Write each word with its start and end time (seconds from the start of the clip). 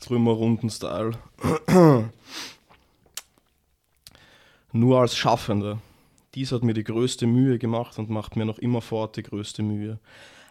Trümmerrunden-Style. 0.00 1.12
Nur 4.72 5.00
als 5.00 5.16
Schaffender. 5.16 5.78
Dies 6.34 6.50
hat 6.50 6.64
mir 6.64 6.74
die 6.74 6.84
größte 6.84 7.26
Mühe 7.26 7.58
gemacht 7.58 7.98
und 7.98 8.10
macht 8.10 8.36
mir 8.36 8.44
noch 8.44 8.58
immerfort 8.58 9.16
die 9.16 9.22
größte 9.22 9.62
Mühe. 9.62 10.00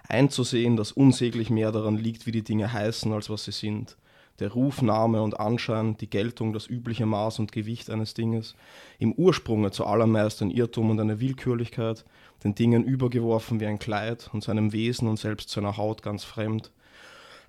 Einzusehen, 0.08 0.78
dass 0.78 0.92
unsäglich 0.92 1.50
mehr 1.50 1.72
daran 1.72 1.98
liegt, 1.98 2.26
wie 2.26 2.32
die 2.32 2.44
Dinge 2.44 2.72
heißen, 2.72 3.12
als 3.12 3.30
was 3.30 3.46
sie 3.46 3.52
sind. 3.52 3.98
Der 4.40 4.52
Ruf, 4.52 4.82
Name 4.82 5.22
und 5.22 5.40
Anschein, 5.40 5.96
die 5.98 6.10
Geltung, 6.10 6.54
das 6.54 6.68
übliche 6.68 7.06
Maß 7.06 7.40
und 7.40 7.52
Gewicht 7.52 7.90
eines 7.90 8.14
Dinges, 8.14 8.56
im 8.98 9.14
Ursprunge 9.14 9.72
zuallermeist 9.72 10.42
ein 10.42 10.50
Irrtum 10.50 10.90
und 10.90 11.00
eine 11.00 11.20
Willkürlichkeit, 11.20 12.04
den 12.44 12.56
Dingen 12.56 12.84
übergeworfen 12.84 13.60
wie 13.60 13.68
ein 13.68 13.80
Kleid 13.80 14.30
und 14.34 14.44
seinem 14.44 14.74
Wesen 14.74 15.08
und 15.08 15.20
selbst 15.20 15.50
seiner 15.50 15.78
Haut 15.78 16.02
ganz 16.02 16.24
fremd, 16.24 16.72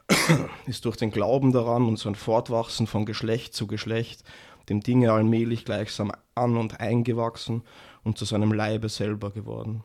ist 0.67 0.85
durch 0.85 0.97
den 0.97 1.11
Glauben 1.11 1.53
daran 1.53 1.87
und 1.87 1.99
sein 1.99 2.15
Fortwachsen 2.15 2.87
von 2.87 3.07
Geschlecht 3.07 3.55
zu 3.55 3.67
Geschlecht 3.67 4.23
dem 4.69 4.81
Dinge 4.81 5.13
allmählich 5.13 5.65
gleichsam 5.65 6.13
an 6.35 6.57
und 6.57 6.81
eingewachsen 6.81 7.63
und 8.03 8.19
zu 8.19 8.25
seinem 8.25 8.53
Leibe 8.53 8.89
selber 8.89 9.31
geworden. 9.31 9.83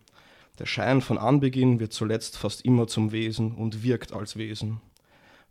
Der 0.58 0.66
Schein 0.66 1.02
von 1.02 1.18
Anbeginn 1.18 1.80
wird 1.80 1.94
zuletzt 1.94 2.38
fast 2.38 2.66
immer 2.66 2.88
zum 2.88 3.12
Wesen 3.12 3.55
und 3.55 3.84
wirkt 3.84 4.13
als 4.13 4.36
Wesen. 4.36 4.82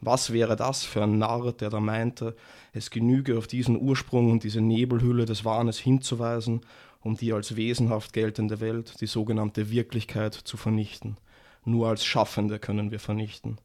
Was 0.00 0.32
wäre 0.32 0.54
das 0.54 0.84
für 0.84 1.02
ein 1.02 1.18
Narr, 1.18 1.52
der 1.52 1.70
da 1.70 1.80
meinte, 1.80 2.36
es 2.72 2.90
genüge 2.90 3.36
auf 3.36 3.46
diesen 3.46 3.80
Ursprung 3.80 4.30
und 4.30 4.44
diese 4.44 4.60
Nebelhülle 4.60 5.24
des 5.24 5.44
Wahnes 5.44 5.78
hinzuweisen, 5.78 6.60
um 7.00 7.16
die 7.16 7.32
als 7.32 7.56
wesenhaft 7.56 8.12
geltende 8.12 8.60
Welt, 8.60 9.00
die 9.00 9.06
sogenannte 9.06 9.70
Wirklichkeit, 9.70 10.34
zu 10.34 10.56
vernichten. 10.56 11.16
Nur 11.64 11.88
als 11.88 12.04
Schaffende 12.04 12.58
können 12.58 12.90
wir 12.90 13.00
vernichten. 13.00 13.58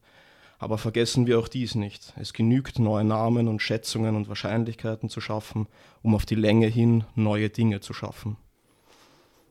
Aber 0.64 0.78
vergessen 0.78 1.28
wir 1.28 1.40
auch 1.40 1.50
dies 1.50 1.76
nicht. 1.76 2.14
Es 2.16 2.32
genügt, 2.32 2.80
neue 2.80 3.04
Namen 3.04 3.50
und 3.50 3.62
Schätzungen 3.62 4.16
und 4.16 4.30
Wahrscheinlichkeiten 4.30 5.10
zu 5.10 5.20
schaffen, 5.20 5.68
um 6.04 6.16
auf 6.16 6.26
die 6.26 6.36
Länge 6.36 6.68
hin 6.68 7.04
neue 7.16 7.50
Dinge 7.50 7.82
zu 7.82 7.94
schaffen. 7.94 8.38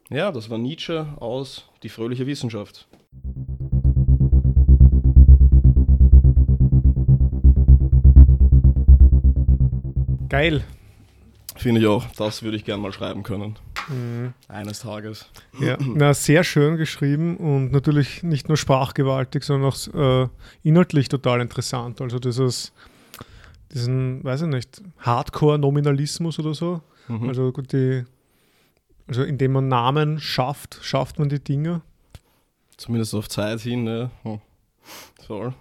Ja, 0.08 0.32
das 0.32 0.48
war 0.48 0.56
Nietzsche 0.56 1.06
aus 1.20 1.68
Die 1.82 1.90
fröhliche 1.90 2.26
Wissenschaft. 2.26 2.88
Geil. 10.30 10.64
Finde 11.56 11.82
ich 11.82 11.86
auch. 11.88 12.06
Das 12.16 12.42
würde 12.42 12.56
ich 12.56 12.64
gerne 12.64 12.82
mal 12.82 12.92
schreiben 12.92 13.22
können. 13.22 13.58
Mhm. 13.88 14.34
Eines 14.48 14.80
Tages. 14.80 15.26
Ja, 15.58 15.76
na, 15.80 16.14
sehr 16.14 16.44
schön 16.44 16.76
geschrieben 16.76 17.36
und 17.36 17.72
natürlich 17.72 18.22
nicht 18.22 18.48
nur 18.48 18.56
sprachgewaltig, 18.56 19.44
sondern 19.44 19.70
auch 19.72 20.24
äh, 20.24 20.28
inhaltlich 20.62 21.08
total 21.08 21.40
interessant. 21.40 22.00
Also 22.00 22.18
dieses, 22.18 22.72
diesen, 23.72 24.22
weiß 24.24 24.42
ich 24.42 24.48
nicht, 24.48 24.82
Hardcore-Nominalismus 24.98 26.38
oder 26.38 26.54
so. 26.54 26.80
Mhm. 27.08 27.28
Also 27.28 27.52
gut, 27.52 27.72
die, 27.72 28.04
also 29.06 29.22
indem 29.22 29.52
man 29.52 29.68
Namen 29.68 30.20
schafft, 30.20 30.78
schafft 30.82 31.18
man 31.18 31.28
die 31.28 31.42
Dinge. 31.42 31.82
Zumindest 32.76 33.14
auf 33.14 33.28
Zeit 33.28 33.60
hin, 33.60 33.84
ne? 33.84 34.10
Hm. 34.22 34.40
Voll. 35.26 35.54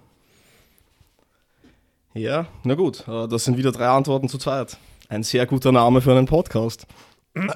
Ja, 2.14 2.46
na 2.64 2.74
gut, 2.74 3.06
äh, 3.08 3.28
das 3.28 3.44
sind 3.44 3.56
wieder 3.56 3.72
drei 3.72 3.88
Antworten 3.88 4.28
zu 4.28 4.38
zweit. 4.38 4.76
Ein 5.08 5.22
sehr 5.22 5.46
guter 5.46 5.72
Name 5.72 6.00
für 6.00 6.10
einen 6.12 6.26
Podcast. 6.26 6.86
Äh, 7.34 7.48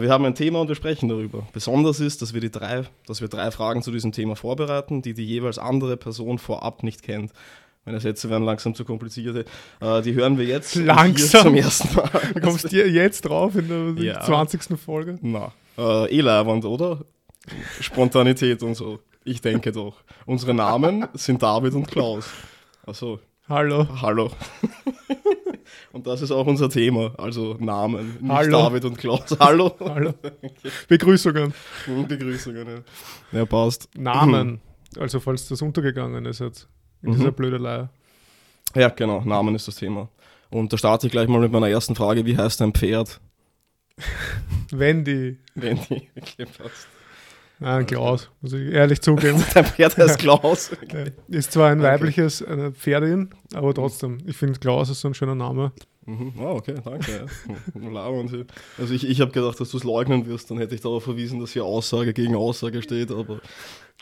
wir 0.00 0.10
haben 0.10 0.24
ein 0.24 0.34
Thema 0.34 0.60
und 0.60 0.68
wir 0.68 0.74
sprechen 0.74 1.08
darüber. 1.08 1.46
Besonders 1.52 2.00
ist, 2.00 2.22
dass 2.22 2.32
wir, 2.34 2.40
die 2.40 2.50
drei, 2.50 2.84
dass 3.06 3.20
wir 3.20 3.28
drei 3.28 3.50
Fragen 3.50 3.82
zu 3.82 3.90
diesem 3.90 4.12
Thema 4.12 4.36
vorbereiten, 4.36 5.02
die 5.02 5.14
die 5.14 5.24
jeweils 5.26 5.58
andere 5.58 5.96
Person 5.96 6.38
vorab 6.38 6.82
nicht 6.82 7.02
kennt. 7.02 7.32
Meine 7.84 8.00
Sätze 8.00 8.30
werden 8.30 8.44
langsam 8.44 8.74
zu 8.74 8.84
kompliziert. 8.84 9.46
Äh, 9.80 10.02
die 10.02 10.14
hören 10.14 10.38
wir 10.38 10.46
jetzt 10.46 10.74
Langsam? 10.76 11.42
zum 11.42 11.54
ersten 11.56 11.94
Mal. 11.96 12.08
Du 12.34 12.40
kommst 12.40 12.70
dir 12.72 12.88
jetzt 12.88 13.22
drauf 13.22 13.56
in 13.56 13.96
der 13.96 14.04
Ja. 14.04 14.20
20. 14.22 14.78
Folge. 14.78 15.18
Na, 15.20 15.52
äh, 15.76 16.20
leiwand, 16.20 16.64
oder? 16.64 17.00
Spontanität 17.80 18.62
und 18.62 18.74
so. 18.74 19.00
Ich 19.24 19.40
denke 19.40 19.72
doch. 19.72 19.96
Unsere 20.24 20.54
Namen 20.54 21.06
sind 21.14 21.42
David 21.42 21.74
und 21.74 21.88
Klaus. 21.90 22.30
Also, 22.86 23.20
Hallo. 23.48 23.86
hallo. 24.00 24.30
Und 25.92 26.06
das 26.06 26.22
ist 26.22 26.30
auch 26.30 26.46
unser 26.46 26.68
Thema. 26.68 27.14
Also 27.18 27.56
Namen, 27.58 28.18
nicht 28.20 28.32
Hallo. 28.32 28.62
David 28.62 28.84
und 28.84 28.98
Klaus. 28.98 29.24
Hallo. 29.40 29.74
Hallo. 29.80 30.14
Begrüßungen. 30.88 31.52
Begrüßungen. 32.08 32.66
Ja, 33.32 33.38
ja 33.38 33.46
passt. 33.46 33.88
Namen. 33.96 34.60
Also 34.98 35.20
falls 35.20 35.48
das 35.48 35.60
untergegangen 35.62 36.24
ist 36.26 36.40
jetzt 36.40 36.68
in 37.02 37.10
Mhm. 37.10 37.14
dieser 37.16 37.32
Blödelei. 37.32 37.88
Ja, 38.74 38.88
genau. 38.88 39.20
Namen 39.24 39.54
ist 39.54 39.68
das 39.68 39.76
Thema. 39.76 40.08
Und 40.50 40.72
da 40.72 40.78
starte 40.78 41.06
ich 41.06 41.12
gleich 41.12 41.28
mal 41.28 41.40
mit 41.40 41.52
meiner 41.52 41.68
ersten 41.68 41.94
Frage. 41.94 42.24
Wie 42.26 42.36
heißt 42.36 42.60
dein 42.60 42.72
Pferd? 42.72 43.20
Wendy. 44.70 45.38
Wenn 45.54 45.76
die 45.88 46.08
okay, 46.16 46.46
passt. 46.46 46.88
Nein, 47.60 47.86
Klaus, 47.86 48.30
muss 48.40 48.52
ich 48.52 48.72
ehrlich 48.72 49.00
zugeben. 49.00 49.42
Dein 49.54 49.64
Pferd 49.64 49.96
heißt 49.96 50.18
Klaus. 50.18 50.70
Ja, 50.92 51.04
Ist 51.28 51.52
zwar 51.52 51.70
ein 51.70 51.78
Okay. 51.80 51.88
weibliches 51.88 52.42
eine 52.44 52.72
Pferdin, 52.72 53.30
aber 53.54 53.72
trotzdem, 53.72 54.18
ich 54.26 54.36
finde 54.36 54.58
Klaus 54.58 54.90
ist 54.90 55.00
so 55.00 55.08
ein 55.08 55.14
schöner 55.14 55.34
Name. 55.36 55.72
Mhm. 56.06 56.32
Oh, 56.38 56.56
okay, 56.56 56.74
danke. 56.84 57.26
Ja. 57.80 57.88
Lauernd. 57.88 58.46
Also 58.76 58.92
ich, 58.92 59.08
ich 59.08 59.20
habe 59.22 59.30
gedacht, 59.30 59.58
dass 59.60 59.70
du 59.70 59.78
es 59.78 59.84
leugnen 59.84 60.26
wirst, 60.26 60.50
dann 60.50 60.58
hätte 60.58 60.74
ich 60.74 60.82
darauf 60.82 61.04
verwiesen, 61.04 61.40
dass 61.40 61.52
hier 61.52 61.64
Aussage 61.64 62.12
gegen 62.12 62.34
Aussage 62.36 62.82
steht, 62.82 63.10
aber 63.10 63.40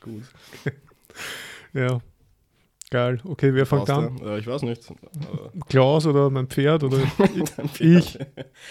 gut. 0.02 0.22
Ja. 1.74 2.00
Geil. 2.90 3.20
Okay, 3.24 3.54
wer 3.54 3.64
fängt 3.64 3.88
an? 3.88 4.18
Ja. 4.22 4.36
Ich 4.36 4.46
weiß 4.46 4.62
nicht. 4.62 4.90
Äh, 4.90 4.94
Klaus 5.68 6.06
oder 6.06 6.28
mein 6.28 6.46
Pferd 6.48 6.84
oder 6.84 6.98
dein 7.56 7.68
Pferd. 7.68 7.80
ich? 7.80 8.18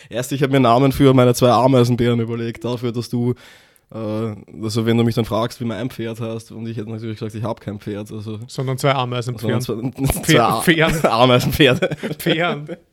Erst, 0.10 0.32
ich 0.32 0.44
habe 0.44 0.52
mir 0.54 0.60
Namen 0.60 0.92
für 0.92 1.12
meine 1.16 1.34
zwei 1.34 1.50
Ameisenbären 1.50 2.20
überlegt, 2.20 2.64
dafür, 2.64 2.92
dass 2.92 3.10
du, 3.10 3.32
äh, 3.32 3.36
also 3.92 4.86
wenn 4.86 4.98
du 4.98 5.04
mich 5.04 5.16
dann 5.16 5.26
fragst, 5.26 5.60
wie 5.60 5.66
mein 5.66 5.90
Pferd 5.90 6.20
heißt, 6.22 6.52
und 6.54 6.66
ich 6.68 6.78
hätte 6.78 6.90
natürlich 6.90 7.20
gesagt, 7.20 7.36
ich 7.36 7.44
habe 7.44 7.60
kein 7.60 7.80
Pferd, 7.80 8.12
also 8.12 8.40
Sondern 8.48 8.78
zwei 8.78 8.94
Ameisenpferde. 8.96 9.62
sondern 9.62 9.94
zwei, 9.94 10.22
zwei 10.24 10.62
Pferd. 10.62 11.06
Ameisenpferde. 11.06 11.96
Pferd. 12.18 12.78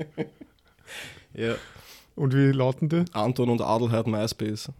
Ja. 1.34 1.54
Und 2.16 2.34
wie 2.34 2.50
lauten 2.50 2.88
die? 2.88 3.04
Anton 3.12 3.48
und 3.50 3.60
Adelheid 3.60 4.08
MySpace. 4.08 4.72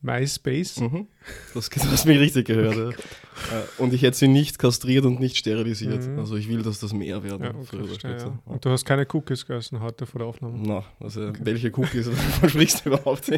MySpace? 0.00 0.80
Mhm. 0.80 1.06
Das, 1.52 1.68
du 1.68 1.80
hast 1.90 2.06
mich 2.06 2.18
richtig 2.18 2.46
gehört. 2.46 2.76
ja. 2.76 2.88
Äh, 2.90 2.94
Und 3.82 3.92
ich 3.92 4.00
hätte 4.02 4.16
sie 4.16 4.28
nicht 4.28 4.58
kastriert 4.58 5.04
und 5.04 5.20
nicht 5.20 5.36
sterilisiert. 5.36 6.06
Mhm. 6.06 6.18
Also 6.20 6.36
ich 6.36 6.48
will, 6.48 6.62
dass 6.62 6.78
das 6.78 6.94
mehr 6.94 7.22
werden. 7.24 7.42
Ja, 7.44 7.50
okay, 7.50 7.84
verstehe, 7.86 8.16
ja. 8.16 8.38
Und 8.46 8.64
du 8.64 8.70
hast 8.70 8.84
keine 8.86 9.06
Cookies 9.12 9.44
gegessen 9.44 9.80
heute 9.80 10.06
vor 10.06 10.20
der 10.20 10.28
Aufnahme. 10.28 10.56
Na, 10.62 10.84
also 11.00 11.30
welche 11.40 11.68
Cookies 11.76 12.06
wovon 12.06 12.48
sprichst 12.48 12.84
du 12.86 12.90
überhaupt? 12.90 13.28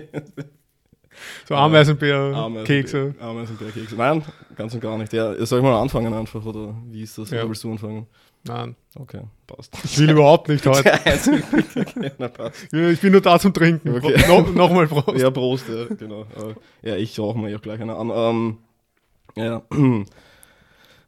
So 1.49 1.55
Ameisenbär, 1.55 2.17
Ameisenbär- 2.35 2.65
Kekse. 2.65 3.15
Ameisenbärkekse. 3.21 3.97
Nein, 3.97 4.23
ganz 4.57 4.75
und 4.75 4.81
gar 4.81 4.97
nicht. 4.99 5.13
Ja, 5.13 5.35
soll 5.47 5.59
ich 5.61 5.65
mal 5.65 5.81
anfangen 5.81 6.13
einfach 6.15 6.45
oder 6.45 6.75
wie 6.91 7.03
ist 7.03 7.17
das? 7.19 7.31
Ja. 7.31 7.41
Oder 7.41 7.49
willst 7.49 7.65
du 7.65 7.71
anfangen? 7.73 8.07
Nein, 8.45 8.75
Okay, 8.99 9.21
passt. 9.47 9.77
ich 9.85 9.99
will 9.99 10.11
überhaupt 10.11 10.49
nicht 10.49 10.65
heute. 10.67 10.91
Ich 12.73 13.01
bin 13.01 13.13
nur 13.13 13.21
da 13.21 13.39
zum 13.39 13.53
Trinken. 13.53 13.95
Okay. 13.97 14.15
No, 14.29 14.41
Nochmal 14.43 14.87
Prost. 14.87 15.19
Ja, 15.21 15.31
Prost, 15.31 15.67
ja, 15.69 15.85
genau. 15.95 16.23
Äh, 16.83 16.89
Ja, 16.91 16.97
ich 16.97 17.19
rauche 17.19 17.39
mir 17.39 17.55
auch 17.57 17.61
gleich 17.61 17.81
eine 17.81 17.95
an. 17.97 18.11
Ähm, 18.15 18.57
ja, 19.37 19.63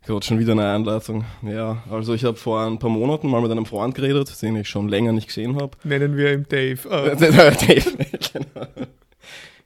Gott, 0.06 0.24
schon 0.24 0.38
wieder 0.40 0.52
eine 0.52 0.68
Einleitung. 0.72 1.24
Ja, 1.42 1.82
also 1.90 2.12
ich 2.12 2.24
habe 2.24 2.36
vor 2.36 2.60
ein 2.66 2.78
paar 2.78 2.90
Monaten 2.90 3.28
mal 3.30 3.40
mit 3.40 3.50
einem 3.50 3.66
Freund 3.66 3.94
geredet, 3.94 4.42
den 4.42 4.56
ich 4.56 4.68
schon 4.68 4.88
länger 4.88 5.12
nicht 5.12 5.28
gesehen 5.28 5.56
habe. 5.56 5.76
Nennen 5.84 6.16
wir 6.16 6.32
ihn 6.34 6.44
Dave. 6.48 6.88
Äh, 6.90 7.16
Dave, 7.16 7.54
genau. 8.32 8.66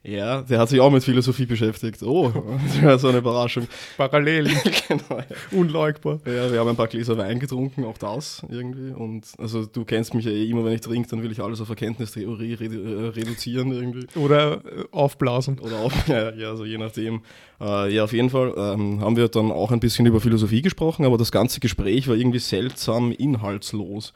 Ja, 0.07 0.41
der 0.41 0.59
hat 0.59 0.69
sich 0.69 0.79
auch 0.79 0.89
mit 0.89 1.03
Philosophie 1.03 1.45
beschäftigt. 1.45 2.01
Oh, 2.01 2.31
das 2.65 2.81
war 2.81 2.97
so 2.99 3.09
eine 3.09 3.17
Überraschung. 3.17 3.67
parallel, 3.97 4.49
genau. 4.87 5.21
unleugbar. 5.51 6.19
Ja, 6.25 6.49
wir 6.49 6.59
haben 6.59 6.69
ein 6.69 6.77
paar 6.77 6.87
Gläser 6.87 7.17
Wein 7.17 7.39
getrunken, 7.39 7.83
auch 7.83 7.97
das 7.97 8.41
irgendwie. 8.49 8.93
Und 8.93 9.25
also 9.37 9.65
du 9.65 9.83
kennst 9.83 10.13
mich 10.13 10.23
ja 10.23 10.31
eh 10.31 10.49
immer, 10.49 10.63
wenn 10.63 10.71
ich 10.71 10.81
trinke, 10.81 11.09
dann 11.09 11.23
will 11.23 11.31
ich 11.33 11.41
alles 11.41 11.59
auf 11.59 11.67
Erkenntnistheorie 11.67 12.53
redu 12.53 12.83
äh, 12.83 13.07
reduzieren 13.09 13.73
irgendwie. 13.73 14.07
Oder 14.17 14.61
äh, 14.65 14.85
aufblasen. 14.91 15.59
Oder 15.59 15.79
auch, 15.79 15.91
ja, 16.07 16.31
ja, 16.33 16.49
also 16.51 16.63
je 16.63 16.77
nachdem. 16.77 17.21
Äh, 17.59 17.93
ja, 17.93 18.03
auf 18.03 18.13
jeden 18.13 18.29
Fall 18.29 18.53
ähm, 18.55 19.01
haben 19.01 19.17
wir 19.17 19.27
dann 19.27 19.51
auch 19.51 19.71
ein 19.71 19.79
bisschen 19.79 20.05
über 20.05 20.21
Philosophie 20.21 20.61
gesprochen, 20.61 21.05
aber 21.05 21.17
das 21.17 21.31
ganze 21.31 21.59
Gespräch 21.59 22.07
war 22.07 22.15
irgendwie 22.15 22.39
seltsam 22.39 23.11
inhaltslos. 23.11 24.13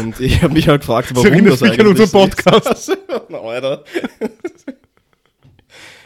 Und 0.00 0.20
ich 0.20 0.42
habe 0.42 0.52
mich 0.52 0.68
halt 0.68 0.80
gefragt, 0.80 1.12
warum 1.14 1.46
das 1.46 1.62
an 1.62 1.70
eigentlich 1.70 1.86
unseren 1.86 2.10
Podcast. 2.10 2.90
ist. 2.90 2.98
Na, 3.28 3.38
Alter. 3.38 3.84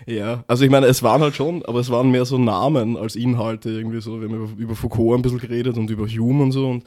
Ja, 0.09 0.43
also 0.47 0.65
ich 0.65 0.71
meine, 0.71 0.87
es 0.87 1.03
waren 1.03 1.21
halt 1.21 1.35
schon, 1.35 1.63
aber 1.67 1.81
es 1.81 1.91
waren 1.91 2.11
mehr 2.11 2.25
so 2.25 2.39
Namen 2.39 2.97
als 2.97 3.15
Inhalte 3.15 3.69
irgendwie 3.69 4.01
so. 4.01 4.21
Wir 4.21 4.29
haben 4.29 4.37
über, 4.37 4.49
über 4.57 4.75
Foucault 4.75 5.19
ein 5.19 5.23
bisschen 5.23 5.39
geredet 5.39 5.77
und 5.77 5.91
über 5.91 6.07
Hume 6.07 6.45
und 6.45 6.53
so 6.53 6.69
und 6.69 6.85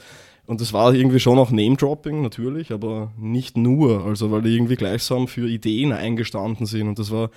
und 0.48 0.60
das 0.60 0.74
war 0.74 0.94
irgendwie 0.94 1.20
schon 1.20 1.38
auch 1.38 1.52
Name-Dropping, 1.52 2.22
natürlich, 2.22 2.74
aber 2.74 3.12
nicht 3.18 3.56
nur. 3.56 4.04
Also, 4.04 4.32
weil 4.32 4.42
die 4.42 4.54
irgendwie 4.54 4.76
gleichsam 4.76 5.28
für 5.28 5.48
Ideen 5.48 5.94
eingestanden 5.94 6.66
sind. 6.66 6.90
Und 6.90 7.00
das 7.00 7.12
war 7.12 7.30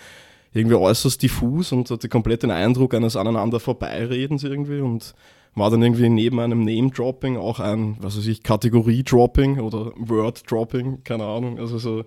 irgendwie 0.53 0.75
äußerst 0.75 1.23
diffus 1.23 1.71
und 1.71 1.91
hatte 1.91 2.09
komplett 2.09 2.43
den 2.43 2.51
Eindruck 2.51 2.93
eines 2.95 3.15
aneinander 3.15 3.61
Vorbeiredens 3.61 4.43
irgendwie. 4.43 4.81
Und 4.81 5.15
war 5.55 5.71
dann 5.71 5.83
irgendwie 5.83 6.09
neben 6.09 6.41
einem 6.41 6.65
Name-Dropping 6.65 7.37
auch 7.37 7.61
ein, 7.61 7.97
was 8.01 8.17
weiß 8.17 8.27
ich, 8.27 8.43
Kategorie-Dropping 8.43 9.61
oder 9.61 9.93
Word-Dropping, 9.97 11.05
keine 11.05 11.25
Ahnung. 11.25 11.61
Also 11.61 11.79
so, 11.79 12.05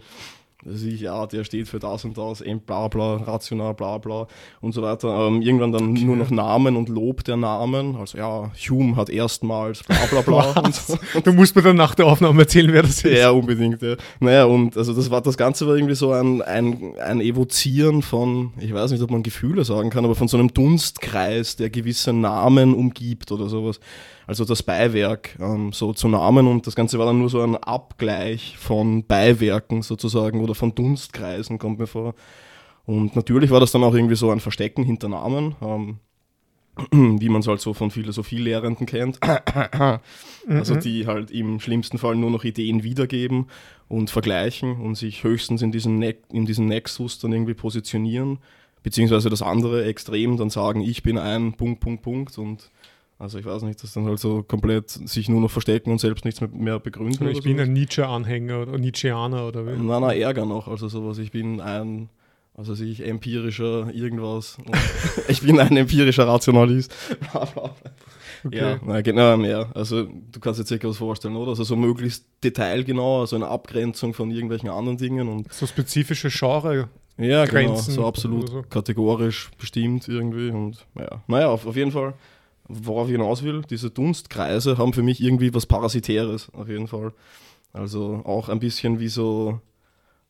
also 0.67 0.87
ich, 0.87 1.01
ja, 1.01 1.25
der 1.25 1.43
steht 1.43 1.67
für 1.67 1.79
das 1.79 2.03
und 2.05 2.17
das, 2.17 2.43
bla 2.65 2.87
bla, 2.87 3.15
rational, 3.15 3.73
bla 3.73 3.97
bla 3.97 4.27
und 4.61 4.73
so 4.73 4.81
weiter. 4.81 5.27
Ähm, 5.27 5.41
irgendwann 5.41 5.71
dann 5.71 5.91
okay. 5.91 6.03
nur 6.03 6.15
noch 6.15 6.29
Namen 6.29 6.75
und 6.75 6.89
Lob 6.89 7.23
der 7.23 7.37
Namen. 7.37 7.95
Also 7.95 8.17
ja, 8.17 8.51
Hume 8.69 8.95
hat 8.95 9.09
erstmals 9.09 9.83
bla 9.83 10.05
bla 10.09 10.21
bla. 10.21 10.61
und 10.63 10.75
so. 10.75 10.97
Du 11.23 11.33
musst 11.33 11.55
mir 11.55 11.61
dann 11.61 11.75
nach 11.75 11.95
der 11.95 12.05
Aufnahme 12.05 12.41
erzählen, 12.41 12.71
wer 12.73 12.81
das 12.81 13.03
ist. 13.03 13.17
Ja, 13.17 13.29
unbedingt. 13.31 13.81
Ja. 13.81 13.95
Naja, 14.19 14.45
und 14.45 14.77
also 14.77 14.93
das 14.93 15.09
war 15.09 15.21
das 15.21 15.37
Ganze 15.37 15.67
war 15.67 15.75
irgendwie 15.75 15.95
so 15.95 16.11
ein, 16.11 16.41
ein, 16.41 16.95
ein 16.99 17.21
Evozieren 17.21 18.01
von, 18.01 18.53
ich 18.59 18.73
weiß 18.73 18.91
nicht, 18.91 19.01
ob 19.01 19.11
man 19.11 19.23
Gefühle 19.23 19.63
sagen 19.63 19.89
kann, 19.89 20.05
aber 20.05 20.15
von 20.15 20.27
so 20.27 20.37
einem 20.37 20.53
Dunstkreis, 20.53 21.55
der 21.55 21.69
gewisse 21.69 22.13
Namen 22.13 22.73
umgibt 22.73 23.31
oder 23.31 23.47
sowas 23.47 23.79
also 24.27 24.43
das 24.43 24.61
Beiwerk, 24.61 25.37
ähm, 25.39 25.71
so 25.71 25.93
zu 25.93 26.09
Namen 26.09 26.47
und 26.47 26.67
das 26.67 26.75
Ganze 26.75 26.99
war 26.99 27.05
dann 27.05 27.19
nur 27.19 27.29
so 27.29 27.41
ein 27.41 27.55
Abgleich 27.55 28.57
von 28.57 29.05
Beiwerken 29.05 29.81
sozusagen 29.81 30.41
oder 30.41 30.53
von 30.53 30.75
Dunstkreisen, 30.75 31.57
kommt 31.57 31.79
mir 31.79 31.87
vor. 31.87 32.13
Und 32.85 33.15
natürlich 33.15 33.49
war 33.49 33.61
das 33.61 33.71
dann 33.71 33.83
auch 33.85 33.93
irgendwie 33.93 34.15
so 34.15 34.29
ein 34.29 34.41
Verstecken 34.41 34.83
hinter 34.83 35.07
Namen, 35.07 35.55
ähm, 35.61 35.99
wie 37.19 37.29
man 37.29 37.39
es 37.39 37.47
halt 37.47 37.61
so 37.61 37.73
von 37.73 37.89
Philosophielehrenden 37.89 38.85
kennt. 38.85 39.19
also 40.49 40.75
mhm. 40.75 40.79
die 40.81 41.07
halt 41.07 41.31
im 41.31 41.61
schlimmsten 41.61 41.97
Fall 41.97 42.17
nur 42.17 42.29
noch 42.29 42.43
Ideen 42.43 42.83
wiedergeben 42.83 43.47
und 43.87 44.09
vergleichen 44.09 44.81
und 44.81 44.95
sich 44.95 45.23
höchstens 45.23 45.61
in 45.61 45.71
diesem, 45.71 45.99
ne 45.99 46.17
in 46.33 46.45
diesem 46.45 46.67
Nexus 46.67 47.17
dann 47.19 47.31
irgendwie 47.31 47.53
positionieren. 47.53 48.39
Beziehungsweise 48.83 49.29
das 49.29 49.41
andere 49.41 49.85
Extrem 49.85 50.35
dann 50.35 50.49
sagen, 50.49 50.81
ich 50.81 51.01
bin 51.01 51.17
ein 51.17 51.53
Punkt, 51.53 51.79
Punkt, 51.79 52.03
Punkt 52.03 52.37
und 52.37 52.71
also 53.19 53.39
ich 53.39 53.45
weiß 53.45 53.63
nicht, 53.63 53.81
dass 53.81 53.93
dann 53.93 54.05
halt 54.05 54.19
so 54.19 54.43
komplett 54.43 54.89
sich 54.89 55.27
nur 55.27 55.41
noch 55.41 55.49
verstecken 55.49 55.91
und 55.91 55.99
selbst 55.99 56.23
nichts 56.23 56.39
mehr 56.51 56.79
begründen. 56.79 57.27
Ich 57.29 57.41
bin 57.41 57.57
sowas. 57.57 57.67
ein 57.67 57.73
Nietzsche-Anhänger 57.73 58.61
oder 58.61 58.77
Nietzscheaner 58.77 59.47
oder 59.47 59.65
wie? 59.65 59.71
Nein, 59.71 60.01
nein, 60.01 60.21
Ärger 60.21 60.45
noch. 60.45 60.67
Also 60.67 60.87
sowas, 60.87 61.17
ich 61.17 61.31
bin 61.31 61.59
ein, 61.59 62.09
also 62.53 62.81
ich 62.83 63.03
empirischer 63.03 63.91
irgendwas. 63.91 64.59
ich 65.27 65.41
bin 65.41 65.59
ein 65.59 65.75
empirischer 65.75 66.27
Rationalist. 66.27 66.93
okay. 68.45 68.55
Ja, 68.55 68.79
nein, 68.85 69.01
genau 69.01 69.35
mehr. 69.35 69.71
Also 69.73 70.03
du 70.03 70.39
kannst 70.39 70.59
dir 70.59 70.65
circa 70.65 70.87
was 70.87 70.97
vorstellen, 70.97 71.37
oder? 71.37 71.49
Also 71.49 71.63
so 71.63 71.75
möglichst 71.75 72.23
detailgenau, 72.43 73.21
also 73.21 73.35
eine 73.35 73.47
Abgrenzung 73.47 74.13
von 74.13 74.29
irgendwelchen 74.29 74.69
anderen 74.69 74.99
Dingen. 74.99 75.27
und 75.27 75.51
So 75.51 75.65
spezifische 75.65 76.29
Genre. 76.29 76.87
Ja, 77.17 77.45
genau, 77.45 77.77
so 77.77 78.05
absolut 78.05 78.47
so. 78.47 78.61
kategorisch 78.69 79.49
bestimmt 79.57 80.07
irgendwie 80.07 80.51
und 80.51 80.85
naja, 80.93 81.23
naja 81.25 81.47
auf, 81.47 81.65
auf 81.65 81.75
jeden 81.75 81.91
Fall 81.91 82.13
worauf 82.67 83.07
ich 83.07 83.13
hinaus 83.13 83.43
will, 83.43 83.61
diese 83.69 83.89
Dunstkreise 83.89 84.77
haben 84.77 84.93
für 84.93 85.03
mich 85.03 85.21
irgendwie 85.21 85.53
was 85.53 85.65
Parasitäres, 85.65 86.49
auf 86.53 86.67
jeden 86.67 86.87
Fall. 86.87 87.13
Also 87.73 88.21
auch 88.25 88.49
ein 88.49 88.59
bisschen 88.59 88.99
wie 88.99 89.07
so, 89.07 89.61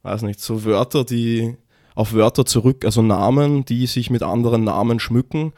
weiß 0.03 0.23
nicht, 0.23 0.39
so 0.39 0.65
Wörter, 0.65 1.03
die 1.03 1.55
auf 1.95 2.13
Wörter 2.13 2.45
zurück, 2.45 2.85
also 2.85 3.01
Namen, 3.01 3.65
die 3.65 3.87
sich 3.87 4.09
mit 4.09 4.21
anderen 4.21 4.63
Namen 4.63 4.99
schmücken, 4.99 5.53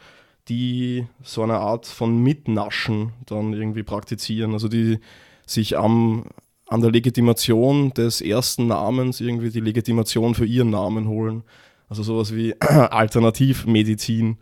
die 0.48 1.06
so 1.22 1.42
eine 1.42 1.58
Art 1.58 1.86
von 1.86 2.22
Mitnaschen 2.22 3.12
dann 3.26 3.52
irgendwie 3.52 3.82
praktizieren, 3.82 4.52
also 4.52 4.68
die 4.68 4.98
sich 5.46 5.76
am, 5.76 6.24
an 6.66 6.80
der 6.80 6.90
Legitimation 6.90 7.92
des 7.92 8.20
ersten 8.20 8.68
Namens 8.68 9.20
irgendwie 9.20 9.50
die 9.50 9.60
Legitimation 9.60 10.34
für 10.34 10.46
ihren 10.46 10.70
Namen 10.70 11.08
holen. 11.08 11.42
Also 11.88 12.02
sowas 12.02 12.34
wie 12.34 12.54
Alternativmedizin 12.60 14.38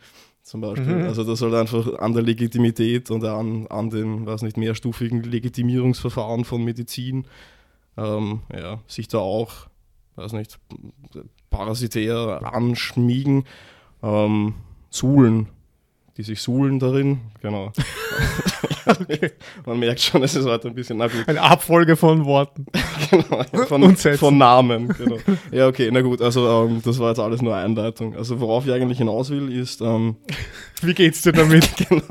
zum 0.49 0.61
Beispiel. 0.61 0.97
Mhm. 0.97 1.05
Also 1.05 1.25
das 1.25 1.39
soll 1.39 1.55
einfach 1.55 1.99
an 1.99 2.15
der 2.15 2.23
Legitimität 2.23 3.11
und 3.11 3.25
an, 3.25 3.67
an 3.69 3.91
dem, 3.91 4.27
weiß 4.27 4.43
nicht, 4.43 4.57
mehrstufigen 4.57 5.23
Legitimierungsverfahren 5.23 6.45
von 6.45 6.65
Medizin 6.65 7.27
ähm, 7.97 8.41
ja, 8.55 8.81
sich 8.87 9.09
da 9.09 9.19
auch, 9.19 9.69
weiß 10.17 10.33
nicht, 10.33 10.59
parasitär 11.51 12.41
anschmiegen, 12.53 13.45
ähm, 14.03 14.55
suhlen, 14.91 15.49
die 16.19 16.25
sich 16.25 16.43
suhlen 16.43 16.81
darin, 16.81 17.21
genau. 17.41 17.73
okay. 18.87 19.31
Man 19.65 19.79
merkt 19.79 20.01
schon, 20.01 20.21
es 20.25 20.35
ist 20.35 20.47
heute 20.47 20.67
ein 20.67 20.75
bisschen, 20.75 20.99
na 20.99 21.09
Eine 21.29 21.41
Abfolge 21.41 21.95
von 21.95 22.25
Worten. 22.25 22.67
genau, 23.11 23.45
von, 23.67 23.97
von, 23.97 24.37
Namen, 24.37 24.89
genau. 24.89 25.19
Ja, 25.53 25.69
okay, 25.69 25.91
na 25.93 26.01
gut, 26.01 26.21
also 26.21 26.67
ähm, 26.67 26.83
das 26.85 26.99
war 26.99 27.11
jetzt 27.11 27.21
alles 27.21 27.41
nur 27.41 27.55
Einleitung. 27.55 28.17
Also 28.17 28.41
worauf 28.41 28.67
ich 28.67 28.73
eigentlich 28.73 28.99
hinaus 28.99 29.31
will, 29.31 29.53
ist... 29.53 29.81
Ähm, 29.81 30.17
wie 30.83 30.93
geht's 30.93 31.23
dir 31.23 31.31
damit? 31.31 31.69
genau. 31.89 32.03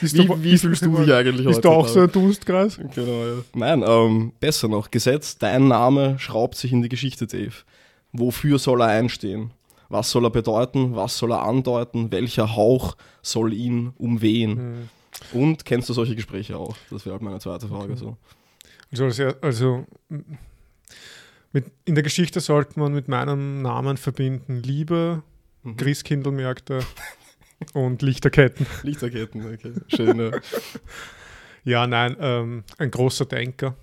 wie, 0.00 0.42
wie 0.42 0.56
fühlst 0.56 0.82
du 0.82 0.96
dich 0.96 1.12
eigentlich? 1.12 1.46
Bist 1.46 1.62
du 1.62 1.68
auch 1.68 1.86
so 1.86 2.00
ein 2.00 2.10
Dunstkreis? 2.10 2.78
Genau, 2.94 3.26
ja. 3.26 3.34
Nein, 3.54 3.84
ähm, 3.86 4.32
besser 4.40 4.68
noch, 4.68 4.90
Gesetz, 4.90 5.36
dein 5.36 5.68
Name 5.68 6.18
schraubt 6.18 6.56
sich 6.56 6.72
in 6.72 6.80
die 6.80 6.88
Geschichte, 6.88 7.26
Dave. 7.26 7.52
Wofür 8.12 8.58
soll 8.58 8.80
er 8.80 8.88
einstehen? 8.88 9.50
Was 9.88 10.10
soll 10.10 10.24
er 10.24 10.30
bedeuten? 10.30 10.96
Was 10.96 11.18
soll 11.18 11.32
er 11.32 11.42
andeuten? 11.42 12.10
Welcher 12.10 12.56
Hauch 12.56 12.96
soll 13.22 13.52
ihn 13.52 13.92
umwehen? 13.96 14.88
Mhm. 15.32 15.38
Und 15.38 15.64
kennst 15.64 15.88
du 15.88 15.92
solche 15.92 16.14
Gespräche 16.14 16.56
auch? 16.56 16.76
Das 16.90 17.04
wäre 17.04 17.14
halt 17.14 17.22
meine 17.22 17.38
zweite 17.38 17.68
Frage. 17.68 17.92
Okay. 17.92 17.96
So. 17.96 18.16
Also, 19.02 19.32
also 19.40 19.86
mit, 21.52 21.70
in 21.84 21.94
der 21.94 22.04
Geschichte 22.04 22.40
sollte 22.40 22.78
man 22.78 22.92
mit 22.92 23.08
meinem 23.08 23.62
Namen 23.62 23.96
verbinden 23.96 24.62
Liebe, 24.62 25.22
mhm. 25.62 25.76
Christkindlmärkte 25.76 26.80
und 27.72 28.02
Lichterketten. 28.02 28.66
Lichterketten, 28.82 29.54
okay. 29.54 29.72
Schön. 29.88 30.18
Ja, 30.20 30.30
ja 31.64 31.86
nein, 31.86 32.16
ähm, 32.20 32.64
ein 32.78 32.90
großer 32.90 33.24
Denker. 33.24 33.74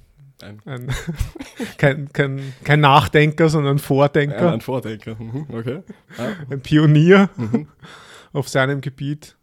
Ein, 0.44 0.62
ein 0.66 0.88
kein, 1.78 2.14
kein, 2.14 2.54
kein 2.64 2.80
Nachdenker, 2.80 3.50
sondern 3.50 3.80
Vordenker. 3.80 4.48
Ein, 4.48 4.54
ein 4.54 4.62
Vordenker, 4.62 5.16
mhm. 5.16 5.48
okay. 5.52 5.84
Ah. 6.18 6.30
Ein 6.50 6.62
Pionier 6.62 7.30
mhm. 7.36 7.68
auf 8.34 8.50
seinem 8.50 8.82
Gebiet. 8.82 9.36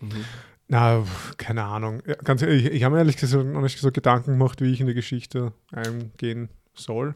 Mhm. 0.00 0.24
Na, 0.68 1.04
keine 1.36 1.64
Ahnung. 1.64 2.02
Ja, 2.06 2.14
ganz 2.14 2.42
ehrlich, 2.42 2.66
ich, 2.66 2.72
ich 2.72 2.84
habe 2.84 2.94
mir 2.94 3.00
ehrlich 3.00 3.16
gesagt 3.16 3.44
noch 3.44 3.60
nicht 3.60 3.78
so 3.78 3.90
Gedanken 3.90 4.32
gemacht, 4.32 4.60
wie 4.60 4.72
ich 4.72 4.80
in 4.80 4.86
die 4.86 4.94
Geschichte 4.94 5.52
eingehen 5.72 6.48
soll. 6.74 7.14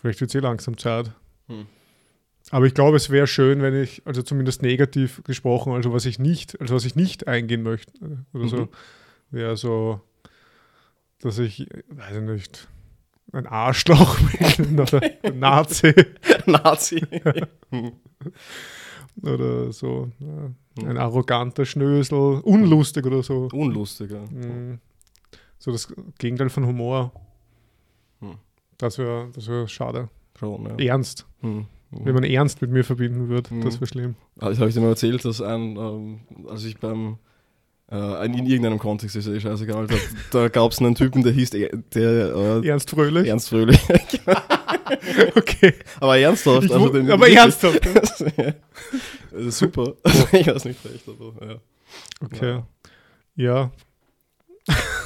Vielleicht 0.00 0.20
wird 0.20 0.30
es 0.30 0.34
eh 0.34 0.40
langsam 0.40 0.76
Zeit. 0.76 1.12
Hm. 1.48 1.66
Aber 2.50 2.66
ich 2.66 2.74
glaube, 2.74 2.96
es 2.96 3.08
wäre 3.08 3.26
schön, 3.26 3.62
wenn 3.62 3.74
ich, 3.74 4.02
also 4.04 4.22
zumindest 4.22 4.62
negativ 4.62 5.22
gesprochen, 5.24 5.72
also 5.72 5.92
was 5.92 6.04
ich 6.06 6.18
nicht, 6.18 6.60
also 6.60 6.74
was 6.74 6.84
ich 6.84 6.96
nicht 6.96 7.28
eingehen 7.28 7.62
möchte, 7.62 7.92
äh, 8.04 8.36
oder 8.36 8.44
mhm. 8.44 8.48
so, 8.48 8.68
wäre 9.30 9.56
so, 9.56 10.00
dass 11.22 11.38
ich, 11.38 11.66
weiß 11.88 12.16
ich 12.16 12.22
nicht, 12.22 12.68
ein 13.32 13.46
Arschloch 13.46 14.18
bin 14.56 14.78
oder 14.78 15.00
ein 15.22 15.38
Nazi. 15.38 15.94
Nazi. 16.46 17.02
oder 19.22 19.72
so. 19.72 20.10
Ja. 20.18 20.88
Ein 20.88 20.98
arroganter 20.98 21.64
Schnösel, 21.64 22.40
unlustig 22.42 23.06
oder 23.06 23.22
so. 23.22 23.48
Unlustig, 23.52 24.10
ja. 24.10 24.20
Mhm. 24.20 24.80
So 25.58 25.70
das 25.70 25.92
Gegenteil 26.18 26.50
von 26.50 26.66
Humor. 26.66 27.12
Hm. 28.20 28.36
Das 28.78 28.98
wäre 28.98 29.30
das 29.34 29.46
wär 29.48 29.68
schade. 29.68 30.08
Schon, 30.38 30.66
ja. 30.66 30.76
Ernst. 30.86 31.26
Hm. 31.40 31.66
Wenn 31.90 32.14
man 32.14 32.24
ernst 32.24 32.62
mit 32.62 32.70
mir 32.70 32.84
verbinden 32.84 33.28
würde, 33.28 33.50
hm. 33.50 33.60
das 33.60 33.74
wäre 33.76 33.86
schlimm. 33.86 34.14
Also, 34.40 34.60
habe 34.60 34.70
ich 34.70 34.74
dir 34.74 34.80
mal 34.80 34.88
erzählt, 34.88 35.24
dass 35.24 35.42
ein, 35.42 35.76
ähm, 35.76 36.20
als 36.48 36.64
ich 36.64 36.78
beim 36.78 37.18
äh, 37.92 38.26
in 38.26 38.46
irgendeinem 38.46 38.78
Kontext 38.78 39.16
ist 39.16 39.26
eh 39.26 39.38
scheißegal. 39.38 39.86
Da, 39.86 39.94
da 40.30 40.48
gab 40.48 40.72
es 40.72 40.78
einen 40.78 40.94
Typen, 40.94 41.22
der 41.22 41.32
hieß 41.32 41.50
der, 41.50 41.72
äh, 41.94 42.66
Ernst 42.66 42.90
Fröhlich. 42.90 43.28
Ernst 43.28 43.50
Fröhlich. 43.50 43.78
okay. 45.36 45.74
Aber 46.00 46.18
ernsthaft. 46.18 46.64
Ich, 46.64 46.72
also 46.72 46.88
den, 46.88 47.10
aber 47.10 47.28
ernsthaft. 47.28 47.80
ja. 48.36 49.50
super. 49.50 49.94
Oh. 50.04 50.10
ich 50.32 50.46
weiß 50.46 50.64
nicht 50.64 50.84
recht, 50.84 51.06
aber 51.06 51.46
ja. 51.46 51.56
Okay. 52.24 52.62
Ja. 53.36 53.44
ja. 53.44 53.70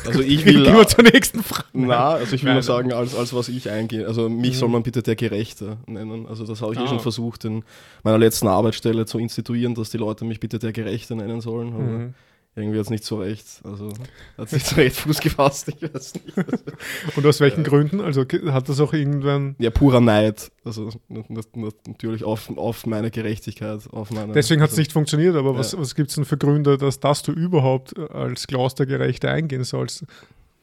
Also 0.06 0.20
ich 0.20 0.44
will. 0.44 0.62
Gehen 0.62 0.76
wir 0.76 0.86
zur 0.86 1.04
nächsten 1.04 1.42
Frage. 1.42 1.66
Na, 1.72 2.10
also 2.10 2.34
ich 2.34 2.42
will 2.42 2.48
Nein. 2.50 2.56
nur 2.56 2.62
sagen, 2.62 2.92
als, 2.92 3.16
als 3.16 3.34
was 3.34 3.48
ich 3.48 3.70
eingehe. 3.70 4.06
Also 4.06 4.28
mich 4.28 4.52
mhm. 4.54 4.58
soll 4.58 4.68
man 4.68 4.82
bitte 4.82 5.02
der 5.02 5.16
Gerechte 5.16 5.78
nennen. 5.86 6.26
Also 6.26 6.46
das 6.46 6.62
habe 6.62 6.74
ich 6.74 6.78
ah. 6.78 6.84
eh 6.84 6.88
schon 6.88 7.00
versucht, 7.00 7.44
in 7.44 7.64
meiner 8.04 8.18
letzten 8.18 8.46
Arbeitsstelle 8.46 9.06
zu 9.06 9.18
instituieren, 9.18 9.74
dass 9.74 9.90
die 9.90 9.98
Leute 9.98 10.24
mich 10.24 10.38
bitte 10.38 10.58
der 10.58 10.72
Gerechte 10.72 11.16
nennen 11.16 11.40
sollen. 11.40 11.70
Mhm 11.70 12.14
irgendwie 12.56 12.78
jetzt 12.78 12.90
nicht 12.90 13.04
so 13.04 13.18
recht, 13.18 13.44
also 13.64 13.92
hat 14.38 14.50
nicht 14.50 14.66
so 14.66 14.76
recht 14.76 14.96
Fuß 14.96 15.20
gefasst, 15.20 15.68
ich 15.68 15.82
weiß 15.82 16.14
nicht. 16.14 16.36
Und 17.16 17.26
aus 17.26 17.40
welchen 17.40 17.60
äh, 17.60 17.68
Gründen? 17.68 18.00
Also 18.00 18.22
hat 18.22 18.68
das 18.68 18.80
auch 18.80 18.94
irgendwann... 18.94 19.56
Ja, 19.58 19.70
purer 19.70 20.00
Neid, 20.00 20.50
also 20.64 20.90
natürlich 21.86 22.24
auf, 22.24 22.50
auf 22.56 22.86
meine 22.86 23.10
Gerechtigkeit, 23.10 23.82
auf 23.92 24.10
meine... 24.10 24.32
Deswegen 24.32 24.62
hat 24.62 24.70
es 24.70 24.72
also, 24.72 24.80
nicht 24.80 24.92
funktioniert, 24.92 25.36
aber 25.36 25.52
ja. 25.52 25.58
was, 25.58 25.76
was 25.78 25.94
gibt 25.94 26.08
es 26.08 26.14
denn 26.14 26.24
für 26.24 26.38
Gründe, 26.38 26.78
dass, 26.78 26.98
dass 26.98 27.22
du 27.22 27.32
überhaupt 27.32 27.98
als 27.98 28.46
Klaus 28.46 28.74
der 28.74 28.86
Gerechte 28.86 29.30
eingehen 29.30 29.64
sollst? 29.64 30.04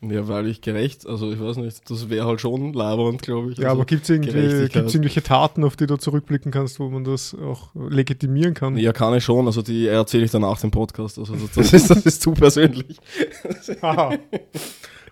Ja, 0.09 0.27
weil 0.27 0.47
ich 0.47 0.61
gerecht, 0.61 1.07
also 1.07 1.31
ich 1.31 1.39
weiß 1.39 1.57
nicht, 1.57 1.89
das 1.89 2.09
wäre 2.09 2.25
halt 2.27 2.41
schon 2.41 2.73
labernd, 2.73 3.21
glaube 3.21 3.51
ich. 3.51 3.57
Ja, 3.57 3.69
also 3.69 3.77
aber 3.81 3.85
gibt 3.85 4.03
es 4.03 4.09
irgendwelche 4.09 5.23
Taten, 5.23 5.63
auf 5.63 5.75
die 5.77 5.87
du 5.87 5.95
zurückblicken 5.97 6.51
kannst, 6.51 6.79
wo 6.79 6.89
man 6.89 7.03
das 7.03 7.33
auch 7.35 7.69
legitimieren 7.73 8.53
kann? 8.53 8.75
Ja, 8.77 8.91
kann 8.91 9.13
ich 9.15 9.23
schon, 9.23 9.45
also 9.45 9.61
die 9.61 9.87
erzähle 9.87 10.25
ich 10.25 10.31
dann 10.31 10.41
nach 10.41 10.59
dem 10.59 10.71
Podcast. 10.71 11.19
Also 11.19 11.35
das 11.55 11.71
ist, 11.73 11.89
das 11.89 12.05
ist 12.05 12.21
zu 12.21 12.31
persönlich. 12.33 12.97
Aha. 13.81 14.13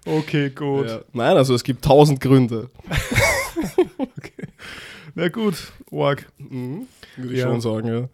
Okay, 0.03 0.49
gut. 0.49 0.87
Ja. 0.87 1.01
Nein, 1.13 1.37
also 1.37 1.53
es 1.53 1.63
gibt 1.63 1.85
tausend 1.85 2.19
Gründe. 2.19 2.71
Na 5.15 5.27
gut, 5.29 5.71
Org. 5.91 6.25
Mhm. 6.39 6.87
Würde 7.17 7.33
ich 7.33 7.39
Ja. 7.39 7.47
schon 7.47 7.61
sagen, 7.61 7.87
ja. 7.87 8.09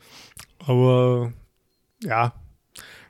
Aber 0.65 1.31
ja, 2.03 2.33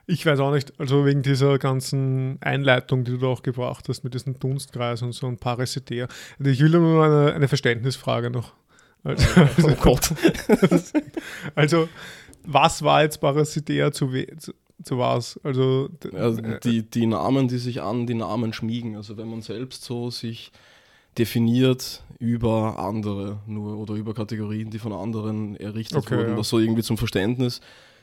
ich 0.08 0.24
weiß 0.24 0.40
auch 0.40 0.52
nicht, 0.52 0.72
also 0.80 1.04
wegen 1.04 1.22
dieser 1.22 1.58
ganzen 1.58 2.38
Einleitung, 2.40 3.04
die 3.04 3.12
du 3.12 3.18
da 3.18 3.26
auch 3.26 3.42
gebracht 3.42 3.88
hast, 3.88 4.04
mit 4.04 4.14
diesem 4.14 4.38
Dunstkreis 4.38 5.02
und 5.02 5.12
so 5.12 5.26
ein 5.26 5.36
Parasitär. 5.36 6.08
Also 6.38 6.50
Ich 6.50 6.60
will 6.60 6.70
nur 6.70 7.04
eine, 7.04 7.34
eine 7.34 7.46
Verständnisfrage 7.46 8.30
noch. 8.30 8.54
Also, 9.04 9.26
Oh 9.62 9.74
Gott. 9.80 10.14
also, 11.54 11.88
was 12.42 12.82
war 12.82 13.02
jetzt 13.02 13.18
Parasitär 13.18 13.92
zu, 13.92 14.10
zu, 14.38 14.54
zu 14.82 14.98
was? 14.98 15.38
Also, 15.44 15.90
Also 16.14 16.40
äh, 16.40 16.58
die, 16.60 16.88
die 16.88 17.06
Namen, 17.06 17.46
die 17.46 17.58
sich 17.58 17.82
an 17.82 18.06
die 18.06 18.14
Namen 18.14 18.54
schmiegen. 18.54 18.96
Also 18.96 19.18
wenn 19.18 19.28
man 19.28 19.42
selbst 19.42 19.84
so 19.84 20.10
sich 20.10 20.52
definiert 21.18 22.02
über 22.18 22.78
andere 22.78 23.40
nur 23.46 23.76
oder 23.76 23.92
über 23.92 24.14
Kategorien, 24.14 24.70
die 24.70 24.78
von 24.78 24.94
anderen 24.94 25.54
errichtet 25.56 25.98
Okay, 25.98 26.16
wurden, 26.16 26.30
ja. 26.30 26.36
was 26.38 26.48
so 26.48 26.58
irgendwie 26.58 26.82
zum 26.82 26.96
Verständnis 26.96 27.60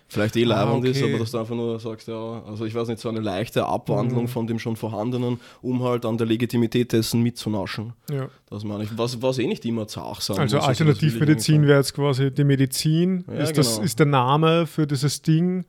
vielleicht 0.07 0.35
eh 0.35 0.43
Ah, 0.45 0.47
leibend 0.63 0.85
ist, 0.85 1.01
okay. 1.01 1.09
aber 1.11 1.19
dass 1.19 1.31
du 1.31 1.37
einfach 1.39 1.55
nur 1.55 1.79
sagst, 1.79 2.07
ja, 2.07 2.43
also 2.47 2.65
ich 2.65 2.73
weiß 2.75 2.87
nicht, 2.87 2.99
so 2.99 3.09
eine 3.09 3.19
leichte 3.21 3.65
Abwandlung 3.65 4.23
Mhm. 4.23 4.27
von 4.27 4.47
dem 4.47 4.59
schon 4.59 4.75
Vorhandenen, 4.75 5.39
um 5.61 5.83
halt 5.83 6.05
an 6.05 6.17
der 6.17 6.27
Legitimität 6.27 6.93
dessen 6.93 7.21
mitzunaschen. 7.23 7.93
ja. 8.11 8.27
Das 8.49 8.63
meine 8.63 8.83
ich. 8.83 8.97
Was, 8.97 9.21
was 9.21 9.39
eh 9.39 9.47
nicht 9.47 9.65
immer 9.65 9.87
zach 9.87 10.21
sein 10.21 10.37
Also 10.39 10.57
muss, 10.57 10.65
das 10.65 10.69
Alternativmedizin 10.79 11.65
wäre 11.67 11.79
jetzt 11.79 11.93
quasi 11.93 12.31
die 12.31 12.43
Medizin, 12.43 13.25
Ja, 13.27 13.33
ist, 13.39 13.57
das, 13.57 13.73
genau. 13.75 13.85
ist 13.85 13.99
der 13.99 14.05
Name 14.05 14.67
für 14.67 14.85
dieses 14.87 15.21
Ding, 15.23 15.65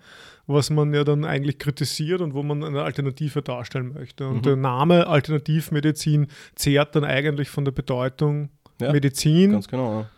was 0.46 0.70
man 0.70 0.94
ja 0.94 1.02
dann 1.02 1.24
eigentlich 1.24 1.58
kritisiert 1.58 2.20
und 2.20 2.34
wo 2.34 2.42
man 2.44 2.62
eine 2.62 2.82
Alternative 2.82 3.42
darstellen 3.42 3.94
möchte. 3.94 4.28
Und 4.28 4.36
Mhm. 4.36 4.42
der 4.42 4.56
Name 4.56 5.06
Alternativmedizin 5.08 6.28
zehrt 6.54 6.94
dann 6.94 7.04
eigentlich 7.04 7.48
von 7.48 7.64
der 7.64 7.72
Bedeutung 7.72 8.50
Ja, 8.80 8.92
Medizin. 8.92 9.52
Ganz 9.52 9.68
genau. 9.68 10.00
Ja. 10.00 10.10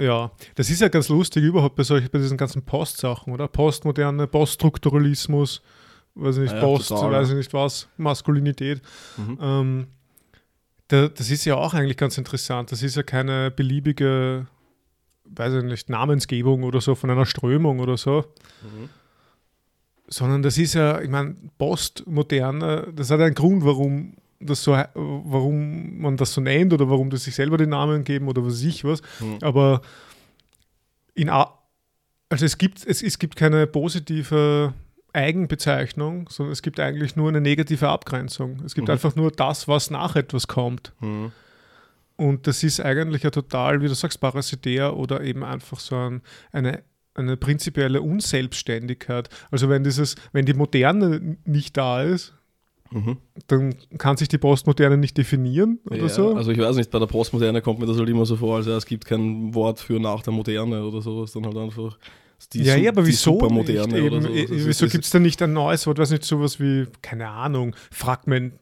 Ja, 0.00 0.32
das 0.56 0.70
ist 0.70 0.80
ja 0.80 0.88
ganz 0.88 1.08
lustig 1.08 1.44
überhaupt 1.44 1.76
bei, 1.76 1.84
solchen, 1.84 2.08
bei 2.10 2.18
diesen 2.18 2.36
ganzen 2.36 2.62
Postsachen, 2.64 3.32
oder? 3.32 3.46
Postmoderne, 3.46 4.26
Poststrukturalismus, 4.26 5.62
weiß 6.16 6.36
ich 6.38 6.42
nicht, 6.44 6.54
Ja, 6.54 6.60
Post, 6.60 6.88
total, 6.88 7.12
weiß 7.12 7.30
ich 7.30 7.36
nicht 7.36 7.54
was, 7.54 7.88
Maskulinität. 7.96 8.82
Mhm. 9.16 9.38
Ähm, 9.40 9.86
da, 10.88 11.08
das 11.08 11.30
ist 11.30 11.44
ja 11.44 11.54
auch 11.56 11.74
eigentlich 11.74 11.96
ganz 11.96 12.18
interessant. 12.18 12.72
Das 12.72 12.82
ist 12.82 12.96
ja 12.96 13.02
keine 13.04 13.50
beliebige, 13.52 14.46
weiß 15.26 15.54
ich 15.54 15.62
nicht, 15.64 15.88
Namensgebung 15.88 16.64
oder 16.64 16.80
so 16.80 16.94
von 16.96 17.10
einer 17.10 17.24
Strömung 17.26 17.78
oder 17.78 17.96
so, 17.96 18.24
Mhm. 18.62 18.88
sondern 20.08 20.42
das 20.42 20.58
ist 20.58 20.74
ja, 20.74 21.00
ich 21.00 21.08
meine, 21.08 21.36
Postmoderne, 21.56 22.92
das 22.94 23.10
hat 23.10 23.20
einen 23.20 23.34
Grund, 23.34 23.64
warum 23.64 24.14
das 24.46 24.62
so, 24.62 24.76
he- 24.76 24.84
warum 24.94 25.98
man 26.00 26.16
das 26.16 26.32
so 26.34 26.40
nennt 26.40 26.72
oder 26.72 26.88
warum 26.90 27.10
das 27.10 27.24
sich 27.24 27.34
selber 27.34 27.56
den 27.56 27.70
Namen 27.70 28.04
geben 28.04 28.28
oder 28.28 28.44
was 28.44 28.62
ich 28.62 28.84
was. 28.84 29.02
Mhm. 29.20 29.38
Aber 29.42 29.82
in 31.14 31.28
A 31.30 31.58
also 32.30 32.44
es 32.46 32.58
gibt, 32.58 32.84
es, 32.84 33.02
es 33.02 33.18
gibt 33.18 33.36
keine 33.36 33.66
positive 33.66 34.72
Eigenbezeichnung, 35.12 36.28
sondern 36.30 36.52
es 36.52 36.62
gibt 36.62 36.80
eigentlich 36.80 37.14
nur 37.16 37.28
eine 37.28 37.40
negative 37.40 37.88
Abgrenzung. 37.88 38.60
Es 38.64 38.74
gibt 38.74 38.88
Mhm. 38.88 38.92
einfach 38.92 39.14
nur 39.14 39.30
das, 39.30 39.68
was 39.68 39.90
nach 39.90 40.16
etwas 40.16 40.48
kommt. 40.48 40.92
Mhm. 41.00 41.30
Und 42.16 42.46
das 42.46 42.62
ist 42.62 42.80
eigentlich 42.80 43.22
ja 43.22 43.30
total, 43.30 43.80
wie 43.82 43.88
du 43.88 43.94
sagst, 43.94 44.20
parasitär 44.20 44.96
oder 44.96 45.20
eben 45.22 45.44
einfach 45.44 45.78
so 45.80 45.96
ein, 45.96 46.22
eine, 46.52 46.82
eine 47.14 47.36
prinzipielle 47.36 48.00
Unselbstständigkeit. 48.02 49.28
Also 49.50 49.68
wenn 49.68 49.84
dieses, 49.84 50.14
wenn 50.32 50.46
die 50.46 50.54
Moderne 50.54 51.36
nicht 51.44 51.76
da 51.76 52.02
ist, 52.02 52.34
Mhm. 52.90 53.16
dann 53.48 53.74
kann 53.98 54.16
sich 54.16 54.28
die 54.28 54.38
Postmoderne 54.38 54.96
nicht 54.96 55.16
definieren 55.16 55.80
oder 55.86 55.96
ja, 56.02 56.08
so. 56.08 56.34
Also 56.34 56.50
ich 56.52 56.58
weiß 56.58 56.76
nicht, 56.76 56.90
bei 56.90 56.98
der 56.98 57.06
Postmoderne 57.06 57.60
kommt 57.62 57.78
mir 57.80 57.86
das 57.86 57.98
halt 57.98 58.08
immer 58.08 58.26
so 58.26 58.36
vor, 58.36 58.56
als 58.56 58.66
ja, 58.66 58.76
es 58.76 58.86
gibt 58.86 59.04
kein 59.06 59.54
Wort 59.54 59.80
für 59.80 59.98
nach 59.98 60.22
der 60.22 60.32
Moderne 60.32 60.84
oder 60.84 61.00
sowas, 61.00 61.32
dann 61.32 61.44
halt 61.46 61.56
einfach 61.56 61.98
ja, 62.52 62.76
ja, 62.76 62.90
aber 62.90 63.06
wieso 63.06 63.32
Supermoderne 63.32 63.92
nicht? 63.94 64.02
oder 64.12 64.16
Eben, 64.16 64.22
so. 64.26 64.28
eh, 64.34 64.42
Das 64.42 64.50
ist- 64.50 64.66
wieso 64.66 64.86
gibt 64.88 65.04
es 65.04 65.10
da 65.10 65.18
nicht 65.18 65.40
ein 65.40 65.52
neues 65.54 65.86
Wort, 65.86 65.98
weiß 65.98 66.10
nicht, 66.10 66.24
sowas 66.24 66.60
wie, 66.60 66.86
keine 67.00 67.28
Ahnung, 67.28 67.74
Fragment. 67.90 68.54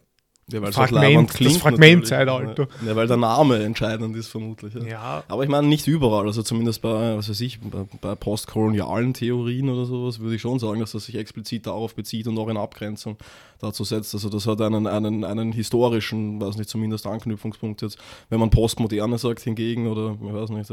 Ja, 0.51 0.61
weil's 0.61 0.75
Fragment, 0.75 1.03
halt 1.03 1.13
leibend 1.13 1.31
das 1.31 1.37
klingt 1.37 1.57
Fragmentzeitalter. 1.59 2.69
Ja, 2.85 2.97
weil 2.97 3.07
der 3.07 3.17
Name 3.17 3.63
entscheidend 3.63 4.17
ist 4.17 4.29
vermutlich. 4.29 4.75
Ja. 4.75 4.83
Ja, 4.85 5.25
Aber 5.29 5.45
ich 5.45 5.49
meine 5.49 5.69
nicht 5.69 5.87
überall, 5.87 6.27
also 6.27 6.43
zumindest 6.43 6.83
bei, 6.83 7.17
was 7.17 7.29
weiß 7.29 7.41
ich, 7.43 7.61
bei, 7.61 7.85
bei 8.01 8.15
postkolonialen 8.17 9.15
Theorien 9.15 9.69
oder 9.71 9.85
sowas 9.87 10.19
würde 10.19 10.35
ich 10.35 10.43
schon 10.43 10.59
sagen, 10.59 10.81
dass 10.81 10.93
das 10.93 11.07
sich 11.07 11.15
explizit 11.15 11.67
darauf 11.67 11.95
bezieht 11.95 12.27
und 12.27 12.37
auch 12.39 12.49
in 12.49 12.57
Abgrenzung 12.57 13.17
dazu 13.61 13.85
setzt. 13.85 14.15
Also 14.15 14.29
das 14.29 14.47
hat 14.47 14.61
einen, 14.61 14.87
einen, 14.87 15.25
einen 15.25 15.53
historischen, 15.53 16.41
weiß 16.41 16.57
nicht, 16.57 16.69
zumindest 16.69 17.07
Anknüpfungspunkt 17.07 17.81
jetzt. 17.83 17.99
Wenn 18.29 18.41
man 18.41 18.51
Postmoderne 18.51 19.19
sagt 19.19 19.41
hingegen 19.41 19.87
oder, 19.87 20.17
ich 20.21 20.35
weiß 20.35 20.51
nicht. 20.51 20.71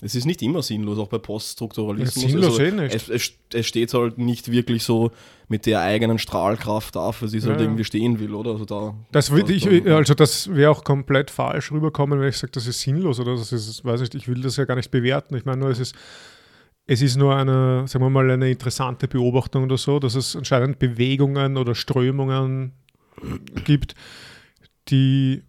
Es 0.00 0.14
ist 0.14 0.24
nicht 0.24 0.42
immer 0.42 0.62
sinnlos, 0.62 0.98
auch 0.98 1.08
bei 1.08 1.18
Poststrukturalismus. 1.18 2.24
Sinnlos 2.24 2.58
also, 2.58 2.62
eh 2.62 2.70
nicht. 2.70 2.94
Es, 2.94 3.32
es, 3.52 3.66
steht 3.66 3.92
halt 3.94 4.18
nicht 4.18 4.50
wirklich 4.50 4.82
so 4.84 5.10
mit 5.48 5.66
der 5.66 5.80
eigenen 5.80 6.18
Strahlkraft 6.18 6.96
da, 6.96 7.12
für 7.12 7.28
sie 7.28 7.38
es 7.38 7.44
Ja, 7.44 7.50
halt 7.50 7.60
ja. 7.60 7.66
irgendwie 7.66 7.84
stehen 7.84 8.18
will, 8.18 8.34
oder? 8.34 8.52
Also 8.52 8.64
da, 8.64 8.94
das 9.12 9.30
würde 9.30 9.56
da- 9.58 9.70
ich, 9.70 9.84
da- 9.84 9.96
also 9.96 10.14
das 10.14 10.52
wäre 10.54 10.70
auch 10.70 10.84
komplett 10.84 11.30
falsch 11.30 11.70
rüberkommen, 11.72 12.18
wenn 12.20 12.28
ich 12.28 12.36
sage, 12.38 12.52
das 12.52 12.66
ist 12.66 12.80
sinnlos 12.80 13.20
oder 13.20 13.36
das 13.36 13.52
ist, 13.52 13.84
weiß 13.84 14.00
nicht, 14.00 14.14
ich 14.14 14.28
will 14.28 14.40
das 14.40 14.56
ja 14.56 14.64
gar 14.64 14.76
nicht 14.76 14.90
bewerten. 14.90 15.36
Ich 15.36 15.44
meine 15.44 15.60
nur, 15.60 15.70
es 15.70 15.78
ist, 15.78 15.94
es 16.86 17.00
ist 17.02 17.16
nur 17.16 17.34
eine, 17.36 17.86
sagen 17.86 18.04
wir 18.04 18.10
mal, 18.10 18.30
eine 18.30 18.50
interessante 18.50 19.08
Beobachtung 19.08 19.64
oder 19.64 19.78
so, 19.78 19.98
dass 19.98 20.14
es 20.14 20.36
anscheinend 20.36 20.78
Bewegungen 20.78 21.56
oder 21.56 21.74
Strömungen 21.74 22.72
gibt, 23.64 23.94
die, 24.88 25.42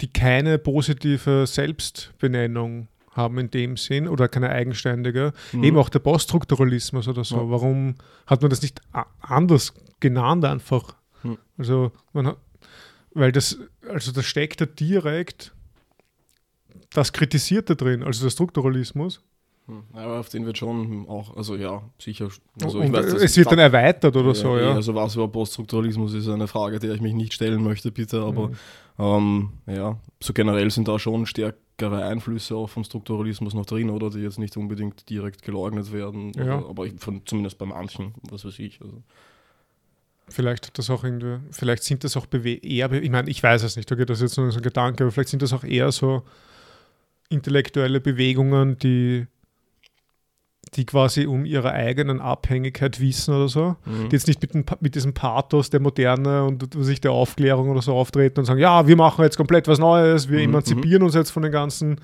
die 0.00 0.12
keine 0.12 0.58
positive 0.58 1.46
Selbstbenennung 1.46 2.88
haben 3.10 3.38
in 3.38 3.50
dem 3.50 3.76
Sinn 3.76 4.08
oder 4.08 4.28
keine 4.28 4.50
eigenständige. 4.50 5.32
Mhm. 5.52 5.64
Eben 5.64 5.76
auch 5.78 5.88
der 5.88 5.98
Poststrukturalismus 5.98 7.08
oder 7.08 7.24
so. 7.24 7.36
Ja. 7.36 7.50
Warum 7.50 7.96
hat 8.26 8.42
man 8.42 8.50
das 8.50 8.62
nicht 8.62 8.80
anders 9.20 9.74
genannt 10.00 10.44
einfach? 10.44 10.94
Hm. 11.22 11.36
Also, 11.56 11.92
man 12.12 12.28
hat, 12.28 12.38
weil 13.12 13.32
das, 13.32 13.58
also 13.88 14.12
da 14.12 14.22
steckt 14.22 14.60
ja 14.60 14.66
direkt 14.66 15.52
das 16.92 17.12
Kritisierte 17.12 17.76
drin, 17.76 18.02
also 18.02 18.22
der 18.22 18.30
Strukturalismus. 18.30 19.22
Hm, 19.68 19.84
Aber 19.92 20.18
auf 20.20 20.28
den 20.30 20.46
wird 20.46 20.56
schon 20.58 21.06
auch, 21.08 21.36
also 21.36 21.54
ja, 21.54 21.82
sicher. 21.98 22.28
Also 22.62 22.80
und 22.80 22.90
das 22.92 23.12
es 23.12 23.36
wird 23.36 23.52
dann 23.52 23.58
erweitert 23.58 24.16
oder 24.16 24.34
so, 24.34 24.56
eh, 24.56 24.62
ja. 24.62 24.72
Also 24.74 24.94
was 24.94 25.14
über 25.14 25.28
Poststrukturalismus 25.28 26.14
ist 26.14 26.26
eine 26.28 26.48
Frage, 26.48 26.78
der 26.78 26.94
ich 26.94 27.00
mich 27.02 27.12
nicht 27.14 27.34
stellen 27.34 27.62
möchte, 27.62 27.92
bitte. 27.92 28.22
Aber 28.22 28.48
Mhm. 28.48 28.54
ähm, 28.98 29.48
ja, 29.66 29.98
so 30.20 30.32
generell 30.32 30.70
sind 30.70 30.88
da 30.88 30.98
schon 30.98 31.26
stärkere 31.26 32.02
Einflüsse 32.04 32.56
auch 32.56 32.68
vom 32.70 32.82
Strukturalismus 32.82 33.52
noch 33.54 33.66
drin, 33.66 33.90
oder 33.90 34.08
die 34.10 34.20
jetzt 34.20 34.38
nicht 34.38 34.56
unbedingt 34.56 35.08
direkt 35.10 35.42
geleugnet 35.42 35.92
werden. 35.92 36.32
Ja. 36.34 36.58
Oder, 36.60 36.68
aber 36.70 36.86
ich- 36.86 36.94
von, 36.98 37.20
zumindest 37.26 37.58
bei 37.58 37.66
manchen, 37.66 38.14
was 38.30 38.44
weiß 38.46 38.58
ich. 38.60 38.80
Also. 38.80 39.02
Vielleicht 40.30 40.66
hat 40.66 40.78
das 40.78 40.88
auch 40.90 41.04
irgendwie, 41.04 41.38
vielleicht 41.50 41.84
sind 41.84 42.04
das 42.04 42.16
auch 42.16 42.26
eher, 42.32 42.90
ich 42.92 43.10
meine, 43.10 43.30
ich 43.30 43.42
weiß 43.42 43.62
es 43.64 43.76
nicht, 43.76 43.90
okay, 43.92 44.04
das 44.06 44.18
ist 44.18 44.30
jetzt 44.32 44.36
nur 44.38 44.50
so 44.50 44.58
ein 44.58 44.62
Gedanke, 44.62 45.04
aber 45.04 45.10
vielleicht 45.10 45.30
sind 45.30 45.42
das 45.42 45.52
auch 45.52 45.64
eher 45.64 45.90
so 45.92 46.22
intellektuelle 47.30 48.00
Bewegungen, 48.00 48.78
die, 48.78 49.26
die 50.74 50.84
quasi 50.86 51.26
um 51.26 51.44
ihre 51.44 51.72
eigenen 51.72 52.20
Abhängigkeit 52.20 53.00
wissen 53.00 53.34
oder 53.34 53.48
so, 53.48 53.76
Mhm. 53.84 54.08
die 54.10 54.16
jetzt 54.16 54.26
nicht 54.28 54.40
mit, 54.42 54.54
dem, 54.54 54.64
mit 54.80 54.94
diesem 54.94 55.14
Pathos 55.14 55.70
der 55.70 55.80
Moderne 55.80 56.44
und 56.44 56.68
sich 56.84 57.00
der 57.00 57.12
Aufklärung 57.12 57.70
oder 57.70 57.82
so 57.82 57.94
auftreten 57.94 58.40
und 58.40 58.44
sagen, 58.46 58.60
ja, 58.60 58.86
wir 58.86 58.96
machen 58.96 59.22
jetzt 59.24 59.36
komplett 59.36 59.68
was 59.68 59.78
Neues, 59.78 60.28
wir 60.28 60.38
Mhm, 60.38 60.44
emanzipieren 60.44 61.02
uns 61.02 61.14
jetzt 61.14 61.30
von 61.30 61.42
den 61.42 61.52
ganzen 61.52 62.00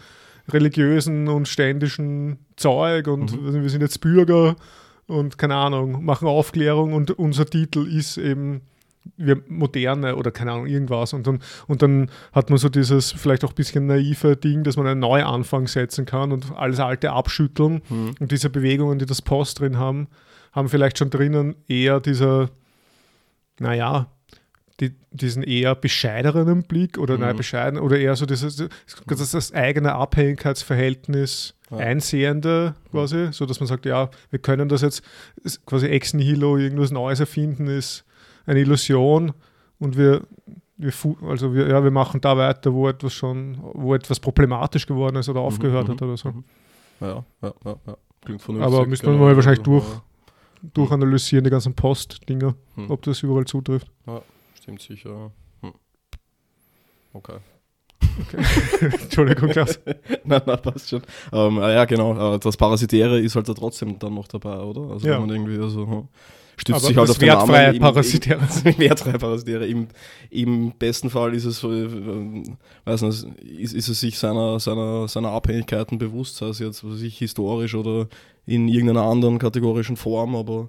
religiösen 0.52 1.28
und 1.28 1.48
ständischen 1.48 2.38
Zeug 2.56 3.06
und 3.08 3.32
Mhm. 3.40 3.62
wir 3.62 3.70
sind 3.70 3.80
jetzt 3.80 4.00
Bürger 4.00 4.56
und 5.06 5.38
keine 5.38 5.54
Ahnung, 5.56 6.04
machen 6.04 6.28
Aufklärung 6.28 6.92
und 6.92 7.10
unser 7.12 7.46
Titel 7.46 7.86
ist 7.86 8.16
eben 8.18 8.62
wir 9.16 9.42
moderne 9.48 10.16
oder 10.16 10.30
keine 10.30 10.52
Ahnung, 10.52 10.66
irgendwas. 10.66 11.12
Und 11.12 11.26
dann, 11.26 11.40
und 11.66 11.82
dann 11.82 12.10
hat 12.32 12.50
man 12.50 12.58
so 12.58 12.68
dieses 12.68 13.12
vielleicht 13.12 13.44
auch 13.44 13.50
ein 13.52 13.54
bisschen 13.54 13.86
naive 13.86 14.36
Ding, 14.36 14.64
dass 14.64 14.76
man 14.76 14.86
einen 14.86 15.00
Neuanfang 15.00 15.66
setzen 15.66 16.06
kann 16.06 16.32
und 16.32 16.56
alles 16.56 16.80
Alte 16.80 17.12
abschütteln. 17.12 17.82
Mhm. 17.88 18.14
Und 18.18 18.32
diese 18.32 18.50
Bewegungen, 18.50 18.98
die 18.98 19.06
das 19.06 19.22
Post 19.22 19.60
drin 19.60 19.78
haben, 19.78 20.08
haben 20.52 20.68
vielleicht 20.68 20.98
schon 20.98 21.10
drinnen 21.10 21.56
eher 21.68 22.00
dieser, 22.00 22.48
naja, 23.58 24.06
die, 24.80 24.92
diesen 25.12 25.44
eher 25.44 25.74
bescheideren 25.76 26.64
Blick 26.64 26.98
oder 26.98 27.16
nein, 27.16 27.34
Mhm. 27.34 27.36
bescheiden 27.36 27.78
oder 27.78 27.96
eher 27.98 28.16
so 28.16 28.26
dieses 28.26 28.56
das, 29.06 29.30
das 29.30 29.52
eigene 29.52 29.94
Abhängigkeitsverhältnis 29.94 31.54
Ja. 31.70 31.76
einsehende 31.78 32.74
quasi, 32.90 33.28
so 33.32 33.46
dass 33.46 33.60
man 33.60 33.66
sagt, 33.68 33.86
ja, 33.86 34.10
wir 34.30 34.38
können 34.40 34.68
das 34.68 34.82
jetzt 34.82 35.02
quasi 35.66 35.86
ex 35.86 36.12
nihilo 36.14 36.56
irgendwas 36.56 36.90
Neues 36.90 37.20
erfinden 37.20 37.66
ist 37.68 38.04
eine 38.46 38.60
Illusion 38.60 39.32
und 39.78 39.96
wir, 39.96 40.22
wir, 40.76 40.92
also 41.28 41.54
wir, 41.54 41.68
ja, 41.68 41.82
wir 41.82 41.90
machen 41.90 42.20
da 42.20 42.36
weiter, 42.36 42.72
wo 42.72 42.88
etwas 42.88 43.12
schon, 43.12 43.58
wo 43.74 43.94
etwas 43.94 44.20
problematisch 44.20 44.86
geworden 44.86 45.16
ist 45.16 45.28
oder 45.28 45.40
mhm, 45.40 45.46
aufgehört 45.46 45.88
mhm, 45.88 45.92
hat 45.92 46.02
oder 46.02 46.16
so. 46.16 46.30
Mhm. 46.30 46.44
Ja, 47.00 47.24
ja, 47.42 47.54
ja, 47.64 47.76
ja. 47.86 47.96
Klingt 48.24 48.42
vernünftig. 48.42 48.74
Aber 48.74 48.86
müssen 48.86 49.06
wir 49.06 49.12
mal 49.18 49.36
wahrscheinlich 49.36 49.62
durch, 49.62 49.84
durchanalysieren, 50.72 51.44
die 51.44 51.50
ganzen 51.50 51.74
Post-Dinger, 51.74 52.54
hm. 52.74 52.90
ob 52.90 53.02
das 53.02 53.22
überall 53.22 53.44
zutrifft. 53.44 53.90
Ja, 54.06 54.22
stimmt 54.54 54.80
sicher. 54.80 55.30
Hm. 55.60 55.74
Okay. 57.12 57.38
Okay. 58.20 58.44
Entschuldigung, 59.02 59.50
Klaus. 59.50 59.78
nein, 60.24 60.42
nein, 60.46 60.62
passt 60.62 60.88
schon. 60.88 61.02
Ähm, 61.32 61.56
ja, 61.58 61.84
genau. 61.84 62.34
Äh, 62.34 62.38
das 62.38 62.56
Parasitäre 62.56 63.18
ist 63.18 63.34
halt 63.34 63.48
da 63.48 63.54
trotzdem 63.54 63.98
dann 63.98 64.14
noch 64.14 64.28
dabei, 64.28 64.58
oder? 64.58 64.92
Also 64.92 65.06
ja. 65.06 65.14
wenn 65.14 65.26
man 65.26 65.30
irgendwie 65.30 65.70
so 65.70 65.86
hm, 65.86 66.08
stützt 66.56 66.78
Aber 66.78 66.86
sich 66.86 66.96
halt 66.96 67.10
auf 67.10 67.18
den 67.18 67.28
Namen. 67.28 67.78
Parasitäre. 67.78 68.40
Im, 68.64 68.78
wertfreie 68.78 69.18
Parasitäre. 69.18 69.66
Im, 69.66 69.88
Im 70.30 70.72
besten 70.78 71.10
Fall 71.10 71.34
ist 71.34 71.44
es 71.44 71.58
so, 71.58 71.72
äh, 71.72 72.44
weiß 72.84 73.02
nicht, 73.02 73.24
ist, 73.42 73.74
ist 73.74 73.88
es 73.88 74.00
sich 74.00 74.18
seiner, 74.18 74.60
seiner, 74.60 75.08
seiner 75.08 75.30
Abhängigkeiten 75.30 75.98
bewusst, 75.98 76.36
sei 76.36 76.46
es 76.46 76.58
jetzt 76.58 76.84
was 76.84 77.00
ich, 77.02 77.18
historisch 77.18 77.74
oder 77.74 78.08
in 78.46 78.68
irgendeiner 78.68 79.02
anderen 79.02 79.38
kategorischen 79.38 79.96
Form, 79.96 80.36
aber 80.36 80.68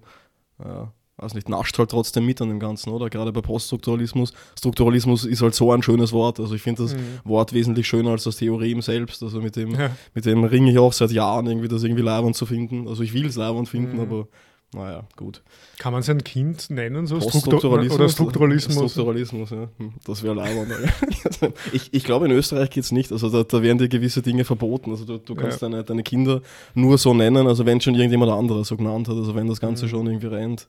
ja 0.63 0.92
weiß 1.18 1.34
nicht, 1.34 1.50
nascht 1.50 1.77
halt 1.77 1.92
trotzdem 1.92 2.25
mit 2.25 2.42
an 2.42 2.50
dem 2.50 2.60
Ganzen, 2.60 2.89
oder? 2.89 3.10
Gerade 3.10 3.32
bei 3.32 3.42
Poststrukturalismus. 3.42 4.34
Strukturalismus 4.58 5.25
ist 5.25 5.42
halt 5.42 5.56
so 5.56 5.72
ein 5.72 5.82
schönes 5.82 6.12
Wort. 6.12 6.39
Also 6.39 6.56
ich 6.56 6.62
finde 6.62 6.84
das 6.84 6.94
mhm. 6.94 7.20
Wort 7.24 7.54
wesentlich 7.54 7.88
schöner 7.88 8.12
als 8.12 8.24
das 8.24 8.38
Theorem 8.38 8.82
selbst. 8.82 9.24
Also 9.24 9.42
mit 9.42 9.56
dem, 9.56 9.72
ja. 9.72 9.92
mit 10.13 10.25
dem 10.25 10.44
ringe 10.44 10.72
ich 10.72 10.77
auch 10.77 10.94
seit 10.94 11.12
Jahren 11.12 11.48
irgendwie 11.48 11.68
das 11.68 11.84
irgendwie 11.84 12.04
leibend 12.04 12.36
zu 12.36 12.46
finden. 12.46 12.88
Also 12.88 13.04
ich 13.04 13.13
will 13.13 13.25
es 13.27 13.36
leibend 13.36 13.70
finden, 13.70 13.96
mhm. 13.96 14.01
aber 14.01 14.27
naja, 14.75 15.03
gut. 15.15 15.41
Kann 15.79 15.94
man 15.94 16.03
sein 16.03 16.24
Kind 16.24 16.70
nennen, 16.70 17.08
so 17.08 17.22
Strukturalismus? 17.22 17.98
Oder 17.98 18.10
Strukturalismus? 18.10 18.91
Strukturalismus, 18.91 19.50
ja. 19.51 19.70
Hm, 19.77 19.94
das 20.05 20.22
wäre 20.22 20.36
leibend. 20.36 20.74
ich, 21.72 21.94
ich 21.94 22.03
glaube, 22.03 22.25
in 22.25 22.32
Österreich 22.32 22.70
geht 22.72 22.84
es 22.84 22.91
nicht. 22.91 23.12
Also 23.13 23.29
da, 23.29 23.44
da, 23.44 23.62
werden 23.62 23.77
dir 23.77 23.88
gewisse 23.88 24.22
Dinge 24.22 24.44
verboten. 24.44 24.91
Also 24.91 25.05
du, 25.05 25.17
du 25.17 25.34
kannst 25.34 25.62
ja. 25.62 25.70
deine, 25.70 25.84
deine 25.86 26.03
Kinder 26.03 26.41
nur 26.74 26.98
so 26.98 27.13
nennen, 27.13 27.48
also 27.48 27.65
wenn 27.65 27.79
schon 27.79 27.96
irgendjemand 27.96 28.32
anderes 28.32 28.67
so 28.67 28.75
genannt 28.75 29.08
hat, 29.08 29.15
also 29.15 29.34
wenn 29.34 29.48
das 29.48 29.62
Ganze 29.62 29.86
mhm. 29.86 29.89
schon 29.89 30.08
irgendwie 30.08 30.27
rennt. 30.27 30.67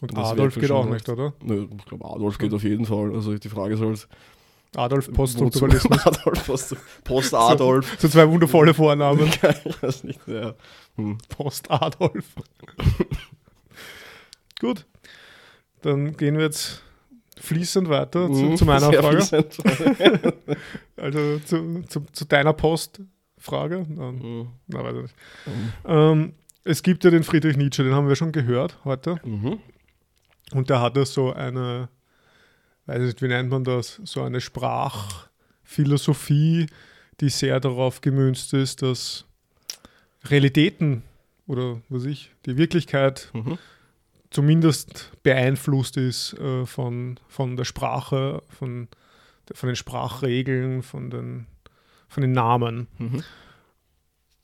Und 0.00 0.16
Adolf 0.16 0.54
geht 0.54 0.70
auch 0.70 0.86
nicht, 0.86 1.08
oder? 1.08 1.34
Nö, 1.44 1.68
ich 1.78 1.84
glaube, 1.84 2.04
Adolf 2.06 2.38
geht 2.38 2.54
auf 2.54 2.64
jeden 2.64 2.86
Fall. 2.86 3.14
Also 3.14 3.36
die 3.36 3.48
Frage 3.48 3.74
ist 3.74 3.80
halt. 3.80 4.08
Adolf 4.74 5.12
Poststrukturalismus. 5.12 6.06
Adolf 6.06 6.72
Post-Adolf. 7.04 7.96
So, 7.98 8.08
so, 8.08 8.08
zwei 8.08 8.28
wundervolle 8.28 8.72
Vornamen. 8.72 9.30
ich 9.64 9.82
weiß 9.82 10.04
nicht, 10.04 10.20
ja. 10.26 10.54
Hm. 10.96 11.18
Post-Adolf. 11.28 12.24
Gut. 14.62 14.86
Dann 15.82 16.16
gehen 16.16 16.36
wir 16.36 16.44
jetzt 16.44 16.82
fließend 17.36 17.88
weiter 17.88 18.28
zu, 18.28 18.32
mhm, 18.32 18.56
zu 18.56 18.64
meiner 18.64 18.92
Frage. 18.92 19.18
also 20.96 21.40
zu, 21.40 21.82
zu, 21.88 22.06
zu, 22.12 22.24
deiner 22.26 22.52
Postfrage. 22.52 23.80
Mhm. 23.80 24.50
Na, 24.68 24.84
weiß 24.84 24.94
ich 24.94 25.02
nicht. 25.02 25.14
Mhm. 25.46 25.72
Ähm, 25.84 26.34
es 26.62 26.84
gibt 26.84 27.02
ja 27.02 27.10
den 27.10 27.24
Friedrich 27.24 27.56
Nietzsche, 27.56 27.82
den 27.82 27.92
haben 27.92 28.06
wir 28.06 28.14
schon 28.14 28.30
gehört 28.30 28.78
heute. 28.84 29.16
Mhm. 29.24 29.58
Und 30.52 30.70
da 30.70 30.80
hat 30.80 30.96
er 30.96 31.06
so 31.06 31.32
eine, 31.32 31.88
weiß 32.86 33.02
nicht, 33.02 33.20
wie 33.20 33.26
nennt 33.26 33.50
man 33.50 33.64
das, 33.64 34.00
so 34.04 34.22
eine 34.22 34.40
Sprachphilosophie, 34.40 36.66
die 37.20 37.30
sehr 37.30 37.58
darauf 37.58 38.00
gemünzt 38.00 38.54
ist, 38.54 38.82
dass 38.82 39.24
Realitäten 40.26 41.02
oder 41.48 41.82
was 41.88 42.04
ich, 42.04 42.30
die 42.46 42.56
Wirklichkeit 42.56 43.28
mhm. 43.32 43.58
Zumindest 44.32 45.12
beeinflusst 45.22 45.96
ist 45.96 46.34
äh, 46.38 46.66
von, 46.66 47.20
von 47.28 47.56
der 47.56 47.64
Sprache, 47.64 48.42
von, 48.48 48.88
von 49.52 49.68
den 49.68 49.76
Sprachregeln, 49.76 50.82
von 50.82 51.10
den, 51.10 51.46
von 52.08 52.22
den 52.22 52.32
Namen. 52.32 52.88
Mhm. 52.98 53.22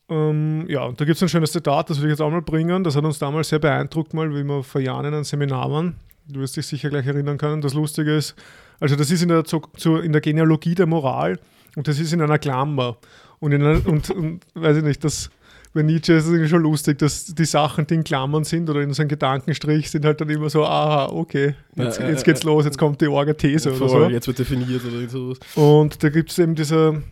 Ähm, 0.09 0.65
ja, 0.67 0.83
und 0.83 0.99
da 0.99 1.05
gibt 1.05 1.17
es 1.17 1.23
ein 1.23 1.29
schönes 1.29 1.51
Zitat, 1.51 1.89
das 1.89 1.99
will 1.99 2.07
ich 2.07 2.13
jetzt 2.13 2.21
auch 2.21 2.31
mal 2.31 2.41
bringen. 2.41 2.83
Das 2.83 2.95
hat 2.95 3.03
uns 3.03 3.19
damals 3.19 3.49
sehr 3.49 3.59
beeindruckt, 3.59 4.13
mal, 4.13 4.33
wie 4.33 4.43
wir 4.43 4.63
vor 4.63 4.81
Jahren 4.81 5.05
in 5.05 5.13
einem 5.13 5.23
Seminar 5.23 5.71
waren. 5.71 5.95
Du 6.27 6.39
wirst 6.39 6.57
dich 6.57 6.67
sicher 6.67 6.89
gleich 6.89 7.07
erinnern 7.07 7.37
können. 7.37 7.61
Das 7.61 7.73
Lustige 7.73 8.15
ist, 8.15 8.35
also 8.79 8.95
das 8.95 9.11
ist 9.11 9.23
in 9.23 9.29
der, 9.29 9.43
zu, 9.45 9.61
in 9.97 10.11
der 10.11 10.21
Genealogie 10.21 10.75
der 10.75 10.85
Moral 10.85 11.39
und 11.75 11.87
das 11.87 11.99
ist 11.99 12.13
in 12.13 12.21
einer 12.21 12.39
Klammer. 12.39 12.97
Und, 13.39 13.51
in 13.51 13.63
einer, 13.63 13.87
und, 13.87 14.09
und 14.11 14.41
weiß 14.53 14.77
ich 14.77 14.83
nicht, 14.83 15.03
das, 15.03 15.29
bei 15.73 15.83
Nietzsche 15.83 16.13
ist 16.13 16.25
es 16.25 16.31
irgendwie 16.31 16.49
schon 16.49 16.63
lustig, 16.63 16.97
dass 16.97 17.25
die 17.25 17.45
Sachen, 17.45 17.85
die 17.85 17.95
in 17.95 18.03
Klammern 18.03 18.43
sind 18.43 18.69
oder 18.69 18.81
in 18.81 18.91
so 18.93 19.01
einem 19.01 19.09
Gedankenstrich, 19.09 19.91
sind 19.91 20.03
halt 20.03 20.19
dann 20.19 20.29
immer 20.29 20.49
so, 20.49 20.65
aha, 20.65 21.09
okay, 21.11 21.55
jetzt, 21.75 21.99
ja, 21.99 22.09
jetzt 22.09 22.25
geht's 22.25 22.43
los, 22.43 22.65
jetzt 22.65 22.77
kommt 22.77 22.99
die 23.01 23.07
Orga-These 23.07 23.75
oder 23.75 23.89
so. 23.89 24.09
Jetzt 24.09 24.27
wird 24.27 24.39
definiert 24.39 24.83
oder 24.83 25.07
sowas. 25.07 25.39
Und 25.55 26.03
da 26.03 26.09
gibt 26.09 26.31
es 26.31 26.39
eben 26.39 26.55
diese, 26.55 27.03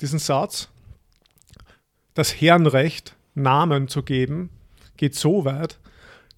diesen 0.00 0.18
Satz, 0.18 0.68
das 2.14 2.40
Herrenrecht, 2.40 3.14
Namen 3.34 3.88
zu 3.88 4.02
geben, 4.02 4.48
geht 4.96 5.14
so 5.14 5.44
weit, 5.44 5.78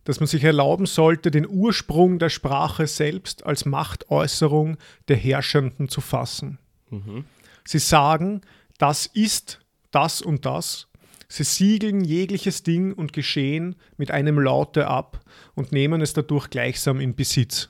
dass 0.02 0.18
man 0.18 0.26
sich 0.26 0.42
erlauben 0.42 0.86
sollte, 0.86 1.30
den 1.30 1.46
Ursprung 1.46 2.18
der 2.18 2.30
Sprache 2.30 2.88
selbst 2.88 3.46
als 3.46 3.66
Machtäußerung 3.66 4.78
der 5.06 5.16
Herrschenden 5.16 5.88
zu 5.88 6.00
fassen. 6.00 6.58
Mhm. 6.90 7.24
Sie 7.64 7.78
sagen, 7.78 8.40
das 8.78 9.06
ist 9.06 9.60
das 9.92 10.20
und 10.20 10.44
das. 10.44 10.87
Sie 11.28 11.44
siegeln 11.44 12.04
jegliches 12.04 12.62
Ding 12.62 12.92
und 12.92 13.12
Geschehen 13.12 13.76
mit 13.96 14.10
einem 14.10 14.38
Laute 14.38 14.86
ab 14.86 15.20
und 15.54 15.72
nehmen 15.72 16.00
es 16.00 16.14
dadurch 16.14 16.48
gleichsam 16.48 17.00
in 17.00 17.14
Besitz. 17.14 17.68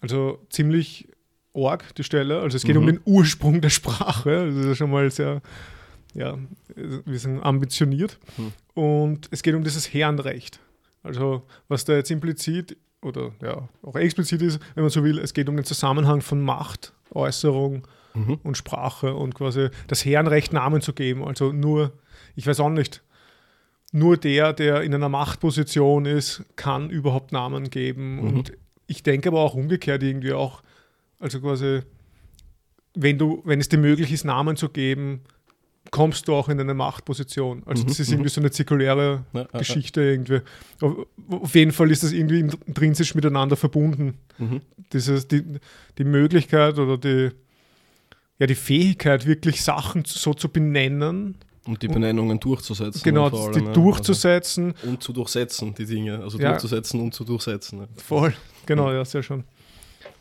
Also 0.00 0.44
ziemlich 0.48 1.08
org 1.52 1.94
die 1.96 2.04
Stelle. 2.04 2.40
Also 2.40 2.56
es 2.56 2.64
geht 2.64 2.76
mhm. 2.76 2.80
um 2.80 2.86
den 2.86 3.00
Ursprung 3.04 3.60
der 3.60 3.70
Sprache. 3.70 4.52
Das 4.54 4.66
ist 4.66 4.78
schon 4.78 4.90
mal 4.90 5.10
sehr 5.10 5.42
ja, 6.14 6.38
wir 6.76 7.18
sind 7.18 7.40
ambitioniert. 7.40 8.18
Hm. 8.36 8.52
Und 8.74 9.28
es 9.30 9.42
geht 9.42 9.54
um 9.54 9.64
dieses 9.64 9.92
Herrenrecht. 9.92 10.60
Also, 11.02 11.42
was 11.68 11.84
da 11.84 11.94
jetzt 11.94 12.10
implizit 12.10 12.76
oder 13.00 13.32
ja, 13.42 13.68
auch 13.82 13.96
explizit 13.96 14.42
ist, 14.42 14.60
wenn 14.74 14.84
man 14.84 14.90
so 14.90 15.02
will, 15.02 15.18
es 15.18 15.34
geht 15.34 15.48
um 15.48 15.56
den 15.56 15.64
Zusammenhang 15.64 16.20
von 16.20 16.40
Macht, 16.40 16.92
Äußerung 17.10 17.86
mhm. 18.14 18.38
und 18.42 18.56
Sprache 18.56 19.14
und 19.14 19.34
quasi 19.34 19.68
das 19.86 20.04
Herrenrecht 20.04 20.52
Namen 20.52 20.80
zu 20.80 20.92
geben. 20.92 21.24
Also 21.24 21.52
nur, 21.52 21.92
ich 22.36 22.46
weiß 22.46 22.60
auch 22.60 22.70
nicht, 22.70 23.02
nur 23.92 24.16
der, 24.16 24.52
der 24.52 24.82
in 24.82 24.94
einer 24.94 25.08
Machtposition 25.08 26.06
ist, 26.06 26.44
kann 26.56 26.90
überhaupt 26.90 27.30
Namen 27.32 27.70
geben. 27.70 28.16
Mhm. 28.16 28.20
Und 28.20 28.52
ich 28.86 29.02
denke 29.02 29.28
aber 29.28 29.40
auch 29.40 29.54
umgekehrt 29.54 30.02
irgendwie 30.02 30.32
auch, 30.32 30.62
also 31.18 31.40
quasi, 31.40 31.80
wenn 32.94 33.18
du, 33.18 33.42
wenn 33.44 33.60
es 33.60 33.68
dir 33.68 33.78
möglich 33.78 34.12
ist, 34.12 34.24
Namen 34.24 34.56
zu 34.56 34.70
geben, 34.70 35.20
kommst 35.90 36.26
du 36.26 36.34
auch 36.34 36.48
in 36.48 36.58
eine 36.58 36.74
Machtposition. 36.74 37.62
Also 37.66 37.82
mhm, 37.82 37.88
das 37.88 38.00
ist 38.00 38.10
irgendwie 38.10 38.28
mhm. 38.28 38.32
so 38.32 38.40
eine 38.40 38.50
zirkuläre 38.50 39.24
ja, 39.32 39.44
Geschichte 39.58 40.00
ja. 40.00 40.10
irgendwie. 40.10 40.40
Auf, 40.80 41.06
auf, 41.28 41.54
jeden 41.54 41.72
Fall 41.72 41.90
ist 41.90 42.02
das 42.02 42.12
irgendwie 42.12 42.40
intrinsisch 42.40 43.14
miteinander 43.14 43.56
verbunden. 43.56 44.14
Mhm. 44.38 44.62
Dieses, 44.92 45.28
die, 45.28 45.42
die 45.98 46.04
Möglichkeit 46.04 46.78
oder 46.78 46.96
die, 46.96 47.30
ja, 48.38 48.46
die 48.46 48.54
Fähigkeit, 48.54 49.26
wirklich 49.26 49.62
Sachen 49.62 50.04
so 50.04 50.34
zu 50.34 50.48
benennen. 50.48 51.36
Und 51.64 51.82
die 51.82 51.88
Benennungen 51.88 52.40
durchzusetzen. 52.40 53.02
Genau, 53.04 53.28
allem, 53.28 53.52
die 53.52 53.72
durchzusetzen. 53.72 54.74
Also, 54.74 54.88
und 54.88 55.02
zu 55.02 55.12
durchsetzen, 55.12 55.74
die 55.74 55.86
Dinge. 55.86 56.18
Also 56.18 56.38
durchzusetzen 56.38 57.00
und 57.00 57.14
zu 57.14 57.24
durchsetzen. 57.24 57.86
Voll, 57.96 58.34
genau, 58.66 58.90
ja, 58.90 59.04
sehr 59.04 59.22
schön. 59.22 59.44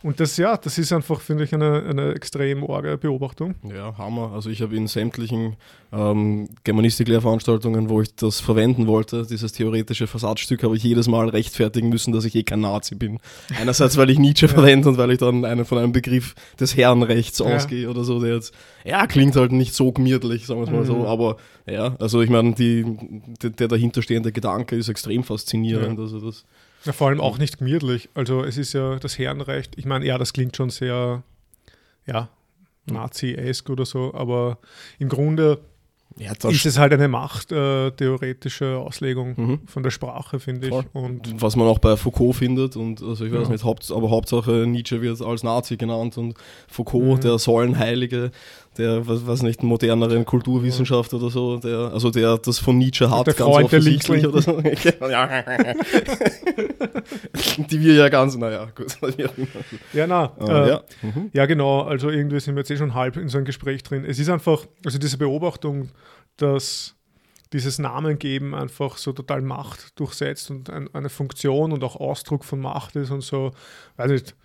Und 0.03 0.19
das, 0.19 0.37
ja, 0.37 0.57
das 0.57 0.77
ist 0.77 0.91
einfach, 0.91 1.21
finde 1.21 1.43
ich, 1.43 1.53
eine, 1.53 1.83
eine 1.83 2.13
extrem 2.13 2.69
arge 2.69 2.97
Beobachtung. 2.97 3.55
Ja, 3.63 3.97
Hammer. 3.97 4.31
Also 4.33 4.49
ich 4.49 4.61
habe 4.61 4.75
in 4.75 4.87
sämtlichen 4.87 5.57
ähm, 5.93 6.49
Germanistik-Lehrveranstaltungen, 6.63 7.89
wo 7.89 8.01
ich 8.01 8.15
das 8.15 8.39
verwenden 8.39 8.87
wollte, 8.87 9.27
dieses 9.27 9.51
theoretische 9.53 10.07
Versatzstück, 10.07 10.63
habe 10.63 10.75
ich 10.75 10.83
jedes 10.83 11.07
Mal 11.07 11.29
rechtfertigen 11.29 11.89
müssen, 11.89 12.13
dass 12.13 12.25
ich 12.25 12.33
eh 12.35 12.43
kein 12.43 12.61
Nazi 12.61 12.95
bin. 12.95 13.19
Einerseits, 13.59 13.97
weil 13.97 14.09
ich 14.09 14.17
Nietzsche 14.17 14.45
ja. 14.47 14.53
verwende 14.53 14.89
und 14.89 14.97
weil 14.97 15.11
ich 15.11 15.19
dann 15.19 15.45
einen, 15.45 15.65
von 15.65 15.77
einem 15.77 15.91
Begriff 15.91 16.33
des 16.59 16.75
Herrenrechts 16.75 17.39
ja. 17.39 17.45
ausgehe 17.45 17.89
oder 17.89 18.03
so, 18.03 18.19
der 18.19 18.35
jetzt, 18.35 18.55
ja, 18.83 19.05
klingt 19.05 19.35
halt 19.35 19.51
nicht 19.51 19.75
so 19.75 19.91
gemütlich, 19.91 20.47
sagen 20.47 20.61
wir 20.61 20.65
es 20.65 20.71
mal 20.71 20.81
mhm. 20.81 20.85
so, 20.85 21.07
aber 21.07 21.37
ja, 21.67 21.95
also 21.99 22.21
ich 22.21 22.29
meine, 22.29 22.55
der 22.55 23.67
dahinterstehende 23.67 24.31
Gedanke 24.31 24.75
ist 24.75 24.89
extrem 24.89 25.23
faszinierend. 25.23 25.99
Ja. 25.99 26.03
Also 26.03 26.19
das 26.19 26.45
ja, 26.85 26.93
vor 26.93 27.07
allem 27.07 27.21
auch 27.21 27.37
nicht 27.37 27.57
gemütlich. 27.57 28.09
Also 28.13 28.43
es 28.43 28.57
ist 28.57 28.73
ja 28.73 28.97
das 28.97 29.17
Herrenrecht. 29.17 29.77
Ich 29.77 29.85
meine, 29.85 30.05
ja, 30.05 30.17
das 30.17 30.33
klingt 30.33 30.55
schon 30.55 30.69
sehr, 30.69 31.23
ja, 32.05 32.29
Nazi-esk 32.85 33.69
oder 33.69 33.85
so, 33.85 34.13
aber 34.13 34.57
im 34.99 35.09
Grunde 35.09 35.59
ja, 36.17 36.33
ist 36.49 36.65
es 36.65 36.77
halt 36.77 36.91
eine 36.91 37.07
machttheoretische 37.07 38.65
äh, 38.65 38.75
Auslegung 38.75 39.33
mhm. 39.37 39.59
von 39.65 39.81
der 39.81 39.91
Sprache, 39.91 40.39
finde 40.39 40.67
ich. 40.67 40.73
Und 40.93 41.41
Was 41.41 41.55
man 41.55 41.67
auch 41.67 41.79
bei 41.79 41.95
Foucault 41.95 42.35
findet, 42.35 42.75
und 42.75 43.01
also 43.01 43.25
ich 43.25 43.31
weiß 43.31 43.47
ja. 43.47 43.53
nicht, 43.53 43.63
Haupt, 43.63 43.89
aber 43.91 44.09
Hauptsache 44.09 44.65
Nietzsche 44.67 45.01
wird 45.01 45.21
als 45.21 45.43
Nazi 45.43 45.77
genannt 45.77 46.17
und 46.17 46.35
Foucault, 46.67 47.17
mhm. 47.17 47.21
der 47.21 47.39
Säulenheilige, 47.39 48.31
der, 48.77 49.05
was, 49.07 49.27
was 49.27 49.41
nicht, 49.41 49.63
moderneren 49.63 50.25
Kulturwissenschaft 50.25 51.13
oder 51.13 51.29
so, 51.29 51.57
der, 51.57 51.91
also 51.93 52.09
der 52.09 52.37
das 52.37 52.59
von 52.59 52.77
Nietzsche 52.77 53.09
hat, 53.09 53.27
der 53.27 53.33
ganz 53.33 53.49
Freund 53.49 53.65
offensichtlich 53.65 54.25
oder 54.25 54.41
so. 54.41 54.61
Die 57.69 57.81
wir 57.81 57.95
ja 57.95 58.07
ganz, 58.09 58.37
naja, 58.37 58.69
gut. 58.73 58.97
Ja, 59.93 60.07
na, 60.07 60.31
Äh, 60.39 60.45
äh, 60.45 60.69
ja. 60.69 60.83
Mhm. 61.01 61.29
Ja, 61.33 61.45
genau. 61.45 61.81
Also 61.81 62.09
irgendwie 62.09 62.39
sind 62.39 62.55
wir 62.55 62.61
jetzt 62.61 62.71
eh 62.71 62.77
schon 62.77 62.93
halb 62.93 63.17
in 63.17 63.27
so 63.27 63.37
einem 63.37 63.45
Gespräch 63.45 63.83
drin. 63.83 64.05
Es 64.05 64.19
ist 64.19 64.29
einfach, 64.29 64.65
also 64.85 64.97
diese 64.97 65.17
Beobachtung, 65.17 65.89
dass 66.37 66.95
dieses 67.51 67.79
Namengeben 67.79 68.55
einfach 68.55 68.97
so 68.97 69.11
total 69.11 69.41
Macht 69.41 69.99
durchsetzt 69.99 70.49
und 70.49 70.69
ein, 70.69 70.87
eine 70.93 71.09
Funktion 71.09 71.73
und 71.73 71.83
auch 71.83 71.97
Ausdruck 71.97 72.45
von 72.45 72.61
Macht 72.61 72.95
ist 72.95 73.11
und 73.11 73.21
so. 73.21 73.51
Weiß 73.97 74.11
nicht. 74.11 74.35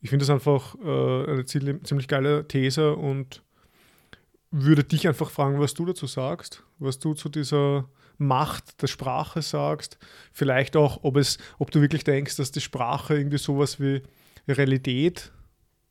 Ich 0.00 0.10
finde 0.10 0.24
das 0.24 0.30
einfach 0.30 0.76
äh, 0.84 1.30
eine 1.30 1.44
ziemlich 1.46 2.08
geile 2.08 2.46
These 2.46 2.94
und 2.94 3.42
würde 4.56 4.84
dich 4.84 5.08
einfach 5.08 5.30
fragen, 5.30 5.58
was 5.58 5.74
du 5.74 5.84
dazu 5.84 6.06
sagst, 6.06 6.62
was 6.78 7.00
du 7.00 7.14
zu 7.14 7.28
dieser 7.28 7.88
Macht 8.18 8.80
der 8.80 8.86
Sprache 8.86 9.42
sagst. 9.42 9.98
Vielleicht 10.32 10.76
auch, 10.76 11.00
ob 11.02 11.16
es, 11.16 11.38
ob 11.58 11.72
du 11.72 11.80
wirklich 11.80 12.04
denkst, 12.04 12.36
dass 12.36 12.52
die 12.52 12.60
Sprache 12.60 13.16
irgendwie 13.16 13.38
sowas 13.38 13.80
wie 13.80 14.02
Realität 14.46 15.32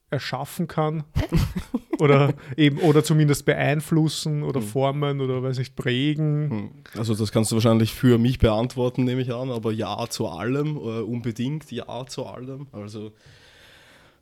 erschaffen 0.09 0.67
kann 0.67 1.03
oder 1.99 2.33
eben 2.55 2.77
oder 2.77 3.03
zumindest 3.03 3.45
beeinflussen 3.45 4.43
oder 4.43 4.61
formen 4.61 5.19
oder 5.19 5.43
weiß 5.43 5.57
nicht 5.57 5.75
prägen. 5.75 6.49
Hm. 6.49 6.69
Also 6.97 7.15
das 7.15 7.33
kannst 7.33 7.51
du 7.51 7.55
wahrscheinlich 7.57 7.93
für 7.93 8.17
mich 8.17 8.39
beantworten, 8.39 9.03
nehme 9.03 9.21
ich 9.21 9.33
an, 9.33 9.51
aber 9.51 9.73
ja 9.73 10.07
zu 10.07 10.27
allem, 10.27 10.77
äh, 10.77 11.01
unbedingt 11.01 11.69
ja 11.71 12.05
zu 12.05 12.25
allem. 12.27 12.67
Also 12.71 13.11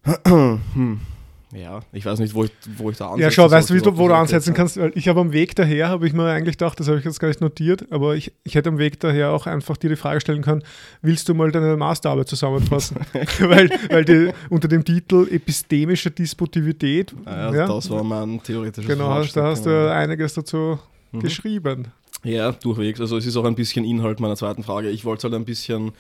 hm. 0.26 1.02
Ja, 1.54 1.82
ich 1.92 2.06
weiß 2.06 2.20
nicht, 2.20 2.34
wo 2.34 2.44
ich, 2.44 2.52
wo 2.78 2.90
ich 2.90 2.98
da 2.98 3.08
ansetzen 3.08 3.24
Ja, 3.24 3.32
schau, 3.32 3.52
weißt 3.52 3.70
du, 3.70 3.98
wo 3.98 4.08
du 4.08 4.14
ansetzen 4.14 4.54
kannst? 4.54 4.78
Weil 4.78 4.92
ich 4.96 5.08
habe 5.08 5.20
am 5.20 5.34
Weg 5.34 5.56
daher, 5.56 5.90
habe 5.90 6.08
ich 6.08 6.14
mir 6.14 6.26
eigentlich 6.30 6.58
gedacht, 6.58 6.80
das 6.80 6.88
habe 6.88 7.00
ich 7.00 7.06
jetzt 7.06 7.20
gar 7.20 7.28
nicht 7.28 7.42
notiert, 7.42 7.92
aber 7.92 8.16
ich, 8.16 8.32
ich 8.44 8.56
hätte 8.56 8.70
am 8.70 8.78
Weg 8.78 9.00
daher 9.00 9.32
auch 9.32 9.48
einfach 9.48 9.78
dir 9.78 9.90
die 9.90 9.96
Frage 9.96 10.22
stellen 10.22 10.42
können, 10.42 10.64
willst 11.02 11.28
du 11.30 11.34
mal 11.34 11.52
deine 11.52 11.76
Masterarbeit 11.78 12.28
zusammenfassen? 12.28 12.98
weil 13.40 13.70
weil 13.90 14.06
die, 14.06 14.32
unter 14.50 14.68
dem 14.68 14.84
Titel 14.86 15.28
Epistemische 15.30 16.12
Disputivität. 16.12 17.14
Ah, 17.26 17.52
ja, 17.52 17.54
ja, 17.54 17.68
das 17.68 17.90
war 17.90 18.04
mein 18.04 18.42
theoretisches 18.42 18.90
genau, 18.90 19.10
hast, 19.10 19.36
da 19.36 19.44
hast 19.48 19.66
du 19.66 19.70
Verhalten, 19.70 20.12
einiges 20.12 20.34
dazu 20.34 20.80
Mhm. 21.12 21.20
geschrieben. 21.20 21.88
Ja, 22.24 22.52
durchwegs. 22.52 23.02
Also 23.02 23.18
es 23.18 23.26
ist 23.26 23.36
auch 23.36 23.46
ein 23.46 23.56
bisschen 23.56 23.84
Inhalt 23.84 24.20
meiner 24.20 24.36
zweiten 24.36 24.64
Frage. 24.64 24.90
Ich 24.90 25.06
wollte 25.06 25.28
es 25.28 25.32
halt 25.32 25.42
ein 25.42 25.46
bisschen 25.46 25.92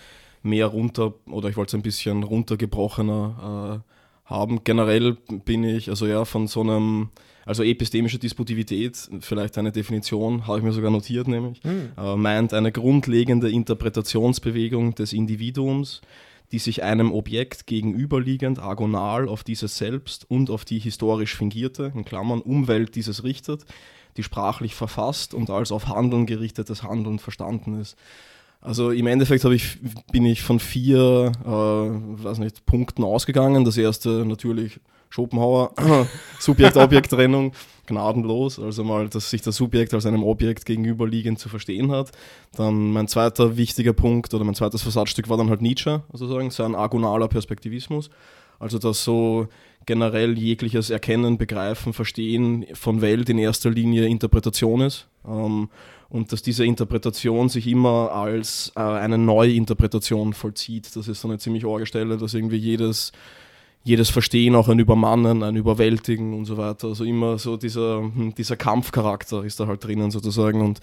mehr 0.43 0.67
runter 0.67 1.13
oder 1.29 1.49
ich 1.49 1.57
wollte 1.57 1.69
es 1.71 1.73
ein 1.75 1.81
bisschen 1.81 2.23
runtergebrochener 2.23 3.81
äh, 3.83 3.91
haben. 4.31 4.63
Generell 4.63 5.17
bin 5.45 5.63
ich, 5.63 5.89
also 5.89 6.07
ja, 6.07 6.25
von 6.25 6.47
so 6.47 6.61
einem, 6.61 7.09
also 7.45 7.63
epistemische 7.63 8.17
Disputivität, 8.17 9.09
vielleicht 9.19 9.57
eine 9.57 9.71
Definition, 9.71 10.47
habe 10.47 10.59
ich 10.59 10.63
mir 10.63 10.71
sogar 10.71 10.91
notiert, 10.91 11.27
nämlich, 11.27 11.61
äh, 11.97 12.15
meint 12.15 12.53
eine 12.53 12.71
grundlegende 12.71 13.51
Interpretationsbewegung 13.51 14.95
des 14.95 15.13
Individuums, 15.13 16.01
die 16.51 16.59
sich 16.59 16.83
einem 16.83 17.13
Objekt 17.13 17.65
gegenüberliegend 17.67 18.59
agonal 18.59 19.27
auf 19.29 19.43
dieses 19.43 19.77
selbst 19.77 20.29
und 20.29 20.49
auf 20.49 20.65
die 20.65 20.79
historisch 20.79 21.35
fingierte, 21.35 21.91
in 21.95 22.03
Klammern, 22.03 22.41
Umwelt 22.41 22.95
dieses 22.95 23.23
richtet, 23.23 23.65
die 24.17 24.23
sprachlich 24.23 24.75
verfasst 24.75 25.33
und 25.33 25.49
als 25.49 25.71
auf 25.71 25.87
Handeln 25.87 26.25
gerichtetes 26.25 26.83
Handeln 26.83 27.19
verstanden 27.19 27.79
ist. 27.79 27.97
Also 28.61 28.91
im 28.91 29.07
Endeffekt 29.07 29.43
ich, 29.45 29.79
bin 30.11 30.25
ich 30.25 30.43
von 30.43 30.59
vier 30.59 31.31
äh, 31.43 32.23
weiß 32.23 32.37
nicht, 32.37 32.65
Punkten 32.65 33.03
ausgegangen. 33.03 33.65
Das 33.65 33.75
erste 33.75 34.23
natürlich 34.25 34.79
Schopenhauer, 35.09 35.73
Subjekt-Objekt-Trennung, 36.39 37.53
gnadenlos. 37.87 38.59
Also 38.59 38.83
mal, 38.83 39.09
dass 39.09 39.31
sich 39.31 39.41
das 39.41 39.57
Subjekt 39.57 39.93
als 39.93 40.05
einem 40.05 40.23
Objekt 40.23 40.65
gegenüberliegend 40.65 41.39
zu 41.39 41.49
verstehen 41.49 41.91
hat. 41.91 42.11
Dann 42.55 42.91
mein 42.91 43.07
zweiter 43.07 43.57
wichtiger 43.57 43.93
Punkt 43.93 44.33
oder 44.33 44.45
mein 44.45 44.55
zweites 44.55 44.83
Versatzstück 44.83 45.27
war 45.27 45.37
dann 45.37 45.49
halt 45.49 45.61
Nietzsche, 45.61 46.03
sozusagen, 46.13 46.51
sein 46.51 46.75
agonaler 46.75 47.27
Perspektivismus. 47.27 48.09
Also 48.59 48.77
dass 48.77 49.03
so 49.03 49.47
generell 49.87 50.37
jegliches 50.37 50.91
Erkennen, 50.91 51.39
Begreifen, 51.39 51.93
Verstehen 51.93 52.67
von 52.73 53.01
Welt 53.01 53.27
in 53.29 53.39
erster 53.39 53.71
Linie 53.71 54.05
Interpretation 54.05 54.81
ist. 54.81 55.07
Ähm, 55.27 55.69
und 56.11 56.33
dass 56.33 56.41
diese 56.41 56.65
Interpretation 56.65 57.47
sich 57.47 57.67
immer 57.67 58.11
als 58.11 58.73
äh, 58.75 58.81
eine 58.81 59.17
neue 59.17 59.53
Interpretation 59.53 60.33
vollzieht. 60.33 60.93
Das 60.95 61.07
ist 61.07 61.21
so 61.21 61.29
eine 61.29 61.37
ziemlich 61.37 61.65
arge 61.65 61.85
Stelle, 61.85 62.17
dass 62.17 62.33
irgendwie 62.33 62.57
jedes, 62.57 63.13
jedes 63.85 64.09
Verstehen 64.09 64.55
auch 64.55 64.67
ein 64.67 64.79
Übermannen, 64.79 65.41
ein 65.41 65.55
Überwältigen 65.55 66.33
und 66.33 66.43
so 66.45 66.57
weiter. 66.57 66.89
Also 66.89 67.05
immer 67.05 67.37
so 67.37 67.55
dieser, 67.55 67.99
hm, 67.99 68.35
dieser 68.35 68.57
Kampfcharakter 68.57 69.45
ist 69.45 69.61
da 69.61 69.67
halt 69.67 69.85
drinnen 69.85 70.11
sozusagen. 70.11 70.61
Und 70.61 70.81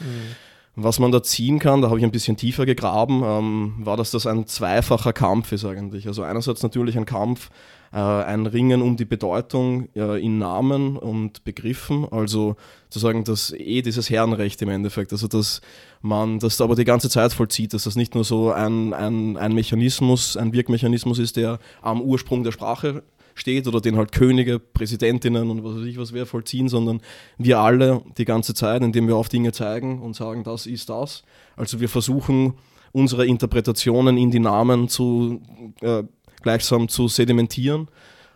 was 0.76 0.98
man 0.98 1.10
da 1.10 1.22
ziehen 1.22 1.58
kann, 1.58 1.82
da 1.82 1.88
habe 1.88 1.98
ich 1.98 2.04
ein 2.04 2.12
bisschen 2.12 2.36
tiefer 2.36 2.64
gegraben, 2.66 3.22
ähm, 3.24 3.74
war, 3.80 3.96
dass 3.96 4.10
das 4.10 4.26
ein 4.26 4.46
zweifacher 4.46 5.12
Kampf 5.12 5.52
ist 5.52 5.64
eigentlich. 5.64 6.06
Also 6.06 6.22
einerseits 6.22 6.62
natürlich 6.62 6.96
ein 6.96 7.04
Kampf, 7.04 7.50
äh, 7.92 7.98
ein 7.98 8.46
Ringen 8.46 8.82
um 8.82 8.96
die 8.96 9.04
Bedeutung 9.04 9.88
äh, 9.96 10.22
in 10.22 10.38
Namen 10.38 10.96
und 10.96 11.44
Begriffen, 11.44 12.06
also 12.10 12.56
zu 12.90 12.98
sagen, 12.98 13.24
dass 13.24 13.52
eh 13.52 13.82
dieses 13.82 14.08
Herrenrecht 14.10 14.62
im 14.62 14.68
Endeffekt, 14.68 15.12
also 15.12 15.26
dass 15.26 15.60
man 16.00 16.38
das 16.38 16.60
aber 16.60 16.76
die 16.76 16.84
ganze 16.84 17.10
Zeit 17.10 17.32
vollzieht, 17.32 17.74
dass 17.74 17.84
das 17.84 17.96
nicht 17.96 18.14
nur 18.14 18.24
so 18.24 18.52
ein, 18.52 18.92
ein, 18.94 19.36
ein 19.36 19.52
Mechanismus, 19.52 20.36
ein 20.36 20.52
Wirkmechanismus 20.52 21.18
ist, 21.18 21.36
der 21.36 21.58
am 21.82 22.00
Ursprung 22.00 22.44
der 22.44 22.52
Sprache 22.52 23.02
steht 23.38 23.66
oder 23.66 23.80
den 23.80 23.96
halt 23.96 24.12
Könige, 24.12 24.58
Präsidentinnen 24.58 25.50
und 25.50 25.64
was 25.64 25.76
weiß 25.76 25.86
ich 25.86 25.98
was 25.98 26.12
wir 26.12 26.26
vollziehen, 26.26 26.68
sondern 26.68 27.00
wir 27.36 27.58
alle 27.58 28.02
die 28.16 28.24
ganze 28.24 28.54
Zeit, 28.54 28.82
indem 28.82 29.08
wir 29.08 29.16
auf 29.16 29.28
Dinge 29.28 29.52
zeigen 29.52 30.02
und 30.02 30.14
sagen, 30.14 30.44
das 30.44 30.66
ist 30.66 30.88
das. 30.88 31.22
Also 31.56 31.80
wir 31.80 31.88
versuchen 31.88 32.54
unsere 32.92 33.26
Interpretationen 33.26 34.16
in 34.16 34.30
die 34.30 34.38
Namen 34.38 34.88
zu 34.88 35.42
äh, 35.80 36.04
gleichsam 36.42 36.88
zu 36.88 37.08
sedimentieren. 37.08 37.88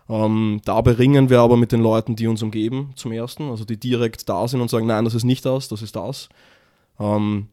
Ähm, 0.09 0.61
dabei 0.65 0.91
ringen 0.91 1.29
wir 1.29 1.39
aber 1.39 1.57
mit 1.57 1.71
den 1.71 1.81
Leuten, 1.81 2.15
die 2.15 2.27
uns 2.27 2.43
umgeben, 2.43 2.91
zum 2.95 3.11
ersten, 3.11 3.49
also 3.49 3.65
die 3.65 3.79
direkt 3.79 4.27
da 4.27 4.47
sind 4.47 4.61
und 4.61 4.69
sagen, 4.69 4.85
nein, 4.85 5.05
das 5.05 5.15
ist 5.15 5.23
nicht 5.23 5.45
das, 5.45 5.69
das 5.69 5.81
ist 5.81 5.95
das. 5.95 6.29
Ähm, 6.99 7.47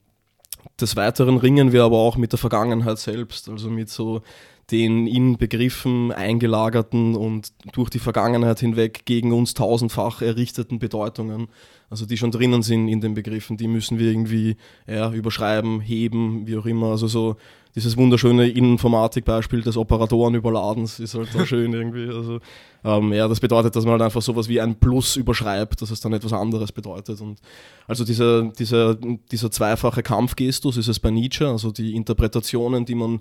des 0.81 0.97
Weiteren 0.97 1.37
ringen 1.39 1.73
wir 1.73 1.85
aber 1.85 1.99
auch 1.99 2.17
mit 2.17 2.33
der 2.33 2.39
Vergangenheit 2.39 2.99
selbst, 2.99 3.49
also 3.49 3.71
mit 3.71 3.89
so 3.89 4.23
den 4.71 5.07
in 5.07 5.37
Begriffen 5.37 6.13
eingelagerten 6.13 7.17
und 7.17 7.53
durch 7.73 7.91
die 7.91 7.99
Vergangenheit 7.99 8.61
hinweg 8.61 9.05
gegen 9.05 9.33
uns 9.33 9.55
tausendfach 9.55 10.23
errichteten 10.23 10.79
Bedeutungen, 10.79 11.49
also 11.91 12.07
die 12.07 12.17
schon 12.17 12.31
drinnen 12.31 12.63
sind 12.63 12.89
in 12.89 13.01
den 13.01 13.15
Begriffen, 13.15 13.57
die 13.57 13.67
müssen 13.67 13.99
wir 13.99 14.11
irgendwie 14.11 14.57
ja, 14.87 15.13
überschreiben, 15.13 15.81
heben, 15.81 16.47
wie 16.47 16.57
auch 16.57 16.67
immer. 16.67 16.93
Also 16.93 17.09
so 17.09 17.37
dieses 17.75 17.97
wunderschöne 17.97 18.49
Informatikbeispiel 18.49 19.63
des 19.63 19.77
Operatorenüberladens 19.77 21.01
ist 21.01 21.15
halt 21.15 21.31
so 21.33 21.45
schön 21.45 21.73
irgendwie. 21.73 22.09
Also 22.09 22.39
ähm, 22.85 23.13
ja, 23.13 23.29
das 23.29 23.41
bedeutet, 23.41 23.77
dass 23.77 23.85
man 23.85 23.93
halt 23.93 24.03
einfach 24.03 24.23
sowas 24.23 24.49
wie 24.49 24.61
ein 24.61 24.77
Plus 24.77 25.17
überschreibt, 25.17 25.83
dass 25.83 25.91
es 25.91 26.01
dann 26.01 26.13
etwas 26.13 26.33
anderes 26.33 26.73
bedeutet. 26.73 27.21
Und 27.21 27.41
also 27.87 28.05
dieser, 28.05 28.45
dieser, 28.45 28.95
dieser 28.95 29.51
zweifache 29.51 30.03
Kampfgestus 30.03 30.77
ist 30.77 30.89
es 30.89 30.99
bei 30.99 31.11
Nietzsche, 31.11 31.49
also 31.49 31.71
die 31.71 31.95
Interpretationen, 31.95 32.85
die 32.85 32.95
man 32.95 33.21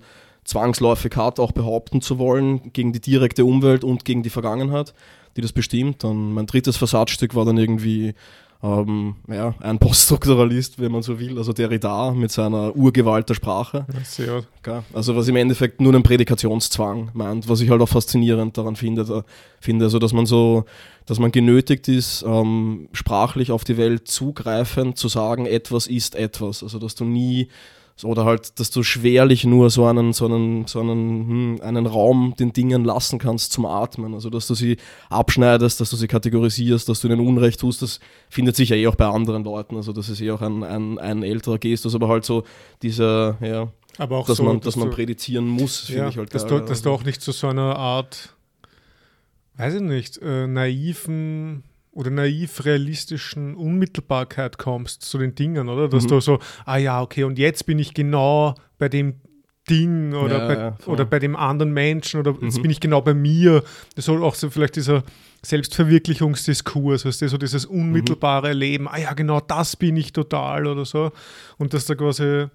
zwangsläufig 0.49 1.15
hat, 1.15 1.39
auch 1.39 1.51
behaupten 1.51 2.01
zu 2.01 2.17
wollen, 2.17 2.73
gegen 2.73 2.91
die 2.91 2.99
direkte 2.99 3.45
Umwelt 3.45 3.83
und 3.83 4.03
gegen 4.03 4.23
die 4.23 4.31
Vergangenheit, 4.31 4.95
die 5.38 5.41
das 5.41 5.53
bestimmt. 5.53 6.03
Dann 6.03 6.33
mein 6.33 6.47
drittes 6.47 6.75
Versatzstück 6.75 7.35
war 7.35 7.45
dann 7.45 7.57
irgendwie 7.57 8.15
ähm, 8.63 9.15
ja, 9.27 9.53
ein 9.59 9.77
Poststrukturalist, 9.77 10.79
wenn 10.79 10.91
man 10.91 11.03
so 11.03 11.19
will, 11.19 11.38
also 11.38 11.53
Derrida 11.53 12.12
mit 12.12 12.31
seiner 12.31 12.75
Urgewalt 12.75 13.29
der 13.29 13.35
Sprache. 13.35 13.85
Sehr. 14.03 14.43
Okay. 14.59 14.81
Also 14.91 15.15
was 15.15 15.27
im 15.27 15.35
Endeffekt 15.35 15.79
nur 15.79 15.93
einen 15.93 16.03
Prädikationszwang 16.03 17.12
meint, 17.13 17.47
was 17.47 17.62
ich 17.62 17.69
halt 17.69 17.81
auch 17.81 17.88
faszinierend 17.88 18.57
daran 18.57 18.75
finde, 18.75 19.23
finde 19.62 19.85
also 19.85 19.99
dass 19.99 20.13
man 20.13 20.25
so, 20.25 20.65
dass 21.05 21.19
man 21.19 21.31
genötigt 21.31 21.88
ist, 21.88 22.25
ähm, 22.27 22.89
sprachlich 22.91 23.51
auf 23.51 23.63
die 23.63 23.77
Welt 23.77 24.07
zugreifend 24.07 24.97
zu 24.97 25.09
sagen, 25.09 25.45
etwas 25.45 25.85
ist 25.85 26.15
etwas. 26.15 26.63
Also 26.63 26.79
dass 26.79 26.95
du 26.95 27.05
nie 27.05 27.49
oder 28.03 28.25
halt, 28.25 28.59
dass 28.59 28.71
du 28.71 28.81
schwerlich 28.83 29.43
nur 29.45 29.69
so 29.69 29.85
einen, 29.85 30.13
so 30.13 30.25
einen, 30.25 30.65
so 30.67 30.79
einen, 30.79 31.29
hm, 31.57 31.59
einen 31.62 31.85
Raum 31.85 32.33
den 32.39 32.53
Dingen 32.53 32.83
lassen 32.85 33.19
kannst 33.19 33.51
zum 33.51 33.65
Atmen. 33.65 34.13
Also 34.13 34.29
dass 34.29 34.47
du 34.47 34.53
sie 34.55 34.77
abschneidest, 35.09 35.79
dass 35.81 35.89
du 35.89 35.95
sie 35.95 36.07
kategorisierst, 36.07 36.88
dass 36.88 37.01
du 37.01 37.07
ihnen 37.07 37.19
Unrecht 37.19 37.59
tust, 37.59 37.81
das 37.81 37.99
findet 38.29 38.55
sich 38.55 38.69
ja 38.69 38.75
eh 38.75 38.88
auch 38.88 38.95
bei 38.95 39.07
anderen 39.07 39.43
Leuten. 39.43 39.75
Also 39.75 39.91
das 39.93 40.09
ist 40.09 40.21
eh 40.21 40.31
auch 40.31 40.41
ein, 40.41 40.63
ein, 40.63 40.97
ein 40.99 41.23
älterer 41.23 41.57
Gestus, 41.57 41.93
aber 41.95 42.07
halt 42.07 42.25
so 42.25 42.43
dieser, 42.81 43.38
ja, 43.41 43.71
Aber 43.97 44.17
auch 44.17 44.27
dass 44.27 44.38
so, 44.38 44.43
man, 44.43 44.59
dass 44.62 44.75
man 44.75 44.89
du- 44.89 44.95
prädizieren 44.95 45.47
muss, 45.47 45.79
finde 45.81 46.01
ja, 46.01 46.09
ich 46.09 46.17
halt 46.17 46.33
dass, 46.33 46.47
geil. 46.47 46.62
du, 46.62 46.65
dass 46.65 46.81
du 46.81 46.91
auch 46.91 47.03
nicht 47.03 47.21
zu 47.21 47.31
so 47.31 47.47
einer 47.47 47.75
Art, 47.75 48.35
weiß 49.57 49.75
ich 49.75 49.81
nicht, 49.81 50.17
äh, 50.21 50.47
naiven 50.47 51.63
oder 51.91 52.12
naiv 52.12 52.65
realistischen 52.65 53.56
Unmittelbarkeit 53.56 54.58
kommst 54.58 55.02
zu 55.02 55.17
den 55.17 55.36
Dingen, 55.36 55.69
oder? 55.69 55.88
Dass 55.89 56.04
Mhm. 56.06 56.08
du 56.10 56.19
so, 56.21 56.39
ah 56.65 56.78
ja, 56.78 57.02
okay, 57.02 57.23
und 57.23 57.39
jetzt 57.39 57.65
bin 57.65 57.80
ich 57.80 57.93
genau 57.93 58.56
bei 58.78 58.89
dem 58.89 59.15
Ding 59.69 60.13
oder, 60.15 60.39
Ja, 60.39 60.47
bei, 60.47 60.54
ja, 60.56 60.78
oder 60.88 61.06
bei 61.06 61.19
dem 61.19 61.36
anderen 61.36 61.71
Menschen 61.73 62.19
oder 62.19 62.36
jetzt 62.41 62.58
Mhm. 62.58 62.62
bin 62.63 62.71
ich 62.71 62.80
genau 62.80 63.02
bei 63.02 63.13
mir. 63.13 63.63
Das 63.95 64.06
soll 64.06 64.23
auch 64.23 64.34
so 64.36 64.49
vielleicht 64.49 64.75
dieser 64.75 65.04
Selbstverwirklichungsdiskurs, 65.89 67.06
weißt 67.06 67.21
du, 67.21 67.30
so 67.30 67.38
dieses 67.38 67.65
unmittelbare 67.65 68.54
Leben, 68.54 68.88
ah 68.88 68.97
ja, 68.97 69.13
genau 69.13 69.39
das 69.39 69.75
bin 69.75 69.97
ich 69.97 70.13
total 70.13 70.67
oder 70.67 70.86
so. 70.86 71.12
Und 71.58 71.73
dass 71.73 71.86
da 71.86 71.95
quasi, 71.95 72.47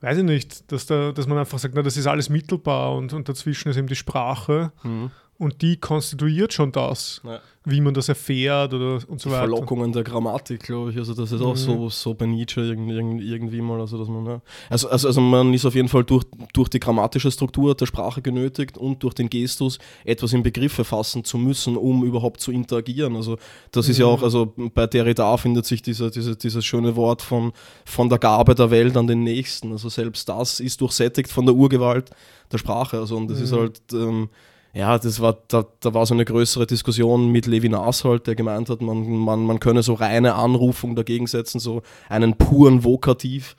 weiß 0.00 0.18
ich 0.18 0.24
nicht, 0.24 0.70
dass, 0.72 0.86
da, 0.86 1.12
dass 1.12 1.26
man 1.26 1.38
einfach 1.38 1.58
sagt, 1.58 1.74
na, 1.74 1.82
das 1.82 1.96
ist 1.96 2.06
alles 2.06 2.28
mittelbar 2.28 2.94
und, 2.94 3.12
und 3.12 3.28
dazwischen 3.28 3.68
ist 3.68 3.76
eben 3.76 3.86
die 3.88 3.96
Sprache 3.96 4.72
Mhm. 4.82 5.10
Und 5.38 5.62
die 5.62 5.76
konstituiert 5.76 6.52
schon 6.52 6.70
das, 6.72 7.20
Ja. 7.24 7.40
wie 7.64 7.80
man 7.80 7.92
das 7.94 8.08
erfährt 8.08 8.72
oder 8.74 9.00
und 9.08 9.20
so 9.20 9.28
Die 9.28 9.34
weiter. 9.34 9.48
Verlockungen 9.48 9.90
der 9.92 10.04
Grammatik, 10.04 10.62
glaube 10.64 10.90
ich. 10.92 10.96
Also 10.98 11.12
das 11.14 11.32
ist 11.32 11.40
auch 11.40 11.54
Mhm. 11.54 11.58
so, 11.58 11.88
so 11.88 12.14
bei 12.14 12.26
Nietzsche 12.26 12.60
irgend, 12.60 12.90
irgend, 12.90 13.20
irgendwie 13.22 13.60
mal. 13.60 13.80
Also, 13.80 13.98
dass 13.98 14.06
man, 14.08 14.24
ja. 14.26 14.40
also, 14.70 14.88
also, 14.88 15.08
also 15.08 15.20
man 15.20 15.52
ist 15.54 15.64
auf 15.64 15.74
jeden 15.74 15.88
Fall 15.88 16.04
durch, 16.04 16.24
durch 16.52 16.68
die 16.68 16.78
grammatische 16.78 17.30
Struktur 17.30 17.74
der 17.74 17.86
Sprache 17.86 18.22
genötigt 18.22 18.78
und 18.78 19.02
durch 19.02 19.14
den 19.14 19.28
Gestus 19.28 19.78
etwas 20.04 20.32
in 20.34 20.42
Begriffe 20.42 20.84
fassen 20.84 21.24
zu 21.24 21.36
müssen, 21.38 21.76
um 21.76 22.04
überhaupt 22.04 22.40
zu 22.40 22.52
interagieren. 22.52 23.16
Also 23.16 23.36
das 23.72 23.88
ist 23.88 23.98
ja 23.98 24.06
Mhm. 24.06 24.12
auch, 24.12 24.22
also 24.22 24.52
bei 24.74 24.86
Derrida 24.86 25.36
findet 25.36 25.66
sich 25.66 25.82
dieser, 25.82 26.10
dieser, 26.10 26.36
dieses 26.36 26.64
schöne 26.64 26.94
Wort 26.96 27.22
von, 27.22 27.52
von 27.84 28.08
der 28.08 28.18
Gabe 28.18 28.54
der 28.54 28.70
Welt 28.70 28.96
an 28.96 29.06
den 29.08 29.24
Nächsten. 29.24 29.72
Also 29.72 29.88
selbst 29.88 30.28
das 30.28 30.60
ist 30.60 30.80
durchsättigt 30.80 31.30
von 31.32 31.44
der 31.46 31.54
Urgewalt 31.54 32.10
der 32.52 32.58
Sprache. 32.58 32.98
Also 32.98 33.16
und 33.16 33.28
das 33.28 33.40
ist 33.40 33.50
Mhm. 33.52 33.56
halt... 33.56 33.80
Ähm, 33.92 34.28
ja, 34.74 34.98
das 34.98 35.20
war, 35.20 35.38
da, 35.48 35.64
da 35.80 35.94
war 35.94 36.04
so 36.04 36.14
eine 36.14 36.24
größere 36.24 36.66
Diskussion 36.66 37.30
mit 37.30 37.46
Levinas 37.46 38.04
halt, 38.04 38.26
der 38.26 38.34
gemeint 38.34 38.68
hat, 38.68 38.82
man, 38.82 39.08
man, 39.08 39.46
man 39.46 39.60
könne 39.60 39.82
so 39.84 39.94
reine 39.94 40.34
Anrufung 40.34 40.96
dagegen 40.96 41.28
setzen, 41.28 41.60
so 41.60 41.82
einen 42.08 42.36
puren 42.36 42.82
Vokativ. 42.82 43.54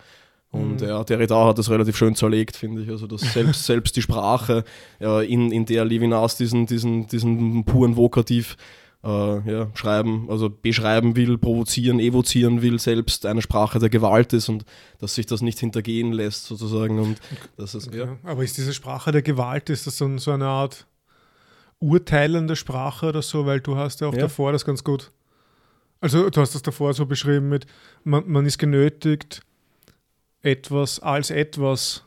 Und 0.52 0.82
Mhm. 0.82 0.88
ja, 0.88 1.04
Derrida 1.04 1.46
hat 1.46 1.58
das 1.58 1.70
relativ 1.70 1.98
schön 1.98 2.16
zerlegt, 2.16 2.58
finde 2.58 2.84
ich. 2.84 2.90
Also, 2.90 3.08
dass 3.08 3.22
selbst, 3.34 3.66
selbst 3.66 3.96
die 3.96 4.02
Sprache, 4.02 4.64
ja, 5.00 5.22
in, 5.22 5.52
in 5.52 5.66
der 5.66 5.86
Levinas 5.86 6.36
diesen, 6.38 6.66
diesen, 6.66 7.08
diesen 7.08 7.64
puren 7.64 7.96
Vokativ 7.96 8.58
äh, 9.06 9.08
ja, 9.50 9.70
schreiben, 9.74 10.28
also 10.30 10.50
beschreiben 10.50 11.16
will, 11.16 11.38
provozieren, 11.38 12.00
evozieren 12.00 12.62
will, 12.62 12.80
selbst 12.80 13.26
eine 13.26 13.42
Sprache 13.42 13.80
der 13.80 13.90
Gewalt 13.90 14.34
ist 14.34 14.50
und 14.50 14.66
dass 15.00 15.16
sich 15.16 15.28
das 15.28 15.42
nicht 15.42 15.60
hintergehen 15.60 16.12
lässt, 16.12 16.46
sozusagen. 16.46 17.00
Und 17.00 17.20
das 17.56 17.76
ist, 17.76 17.94
ja. 17.94 18.18
Aber 18.24 18.44
ist 18.44 18.58
diese 18.58 18.74
Sprache 18.74 19.12
der 19.12 19.22
Gewalt, 19.22 19.70
ist 19.70 19.88
das 19.88 19.98
dann 19.98 20.18
so 20.18 20.32
eine 20.32 20.48
Art 20.48 20.88
urteilende 21.80 22.56
Sprache 22.56 23.08
oder 23.08 23.22
so? 23.22 23.46
Weil 23.46 23.60
du 23.60 23.76
hast 23.76 24.02
ja 24.02 24.08
auch 24.08 24.14
Ja. 24.14 24.22
davor 24.22 24.52
das 24.52 24.66
ganz 24.66 24.84
gut. 24.84 25.12
Also 26.02 26.30
du 26.30 26.42
hast 26.42 26.56
das 26.56 26.62
davor 26.62 26.94
so 26.94 27.06
beschrieben 27.06 27.50
mit, 27.50 27.66
man, 28.04 28.30
man 28.30 28.46
ist 28.46 28.58
genötigt, 28.58 29.42
etwas 30.42 31.00
als 31.00 31.32
etwas 31.32 32.05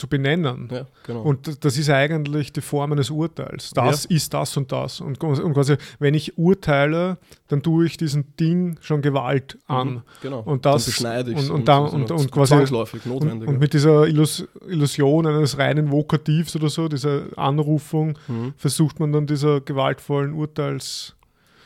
zu 0.00 0.08
benennen. 0.08 0.68
ja, 0.72 0.86
genau. 1.06 1.22
Und 1.22 1.64
das 1.64 1.76
ist 1.78 1.90
eigentlich 1.90 2.52
die 2.52 2.60
Form 2.62 2.92
eines 2.92 3.10
Urteils. 3.10 3.70
Das 3.74 4.04
ist 4.06 4.32
das 4.34 4.56
und 4.56 4.72
das. 4.72 5.00
Und, 5.00 5.22
und 5.22 5.52
quasi, 5.54 5.76
wenn 5.98 6.14
ich 6.14 6.38
urteile, 6.38 7.18
dann 7.48 7.62
tue 7.62 7.86
ich 7.86 7.96
diesem 7.96 8.24
Ding 8.38 8.78
schon 8.80 9.02
Gewalt 9.02 9.58
an. 9.66 9.88
Mhm, 9.88 10.02
genau. 10.22 10.40
Und 10.40 10.64
das- 10.66 10.86
beschneide 10.86 11.32
ich 11.32 11.36
und- 11.38 11.50
und 11.50 11.68
da- 11.68 11.78
und- 11.78 12.10
und 12.10 12.32
quasi- 12.32 12.54
zwangsläufig 12.54 13.04
Und, 13.04 13.12
notwendig. 13.12 13.48
und 13.48 13.58
mit 13.60 13.72
dieser 13.74 14.06
Illus 14.06 14.44
Illusion 14.66 15.26
eines 15.26 15.58
reinen 15.58 15.90
Vokativs 15.90 16.56
oder 16.56 16.68
so, 16.70 16.88
dieser 16.88 17.22
Anrufung, 17.36 18.18
mhm. 18.28 18.54
versucht 18.56 18.98
man 19.00 19.12
dann 19.12 19.26
dieser 19.26 19.60
gewaltvollen 19.60 20.32
Urteilsfunktion 20.32 21.19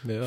ja. 0.06 0.24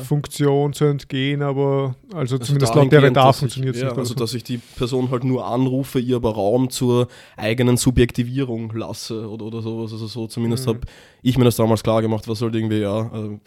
zu 0.72 0.84
entgehen, 0.86 1.42
aber 1.42 1.94
also, 2.08 2.36
Also 2.36 2.38
zumindest 2.38 2.74
laut 2.74 2.84
dass 3.26 3.36
ich- 3.36 3.40
funktioniert 3.40 3.74
es 3.76 3.82
ja, 3.82 3.88
nicht. 3.88 3.98
Also, 3.98 4.12
oder 4.12 4.18
so. 4.18 4.24
dass 4.24 4.34
ich 4.34 4.44
die 4.44 4.58
Person 4.58 5.10
halt 5.10 5.24
nur 5.24 5.46
anrufe, 5.46 5.98
ihr 6.00 6.16
aber 6.16 6.34
Raum 6.34 6.70
zur 6.70 7.08
eigenen 7.36 7.76
Subjektivierung 7.76 8.72
lasse 8.74 9.28
oder, 9.28 9.46
oder 9.46 9.62
sowas. 9.62 9.92
Also, 9.92 10.06
so 10.06 10.26
zumindest 10.26 10.66
Mhm. 10.66 10.70
habe 10.70 10.80
ich 11.22 11.36
mir 11.38 11.44
das 11.44 11.56
damals 11.56 11.82
klar 11.82 12.02
gemacht, 12.02 12.28
was 12.28 12.40
halt 12.42 12.54
irgendwie, 12.54 12.78
ja, 12.80 13.02
äh, 13.06 13.38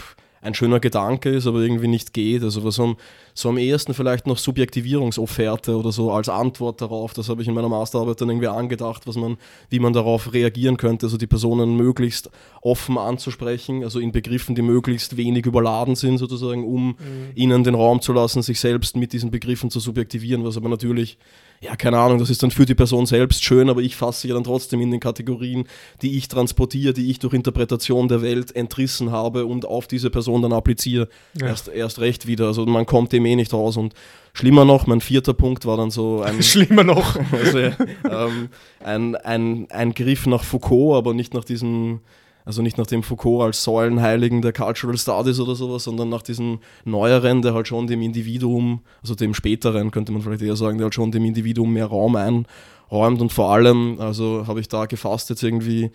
ein 0.43 0.55
schöner 0.55 0.79
Gedanke 0.79 1.29
ist, 1.29 1.45
aber 1.45 1.59
irgendwie 1.59 1.87
nicht 1.87 2.13
geht. 2.13 2.41
Also, 2.43 2.63
was 2.63 2.79
am, 2.79 2.97
so 3.33 3.49
am 3.49 3.57
ehesten 3.57 3.93
vielleicht 3.93 4.27
noch 4.27 4.37
Subjektivierungsofferte 4.37 5.77
oder 5.77 5.91
so 5.91 6.11
als 6.11 6.29
Antwort 6.29 6.81
darauf. 6.81 7.13
Das 7.13 7.29
habe 7.29 7.41
ich 7.41 7.47
in 7.47 7.53
meiner 7.53 7.69
Masterarbeit 7.69 8.19
dann 8.21 8.29
irgendwie 8.29 8.47
angedacht, 8.47 9.07
was 9.07 9.15
man, 9.15 9.37
wie 9.69 9.79
man 9.79 9.93
darauf 9.93 10.33
reagieren 10.33 10.77
könnte, 10.77 11.05
also 11.05 11.17
die 11.17 11.27
Personen 11.27 11.75
möglichst 11.75 12.29
offen 12.61 12.97
anzusprechen, 12.97 13.83
also 13.83 13.99
in 13.99 14.11
Begriffen, 14.11 14.55
die 14.55 14.61
möglichst 14.61 15.17
wenig 15.17 15.45
überladen 15.45 15.95
sind, 15.95 16.17
sozusagen, 16.17 16.65
um 16.65 16.89
Mhm. 16.91 16.95
ihnen 17.35 17.63
den 17.63 17.75
Raum 17.75 18.01
zu 18.01 18.13
lassen, 18.13 18.41
sich 18.41 18.59
selbst 18.59 18.95
mit 18.95 19.13
diesen 19.13 19.31
Begriffen 19.31 19.69
zu 19.69 19.79
subjektivieren, 19.79 20.43
was 20.43 20.57
aber 20.57 20.69
natürlich, 20.69 21.17
ja, 21.61 21.75
keine 21.75 21.99
Ahnung, 21.99 22.17
das 22.17 22.29
ist 22.29 22.41
dann 22.43 22.51
für 22.51 22.65
die 22.65 22.75
Person 22.75 23.05
selbst 23.05 23.43
schön, 23.43 23.69
aber 23.69 23.81
ich 23.81 23.95
fasse 23.95 24.21
sie 24.21 24.27
ja 24.29 24.33
dann 24.33 24.43
trotzdem 24.43 24.81
in 24.81 24.91
den 24.91 24.99
Kategorien, 24.99 25.65
die 26.01 26.17
ich 26.17 26.27
transportiere, 26.27 26.93
die 26.93 27.09
ich 27.11 27.19
durch 27.19 27.33
Interpretation 27.33 28.07
der 28.07 28.21
Welt 28.21 28.55
entrissen 28.55 29.11
habe 29.11 29.45
und 29.45 29.65
auf 29.65 29.87
diese 29.87 30.09
Person 30.09 30.41
dann 30.41 30.53
appliziere, 30.53 31.07
Ja. 31.39 31.47
erst, 31.47 31.67
erst 31.69 31.99
recht 31.99 32.27
wieder. 32.27 32.47
Also 32.47 32.65
man 32.65 32.85
kommt 32.85 33.11
dem 33.13 33.20
eh 33.25 33.35
nicht 33.35 33.53
raus 33.53 33.77
und 33.77 33.93
schlimmer 34.33 34.65
noch, 34.65 34.87
mein 34.87 35.01
vierter 35.01 35.33
Punkt 35.33 35.65
war 35.65 35.77
dann 35.77 35.91
so 35.91 36.21
ein, 36.21 36.41
Schlimmer 36.43 36.83
noch. 36.83 37.17
also, 37.31 37.57
ähm, 37.59 38.49
ein, 38.83 39.15
ein, 39.15 39.67
ein 39.69 39.93
Griff 39.93 40.27
nach 40.27 40.43
Foucault, 40.43 40.97
aber 40.97 41.13
nicht 41.13 41.33
nach 41.33 41.43
diesem, 41.43 41.99
also 42.45 42.61
nicht 42.61 42.77
nach 42.77 42.87
dem 42.87 43.03
Foucault 43.03 43.43
als 43.43 43.63
Säulenheiligen 43.63 44.41
der 44.41 44.53
Cultural 44.53 44.97
Studies 44.97 45.39
oder 45.39 45.55
sowas, 45.55 45.83
sondern 45.83 46.09
nach 46.09 46.21
diesem 46.21 46.59
neueren, 46.85 47.41
der 47.41 47.53
halt 47.53 47.67
schon 47.67 47.87
dem 47.87 48.01
Individuum, 48.01 48.81
also 49.01 49.15
dem 49.15 49.33
späteren 49.33 49.91
könnte 49.91 50.11
man 50.11 50.21
vielleicht 50.21 50.41
eher 50.41 50.55
sagen, 50.55 50.77
der 50.77 50.85
halt 50.85 50.95
schon 50.95 51.11
dem 51.11 51.25
Individuum 51.25 51.73
mehr 51.73 51.87
Raum 51.87 52.15
einräumt 52.15 53.21
und 53.21 53.31
vor 53.31 53.51
allem, 53.51 53.99
also 53.99 54.45
habe 54.47 54.59
ich 54.59 54.67
da 54.67 54.85
gefasst 54.85 55.29
jetzt 55.29 55.43
irgendwie 55.43 55.91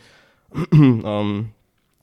ähm, 0.72 1.48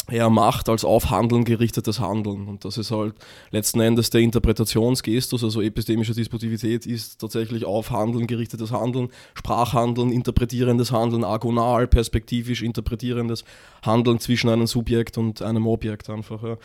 eher 0.10 0.30
Macht 0.30 0.70
als 0.70 0.84
auf 0.84 1.10
Handeln 1.10 1.46
gerichtetes 1.46 2.00
Handeln. 2.00 2.48
Und 2.48 2.66
das 2.66 2.78
ist 2.78 2.92
halt 2.92 3.16
letzten 3.52 3.80
Endes 3.80 4.10
der 4.10 4.22
Interpretationsgestus, 4.22 5.44
also 5.44 5.62
epistemische 5.62 6.14
Disputivität 6.14 6.86
ist 6.86 7.20
tatsächlich 7.20 7.66
auf 7.66 7.92
Handeln 7.92 8.28
gerichtetes 8.28 8.72
Handeln, 8.72 9.10
Sprachhandeln, 9.34 10.12
interpretierendes 10.12 10.92
Handeln, 10.92 11.24
agonal, 11.24 11.88
perspektivisch 11.88 12.62
interpretierendes 12.62 13.46
Handeln 13.82 14.20
zwischen 14.20 14.50
einem 14.50 14.68
Subjekt 14.68 15.18
und 15.18 15.42
einem 15.42 15.68
Objekt 15.68 16.10
einfach. 16.10 16.44
Ja. 16.44 16.58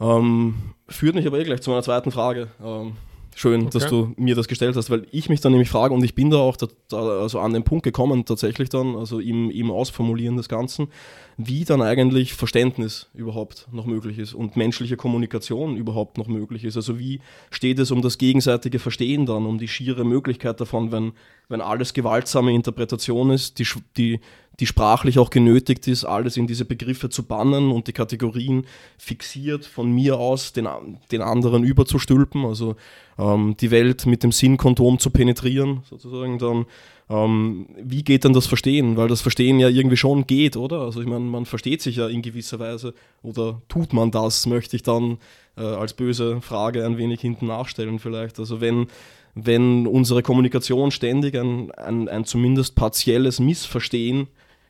Ähm, 0.00 0.74
führt 0.88 1.14
mich 1.14 1.26
aber 1.26 1.38
eh 1.38 1.44
gleich 1.44 1.62
zu 1.62 1.70
meiner 1.70 1.82
zweiten 1.82 2.10
Frage. 2.10 2.48
Ähm, 2.62 2.96
schön, 3.34 3.70
dass 3.70 3.84
Okay. 3.84 3.90
du 3.90 4.14
mir 4.16 4.34
das 4.34 4.48
gestellt 4.48 4.76
hast, 4.76 4.90
weil 4.90 5.06
ich 5.10 5.28
mich 5.28 5.40
dann 5.40 5.52
nämlich 5.52 5.70
frage 5.70 5.94
und 5.94 6.04
ich 6.04 6.14
bin 6.14 6.30
da 6.30 6.38
auch 6.38 6.56
da, 6.56 6.66
da, 6.88 7.20
also 7.20 7.40
an 7.40 7.52
den 7.52 7.64
Punkt 7.64 7.84
gekommen, 7.84 8.24
tatsächlich 8.24 8.68
dann, 8.68 8.96
also 8.96 9.20
im, 9.20 9.50
im 9.50 9.70
Ausformulieren 9.70 10.36
des 10.36 10.48
Ganzen, 10.48 10.88
wie 11.36 11.64
dann 11.64 11.82
eigentlich 11.82 12.34
Verständnis 12.34 13.08
überhaupt 13.14 13.68
noch 13.72 13.86
möglich 13.86 14.18
ist 14.18 14.34
und 14.34 14.56
menschliche 14.56 14.96
Kommunikation 14.96 15.76
überhaupt 15.76 16.18
noch 16.18 16.28
möglich 16.28 16.64
ist. 16.64 16.76
Also 16.76 16.98
wie 16.98 17.20
steht 17.50 17.78
es 17.78 17.90
um 17.90 18.02
das 18.02 18.18
gegenseitige 18.18 18.78
Verstehen 18.78 19.26
dann, 19.26 19.46
um 19.46 19.58
die 19.58 19.68
schiere 19.68 20.04
Möglichkeit 20.04 20.60
davon, 20.60 20.92
wenn, 20.92 21.12
wenn 21.48 21.60
alles 21.60 21.94
gewaltsame 21.94 22.52
Interpretation 22.54 23.30
ist, 23.30 23.58
die, 23.58 23.66
die, 23.96 24.20
die 24.60 24.66
sprachlich 24.66 25.18
auch 25.18 25.30
genötigt 25.30 25.88
ist, 25.88 26.04
alles 26.04 26.36
in 26.36 26.46
diese 26.46 26.64
Begriffe 26.64 27.08
zu 27.08 27.24
bannen 27.24 27.70
und 27.70 27.88
die 27.88 27.92
Kategorien 27.92 28.66
fixiert 28.98 29.64
von 29.64 29.90
mir 29.90 30.18
aus 30.18 30.52
den, 30.52 30.68
den 31.10 31.22
anderen 31.22 31.64
überzustülpen, 31.64 32.44
also 32.44 32.76
ähm, 33.18 33.56
die 33.60 33.70
Welt 33.70 34.06
mit 34.06 34.22
dem 34.22 34.32
Sinnkondom 34.32 34.98
zu 34.98 35.10
penetrieren, 35.10 35.82
sozusagen 35.88 36.38
dann. 36.38 36.66
Ähm, 37.10 37.66
wie 37.82 38.04
geht 38.04 38.24
dann 38.24 38.32
das 38.32 38.46
Verstehen? 38.46 38.96
Weil 38.96 39.08
das 39.08 39.20
Verstehen 39.20 39.58
ja 39.58 39.68
irgendwie 39.68 39.96
schon 39.96 40.26
geht, 40.26 40.56
oder? 40.56 40.80
Also 40.82 41.00
ich 41.00 41.08
meine, 41.08 41.24
man 41.24 41.44
versteht 41.44 41.82
sich 41.82 41.96
ja 41.96 42.08
in 42.08 42.22
gewisser 42.22 42.58
Weise 42.58 42.94
oder 43.22 43.60
tut 43.68 43.92
man 43.92 44.10
das, 44.10 44.46
möchte 44.46 44.76
ich 44.76 44.82
dann 44.82 45.18
äh, 45.56 45.62
als 45.62 45.94
böse 45.94 46.40
Frage 46.40 46.86
ein 46.86 46.98
wenig 46.98 47.20
hinten 47.20 47.46
nachstellen 47.46 47.98
vielleicht. 47.98 48.38
Also 48.38 48.60
wenn, 48.60 48.86
wenn 49.34 49.86
unsere 49.86 50.22
Kommunikation 50.22 50.90
ständig 50.90 51.36
ein, 51.36 51.70
ein, 51.72 52.08
ein 52.08 52.24
zumindest 52.24 52.76
partielles 52.76 53.40
Missverstehen 53.40 54.28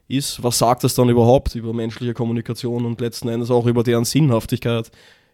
ist, 0.08 0.42
was 0.42 0.58
sagt 0.58 0.84
das 0.84 0.94
dann 0.94 1.08
überhaupt 1.08 1.54
über 1.54 1.72
menschliche 1.72 2.14
Kommunikation 2.14 2.84
und 2.84 3.00
letzten 3.00 3.28
Endes 3.28 3.50
auch 3.50 3.66
über 3.66 3.82
deren 3.82 4.04
Sinnhaftigkeit 4.04 4.90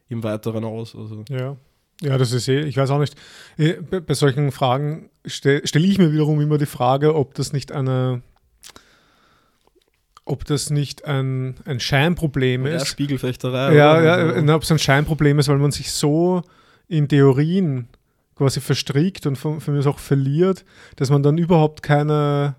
im 0.08 0.22
Weiteren 0.22 0.64
aus? 0.64 0.94
Also, 0.96 1.24
Ja. 1.28 1.56
Ja, 2.00 2.16
das 2.16 2.30
ist 2.30 2.46
eh, 2.46 2.60
ich 2.60 2.76
weiß 2.76 2.90
auch 2.90 3.00
nicht. 3.00 3.16
eh, 3.56 3.72
Bei, 3.72 4.14
solchen 4.14 4.52
Fragen 4.52 5.10
stelle 5.26 5.62
stell 5.64 5.84
ich 5.84 5.98
mir 5.98 6.12
wiederum 6.12 6.40
immer 6.40 6.56
die 6.56 6.66
Frage, 6.66 7.12
ob 7.16 7.34
das 7.34 7.52
nicht 7.52 7.72
eine, 7.72 8.22
ob 10.24 10.44
das 10.44 10.70
nicht 10.70 11.04
ein, 11.06 11.56
ein 11.64 11.80
Scheinproblem 11.80 12.66
ja, 12.66 12.76
ist. 12.76 12.86
Spiegelfechterei. 12.86 13.74
Ja, 13.74 14.00
ja, 14.00 14.14
Also, 14.14 14.40
na, 14.42 14.54
ob 14.54 14.62
es 14.62 14.70
ein 14.70 14.78
Scheinproblem 14.78 15.38
ist, 15.40 15.48
weil 15.48 15.58
man 15.58 15.72
sich 15.72 15.90
so 15.90 16.42
in 16.86 17.08
Theorien 17.08 17.88
quasi 18.36 18.60
verstrickt 18.60 19.26
und 19.26 19.36
von, 19.36 19.60
von 19.60 19.74
mir 19.74 19.84
auch 19.86 19.98
verliert, 19.98 20.64
dass 20.96 21.10
man 21.10 21.24
dann 21.24 21.36
überhaupt 21.38 21.82
keine, 21.82 22.54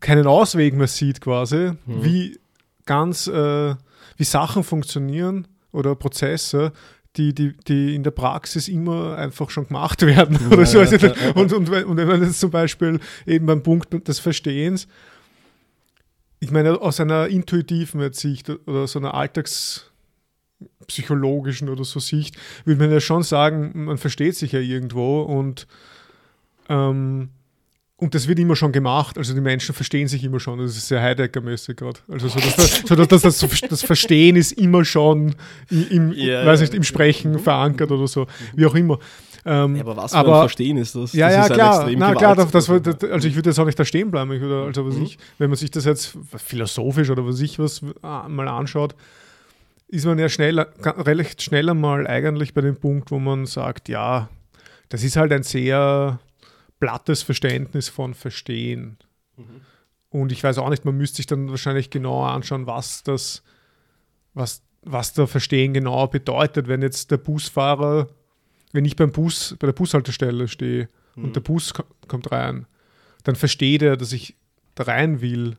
keinen 0.00 0.26
Ausweg 0.26 0.74
mehr 0.74 0.86
sieht, 0.86 1.20
quasi, 1.20 1.72
Mhm. 1.86 2.04
wie 2.04 2.38
ganz, 2.86 3.26
äh, 3.26 3.74
wie 4.16 4.24
Sachen 4.24 4.64
funktionieren 4.64 5.48
oder 5.72 5.94
Prozesse, 5.94 6.72
die, 7.16 7.34
die, 7.34 7.52
die 7.68 7.94
in 7.94 8.02
der 8.04 8.10
Praxis 8.10 8.68
immer 8.68 9.16
einfach 9.16 9.50
schon 9.50 9.66
gemacht 9.66 10.02
werden. 10.06 10.38
Ja, 10.40 10.48
oder 10.56 10.66
so. 10.66 10.78
ja, 10.80 10.84
Also, 10.84 10.96
ja, 11.06 11.14
ja. 11.14 11.30
und, 11.32 11.52
und, 11.52 11.70
wenn- 11.70 11.84
und 11.84 11.96
wenn 11.96 12.08
man 12.08 12.22
jetzt 12.22 12.40
zum 12.40 12.50
Beispiel 12.50 13.00
eben 13.26 13.46
beim 13.46 13.62
Punkt 13.62 14.08
des 14.08 14.18
Verstehens, 14.18 14.86
ich 16.40 16.50
meine, 16.50 16.80
aus 16.80 16.98
einer 17.00 17.28
intuitiven 17.28 18.12
Sicht 18.12 18.50
oder 18.66 18.86
so 18.88 18.98
einer 18.98 19.14
alltagspsychologischen 19.14 21.68
oder 21.68 21.84
so 21.84 22.00
Sicht, 22.00 22.36
würde 22.64 22.80
man 22.82 22.90
ja 22.92 23.00
schon 23.00 23.22
sagen, 23.22 23.84
man 23.84 23.98
versteht 23.98 24.36
sich 24.36 24.52
ja 24.52 24.60
irgendwo 24.60 25.22
und 25.22 25.66
ähm, 26.68 27.30
und 28.02 28.14
das 28.14 28.26
wird 28.28 28.38
immer 28.38 28.56
schon 28.56 28.72
gemacht, 28.72 29.16
also 29.16 29.32
die 29.34 29.40
Menschen 29.40 29.74
verstehen 29.74 30.08
sich 30.08 30.22
immer 30.24 30.40
schon, 30.40 30.58
das 30.58 30.76
ist 30.76 30.88
sehr 30.88 31.00
Heidegger-mäßig 31.00 31.76
gerade. 31.76 32.00
Also 32.08 32.28
so, 32.28 32.38
dass, 32.40 32.56
das, 32.56 32.82
so, 32.86 32.94
dass 32.96 33.08
das, 33.22 33.38
das, 33.38 33.60
das 33.70 33.82
Verstehen 33.82 34.36
ist 34.36 34.52
immer 34.52 34.84
schon 34.84 35.34
im, 35.70 36.12
Ja, 36.12 36.44
weiß 36.44 36.60
nicht, 36.60 36.74
im 36.74 36.82
Sprechen 36.82 37.38
verankert 37.38 37.90
oder 37.90 38.06
so, 38.06 38.26
wie 38.54 38.66
auch 38.66 38.74
immer. 38.74 38.98
Ähm, 39.44 39.76
Ja, 39.76 39.82
aber 39.82 39.96
was 39.96 40.12
für 40.12 40.18
aber- 40.18 40.34
ein 40.36 40.40
Verstehen 40.42 40.76
ist 40.76 40.94
das? 40.94 41.12
ja, 41.12 41.26
das 41.28 41.34
ja, 41.36 41.42
ist 41.46 41.52
klar. 41.54 41.90
Na, 41.96 42.14
klar, 42.14 42.36
das, 42.36 42.54
also 42.70 43.28
ich 43.28 43.34
würde 43.34 43.50
jetzt 43.50 43.58
auch 43.58 43.66
nicht 43.66 43.78
da 43.78 43.84
stehen 43.84 44.10
bleiben. 44.10 44.32
Ich 44.32 44.40
würde, 44.40 44.64
also 44.66 44.86
was 44.86 44.94
Mhm. 44.96 45.02
ich, 45.04 45.18
wenn 45.38 45.50
man 45.50 45.56
sich 45.56 45.70
das 45.70 45.84
jetzt 45.84 46.16
philosophisch 46.36 47.10
oder 47.10 47.26
was 47.26 47.40
ich 47.40 47.58
was 47.58 47.82
äh, 47.82 48.28
mal 48.28 48.48
anschaut, 48.48 48.94
ist 49.88 50.06
man 50.06 50.18
ja 50.18 50.28
schneller, 50.28 50.66
ga- 50.80 50.92
recht 51.02 51.42
schnell 51.42 51.68
einmal 51.68 52.06
eigentlich 52.06 52.54
bei 52.54 52.60
dem 52.60 52.76
Punkt, 52.76 53.10
wo 53.10 53.18
man 53.18 53.46
sagt, 53.46 53.88
ja, 53.88 54.28
das 54.88 55.02
ist 55.02 55.16
halt 55.16 55.32
ein 55.32 55.42
sehr 55.42 56.18
plattes 56.82 57.22
Verständnis 57.22 57.88
von 57.88 58.12
Verstehen. 58.12 58.98
Mhm. 59.36 59.60
Und 60.10 60.32
ich 60.32 60.42
weiß 60.42 60.58
auch 60.58 60.68
nicht, 60.68 60.84
man 60.84 60.96
müsste 60.96 61.18
sich 61.18 61.26
dann 61.26 61.48
wahrscheinlich 61.48 61.90
genauer 61.90 62.26
anschauen, 62.30 62.66
was 62.66 63.04
das, 63.04 63.44
was, 64.34 64.62
was 64.82 65.12
da 65.12 65.28
Verstehen 65.28 65.74
genau 65.74 66.08
bedeutet, 66.08 66.66
wenn 66.66 66.82
jetzt 66.82 67.12
der 67.12 67.18
Busfahrer, 67.18 68.08
wenn 68.72 68.84
ich 68.84 68.96
beim 68.96 69.12
Bus, 69.12 69.54
bei 69.60 69.66
der 69.68 69.72
Bushaltestelle 69.74 70.48
stehe 70.48 70.88
Mhm. 71.14 71.24
und 71.24 71.36
der 71.36 71.40
Bus 71.42 71.72
ko- 71.72 71.84
kommt 72.08 72.32
rein, 72.32 72.66
dann 73.22 73.36
versteht 73.36 73.82
er, 73.82 73.96
dass 73.96 74.12
ich 74.12 74.34
da 74.74 74.82
rein 74.84 75.20
will. 75.20 75.56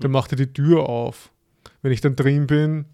Dann 0.00 0.10
Mhm. 0.10 0.14
macht 0.14 0.32
er 0.32 0.36
die 0.38 0.52
Tür 0.52 0.88
auf. 0.88 1.30
Wenn 1.82 1.92
ich 1.92 2.00
dann 2.00 2.16
drin 2.16 2.48
bin, 2.48 2.86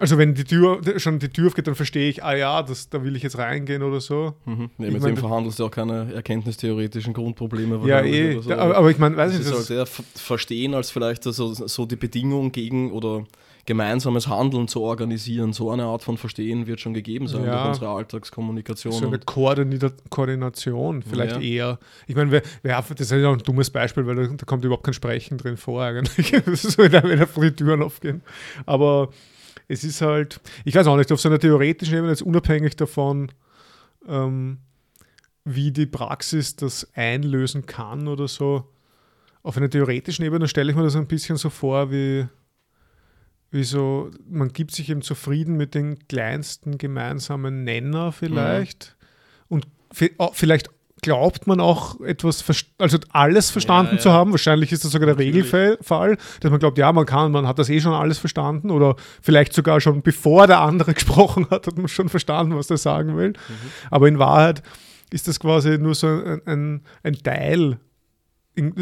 also 0.00 0.18
wenn 0.18 0.34
die 0.34 0.44
Tür 0.44 0.80
schon 0.96 1.18
die 1.20 1.28
Tür 1.28 1.46
aufgeht, 1.48 1.66
dann 1.68 1.74
verstehe 1.76 2.08
ich, 2.10 2.24
ah 2.24 2.34
ja, 2.34 2.62
das, 2.62 2.88
da 2.88 3.04
will 3.04 3.14
ich 3.14 3.22
jetzt 3.22 3.38
reingehen 3.38 3.82
oder 3.82 4.00
so. 4.00 4.34
Mhm. 4.46 4.70
Nee, 4.78 4.86
Ich 4.88 4.92
mit 4.94 5.02
mein, 5.02 5.10
dem 5.12 5.14
das- 5.16 5.20
verhandelst 5.20 5.58
du 5.60 5.66
auch 5.66 5.70
keine 5.70 6.12
erkenntnistheoretischen 6.12 7.12
Grundprobleme. 7.12 7.86
Ja, 7.86 8.02
eh. 8.02 8.40
so. 8.40 8.48
Da- 8.48 8.58
aber, 8.58 8.76
aber 8.76 8.90
ich 8.90 8.98
meine, 8.98 9.16
weiß 9.16 9.30
das 9.32 9.40
ich 9.40 9.46
ist 9.46 9.50
nicht, 9.52 9.58
halt 9.68 9.70
eher 9.78 9.86
Ver- 9.86 10.02
Verstehen 10.16 10.74
als 10.74 10.90
vielleicht 10.90 11.22
so, 11.24 11.52
so 11.54 11.86
die 11.86 11.96
Bedingung 11.96 12.50
gegen 12.50 12.90
oder 12.92 13.24
gemeinsames 13.66 14.26
Handeln 14.26 14.66
zu 14.68 14.80
organisieren. 14.80 15.52
So 15.52 15.70
eine 15.70 15.84
Art 15.84 16.02
von 16.02 16.16
Verstehen 16.16 16.66
wird 16.66 16.80
schon 16.80 16.94
gegeben 16.94 17.28
sein 17.28 17.44
Ja. 17.44 17.56
durch 17.56 17.68
unsere 17.68 17.88
Alltagskommunikation. 17.90 18.92
so 18.92 19.06
eine 19.06 19.18
Koordinita 19.18 19.90
Koordination 20.08 21.02
vielleicht 21.02 21.36
Ja. 21.36 21.40
eher. 21.42 21.78
Ich 22.06 22.16
meine, 22.16 22.30
wer, 22.30 22.42
wer, 22.62 22.82
das 22.88 23.00
ist 23.00 23.12
ja 23.12 23.28
auch 23.28 23.34
ein 23.34 23.38
dummes 23.40 23.70
Beispiel, 23.70 24.06
weil 24.06 24.16
da, 24.16 24.26
da 24.34 24.44
kommt 24.46 24.64
überhaupt 24.64 24.84
kein 24.84 24.94
Sprechen 24.94 25.36
drin 25.38 25.56
vor 25.56 25.82
eigentlich. 25.84 26.32
Das 26.46 26.64
ist 26.64 26.72
so, 26.72 26.82
wenn, 26.82 26.94
einfach 26.94 27.40
die 27.42 27.52
Türen 27.52 27.82
aufgehen. 27.82 28.22
Aber 28.66 29.10
es 29.70 29.84
ist 29.84 30.00
halt, 30.00 30.40
ich 30.64 30.74
weiß 30.74 30.86
auch 30.88 30.96
nicht, 30.96 31.12
auf 31.12 31.20
so 31.20 31.28
einer 31.28 31.38
theoretischen 31.38 31.94
Ebene, 31.96 32.10
jetzt 32.10 32.22
unabhängig 32.22 32.74
davon, 32.76 33.30
ähm, 34.08 34.58
wie 35.44 35.70
die 35.70 35.86
Praxis 35.86 36.56
das 36.56 36.88
einlösen 36.94 37.66
kann 37.66 38.08
oder 38.08 38.26
so, 38.28 38.68
auf 39.42 39.56
einer 39.56 39.70
theoretischen 39.70 40.24
Ebene 40.24 40.48
stelle 40.48 40.70
ich 40.70 40.76
mir 40.76 40.82
das 40.82 40.96
ein 40.96 41.06
bisschen 41.06 41.36
so 41.36 41.50
vor, 41.50 41.90
wie, 41.90 42.26
wie 43.50 43.64
so, 43.64 44.10
man 44.28 44.48
gibt 44.48 44.72
sich 44.72 44.90
eben 44.90 45.02
zufrieden 45.02 45.56
mit 45.56 45.74
den 45.74 46.06
kleinsten 46.08 46.76
gemeinsamen 46.76 47.64
Nenner 47.64 48.12
vielleicht. 48.12 48.96
Und 49.48 49.66
vi- 49.94 50.12
auch- 50.18 50.34
vielleicht 50.34 50.68
glaubt 51.02 51.46
man 51.46 51.60
auch 51.60 52.00
etwas, 52.00 52.44
also 52.78 52.98
alles 53.10 53.50
verstanden 53.50 53.96
Ja, 53.96 54.00
zu 54.00 54.08
ja. 54.08 54.14
haben. 54.14 54.30
Wahrscheinlich 54.32 54.72
ist 54.72 54.84
das 54.84 54.92
sogar 54.92 55.06
der 55.06 55.16
Natürlich. 55.16 55.52
Regelfall, 55.52 56.16
dass 56.40 56.50
man 56.50 56.60
glaubt, 56.60 56.78
ja, 56.78 56.92
man 56.92 57.06
kann, 57.06 57.32
man 57.32 57.46
hat 57.46 57.58
das 57.58 57.68
eh 57.68 57.80
schon 57.80 57.92
alles 57.92 58.18
verstanden 58.18 58.70
oder 58.70 58.96
vielleicht 59.22 59.52
sogar 59.52 59.80
schon 59.80 60.02
bevor 60.02 60.46
der 60.46 60.60
andere 60.60 60.94
gesprochen 60.94 61.46
hat, 61.50 61.66
hat 61.66 61.76
man 61.76 61.88
schon 61.88 62.08
verstanden, 62.08 62.56
was 62.56 62.66
der 62.66 62.76
sagen 62.76 63.16
will. 63.16 63.32
Aber 63.90 64.08
in 64.08 64.18
Wahrheit 64.18 64.62
ist 65.12 65.28
das 65.28 65.40
quasi 65.40 65.78
nur 65.78 65.94
so 65.94 66.06
ein, 66.06 66.40
ein, 66.46 66.80
ein 67.02 67.14
Teil. 67.22 67.78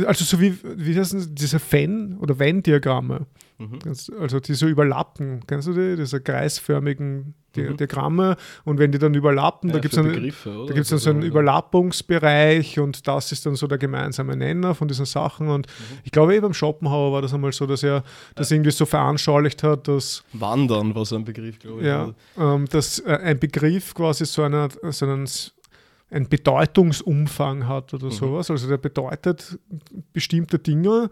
Also 0.06 0.24
so 0.24 0.40
wie, 0.40 0.54
wie 0.62 0.94
das, 0.94 1.14
diese 1.30 1.58
Venn- 1.60 2.16
oder 2.18 2.38
Venn-Diagramme. 2.38 3.26
Mhm. 3.58 3.78
Also 4.18 4.40
die 4.40 4.54
so 4.54 4.66
überlappen, 4.66 5.40
kennst 5.46 5.68
du 5.68 5.72
die? 5.72 5.96
Diese 5.96 6.20
kreisförmigen 6.20 7.34
Di 7.56 7.62
Mhm. 7.62 7.76
Diagramme. 7.76 8.36
Und 8.64 8.78
wenn 8.78 8.92
die 8.92 8.98
dann 8.98 9.14
überlappen, 9.14 9.70
da 9.70 9.76
Ja, 9.76 9.80
gibt 9.80 9.94
für 9.94 10.00
es 10.00 10.06
dann, 10.44 10.66
da 10.66 10.74
gibt's 10.74 10.90
dann 10.90 10.98
so 10.98 11.10
einen 11.10 11.22
Überlappungsbereich 11.22 12.78
und 12.78 13.06
das 13.08 13.32
ist 13.32 13.46
dann 13.46 13.56
so 13.56 13.66
der 13.66 13.78
gemeinsame 13.78 14.36
Nenner 14.36 14.74
von 14.74 14.88
diesen 14.88 15.06
Sachen. 15.06 15.48
Und 15.48 15.66
ich 16.04 16.12
glaube, 16.12 16.34
eben 16.34 16.42
beim 16.42 16.54
Schopenhauer 16.54 17.12
war 17.12 17.22
das 17.22 17.32
einmal 17.34 17.52
so, 17.52 17.66
dass 17.66 17.82
er 17.82 18.04
das 18.34 18.50
irgendwie 18.50 18.70
so 18.70 18.86
veranschaulicht 18.86 19.62
hat, 19.62 19.88
dass 19.88 20.22
Wandern 20.32 20.94
war 20.94 21.04
so 21.04 21.16
ein 21.16 21.24
Begriff, 21.24 21.58
glaube 21.58 21.80
ich. 21.80 21.86
ja, 21.86 22.12
ähm, 22.36 22.66
dass 22.70 22.98
äh, 23.00 23.18
ein 23.22 23.38
Begriff 23.38 23.94
quasi 23.94 24.24
so, 24.26 24.42
einer, 24.42 24.68
so 24.90 25.06
einen, 25.06 25.26
einen 26.10 26.28
Bedeutungsumfang 26.28 27.66
hat 27.66 27.92
oder 27.94 28.06
Mhm. 28.06 28.10
sowas. 28.12 28.50
Also 28.50 28.68
der 28.68 28.78
bedeutet 28.78 29.58
bestimmte 30.12 30.58
Dinge 30.58 31.10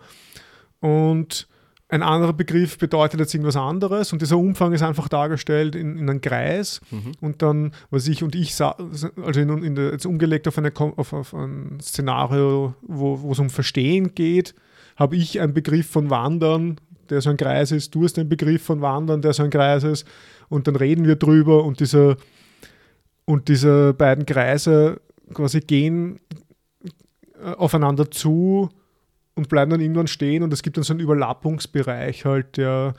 und 0.81 1.49
ein 1.89 2.03
anderer 2.03 2.33
Begriff 2.33 2.79
bedeutet 2.79 3.21
jetzt 3.21 3.33
irgendwas 3.33 3.55
anderes 3.57 4.13
und 4.13 4.21
dieser 4.21 4.37
Umfang 4.39 4.73
ist 4.73 4.83
einfach 4.83 5.09
dargestellt 5.09 5.77
in, 5.77 5.97
in 5.99 6.11
einem 6.11 6.21
Kreis 6.21 6.81
Mhm. 6.91 7.13
und 7.21 7.43
dann, 7.43 7.73
was 7.91 8.09
ich 8.09 8.25
und 8.25 8.35
ich, 8.35 8.61
also 8.61 9.41
in, 9.41 9.63
in 9.63 9.75
der, 9.77 9.93
jetzt 9.93 10.05
umgelegt 10.07 10.49
auf, 10.49 10.59
eine, 10.59 10.73
auf, 10.75 11.13
auf 11.13 11.33
ein 11.35 11.79
Szenario, 11.81 12.75
wo 12.83 13.23
wo 13.23 13.33
es 13.33 13.39
um 13.39 13.51
Verstehen 13.51 14.15
geht, 14.17 14.55
habe 14.97 15.15
ich 15.17 15.39
einen 15.41 15.55
Begriff 15.55 15.89
von 15.89 16.11
Wandern, 16.11 16.81
der 17.09 17.21
so 17.21 17.31
ein 17.31 17.37
Kreis 17.37 17.71
ist, 17.71 17.95
du 17.95 18.03
hast 18.03 18.19
einen 18.19 18.29
Begriff 18.29 18.65
von 18.65 18.81
Wandern, 18.81 19.23
der 19.23 19.33
so 19.33 19.45
ein 19.45 19.51
Kreis 19.51 19.85
ist 19.85 20.05
und 20.49 20.67
dann 20.67 20.75
reden 20.75 21.05
wir 21.07 21.15
drüber 21.17 21.63
und 21.65 21.79
dieser 21.79 22.17
und 23.27 23.49
diese 23.49 23.93
beiden 23.93 24.25
Kreise 24.25 25.01
quasi 25.35 25.61
gehen 25.61 26.19
äh, 27.43 27.53
aufeinander 27.59 28.11
zu 28.11 28.71
und 29.35 29.49
bleiben 29.51 29.71
dann 29.73 29.81
irgendwann 29.83 30.07
stehen 30.07 30.43
und 30.43 30.53
es 30.53 30.63
gibt 30.63 30.77
dann 30.79 30.85
so 30.85 30.95
einen 30.95 31.01
Überlappungsbereich 31.01 32.25
halt, 32.25 32.57
der 32.57 32.95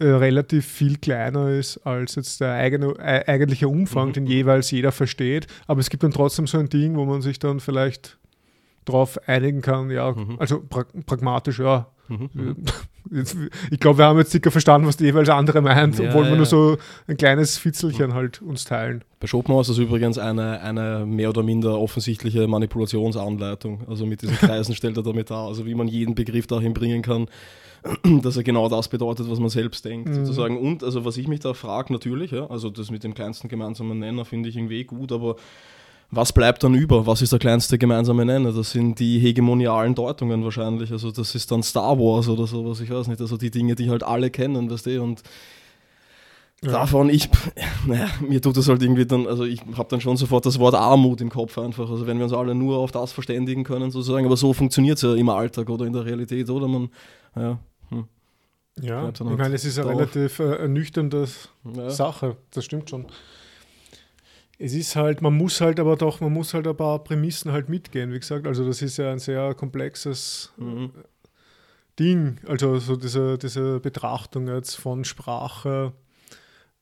äh, 0.00 0.06
relativ 0.06 0.64
viel 0.66 0.96
kleiner 0.96 1.50
ist 1.50 1.78
als 1.78 2.14
jetzt 2.16 2.40
der 2.40 2.52
eigene, 2.54 2.94
äh, 2.98 3.24
eigentliche 3.30 3.68
Umfang, 3.68 4.08
Mhm. 4.08 4.12
den 4.14 4.26
jeweils 4.26 4.70
jeder 4.70 4.90
versteht. 4.92 5.46
Aber 5.66 5.80
es 5.80 5.90
gibt 5.90 6.02
dann 6.02 6.12
trotzdem 6.12 6.46
so 6.46 6.58
ein 6.58 6.68
Ding, 6.68 6.96
wo 6.96 7.04
man 7.04 7.20
sich 7.22 7.38
dann 7.38 7.60
vielleicht 7.60 8.18
drauf 8.84 9.18
einigen 9.28 9.60
kann, 9.60 9.90
ja, 9.90 10.12
Mhm. 10.12 10.36
also 10.38 10.60
pra 10.60 10.84
pragmatisch, 11.06 11.58
ja. 11.58 11.88
Mhm. 12.08 12.56
Jetzt, 13.10 13.36
ich 13.70 13.80
glaube, 13.80 13.98
wir 13.98 14.06
haben 14.06 14.18
jetzt 14.18 14.32
sicher 14.32 14.50
verstanden, 14.50 14.86
was 14.86 14.96
die 14.96 15.04
jeweils 15.04 15.28
andere 15.28 15.60
meint, 15.60 15.98
Ja, 15.98 16.08
obwohl 16.08 16.24
wir 16.24 16.30
ja. 16.30 16.36
nur 16.36 16.46
so 16.46 16.76
ein 17.06 17.16
kleines 17.16 17.58
Fitzelchen 17.58 18.14
halt 18.14 18.42
uns 18.42 18.64
teilen. 18.64 19.02
Bei 19.20 19.26
Schopenhauer 19.26 19.62
ist 19.62 19.70
das 19.70 19.78
übrigens 19.78 20.18
eine, 20.18 20.60
eine 20.60 21.04
mehr 21.06 21.30
oder 21.30 21.42
minder 21.42 21.78
offensichtliche 21.78 22.46
Manipulationsanleitung. 22.46 23.82
Also 23.88 24.06
mit 24.06 24.22
diesen 24.22 24.36
Kreisen 24.36 24.74
stellt 24.76 24.96
er 24.96 25.02
damit 25.02 25.30
dar, 25.30 25.48
also 25.48 25.66
wie 25.66 25.74
man 25.74 25.88
jeden 25.88 26.14
Begriff 26.14 26.46
dahin 26.46 26.74
bringen 26.74 27.02
kann, 27.02 27.26
dass 28.22 28.36
er 28.36 28.42
genau 28.42 28.68
das 28.68 28.88
bedeutet, 28.88 29.30
was 29.30 29.40
man 29.40 29.48
selbst 29.48 29.84
denkt. 29.84 30.08
Mhm. 30.08 30.14
Sozusagen. 30.14 30.58
Und 30.58 30.84
also 30.84 31.04
was 31.04 31.16
ich 31.16 31.28
mich 31.28 31.40
da 31.40 31.54
frage, 31.54 31.92
natürlich, 31.92 32.30
ja, 32.30 32.46
also 32.48 32.70
das 32.70 32.90
mit 32.90 33.04
dem 33.04 33.14
kleinsten 33.14 33.48
gemeinsamen 33.48 33.98
Nenner 33.98 34.24
finde 34.24 34.48
ich 34.48 34.56
irgendwie 34.56 34.84
gut, 34.84 35.12
aber 35.12 35.36
was 36.10 36.32
bleibt 36.32 36.62
dann 36.64 36.74
über? 36.74 37.06
Was 37.06 37.20
ist 37.20 37.32
der 37.32 37.38
kleinste 37.38 37.76
gemeinsame 37.78 38.24
Nenner? 38.24 38.52
Das 38.52 38.70
sind 38.70 38.98
die 38.98 39.18
hegemonialen 39.18 39.94
Deutungen 39.94 40.42
wahrscheinlich. 40.42 40.90
Also 40.90 41.10
das 41.10 41.34
ist 41.34 41.50
dann 41.50 41.62
Star 41.62 41.98
Wars 41.98 42.28
oder 42.28 42.46
sowas, 42.46 42.80
ich 42.80 42.90
weiß 42.90 43.08
nicht. 43.08 43.20
Also 43.20 43.36
die 43.36 43.50
Dinge, 43.50 43.74
die 43.74 43.90
halt 43.90 44.02
alle 44.02 44.30
kennen, 44.30 44.70
weißt 44.70 44.86
du, 44.86 45.02
und 45.02 45.22
Ja. 46.64 46.72
davon, 46.72 47.08
ich, 47.10 47.28
naja, 47.86 48.08
mir 48.26 48.40
tut 48.40 48.56
das 48.56 48.68
halt 48.68 48.82
irgendwie 48.82 49.06
dann, 49.06 49.26
also 49.26 49.44
ich 49.44 49.60
habe 49.76 49.88
dann 49.90 50.00
schon 50.00 50.16
sofort 50.16 50.44
das 50.44 50.58
Wort 50.58 50.74
Armut 50.74 51.20
im 51.20 51.28
Kopf 51.28 51.56
einfach. 51.58 51.88
Also 51.90 52.06
wenn 52.06 52.16
wir 52.18 52.24
uns 52.24 52.32
alle 52.32 52.54
nur 52.54 52.78
auf 52.78 52.90
das 52.90 53.12
verständigen 53.12 53.62
können, 53.62 53.90
sozusagen, 53.90 54.26
aber 54.26 54.36
so 54.36 54.52
funktioniert 54.52 54.96
es 54.96 55.02
ja 55.02 55.14
im 55.14 55.28
Alltag 55.28 55.68
oder 55.68 55.84
in 55.84 55.92
der 55.92 56.04
Realität, 56.04 56.48
oder? 56.50 56.66
Man, 56.66 56.88
ja, 57.36 57.58
hm, 57.90 58.04
Ja, 58.80 59.08
ich 59.10 59.20
halt 59.20 59.38
meine, 59.38 59.54
es 59.54 59.64
ist 59.64 59.78
eine 59.78 59.90
relativ 59.90 60.38
äh, 60.40 60.56
ernüchternde 60.56 61.28
ja. 61.76 61.90
Sache, 61.90 62.36
das 62.50 62.64
stimmt 62.64 62.90
schon. 62.90 63.06
Es 64.60 64.74
ist 64.74 64.96
halt, 64.96 65.22
man 65.22 65.36
muss 65.36 65.60
halt 65.60 65.78
aber 65.78 65.96
doch, 65.96 66.20
man 66.20 66.32
muss 66.32 66.52
halt 66.52 66.66
ein 66.66 66.76
paar 66.76 67.02
Prämissen 67.04 67.52
halt 67.52 67.68
mitgehen, 67.68 68.12
wie 68.12 68.18
gesagt. 68.18 68.46
Also 68.46 68.66
das 68.66 68.82
ist 68.82 68.96
ja 68.96 69.12
ein 69.12 69.20
sehr 69.20 69.54
komplexes 69.54 70.52
Mhm. 70.56 70.90
Ding. 71.98 72.38
Also 72.46 72.78
so 72.78 72.96
diese, 72.96 73.38
diese 73.38 73.80
Betrachtung 73.80 74.48
jetzt 74.48 74.76
von 74.76 75.04
Sprache 75.04 75.92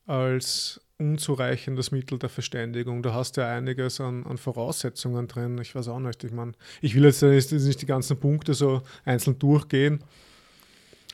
als 0.07 0.81
unzureichendes 0.99 1.91
Mittel 1.91 2.19
der 2.19 2.29
Verständigung. 2.31 3.03
Da 3.03 3.13
hast 3.13 3.37
du 3.37 3.43
ja 3.43 3.49
einiges 3.55 4.01
an, 4.01 4.25
an 4.25 4.39
Voraussetzungen 4.39 5.27
drin. 5.29 5.59
Ich 5.59 5.75
weiß 5.75 5.89
auch 5.89 5.99
nicht. 6.01 6.25
Ich 6.25 6.33
meine, 6.33 6.53
ich 6.81 6.95
will 6.95 7.05
jetzt 7.05 7.23
nicht, 7.23 7.53
nicht 7.53 7.83
die 7.83 7.87
ganzen 7.87 8.19
Punkte 8.19 8.55
so 8.55 8.83
einzeln 9.05 9.39
durchgehen, 9.39 10.03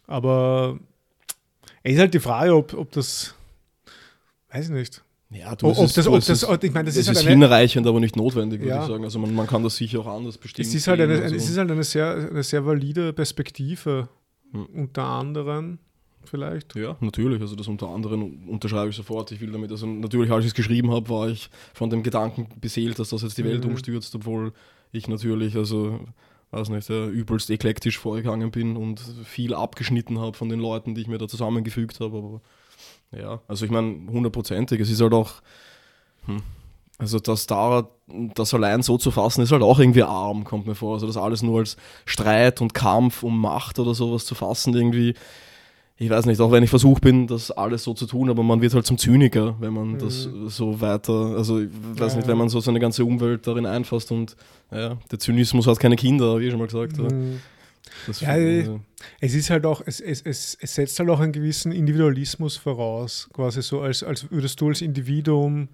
aber 0.07 0.79
es 1.83 1.95
ist 1.95 1.99
halt 1.99 2.15
die 2.15 2.21
Frage, 2.21 2.55
ob, 2.55 2.75
ob 2.75 2.93
das, 2.93 3.35
weiß 4.51 4.67
ich 4.67 4.71
nicht, 4.73 5.03
Ja, 5.35 5.55
du, 5.57 5.67
Ob- 5.67 5.79
ob 5.79 5.93
das- 5.93 6.07
ob 6.07 6.25
das- 6.25 6.43
ich 6.63 6.73
meine, 6.75 6.87
das 6.87 6.97
es 6.97 7.03
ist 7.03 7.09
halt 7.09 7.19
ist 7.19 7.27
hinreichend, 7.27 7.87
aber 7.87 8.01
nicht 8.01 8.17
notwendig, 8.17 8.61
würde 8.61 8.71
Ja. 8.71 8.83
ich 8.83 8.89
sagen. 8.89 9.05
Also 9.05 9.19
man, 9.19 9.35
man 9.35 9.47
kann 9.47 9.63
das 9.63 9.77
sicher 9.77 10.01
auch 10.01 10.07
anders 10.07 10.37
bestimmen. 10.37 10.69
Es 10.69 10.75
ist 10.75 10.87
halt 10.89 11.01
eine, 11.01 11.21
also. 11.23 11.35
es 11.35 11.49
ist 11.49 11.57
halt 11.57 11.71
eine, 11.71 11.83
sehr, 11.85 12.29
eine 12.31 12.43
sehr 12.43 12.65
valide 12.67 13.13
Perspektive, 13.13 14.09
Hm. 14.53 14.67
unter 14.75 15.05
anderem 15.05 15.79
vielleicht. 16.25 16.75
Ja, 16.77 16.97
natürlich. 17.01 17.41
Also 17.41 17.57
das 17.57 17.67
unter 17.67 17.89
anderem 17.89 18.47
unterschreibe 18.49 18.91
ich 18.91 18.97
sofort. 18.97 19.33
Ich 19.33 19.41
will 19.41 19.51
damit, 19.51 19.71
also 19.71 19.87
natürlich, 19.87 20.31
als 20.31 20.45
ich 20.45 20.51
es 20.51 20.55
geschrieben 20.55 20.91
habe, 20.91 21.09
war 21.09 21.29
ich 21.29 21.49
von 21.73 21.89
dem 21.91 22.03
Gedanken 22.03 22.49
beseelt, 22.61 22.99
dass 22.99 23.09
das 23.11 23.23
jetzt 23.23 23.39
die 23.39 23.45
Welt 23.45 23.65
Mhm. 23.65 23.71
umstürzt, 23.71 24.15
obwohl 24.15 24.53
ich 24.93 25.09
natürlich, 25.09 25.57
also 25.57 26.01
weiß 26.51 26.69
nicht, 26.69 26.91
äh, 26.91 27.07
übelst 27.09 27.49
eklektisch 27.49 27.99
vorgegangen 27.99 28.51
bin 28.51 28.77
und 28.77 29.01
viel 29.25 29.55
abgeschnitten 29.55 30.19
habe 30.21 30.37
von 30.37 30.51
den 30.51 30.61
Leuten, 30.61 30.95
die 30.95 31.01
ich 31.01 31.09
mir 31.09 31.17
da 31.17 31.27
zusammengefügt 31.27 31.99
habe. 32.01 32.19
Aber 32.19 32.41
ja, 33.17 33.41
also 33.49 33.65
ich 33.65 33.71
meine, 33.71 33.95
hundertprozentig. 34.11 34.81
Es 34.81 34.91
ist 34.91 35.01
halt 35.01 35.13
auch, 35.13 35.35
hm, 36.27 36.43
also 36.99 37.19
das 37.19 37.47
da, 37.47 37.89
das 38.35 38.55
allein 38.55 38.83
so 38.83 38.97
zu 38.99 39.11
fassen, 39.11 39.43
ist 39.43 39.53
halt 39.53 39.63
auch 39.63 39.79
irgendwie 39.79 40.03
arm, 40.03 40.45
kommt 40.45 40.67
mir 40.67 40.75
vor. 40.75 40.95
Also 40.95 41.07
das 41.07 41.17
alles 41.17 41.43
nur 41.43 41.59
als 41.61 41.77
Streit 42.05 42.61
und 42.61 42.75
Kampf 42.75 43.23
um 43.23 43.41
Macht 43.41 43.79
oder 43.79 43.95
sowas 43.95 44.25
zu 44.25 44.35
fassen, 44.35 44.75
irgendwie 44.75 45.15
ich 45.99 46.11
weiß 46.11 46.27
nicht, 46.27 46.41
auch 46.41 46.51
wenn 46.51 46.65
ich 46.65 46.71
versucht 46.71 47.03
bin, 47.03 47.29
das 47.29 47.53
alles 47.53 47.85
so 47.85 47.95
zu 47.95 48.07
tun, 48.07 48.29
aber 48.29 48.43
man 48.43 48.61
wird 48.61 48.75
halt 48.75 48.87
zum 48.87 48.99
Zyniker, 48.99 49.55
wenn 49.61 49.73
man 49.73 49.93
Mhm. 49.93 49.99
das 49.99 50.29
so 50.49 50.81
weiter, 50.81 51.13
also 51.37 51.61
ich 51.61 51.69
weiß 51.71 52.15
Ja, 52.15 52.17
nicht, 52.17 52.29
wenn 52.29 52.39
man 52.39 52.49
so 52.49 52.59
seine 52.59 52.81
ganze 52.81 53.05
Umwelt 53.05 53.47
darin 53.47 53.67
einfasst 53.67 54.11
und 54.11 54.35
ja, 54.73 54.97
der 55.13 55.19
Zynismus 55.21 55.67
hat 55.69 55.79
keine 55.79 55.95
Kinder, 55.95 56.41
wie 56.41 56.47
ich 56.47 56.51
schon 56.51 56.59
mal 56.59 56.67
gesagt 56.67 56.99
habe. 56.99 57.15
Mhm. 57.15 57.41
Das, 58.07 58.21
Ja, 58.21 58.31
also, 58.31 58.81
Es 59.21 59.35
ist 59.35 59.51
halt 59.51 59.67
auch, 59.67 59.83
es, 59.85 60.01
es, 60.01 60.23
es, 60.23 60.57
es 60.61 60.75
setzt 60.75 60.99
halt 60.99 61.11
auch 61.11 61.21
einen 61.21 61.33
gewissen 61.33 61.73
Individualismus 61.73 62.57
voraus, 62.57 63.29
quasi 63.33 63.63
so, 63.63 63.81
als, 63.81 64.03
als 64.03 64.31
würdest 64.31 64.61
du 64.61 64.69
als 64.69 64.81
Individuum 64.81 65.69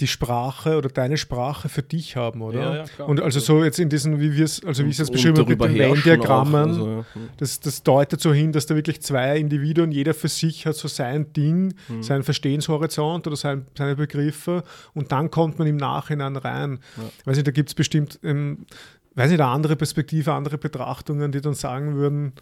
die 0.00 0.06
Sprache 0.06 0.78
oder 0.78 0.88
deine 0.88 1.16
Sprache 1.16 1.68
für 1.68 1.82
dich 1.82 2.16
haben, 2.16 2.40
oder? 2.40 2.60
Ja, 2.60 2.74
ja, 2.76 2.84
klar. 2.84 3.08
Und 3.08 3.20
also 3.20 3.38
so 3.40 3.62
jetzt 3.62 3.78
in 3.78 3.88
diesen, 3.88 4.18
wie 4.20 4.34
wir 4.34 4.44
es, 4.44 4.64
also 4.64 4.84
wie 4.84 4.88
ich 4.88 4.94
es 4.94 4.98
jetzt 5.00 5.12
beschrieben 5.12 5.38
habe, 5.38 5.50
mit 5.50 5.60
den 5.60 5.78
Venn-Diagrammen, 5.78 6.54
auch, 6.54 6.68
also, 6.68 6.88
ja. 6.88 7.04
das, 7.36 7.60
das 7.60 7.82
deutet 7.82 8.20
so 8.20 8.32
hin, 8.32 8.52
dass 8.52 8.66
da 8.66 8.74
wirklich 8.74 9.02
zwei 9.02 9.38
Individuen, 9.38 9.92
jeder 9.92 10.14
für 10.14 10.28
sich 10.28 10.66
hat 10.66 10.76
so 10.76 10.88
sein 10.88 11.32
Ding, 11.34 11.74
Mhm. 11.88 12.02
seinen 12.02 12.22
Verstehenshorizont 12.22 13.26
oder 13.26 13.36
sein, 13.36 13.66
seine 13.76 13.94
Begriffe 13.94 14.64
und 14.94 15.12
dann 15.12 15.30
kommt 15.30 15.58
man 15.58 15.68
im 15.68 15.76
Nachhinein 15.76 16.36
rein. 16.36 16.80
Ja. 16.96 17.02
Weiß 17.26 17.36
nicht, 17.36 17.46
da 17.46 17.52
gibt 17.52 17.68
es 17.68 17.74
bestimmt, 17.74 18.18
ähm, 18.24 18.64
weiß 19.14 19.30
nicht, 19.30 19.40
eine 19.40 19.50
andere 19.50 19.76
Perspektive, 19.76 20.32
andere 20.32 20.58
Betrachtungen, 20.58 21.32
die 21.32 21.40
dann 21.40 21.54
sagen 21.54 21.94
würden, 21.96 22.32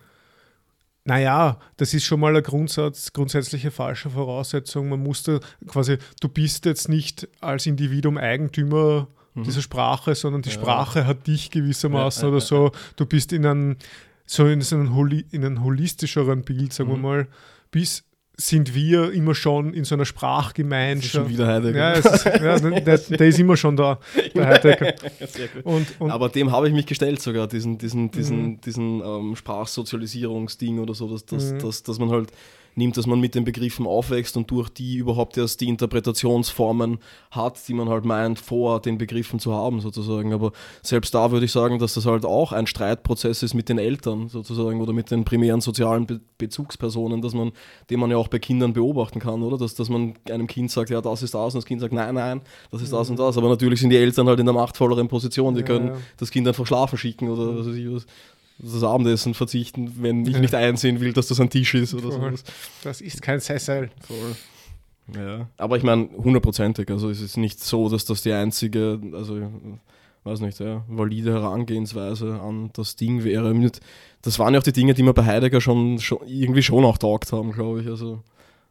naja, 1.05 1.59
das 1.79 1.95
ist 1.95 2.05
schon 2.05 2.21
mal 2.21 2.29
eine 2.29 2.43
Grundsatz, 2.43 3.13
grundsätzliche 3.13 3.71
falsche 3.71 4.11
Voraussetzung. 4.11 4.89
Man 4.91 5.03
muss 5.03 5.23
da 5.23 5.41
quasi, 5.67 5.97
du 6.21 6.29
bist 6.29 6.67
jetzt 6.67 6.89
nicht 6.89 7.27
als 7.41 7.67
Individuum 7.67 8.19
Eigentümer 8.19 9.09
dieser 9.35 9.63
Sprache, 9.63 10.15
sondern 10.15 10.43
die 10.43 10.51
Mhm. 10.51 10.55
Ja. 10.57 10.61
Sprache 10.61 11.07
hat 11.07 11.27
dich 11.27 11.51
gewissermaßen 11.51 12.23
Ja, 12.25 12.29
ja, 12.29 12.33
oder 12.33 12.41
so. 12.41 12.73
Du 12.97 13.07
bist 13.07 13.33
in 13.33 13.47
einem, 13.47 13.77
so 14.27 14.47
in 14.47 14.61
so 14.61 14.77
einem, 14.77 15.25
in 15.31 15.45
einem 15.45 15.65
holistischeren 15.65 16.43
Bild, 16.43 16.73
sagen 16.73 16.91
wir 16.91 16.97
Mhm. 16.97 17.03
mal, 17.03 17.29
bis 17.71 18.05
sind 18.41 18.75
wir 18.75 19.13
immer 19.13 19.35
schon 19.35 19.75
in 19.75 19.85
so 19.85 19.95
einer 19.95 20.03
Das 20.03 20.09
ist 20.09 20.15
schon 20.15 20.19
Sprachgemeinschaft. 20.19 21.29
wieder 21.29 21.47
Heidegger. 21.47 21.79
Ja, 21.79 21.93
ist, 21.93 22.25
ja 22.25 22.59
der, 22.59 22.99
der 22.99 23.27
ist 23.29 23.39
immer 23.39 23.57
schon 23.57 23.77
da, 23.77 23.99
der 24.35 24.47
Heidegger. 24.47 24.95
Und, 25.65 25.87
und 26.01 26.11
Aber 26.11 26.29
dem 26.29 26.51
habe 26.51 26.67
ich 26.69 26.75
mich 26.75 26.87
gestellt 26.87 27.21
sogar, 27.21 27.47
diesen, 27.47 27.77
diesen, 27.79 28.11
diesen, 28.11 28.43
Mhm. 28.43 28.61
diesen 28.61 29.01
ähm, 29.03 29.37
Sprachsozialisierungsding 29.37 30.79
oder 30.79 30.95
so, 30.95 31.09
dass, 31.11 31.27
dass, 31.27 31.53
Mhm. 31.53 31.59
dass, 31.59 31.83
dass 31.83 31.99
man 31.99 32.11
halt 32.11 32.31
nimmt, 32.81 32.97
dass 32.97 33.07
man 33.07 33.21
mit 33.21 33.37
den 33.37 33.45
Begriffen 33.45 33.87
aufwächst 33.87 34.37
und 34.37 34.51
durch 34.51 34.69
die 34.69 34.97
überhaupt 34.97 35.37
erst 35.37 35.61
die 35.61 35.69
Interpretationsformen 35.69 36.99
hat, 37.31 37.69
die 37.69 37.75
man 37.75 37.89
halt 37.89 38.05
meint, 38.05 38.39
vor 38.39 38.81
den 38.81 38.99
Begriffen 38.99 39.39
zu 39.39 39.55
haben, 39.55 39.81
sozusagen. 39.81 40.33
Aber 40.33 40.51
selbst 40.83 41.15
da 41.15 41.31
würde 41.31 41.47
ich 41.47 41.53
sagen, 41.53 41.79
dass 41.79 41.95
das 41.95 42.07
halt 42.07 42.25
auch 42.25 42.53
ein 42.53 42.67
Streitprozess 42.67 43.43
ist 43.43 43.55
mit 43.55 43.69
den 43.69 43.79
Eltern, 43.79 44.29
sozusagen, 44.29 44.81
oder 44.81 44.93
mit 44.93 45.11
den 45.11 45.25
primären 45.25 45.61
sozialen 45.61 46.07
Be 46.07 46.21
Bezugspersonen, 46.39 47.21
dass 47.21 47.35
man, 47.35 47.53
den 47.91 48.01
man 48.01 48.11
ja 48.11 48.17
auch 48.17 48.29
bei 48.29 48.39
Kindern 48.39 48.73
beobachten 48.73 49.21
kann, 49.21 49.43
oder? 49.43 49.59
Dass, 49.59 49.75
dass 49.75 49.91
man 49.91 50.15
einem 50.31 50.47
Kind 50.47 50.71
sagt, 50.71 50.89
ja, 50.89 51.03
das 51.03 51.23
ist 51.23 51.35
das, 51.35 51.55
und 51.55 51.59
das 51.59 51.67
Kind 51.67 51.83
sagt, 51.83 51.93
nein, 51.93 52.15
nein, 52.15 52.41
das 52.71 52.81
ist 52.81 52.95
das 52.95 53.11
und 53.11 53.19
das. 53.19 53.37
Aber 53.37 53.51
natürlich 53.51 53.79
sind 53.81 53.91
die 53.91 53.99
Eltern 53.99 54.27
halt 54.27 54.41
in 54.41 54.47
der 54.47 54.55
machtvolleren 54.55 55.07
Position, 55.07 55.55
die 55.55 55.61
Ja, 55.61 55.67
können 55.67 55.89
ja. 55.89 55.97
das 56.17 56.31
Kind 56.31 56.49
einfach 56.49 56.67
schlafen 56.67 56.97
schicken 56.97 57.29
oder 57.29 57.59
was 57.59 57.67
weiß 57.67 57.75
ich 57.75 57.93
was. 57.93 58.07
Das 58.63 58.83
Abendessen 58.83 59.35
verzichten, 59.35 59.95
wenn 60.01 60.27
ich 60.27 60.39
nicht 60.39 60.55
einsehen 60.55 61.01
will, 61.01 61.13
dass 61.13 61.29
das 61.29 61.41
ein 61.41 61.51
Tisch 61.51 61.75
ist 61.75 61.95
oder 61.95 62.11
Voll. 62.11 62.13
sowas. 62.13 62.45
das 62.83 63.01
ist 63.01 63.23
kein 63.23 63.41
Sessel. 63.41 63.91
Voll. 64.07 64.37
Ja. 65.17 65.49
Aber 65.57 65.77
ich 65.77 65.83
meine, 65.83 66.09
hundertprozentig. 66.17 66.91
Also 66.91 67.11
es 67.11 67.21
ist 67.21 67.37
nicht 67.37 67.63
so, 67.63 67.89
dass 67.89 68.05
das 68.05 68.23
die 68.23 68.33
einzige, 68.33 69.01
also 69.13 69.41
weiß 70.25 70.41
nicht, 70.41 70.61
ja, 70.61 70.85
valide 70.89 71.33
Herangehensweise 71.33 72.41
an 72.41 72.71
das 72.75 72.97
Ding 72.97 73.25
wäre. 73.25 73.55
Das 74.23 74.39
waren 74.39 74.55
ja 74.55 74.61
auch 74.61 74.65
die 74.65 74.73
Dinge, 74.73 74.95
die 74.95 75.03
mir 75.03 75.15
bei 75.15 75.25
Heidegger 75.25 75.61
schon, 75.61 75.99
schon 75.99 76.19
irgendwie 76.27 76.63
schon 76.63 76.85
auch 76.85 76.99
taugt 76.99 77.33
haben, 77.33 77.53
glaube 77.53 77.81
ich. 77.81 77.89
Also 77.89 78.23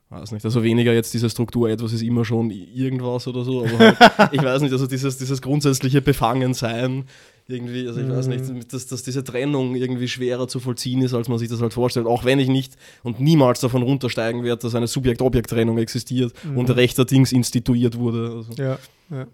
weiß 0.09 0.31
nicht, 0.31 0.45
also 0.45 0.63
weniger 0.63 0.93
jetzt 0.93 1.13
diese 1.13 1.29
Struktur, 1.29 1.69
etwas 1.69 1.93
ist 1.93 2.01
immer 2.01 2.25
schon 2.25 2.49
irgendwas 2.51 3.27
oder 3.27 3.43
so, 3.43 3.63
aber 3.65 3.79
halt, 3.79 3.97
ich 4.31 4.43
weiß 4.43 4.61
nicht, 4.61 4.71
also 4.71 4.87
dieses, 4.87 5.17
dieses 5.17 5.41
grundsätzliche 5.41 6.01
Befangensein 6.01 7.05
irgendwie, 7.49 7.87
also 7.87 7.99
ich 7.99 8.07
weiß 8.09 8.27
Mhm. 8.27 8.55
nicht, 8.55 8.73
dass, 8.73 8.87
dass 8.87 9.03
diese 9.03 9.23
Trennung 9.23 9.75
irgendwie 9.75 10.07
schwerer 10.07 10.47
zu 10.47 10.59
vollziehen 10.59 11.01
ist, 11.01 11.13
als 11.13 11.27
man 11.27 11.37
sich 11.39 11.49
das 11.49 11.61
halt 11.61 11.73
vorstellt, 11.73 12.05
auch 12.05 12.23
wenn 12.23 12.39
ich 12.39 12.47
nicht 12.47 12.75
und 13.03 13.19
niemals 13.19 13.59
davon 13.59 13.81
runtersteigen 13.81 14.43
werde, 14.43 14.61
dass 14.61 14.75
eine 14.75 14.87
Subjekt-Objekt-Trennung 14.87 15.77
existiert 15.79 16.33
Mhm. 16.45 16.57
und 16.57 16.69
rechterdings 16.69 17.31
instituiert 17.31 17.97
wurde. 17.97 18.31
Also, 18.35 18.53
Ja, 18.61 18.77
ja. 19.09 19.27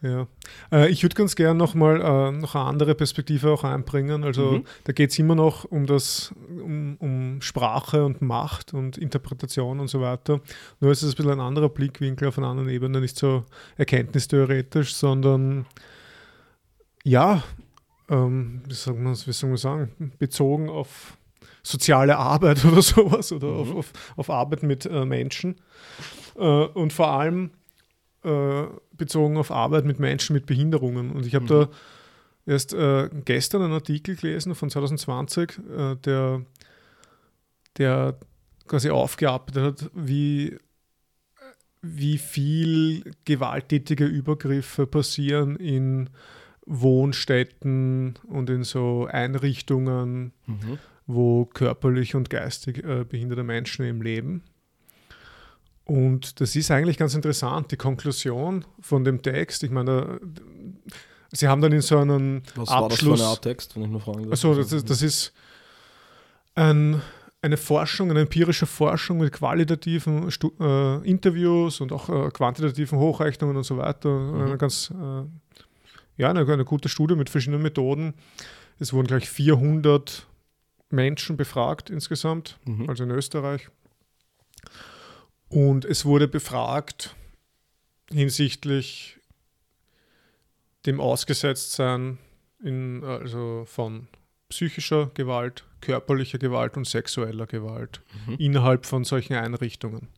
Ja, 0.00 0.28
äh, 0.70 0.88
ich 0.90 1.02
würde 1.02 1.16
ganz 1.16 1.34
gern 1.34 1.56
nochmal 1.56 2.00
äh, 2.00 2.30
noch 2.30 2.54
eine 2.54 2.64
andere 2.66 2.94
Perspektive 2.94 3.50
auch 3.50 3.64
einbringen. 3.64 4.22
Also 4.22 4.52
Mhm. 4.58 4.64
da 4.84 4.92
geht 4.92 5.10
es 5.10 5.18
immer 5.18 5.34
noch 5.34 5.64
um 5.64 5.86
das, 5.86 6.32
um, 6.48 6.96
um 7.00 7.40
Sprache 7.42 8.04
und 8.04 8.22
Macht 8.22 8.74
und 8.74 8.96
Interpretation 8.96 9.80
und 9.80 9.88
so 9.88 10.00
weiter. 10.00 10.40
Nur 10.78 10.92
ist 10.92 11.02
es 11.02 11.14
ein 11.14 11.16
bisschen 11.16 11.32
ein 11.32 11.40
anderer 11.40 11.68
Blickwinkel 11.68 12.28
auf 12.28 12.38
einer 12.38 12.46
anderen 12.46 12.68
Ebene, 12.68 13.00
nicht 13.00 13.18
so 13.18 13.42
erkenntnistheoretisch, 13.76 14.94
sondern 14.94 15.66
ja, 17.08 17.42
ähm, 18.10 18.62
wie, 18.66 18.74
soll 18.74 18.94
man, 18.94 19.14
wie 19.14 19.32
soll 19.32 19.50
man 19.50 19.56
sagen, 19.58 20.12
bezogen 20.18 20.68
auf 20.68 21.16
soziale 21.62 22.16
Arbeit 22.16 22.64
oder 22.70 22.82
sowas 22.82 23.32
oder 23.32 23.48
auf, 23.48 23.68
Mhm. 23.70 23.76
auf, 23.76 23.92
auf 24.16 24.30
Arbeit 24.30 24.62
mit 24.62 24.86
äh, 24.86 25.04
Menschen. 25.04 25.56
Äh, 26.36 26.40
und 26.42 26.92
vor 26.92 27.08
allem 27.08 27.50
äh, 28.24 28.64
bezogen 28.92 29.36
auf 29.36 29.50
Arbeit 29.50 29.84
mit 29.84 29.98
Menschen 29.98 30.34
mit 30.34 30.46
Behinderungen. 30.46 31.10
Und 31.12 31.26
ich 31.26 31.34
habe 31.34 31.44
Mhm. 31.44 31.48
da 31.48 31.68
erst 32.46 32.72
äh, 32.74 33.08
gestern 33.24 33.62
einen 33.62 33.72
Artikel 33.74 34.16
gelesen 34.16 34.54
von 34.54 34.70
2020, 34.70 35.58
äh, 35.58 35.96
der, 35.96 36.42
der 37.76 38.18
quasi 38.66 38.90
aufgearbeitet 38.90 39.62
hat, 39.82 39.90
wie, 39.94 40.58
wie 41.82 42.18
viel 42.18 43.12
gewalttätige 43.24 44.04
Übergriffe 44.04 44.86
passieren 44.86 45.56
in 45.56 46.10
Wohnstätten 46.68 48.14
und 48.26 48.50
in 48.50 48.62
so 48.62 49.08
Einrichtungen, 49.10 50.32
mhm. 50.46 50.78
wo 51.06 51.46
körperlich 51.46 52.14
und 52.14 52.30
geistig 52.30 52.84
äh, 52.84 53.04
behinderte 53.04 53.42
Menschen 53.42 53.84
eben 53.86 54.02
leben. 54.02 54.42
Und 55.84 56.40
das 56.42 56.54
ist 56.54 56.70
eigentlich 56.70 56.98
ganz 56.98 57.14
interessant, 57.14 57.72
die 57.72 57.76
Konklusion 57.76 58.66
von 58.80 59.04
dem 59.04 59.22
Text. 59.22 59.62
Ich 59.62 59.70
meine, 59.70 60.20
da- 60.22 60.42
sie 61.32 61.48
haben 61.48 61.62
dann 61.62 61.72
in 61.72 61.80
so 61.80 61.96
einem 61.98 62.42
Was 62.54 62.68
war 62.68 62.88
das 62.90 62.98
für 62.98 63.06
Abschluss. 63.06 63.20
eine 63.20 63.30
Art 63.30 63.42
Text, 63.42 63.74
wenn 63.74 63.84
ich 63.84 63.88
nur 63.88 64.00
fragen 64.00 64.24
darf? 64.24 64.32
Also 64.32 64.54
das 64.54 64.70
ist, 64.70 64.90
das 64.90 65.00
ist 65.00 65.32
ein, 66.54 67.00
eine 67.40 67.56
Forschung, 67.56 68.10
eine 68.10 68.20
empirische 68.20 68.66
Forschung 68.66 69.18
mit 69.18 69.32
qualitativen 69.32 70.30
Stu 70.30 70.50
äh, 70.60 70.96
Interviews 71.08 71.80
und 71.80 71.90
auch 71.92 72.10
äh, 72.10 72.30
quantitativen 72.32 72.98
Hochrechnungen 72.98 73.56
und 73.56 73.64
so 73.64 73.78
weiter. 73.78 74.10
Mhm. 74.10 74.42
Eine 74.42 74.58
ganz, 74.58 74.90
äh, 74.90 75.22
ja, 76.18 76.28
eine, 76.30 76.40
eine 76.52 76.64
gute 76.66 76.88
Studie 76.90 77.14
mit 77.16 77.30
verschiedenen 77.30 77.62
Methoden. 77.62 78.12
Es 78.78 78.92
wurden 78.92 79.06
gleich 79.06 79.28
400 79.30 80.26
Menschen 80.90 81.36
befragt 81.38 81.88
insgesamt, 81.90 82.58
Mhm. 82.66 82.88
also 82.90 83.04
in 83.04 83.10
Österreich. 83.10 83.68
Und 85.48 85.84
es 85.86 86.04
wurde 86.04 86.28
befragt 86.28 87.14
hinsichtlich 88.10 89.18
dem 90.86 91.00
Ausgesetztsein 91.00 92.18
in, 92.62 93.02
also 93.04 93.64
von 93.66 94.08
psychischer 94.48 95.10
Gewalt, 95.14 95.64
körperlicher 95.80 96.38
Gewalt 96.38 96.76
und 96.76 96.86
sexueller 96.86 97.46
Gewalt 97.46 98.00
Mhm. 98.26 98.34
innerhalb 98.38 98.86
von 98.86 99.04
solchen 99.04 99.34
Einrichtungen. 99.34 100.08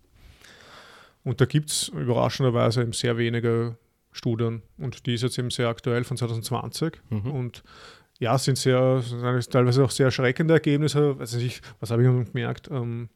Und 1.24 1.40
da 1.40 1.44
gibt 1.44 1.70
es 1.70 1.88
überraschenderweise 1.88 2.82
eben 2.82 2.92
sehr 2.92 3.18
wenige 3.18 3.76
Studien 4.12 4.62
und 4.78 5.06
die 5.06 5.14
ist 5.14 5.22
jetzt 5.22 5.38
eben 5.38 5.50
sehr 5.50 5.68
aktuell 5.68 6.04
von 6.04 6.16
2020 6.16 7.00
Mhm. 7.10 7.30
und 7.30 7.62
ja, 8.18 8.36
sind 8.36 8.58
sehr, 8.58 9.00
sind 9.00 9.50
teilweise 9.50 9.82
auch 9.82 9.90
sehr 9.90 10.06
erschreckende 10.06 10.52
Ergebnisse. 10.54 11.18
Weiß 11.18 11.34
nicht, 11.36 11.62
was 11.80 11.90
habe 11.90 12.02
ich 12.02 12.08
noch 12.08 12.24
gemerkt? 12.24 12.68
Ähm, 12.70 13.08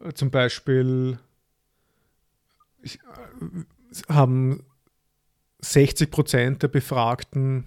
äh, 0.00 0.12
zum 0.12 0.30
Beispiel 0.30 1.18
ich, 2.82 2.98
äh, 3.00 4.12
haben 4.12 4.62
60 5.60 6.10
Prozent 6.10 6.62
der 6.62 6.68
Befragten 6.68 7.64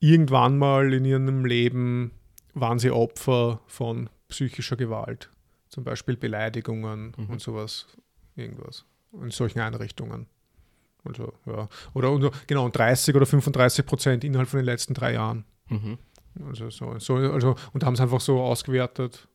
irgendwann 0.00 0.58
mal 0.58 0.92
in 0.92 1.04
ihrem 1.06 1.46
Leben 1.46 2.12
waren 2.52 2.78
sie 2.78 2.90
Opfer 2.90 3.60
von 3.66 4.10
psychischer 4.28 4.76
Gewalt, 4.76 5.30
zum 5.68 5.82
Beispiel 5.82 6.16
Beleidigungen 6.16 7.14
mhm. 7.16 7.30
und 7.30 7.40
sowas, 7.40 7.86
irgendwas 8.36 8.84
in 9.12 9.30
solchen 9.30 9.60
Einrichtungen. 9.60 10.26
Also, 11.04 11.32
ja. 11.46 11.68
Oder 11.92 12.30
genau, 12.46 12.68
30 12.68 13.14
oder 13.14 13.26
35 13.26 13.84
Prozent 13.84 14.24
innerhalb 14.24 14.48
von 14.48 14.58
den 14.58 14.66
letzten 14.66 14.94
drei 14.94 15.14
Jahren. 15.14 15.44
Mhm. 15.68 15.98
Also, 16.48 16.70
so, 16.70 16.98
so, 16.98 17.14
also, 17.16 17.54
und 17.72 17.84
haben 17.84 17.94
es 17.94 18.00
einfach 18.00 18.20
so 18.20 18.40
ausgewertet, 18.40 19.28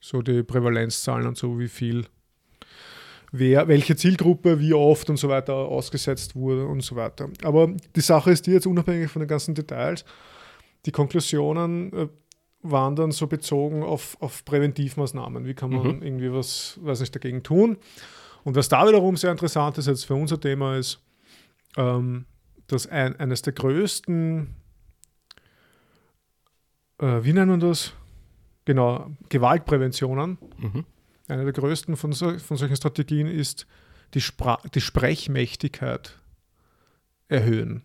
so 0.00 0.22
die 0.22 0.42
Prävalenzzahlen 0.42 1.26
und 1.26 1.36
so, 1.36 1.58
wie 1.58 1.68
viel, 1.68 2.06
wer, 3.32 3.68
welche 3.68 3.96
Zielgruppe, 3.96 4.60
wie 4.60 4.72
oft 4.72 5.10
und 5.10 5.16
so 5.16 5.28
weiter 5.28 5.54
ausgesetzt 5.54 6.34
wurde 6.34 6.66
und 6.66 6.82
so 6.82 6.96
weiter. 6.96 7.28
Aber 7.42 7.74
die 7.94 8.00
Sache 8.00 8.30
ist 8.30 8.46
die 8.46 8.52
jetzt 8.52 8.66
unabhängig 8.66 9.10
von 9.10 9.20
den 9.20 9.28
ganzen 9.28 9.54
Details, 9.54 10.04
die 10.86 10.92
Konklusionen 10.92 11.92
äh, 11.92 12.08
waren 12.62 12.96
dann 12.96 13.12
so 13.12 13.26
bezogen 13.26 13.82
auf, 13.82 14.16
auf 14.20 14.44
Präventivmaßnahmen. 14.44 15.44
Wie 15.44 15.54
kann 15.54 15.70
man 15.70 15.96
mhm. 15.96 16.02
irgendwie 16.02 16.32
was, 16.32 16.78
was 16.82 17.00
nicht 17.00 17.14
dagegen 17.14 17.42
tun? 17.42 17.76
Und 18.44 18.56
was 18.56 18.68
da 18.68 18.86
wiederum 18.86 19.16
sehr 19.16 19.32
interessant 19.32 19.78
ist, 19.78 19.86
jetzt 19.86 20.04
für 20.04 20.14
unser 20.14 20.40
Thema 20.40 20.76
ist, 20.76 21.00
ähm, 21.76 22.26
dass 22.66 22.86
ein, 22.86 23.18
eines 23.18 23.42
der 23.42 23.52
größten, 23.52 24.54
äh, 27.00 27.22
wie 27.22 27.32
nennen 27.32 27.60
wir 27.60 27.68
das? 27.68 27.92
Genau, 28.64 29.10
Gewaltpräventionen. 29.28 30.38
Mhm. 30.58 30.84
Eine 31.28 31.44
der 31.44 31.52
größten 31.52 31.96
von, 31.96 32.12
so, 32.12 32.38
von 32.38 32.56
solchen 32.56 32.76
Strategien 32.76 33.26
ist 33.26 33.66
die, 34.14 34.20
Spra 34.20 34.58
die 34.74 34.80
Sprechmächtigkeit 34.80 36.18
erhöhen. 37.28 37.82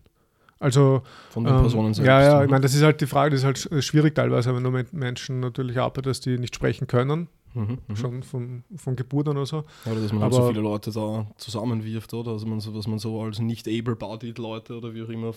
Also 0.60 1.04
von 1.30 1.44
den 1.44 1.56
Personen 1.56 1.88
ähm, 1.88 1.94
selbst. 1.94 2.08
Ja, 2.08 2.22
ja, 2.22 2.44
ich 2.44 2.50
meine, 2.50 2.62
das 2.62 2.74
ist 2.74 2.84
halt 2.84 3.02
die 3.02 3.06
Frage, 3.06 3.32
das 3.32 3.42
ist 3.42 3.46
halt 3.46 3.84
schwierig 3.84 4.16
teilweise, 4.16 4.56
wenn 4.56 4.64
du 4.64 4.72
mit 4.72 4.94
Menschen 4.94 5.42
natürlich 5.42 5.78
arbeitest, 5.78 6.26
die 6.26 6.38
nicht 6.38 6.56
sprechen 6.56 6.88
können. 6.88 7.28
Mhm, 7.54 7.78
mhm, 7.88 7.96
schon 7.96 8.24
von, 8.24 8.64
von 8.76 8.96
Geburt 8.96 9.28
an 9.30 9.38
oder 9.38 9.46
so. 9.46 9.64
Oder 9.86 10.02
dass 10.02 10.12
man 10.12 10.24
halt 10.24 10.34
so 10.34 10.48
viele 10.48 10.62
Leute 10.62 10.92
da 10.92 11.28
zusammenwirft, 11.38 12.14
oder? 12.14 12.32
Also 12.32 12.46
man 12.48 12.60
so, 12.60 12.72
dass 12.72 12.88
man 12.88 13.00
so 13.00 13.22
als 13.22 13.40
nicht 13.40 13.68
able-bodied 13.68 14.38
Leute 14.38 14.76
oder 14.78 14.94
wie 14.94 15.04
auch 15.04 15.10
immer 15.10 15.34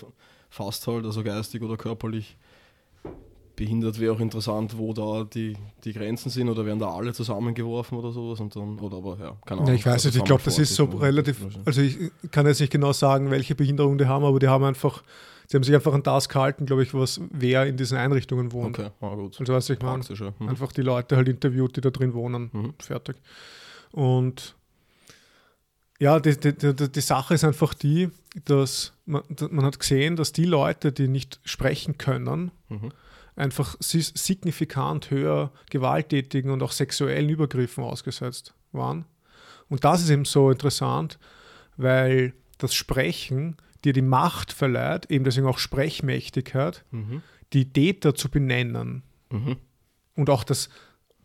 fast 0.49 0.87
halt, 0.87 1.05
also 1.05 1.23
geistig 1.23 1.63
oder 1.63 1.77
körperlich 1.77 2.37
behindert 3.57 3.99
wäre 3.99 4.13
auch 4.13 4.21
interessant, 4.21 4.77
wo 4.77 4.93
da 4.93 5.25
die, 5.25 5.57
die 5.85 5.93
Grenzen 5.95 6.31
sind 6.31 6.49
oder 6.49 6.67
werden 6.67 6.79
da 6.79 6.91
alle 6.91 7.13
zusammengeworfen 7.15 7.99
oder 7.99 8.13
sowas 8.13 8.39
und 8.39 8.55
dann, 8.55 8.79
oder 8.79 8.99
aber 8.99 9.19
ja, 9.19 9.37
keine 9.47 9.63
Ahnung. 9.63 9.69
Ja, 9.69 9.75
ich 9.75 9.87
weiß 9.87 10.05
nicht, 10.05 10.17
ich 10.17 10.25
glaube, 10.25 10.43
das 10.45 10.59
ist 10.59 10.75
so 10.75 10.85
relativ, 10.85 11.45
also 11.65 11.81
ich 11.81 11.97
kann 12.31 12.47
jetzt 12.47 12.61
nicht 12.61 12.71
genau 12.71 12.93
sagen, 12.93 13.31
welche 13.31 13.55
Behinderung 13.55 13.97
die 13.97 14.07
haben, 14.07 14.25
aber 14.25 14.39
die 14.39 14.49
haben 14.49 14.65
einfach 14.65 15.03
sie 15.47 15.57
haben 15.57 15.65
sich 15.65 15.75
einfach 15.75 15.93
an 15.93 16.03
das 16.03 16.29
gehalten, 16.29 16.67
glaube 16.67 16.83
ich, 16.83 16.95
was 16.95 17.21
wer 17.31 17.67
in 17.67 17.77
diesen 17.77 17.97
Einrichtungen 17.97 18.53
wohnt. 18.53 18.79
Okay, 18.79 18.91
ah, 19.01 19.15
gut. 19.15 19.39
Also 19.41 19.53
was 19.53 19.71
ich 19.71 19.81
meine, 19.81 20.03
mhm. 20.39 20.49
einfach 20.49 20.73
die 20.73 20.83
Leute 20.83 21.17
halt 21.17 21.29
interviewt, 21.29 21.77
die 21.77 21.81
da 21.81 21.91
drin 21.91 22.15
wohnen. 22.15 22.51
Mhm. 22.53 22.75
Fertig. 22.79 23.17
Und 23.93 24.57
ja, 25.99 26.21
die, 26.21 26.39
die, 26.39 26.53
die, 26.53 26.75
die, 26.75 27.01
Sache 27.01 27.35
ist 27.35 27.45
einfach 27.45 27.73
die, 27.73 28.11
dass 28.45 28.93
man, 29.07 29.23
man 29.51 29.65
hat 29.65 29.79
gesehen, 29.79 30.17
dass 30.17 30.33
die 30.33 30.45
Leute, 30.45 30.93
die 30.93 31.09
nicht 31.09 31.41
sprechen 31.45 31.97
können, 31.97 32.51
mhm. 32.69 32.93
einfach 33.35 33.77
signifikant 33.81 35.11
höher 35.11 35.53
gewalttätigen 35.71 36.51
und 36.51 36.63
auch 36.63 36.73
sexuellen 36.73 37.31
Übergriffen 37.31 37.85
ausgesetzt 37.85 38.55
waren. 38.73 39.07
Und 39.69 39.85
das 39.85 40.03
ist 40.03 40.11
eben 40.11 40.27
so 40.27 40.51
interessant, 40.51 41.19
weil 41.77 42.35
das 42.59 42.75
Sprechen 42.75 43.57
dir 43.87 43.93
die 43.93 44.03
Macht 44.03 44.53
verleiht, 44.53 45.11
eben 45.11 45.25
deswegen 45.25 45.47
auch 45.47 45.59
Sprechmächtigkeit, 45.59 46.85
mhm. 46.91 47.23
die 47.53 47.73
Täter 47.73 48.15
zu 48.15 48.29
benennen. 48.29 49.03
Mhm. 49.31 49.57
Und 50.17 50.29
auch 50.29 50.45
das, 50.45 50.69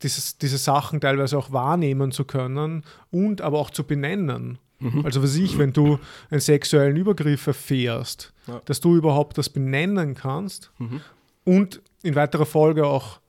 dieses, 0.04 0.38
diese 0.38 0.58
Sachen 0.58 1.02
teilweise 1.02 1.38
auch 1.38 1.52
wahrnehmen 1.52 2.12
zu 2.12 2.24
können 2.24 2.84
und 3.10 3.42
aber 3.42 3.60
auch 3.60 3.72
zu 3.72 3.84
benennen. 3.84 4.60
Mhm. 4.80 5.06
Also 5.06 5.24
was 5.24 5.36
ich, 5.36 5.58
wenn 5.58 5.74
du 5.74 6.00
einen 6.30 6.42
sexuellen 6.42 6.96
Übergriff 6.98 7.48
erfährst, 7.48 8.34
ja. 8.48 8.62
dass 8.66 8.80
du 8.80 8.96
überhaupt 8.96 9.38
das 9.38 9.50
benennen 9.50 10.14
kannst 10.14 10.72
mhm. 10.78 11.02
und 11.44 11.82
in 12.04 12.16
weiterer 12.16 12.46
Folge 12.46 12.86
auch 12.86 13.21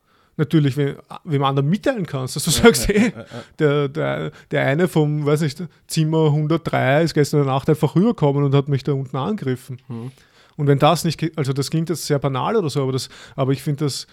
natürlich 0.42 0.76
wem, 0.76 0.96
wem 1.24 1.44
anderen 1.44 1.68
mitteilen 1.68 2.06
kannst, 2.06 2.36
dass 2.36 2.44
du 2.44 2.50
ja, 2.50 2.56
sagst, 2.56 2.88
ja, 2.88 2.94
hey, 2.94 3.12
ja, 3.14 3.24
der, 3.58 3.88
der, 3.88 4.32
der 4.50 4.66
eine 4.66 4.88
vom, 4.88 5.24
weiß 5.24 5.40
nicht, 5.42 5.62
Zimmer 5.86 6.26
103 6.26 7.02
ist 7.02 7.14
gestern 7.14 7.46
Nacht 7.46 7.68
einfach 7.68 7.94
rübergekommen 7.94 8.44
und 8.44 8.54
hat 8.54 8.68
mich 8.68 8.84
da 8.84 8.92
unten 8.92 9.16
angegriffen. 9.16 9.80
Mhm. 9.88 10.12
Und 10.56 10.66
wenn 10.66 10.78
das 10.78 11.04
nicht, 11.04 11.36
also 11.36 11.52
das 11.52 11.70
klingt 11.70 11.88
jetzt 11.88 12.04
sehr 12.04 12.18
banal 12.18 12.56
oder 12.56 12.68
so, 12.68 12.82
aber, 12.82 12.92
das, 12.92 13.08
aber 13.36 13.52
ich 13.52 13.62
finde, 13.62 13.84
dass 13.84 14.06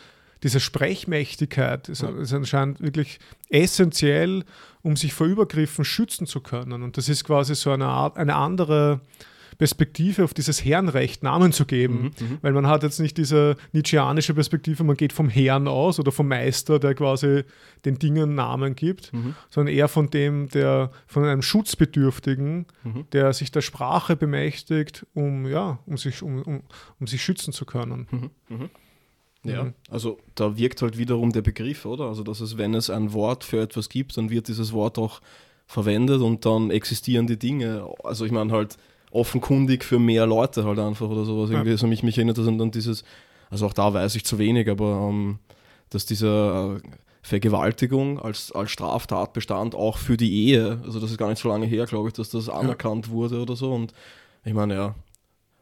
diese 0.43 0.59
Sprechmächtigkeit 0.59 1.89
ist, 1.89 2.03
ist, 2.03 2.33
anscheinend 2.33 2.79
wirklich 2.79 3.19
essentiell, 3.49 4.45
um 4.81 4.95
sich 4.95 5.13
vor 5.13 5.27
Übergriffen 5.27 5.83
schützen 5.83 6.27
zu 6.27 6.39
können. 6.39 6.81
Und 6.83 6.97
das 6.97 7.09
ist 7.09 7.25
quasi 7.25 7.55
so 7.55 7.71
eine 7.71 7.87
Art, 7.87 8.17
eine 8.17 8.35
andere 8.35 9.01
Perspektive 9.59 10.23
auf 10.23 10.33
dieses 10.33 10.63
Herrenrecht 10.63 11.21
Namen 11.21 11.51
zu 11.51 11.65
geben. 11.65 12.13
Mhm, 12.19 12.27
mhm, 12.27 12.37
Weil 12.41 12.53
man 12.53 12.65
hat 12.65 12.81
jetzt 12.81 12.99
nicht 12.99 13.17
diese 13.17 13.57
nietzscheanische 13.73 14.33
Perspektive, 14.33 14.85
man 14.85 14.95
geht 14.95 15.11
vom 15.11 15.27
Herrn 15.27 15.67
aus 15.67 15.99
oder 15.99 16.13
vom 16.13 16.29
Meister, 16.29 16.79
der 16.79 16.95
quasi 16.95 17.43
den 17.83 17.99
Dingen 17.99 18.35
Namen 18.35 18.75
gibt, 18.75 19.11
mhm. 19.11 19.35
sondern 19.49 19.75
eher 19.75 19.89
von 19.89 20.09
dem, 20.09 20.47
der 20.47 20.91
von 21.07 21.25
einem 21.25 21.41
Schutzbedürftigen, 21.41 22.67
mhm. 22.85 23.05
der 23.11 23.33
sich 23.33 23.51
der 23.51 23.59
Sprache 23.59 24.15
bemächtigt, 24.15 25.05
um, 25.13 25.45
ja, 25.45 25.79
um, 25.85 25.97
sich, 25.97 26.23
um, 26.23 26.41
um, 26.41 26.63
um 27.01 27.07
sich 27.07 27.21
schützen 27.21 27.51
zu 27.51 27.65
können. 27.65 28.07
Mhm, 28.09 28.29
mhm. 28.47 28.69
Ja, 29.43 29.73
also 29.89 30.19
da 30.35 30.57
wirkt 30.57 30.81
halt 30.81 30.97
wiederum 30.97 31.33
der 31.33 31.41
Begriff, 31.41 31.85
oder? 31.85 32.05
Also, 32.05 32.23
dass 32.23 32.39
es, 32.39 32.57
wenn 32.57 32.73
es 32.73 32.89
ein 32.89 33.11
Wort 33.11 33.43
für 33.43 33.61
etwas 33.61 33.89
gibt, 33.89 34.15
dann 34.17 34.29
wird 34.29 34.47
dieses 34.47 34.71
Wort 34.71 34.97
auch 34.97 35.21
verwendet 35.65 36.21
und 36.21 36.45
dann 36.45 36.71
existieren 36.71 37.27
die 37.27 37.39
Dinge. 37.39 37.87
Also, 38.03 38.25
ich 38.25 38.31
meine 38.31 38.51
halt, 38.51 38.77
offenkundig 39.11 39.83
für 39.83 39.99
mehr 39.99 40.25
Leute 40.25 40.65
halt 40.65 40.79
einfach 40.79 41.09
oder 41.09 41.25
sowas. 41.25 41.49
Irgendwie. 41.49 41.69
Ja. 41.69 41.73
Also 41.73 41.87
mich, 41.87 42.03
mich 42.03 42.17
erinnert 42.17 42.37
das 42.37 42.47
an 42.47 42.71
dieses, 42.71 43.03
also 43.49 43.65
auch 43.65 43.73
da 43.73 43.93
weiß 43.93 44.15
ich 44.15 44.25
zu 44.25 44.37
wenig, 44.37 44.69
aber 44.69 45.07
ähm, 45.09 45.39
dass 45.89 46.05
diese 46.05 46.79
äh, 46.83 46.89
Vergewaltigung 47.21 48.19
als, 48.19 48.51
als 48.51 48.71
Straftatbestand 48.71 49.75
auch 49.75 49.97
für 49.97 50.17
die 50.17 50.47
Ehe, 50.47 50.79
also 50.83 50.99
das 50.99 51.11
ist 51.11 51.17
gar 51.17 51.29
nicht 51.29 51.41
so 51.41 51.49
lange 51.49 51.65
her, 51.65 51.85
glaube 51.85 52.09
ich, 52.09 52.13
dass 52.13 52.29
das 52.29 52.49
anerkannt 52.49 53.07
ja. 53.07 53.11
wurde 53.11 53.41
oder 53.41 53.55
so. 53.55 53.73
Und 53.73 53.93
ich 54.45 54.53
meine, 54.53 54.75
ja, 54.75 54.95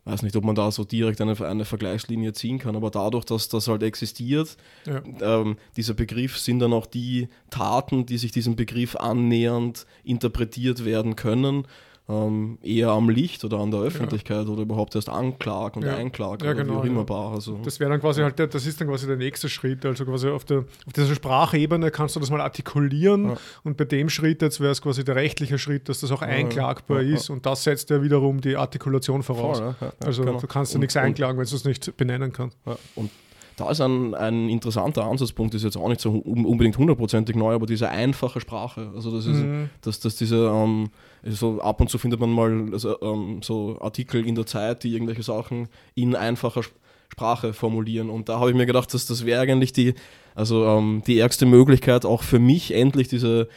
weiß 0.06 0.22
nicht, 0.22 0.36
ob 0.36 0.45
man 0.45 0.56
da 0.56 0.72
so 0.72 0.84
direkt 0.84 1.20
eine, 1.20 1.36
eine 1.45 1.66
Vergleichslinie 1.66 2.34
ziehen 2.34 2.60
kann, 2.60 2.76
aber 2.76 2.91
dadurch, 2.91 3.26
dass 3.26 3.50
das 3.50 3.68
halt 3.68 3.84
existiert, 3.84 4.56
ja. 4.86 5.02
ähm, 5.22 5.58
dieser 5.76 5.93
Begriff 5.93 6.38
sind 6.38 6.60
dann 6.60 6.74
auch 6.74 6.86
die 6.86 7.28
Taten, 7.50 8.06
die 8.06 8.18
sich 8.18 8.32
diesem 8.32 8.56
Begriff 8.56 8.95
annähernd 8.95 9.86
interpretiert 10.04 10.86
werden 10.86 11.16
können 11.16 11.68
ähm, 12.10 12.58
eher 12.64 12.89
am 12.89 13.10
Licht 13.10 13.43
oder 13.43 13.60
an 13.60 13.72
der 13.72 13.82
Öffentlichkeit 13.82 14.45
ja. 14.45 14.51
oder 14.51 14.62
überhaupt 14.62 14.95
erst 14.95 15.10
anklagen 15.10 15.82
und 15.82 15.88
ja. 15.88 15.97
einklagen 15.97 16.45
ja, 16.45 16.51
oder 16.51 16.64
genau, 16.64 16.76
wie 16.76 16.78
auch 16.78 16.84
immer 16.86 17.03
bar. 17.03 17.34
Also, 17.34 17.60
das 17.64 17.80
wäre 17.80 17.89
dann 17.89 17.99
quasi 17.99 18.22
halt, 18.22 18.39
der, 18.39 18.47
das 18.47 18.66
ist 18.66 18.80
dann 18.80 18.88
quasi 18.88 19.08
der 19.08 19.18
nächste 19.18 19.49
Schritt. 19.49 19.86
Also 19.86 20.05
quasi 20.05 20.30
auf, 20.30 20.45
der, 20.45 20.60
auf 20.60 20.93
dieser 20.95 21.14
Sprachebene 21.16 21.91
kannst 21.91 22.16
du 22.16 22.20
das 22.20 22.30
mal 22.30 22.39
artikulieren 22.39 23.38
und 23.64 23.78
bei 23.78 23.86
dem 23.86 24.10
Schritt 24.10 24.41
jetzt 24.41 24.62
wäre 24.62 24.72
es 24.72 24.82
quasi 24.82 25.03
der 25.03 25.16
rechtliche 25.16 25.58
Schritt, 25.60 25.89
dass 25.89 25.99
das 25.99 26.12
auch 26.12 26.22
einklagbar 26.22 27.01
ist 27.01 27.30
und 27.30 27.45
das 27.45 27.64
setzt 27.64 27.89
ja 27.89 28.01
wiederum 28.01 28.39
die 28.39 28.55
Artikulation 28.55 29.22
voraus. 29.24 29.60
Voll, 29.60 29.76
also 29.99 30.24
genau. 30.24 30.39
du 30.39 30.47
kannst 30.47 30.74
ja 30.74 30.80
nichts 30.80 30.95
einklagen, 30.95 31.38
wenn 31.38 31.45
du 31.45 31.55
es 31.55 31.66
nicht 31.66 31.97
benennen 31.97 32.32
kannst. 32.32 32.58
Und 32.95 33.12
da 33.58 33.72
ist 33.72 33.82
ein, 33.82 34.14
ein 34.14 34.49
interessanter 34.49 35.03
Ansatzpunkt, 35.05 35.55
ist 35.55 35.64
jetzt 35.64 35.78
auch 35.78 35.89
nicht 35.89 35.99
so 35.99 36.12
unbedingt 36.12 36.78
hundertprozentig 36.78 37.36
neu, 37.36 37.55
aber 37.55 37.66
diese 37.66 37.89
einfache 37.89 38.39
Sprache. 38.39 38.91
Also 38.93 39.12
das 39.16 39.26
ist, 39.26 39.38
mhm. 39.38 39.72
dass, 39.82 39.99
dass 39.99 40.16
diese, 40.16 40.45
ähm, 40.47 40.89
so 41.24 41.60
ab 41.60 41.82
und 41.82 41.89
zu 41.89 41.97
findet 41.97 42.20
man 42.20 42.30
mal 42.30 42.70
also, 42.72 43.01
ähm, 43.01 43.41
so 43.41 43.82
Artikel 43.82 44.26
in 44.28 44.36
der 44.36 44.45
Zeit, 44.45 44.84
die 44.84 44.93
irgendwelche 44.93 45.24
Sachen 45.24 45.70
in 45.95 46.16
einfacher 46.16 46.62
Sprache 47.10 47.51
formulieren. 47.51 48.12
Und 48.12 48.30
da 48.30 48.39
habe 48.39 48.51
ich 48.51 48.55
mir 48.55 48.68
gedacht, 48.68 48.93
dass 48.93 49.08
das 49.08 49.26
wäre 49.26 49.41
eigentlich 49.41 49.74
die, 49.74 49.95
also 50.36 50.64
ähm, 50.66 51.01
die 51.08 51.18
ärgste 51.18 51.47
Möglichkeit, 51.47 52.05
auch 52.05 52.22
für 52.22 52.39
mich 52.39 52.76
endlich 52.76 53.08
diese 53.08 53.49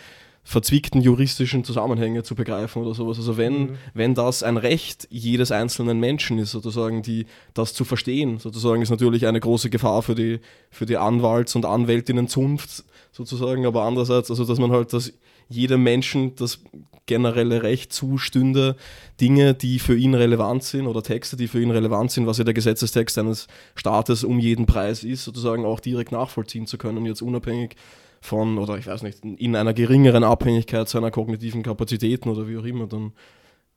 verzwickten 0.50 1.00
juristischen 1.00 1.62
Zusammenhänge 1.62 2.24
zu 2.24 2.34
begreifen 2.34 2.82
oder 2.82 2.92
sowas. 2.92 3.18
Also 3.18 3.36
wenn, 3.36 3.52
mhm. 3.52 3.78
wenn 3.94 4.14
das 4.16 4.42
ein 4.42 4.56
Recht 4.56 5.06
jedes 5.08 5.52
einzelnen 5.52 6.00
Menschen 6.00 6.40
ist, 6.40 6.50
sozusagen, 6.50 7.02
die 7.02 7.26
das 7.54 7.72
zu 7.72 7.84
verstehen, 7.84 8.40
sozusagen, 8.40 8.82
ist 8.82 8.90
natürlich 8.90 9.28
eine 9.28 9.38
große 9.38 9.70
Gefahr 9.70 10.02
für 10.02 10.16
die, 10.16 10.40
für 10.68 10.86
die 10.86 10.96
Anwalts- 10.96 11.54
und 11.54 11.66
Anwältinnenzunft 11.66 12.82
sozusagen, 13.12 13.64
aber 13.64 13.84
andererseits, 13.84 14.28
also 14.28 14.44
dass 14.44 14.58
man 14.58 14.72
halt, 14.72 14.92
dass 14.92 15.12
jedem 15.48 15.84
Menschen 15.84 16.34
das 16.34 16.58
generelle 17.06 17.62
Recht 17.62 17.92
zustünde, 17.92 18.74
Dinge, 19.20 19.54
die 19.54 19.78
für 19.78 19.96
ihn 19.96 20.14
relevant 20.14 20.64
sind 20.64 20.88
oder 20.88 21.04
Texte, 21.04 21.36
die 21.36 21.46
für 21.46 21.62
ihn 21.62 21.70
relevant 21.70 22.10
sind, 22.10 22.26
was 22.26 22.38
ja 22.38 22.44
der 22.44 22.54
Gesetzestext 22.54 23.18
eines 23.18 23.46
Staates 23.76 24.24
um 24.24 24.40
jeden 24.40 24.66
Preis 24.66 25.04
ist, 25.04 25.22
sozusagen 25.22 25.64
auch 25.64 25.78
direkt 25.78 26.10
nachvollziehen 26.10 26.66
zu 26.66 26.76
können, 26.76 27.06
jetzt 27.06 27.22
unabhängig 27.22 27.76
von, 28.20 28.58
oder 28.58 28.76
ich 28.76 28.86
weiß 28.86 29.02
nicht, 29.02 29.24
in 29.24 29.56
einer 29.56 29.72
geringeren 29.74 30.24
Abhängigkeit 30.24 30.88
seiner 30.88 31.10
kognitiven 31.10 31.62
Kapazitäten 31.62 32.28
oder 32.28 32.46
wie 32.46 32.58
auch 32.58 32.64
immer, 32.64 32.86
dann 32.86 33.12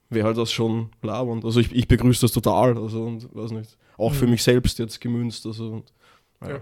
wäre 0.09 0.27
halt 0.27 0.37
das 0.37 0.51
schon 0.51 0.89
labernd. 1.01 1.45
Also 1.45 1.59
ich, 1.59 1.73
ich 1.73 1.87
begrüße 1.87 2.21
das 2.21 2.31
total, 2.31 2.77
also 2.77 3.03
und 3.03 3.33
weiß 3.33 3.51
nicht, 3.51 3.77
auch 3.97 4.11
mhm. 4.11 4.15
für 4.15 4.27
mich 4.27 4.43
selbst 4.43 4.79
jetzt 4.79 4.99
gemünzt. 4.99 5.45
Also 5.45 5.69
und, 5.69 5.93
ja. 6.41 6.61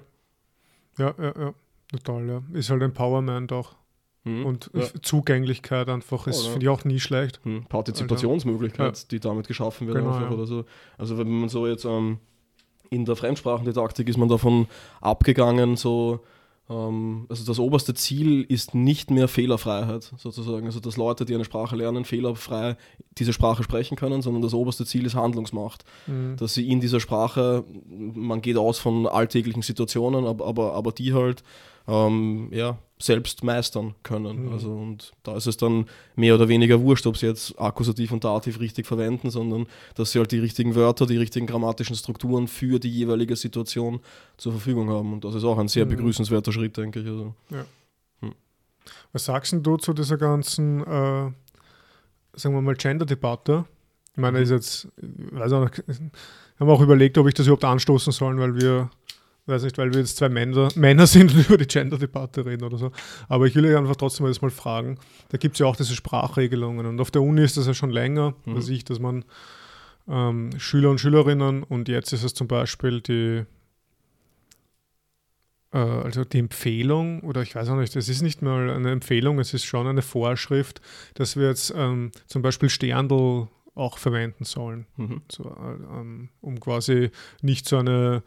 ja. 0.98 1.14
ja, 1.18 1.34
ja, 1.40 1.54
total, 1.92 2.28
ja. 2.28 2.44
Ist 2.54 2.70
halt 2.70 2.82
Empowerment 2.84 3.52
auch. 3.52 3.76
Mhm. 4.24 4.46
Und 4.46 4.70
ja. 4.74 4.86
Zugänglichkeit 5.02 5.90
einfach 5.90 6.28
ist, 6.28 6.46
finde 6.48 6.66
ich 6.66 6.70
auch 6.70 6.86
nie 6.86 7.00
schlecht. 7.00 7.44
Mhm. 7.44 7.66
Partizipationsmöglichkeit, 7.66 8.90
also, 8.90 9.08
die 9.10 9.20
damit 9.20 9.48
geschaffen 9.48 9.88
wird. 9.88 9.98
Genau, 9.98 10.12
einfach 10.12 10.32
oder 10.32 10.46
so. 10.46 10.66
Also 10.98 11.18
wenn 11.18 11.28
man 11.28 11.50
so 11.50 11.66
jetzt 11.66 11.86
ähm, 11.86 12.20
in 12.92 13.06
der 13.06 13.16
Fremdsprachendidaktik 13.16 14.08
ist 14.08 14.18
man 14.18 14.30
davon 14.30 14.68
abgegangen, 15.00 15.76
so 15.76 16.20
also 16.72 17.46
das 17.46 17.60
oberste 17.60 17.94
Ziel 17.94 18.44
ist 18.44 18.74
nicht 18.74 19.12
mehr 19.12 19.28
Fehlerfreiheit 19.28 20.14
sozusagen, 20.18 20.66
also 20.66 20.80
dass 20.80 20.96
Leute, 20.96 21.26
die 21.26 21.36
eine 21.36 21.44
Sprache 21.44 21.76
lernen, 21.76 22.06
fehlerfrei 22.06 22.78
diese 23.18 23.34
Sprache 23.34 23.64
sprechen 23.64 23.98
können, 23.98 24.22
sondern 24.22 24.42
das 24.42 24.54
oberste 24.54 24.86
Ziel 24.86 25.06
ist 25.06 25.16
Handlungsmacht, 25.16 25.84
mhm. 26.08 26.38
dass 26.38 26.54
sie 26.54 26.70
in 26.70 26.80
dieser 26.80 27.00
Sprache, 27.00 27.66
man 27.88 28.42
geht 28.42 28.58
aus 28.58 28.80
von 28.80 29.08
alltäglichen 29.08 29.64
Situationen, 29.64 30.26
aber, 30.26 30.46
aber, 30.46 30.74
aber 30.74 30.92
die 30.92 31.14
halt 31.14 31.44
ähm, 31.88 32.50
ja, 32.52 32.78
selbst 33.02 33.44
meistern 33.44 33.96
können. 34.04 34.46
Mhm. 34.46 34.54
Also, 34.54 34.72
und 34.72 35.12
da 35.24 35.36
ist 35.36 35.48
es 35.48 35.58
dann 35.58 35.86
mehr 36.16 36.36
oder 36.36 36.48
weniger 36.48 36.82
wurscht, 36.82 37.08
ob 37.08 37.18
sie 37.18 37.28
jetzt 37.28 37.60
Akkusativ 37.60 38.12
und 38.12 38.24
Dativ 38.24 38.60
richtig 38.60 38.88
verwenden, 38.88 39.30
sondern 39.30 39.68
dass 39.96 40.12
sie 40.12 40.20
halt 40.20 40.32
die 40.32 40.40
richtigen 40.40 40.76
Wörter, 40.76 41.06
die 41.06 41.18
richtigen 41.18 41.48
grammatischen 41.48 41.96
Strukturen 41.96 42.48
für 42.48 42.80
die 42.80 42.92
jeweilige 42.92 43.36
Situation 43.36 44.00
zur 44.38 44.52
Verfügung 44.54 44.90
haben. 44.90 45.14
Und 45.14 45.26
das 45.26 45.36
ist 45.36 45.44
auch 45.44 45.58
ein 45.58 45.68
sehr 45.68 45.86
mhm. 45.86 45.90
begrüßenswerter 45.90 46.52
Schritt, 46.52 46.78
denke 46.78 47.00
ich. 47.00 47.08
Also, 47.08 47.34
ja. 47.50 47.66
hm. 48.22 48.34
Was 49.14 49.26
sagst 49.26 49.56
du 49.62 49.78
zu 49.78 49.94
dieser 49.94 50.18
ganzen, 50.18 50.82
äh, 50.82 51.32
sagen 52.34 52.56
wir 52.56 52.62
mal, 52.62 52.76
Gender-Debatte? 52.76 53.66
Ich 54.14 54.18
meine, 54.18 54.38
mhm. 54.38 54.44
ist 54.44 54.50
jetzt, 54.52 54.88
ich 54.98 55.40
weiß 55.40 55.54
auch, 55.54 55.70
haben 56.60 56.70
auch 56.70 56.82
überlegt, 56.82 57.18
ob 57.18 57.28
ich 57.28 57.34
das 57.34 57.48
überhaupt 57.48 57.66
anstoßen 57.66 58.14
soll, 58.14 58.38
weil 58.38 58.56
wir 58.56 58.90
weiß 59.48 59.64
nicht, 59.64 59.78
weil 59.78 59.94
wir 59.94 60.00
jetzt 60.00 60.18
zwei 60.18 60.30
Männer, 60.30 60.70
Männer 60.76 61.08
sind 61.08 61.34
und 61.34 61.48
über 61.48 61.58
die 61.58 61.68
Gender-Debatte 61.68 62.46
reden 62.46 62.64
oder 62.64 62.78
so. 62.78 62.92
Aber 63.28 63.46
ich 63.46 63.56
will 63.56 63.66
euch 63.66 63.78
einfach 63.78 63.96
trotzdem 63.96 64.26
mal, 64.26 64.36
mal 64.42 64.52
fragen. 64.52 64.98
Da 65.30 65.38
gibt 65.38 65.56
es 65.56 65.60
ja 65.60 65.66
auch 65.66 65.76
diese 65.76 65.96
Sprachregelungen. 65.96 66.86
Und 66.86 67.00
auf 67.00 67.12
der 67.12 67.22
Uni 67.22 67.42
ist 67.42 67.58
das 67.58 67.68
ja 67.68 67.74
schon 67.74 67.92
länger, 67.92 68.34
mhm. 68.46 68.56
weiß 68.56 68.70
ich, 68.70 68.84
dass 68.84 69.00
man 69.00 69.26
ähm, 70.08 70.52
Schüler 70.58 70.90
und 70.90 71.00
Schülerinnen 71.00 71.64
und 71.64 71.88
jetzt 71.88 72.12
ist 72.14 72.24
es 72.24 72.34
zum 72.34 72.48
Beispiel 72.48 73.02
die 73.02 73.46
äh, 75.74 75.78
also 75.78 76.24
die 76.24 76.40
Empfehlung, 76.40 77.22
oder 77.22 77.42
ich 77.42 77.56
weiß 77.56 77.70
auch 77.70 77.78
nicht, 77.78 77.96
es 77.96 78.10
ist 78.10 78.22
nicht 78.22 78.42
mal 78.42 78.70
eine 78.70 78.92
Empfehlung, 78.92 79.40
es 79.40 79.54
ist 79.54 79.66
schon 79.66 79.88
eine 79.88 80.02
Vorschrift, 80.02 80.82
dass 81.16 81.36
wir 81.36 81.48
jetzt 81.48 81.74
ähm, 81.76 82.12
zum 82.28 82.42
Beispiel 82.42 82.70
Sterndl 82.70 83.48
auch 83.74 83.98
verwenden 83.98 84.44
sollen, 84.44 84.86
mhm. 84.98 85.22
so, 85.32 85.44
äh, 85.46 86.00
ähm, 86.00 86.30
um 86.42 86.60
quasi 86.60 87.10
nicht 87.42 87.68
so 87.68 87.78
eine 87.78 88.24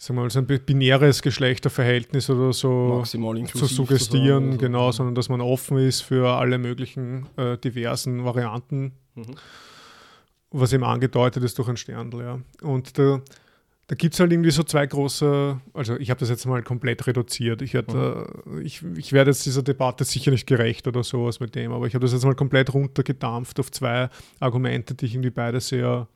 sagen 0.00 0.18
wir 0.18 0.22
mal, 0.22 0.30
so 0.30 0.38
ein 0.38 0.46
binäres 0.46 1.22
Geschlechterverhältnis 1.22 2.30
oder 2.30 2.52
so 2.52 3.02
zu 3.04 3.66
suggestieren, 3.66 4.52
so 4.52 4.58
genau, 4.58 4.92
sondern 4.92 5.14
dass 5.14 5.28
man 5.28 5.40
offen 5.40 5.78
ist 5.78 6.02
für 6.02 6.28
alle 6.28 6.58
möglichen 6.58 7.26
äh, 7.36 7.58
diversen 7.58 8.24
Varianten, 8.24 8.92
mhm. 9.14 9.34
was 10.50 10.72
eben 10.72 10.84
angedeutet 10.84 11.42
ist 11.42 11.58
durch 11.58 11.68
ein 11.68 11.76
Sterndl, 11.76 12.20
ja. 12.20 12.40
Und 12.62 12.98
da, 12.98 13.20
da 13.88 13.94
gibt 13.96 14.14
es 14.14 14.20
halt 14.20 14.30
irgendwie 14.30 14.50
so 14.50 14.62
zwei 14.62 14.86
große, 14.86 15.60
also 15.74 15.96
ich 15.96 16.10
habe 16.10 16.20
das 16.20 16.28
jetzt 16.28 16.46
mal 16.46 16.62
komplett 16.62 17.06
reduziert. 17.06 17.62
Ich, 17.62 17.74
werd, 17.74 17.92
mhm. 17.92 18.58
äh, 18.58 18.62
ich, 18.62 18.82
ich 18.96 19.12
werde 19.12 19.30
jetzt 19.30 19.46
dieser 19.46 19.62
Debatte 19.62 20.04
sicher 20.04 20.30
nicht 20.30 20.46
gerecht 20.46 20.86
oder 20.86 21.02
sowas 21.02 21.40
mit 21.40 21.54
dem, 21.54 21.72
aber 21.72 21.86
ich 21.86 21.94
habe 21.94 22.04
das 22.04 22.12
jetzt 22.12 22.24
mal 22.24 22.34
komplett 22.34 22.72
runtergedampft 22.72 23.58
auf 23.58 23.72
zwei 23.72 24.10
Argumente, 24.38 24.94
die 24.94 25.06
ich 25.06 25.14
irgendwie 25.14 25.30
beide 25.30 25.60
sehr 25.60 26.06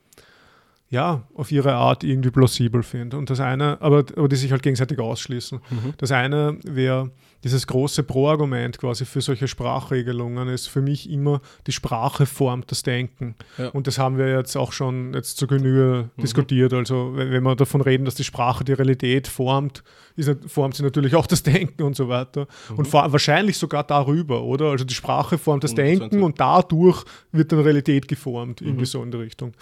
ja, 0.92 1.26
auf 1.34 1.50
ihre 1.50 1.72
Art 1.72 2.04
irgendwie 2.04 2.30
plausibel 2.30 2.82
finde. 2.82 3.16
Und 3.16 3.30
das 3.30 3.40
eine, 3.40 3.80
aber, 3.80 4.04
aber 4.14 4.28
die 4.28 4.36
sich 4.36 4.52
halt 4.52 4.62
gegenseitig 4.62 4.98
ausschließen. 4.98 5.58
Mhm. 5.70 5.94
Das 5.96 6.12
eine 6.12 6.58
wäre, 6.64 7.10
dieses 7.44 7.66
große 7.66 8.02
Pro-Argument 8.02 8.76
quasi 8.76 9.06
für 9.06 9.22
solche 9.22 9.48
Sprachregelungen 9.48 10.48
ist 10.48 10.66
für 10.66 10.82
mich 10.82 11.08
immer, 11.08 11.40
die 11.66 11.72
Sprache 11.72 12.26
formt 12.26 12.70
das 12.70 12.82
Denken. 12.82 13.36
Ja. 13.56 13.68
Und 13.68 13.86
das 13.86 13.98
haben 13.98 14.18
wir 14.18 14.28
jetzt 14.36 14.54
auch 14.54 14.72
schon 14.72 15.14
jetzt 15.14 15.38
zur 15.38 15.48
Genüge 15.48 16.10
mhm. 16.14 16.20
diskutiert. 16.20 16.74
Also 16.74 17.12
wenn, 17.16 17.30
wenn 17.30 17.42
wir 17.42 17.56
davon 17.56 17.80
reden, 17.80 18.04
dass 18.04 18.14
die 18.14 18.24
Sprache 18.24 18.62
die 18.62 18.74
Realität 18.74 19.28
formt, 19.28 19.82
ist, 20.14 20.30
formt 20.46 20.74
sie 20.74 20.82
natürlich 20.82 21.14
auch 21.14 21.26
das 21.26 21.42
Denken 21.42 21.84
und 21.84 21.96
so 21.96 22.10
weiter. 22.10 22.46
Mhm. 22.68 22.80
Und 22.80 22.86
vor, 22.86 23.10
wahrscheinlich 23.10 23.56
sogar 23.56 23.84
darüber, 23.84 24.42
oder? 24.42 24.66
Also 24.66 24.84
die 24.84 24.92
Sprache 24.92 25.38
formt 25.38 25.64
das 25.64 25.70
120. 25.70 26.10
Denken 26.10 26.22
und 26.22 26.38
dadurch 26.38 27.02
wird 27.32 27.50
dann 27.50 27.60
Realität 27.60 28.08
geformt, 28.08 28.60
irgendwie 28.60 28.80
mhm. 28.80 28.86
so 28.86 29.02
in 29.02 29.10
die 29.10 29.16
Richtung. 29.16 29.54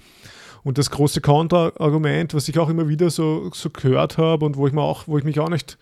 Und 0.63 0.79
das 0.79 0.91
große 0.91 1.21
Kontraargument, 1.21 2.35
was 2.35 2.49
ich 2.49 2.59
auch 2.59 2.69
immer 2.69 2.89
wieder 2.89 3.11
so, 3.11 3.51
so 3.53 3.71
gehört 3.71 4.19
habe 4.19 4.45
und 4.45 4.57
wo 4.57 4.67
ich, 4.67 4.73
mir 4.73 4.83
auch, 4.83 5.09
wo 5.09 5.17
ich 5.19 5.25
mich 5.25 5.41
auch 5.41 5.49
nicht, 5.49 5.79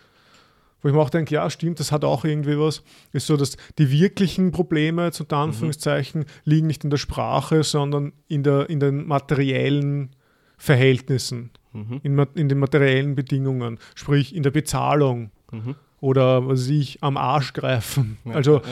wo 0.82 0.88
ich 0.88 0.94
mir 0.94 1.00
auch 1.00 1.10
denke, 1.10 1.34
ja, 1.34 1.50
stimmt, 1.50 1.80
das 1.80 1.90
hat 1.90 2.04
auch 2.04 2.24
irgendwie 2.24 2.58
was, 2.58 2.82
ist 3.12 3.26
so, 3.26 3.36
dass 3.36 3.56
die 3.78 3.90
wirklichen 3.90 4.52
Probleme, 4.52 5.04
jetzt 5.04 5.20
unter 5.20 5.38
Anführungszeichen, 5.38 6.20
mhm. 6.22 6.26
liegen 6.44 6.66
nicht 6.68 6.84
in 6.84 6.90
der 6.90 6.98
Sprache, 6.98 7.64
sondern 7.64 8.12
in, 8.28 8.42
der, 8.42 8.70
in 8.70 8.78
den 8.78 9.06
materiellen 9.06 10.10
Verhältnissen, 10.56 11.50
mhm. 11.72 12.00
in, 12.02 12.18
in, 12.34 12.48
den 12.48 12.58
materiellen 12.58 13.16
Bedingungen, 13.16 13.78
sprich 13.94 14.34
in 14.34 14.44
der 14.44 14.50
Bezahlung 14.50 15.30
mhm. 15.50 15.74
oder 16.00 16.46
was 16.46 16.60
weiß 16.60 16.68
ich, 16.70 17.02
am 17.02 17.16
Arsch 17.16 17.52
greifen. 17.52 18.18
Ja, 18.24 18.34
also 18.34 18.56
ja. 18.58 18.62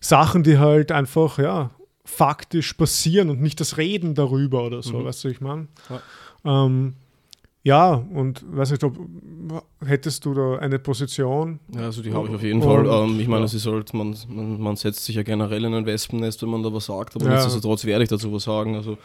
Sachen, 0.00 0.42
die 0.42 0.58
halt 0.58 0.92
einfach, 0.92 1.38
ja, 1.38 1.70
faktisch 2.10 2.74
passieren 2.74 3.30
und 3.30 3.40
nicht 3.40 3.60
das 3.60 3.78
Reden 3.78 4.14
darüber 4.14 4.64
oder 4.64 4.82
so, 4.82 4.98
mhm. 4.98 5.04
weißt 5.04 5.24
du, 5.24 5.28
ich 5.28 5.40
meine? 5.40 5.68
Ja. 6.44 6.66
Ähm, 6.66 6.94
ja, 7.62 7.92
und 7.92 8.42
weiß 8.46 8.70
nicht, 8.70 8.84
ob 8.84 8.96
hättest 9.84 10.24
du 10.24 10.32
da 10.32 10.56
eine 10.56 10.78
Position? 10.78 11.60
Ja, 11.74 11.82
also 11.82 12.02
die 12.02 12.12
habe 12.12 12.28
ich 12.28 12.34
auf 12.34 12.42
jeden 12.42 12.62
Fall. 12.62 12.86
Ähm, 12.86 13.20
ich 13.20 13.28
meine, 13.28 13.44
es 13.44 13.52
ist 13.52 13.66
halt, 13.66 13.92
man, 13.92 14.16
man, 14.28 14.60
man, 14.60 14.76
setzt 14.76 15.04
sich 15.04 15.16
ja 15.16 15.22
generell 15.22 15.64
in 15.64 15.74
ein 15.74 15.84
Wespennest, 15.84 16.40
wenn 16.42 16.48
man 16.48 16.62
da 16.62 16.72
was 16.72 16.86
sagt, 16.86 17.16
aber 17.16 17.26
ja. 17.26 17.32
nichtsdestotrotz 17.32 17.84
werde 17.84 18.04
ich 18.04 18.08
dazu 18.08 18.32
was 18.32 18.44
sagen. 18.44 18.76
Also 18.76 18.96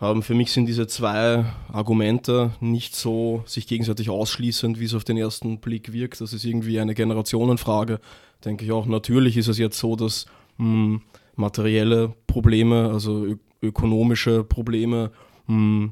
ähm, 0.00 0.22
für 0.22 0.34
mich 0.34 0.52
sind 0.52 0.66
diese 0.66 0.88
zwei 0.88 1.44
Argumente 1.72 2.50
nicht 2.60 2.96
so 2.96 3.44
sich 3.46 3.68
gegenseitig 3.68 4.10
ausschließend, 4.10 4.80
wie 4.80 4.84
es 4.86 4.94
auf 4.94 5.04
den 5.04 5.16
ersten 5.16 5.58
Blick 5.58 5.92
wirkt. 5.92 6.20
Das 6.20 6.32
ist 6.32 6.44
irgendwie 6.44 6.80
eine 6.80 6.94
Generationenfrage, 6.94 8.00
denke 8.44 8.64
ich 8.64 8.72
auch. 8.72 8.86
Natürlich 8.86 9.36
ist 9.36 9.46
es 9.46 9.58
jetzt 9.58 9.78
so, 9.78 9.94
dass 9.94 10.26
mh, 10.58 10.64
hm, 10.64 11.02
materielle 11.36 12.14
Probleme, 12.26 12.90
also 12.90 13.26
ökonomische 13.62 14.44
Probleme 14.44 15.12
mh, 15.46 15.54
hm, 15.54 15.90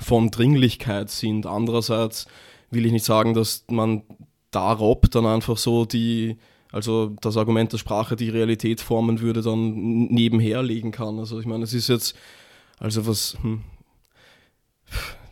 von 0.00 0.30
Dringlichkeit 0.30 1.10
sind. 1.10 1.46
Andererseits 1.46 2.26
will 2.70 2.86
ich 2.86 2.92
nicht 2.92 3.04
sagen, 3.04 3.34
dass 3.34 3.64
man 3.70 4.02
da 4.50 4.72
robbt 4.72 5.14
dann 5.14 5.26
einfach 5.26 5.56
so 5.56 5.84
die, 5.84 6.36
also 6.72 7.14
das 7.20 7.36
Argument 7.36 7.72
der 7.72 7.78
Sprache 7.78 8.16
die 8.16 8.28
Realität 8.28 8.80
formen 8.80 9.20
würde, 9.20 9.42
dann 9.42 10.06
nebenher 10.08 10.62
legen 10.62 10.90
kann. 10.90 11.18
Also 11.18 11.40
ich 11.40 11.46
meine, 11.46 11.64
es 11.64 11.72
ist 11.72 11.88
jetzt, 11.88 12.16
also 12.78 13.06
was, 13.06 13.36
hm, 13.42 13.62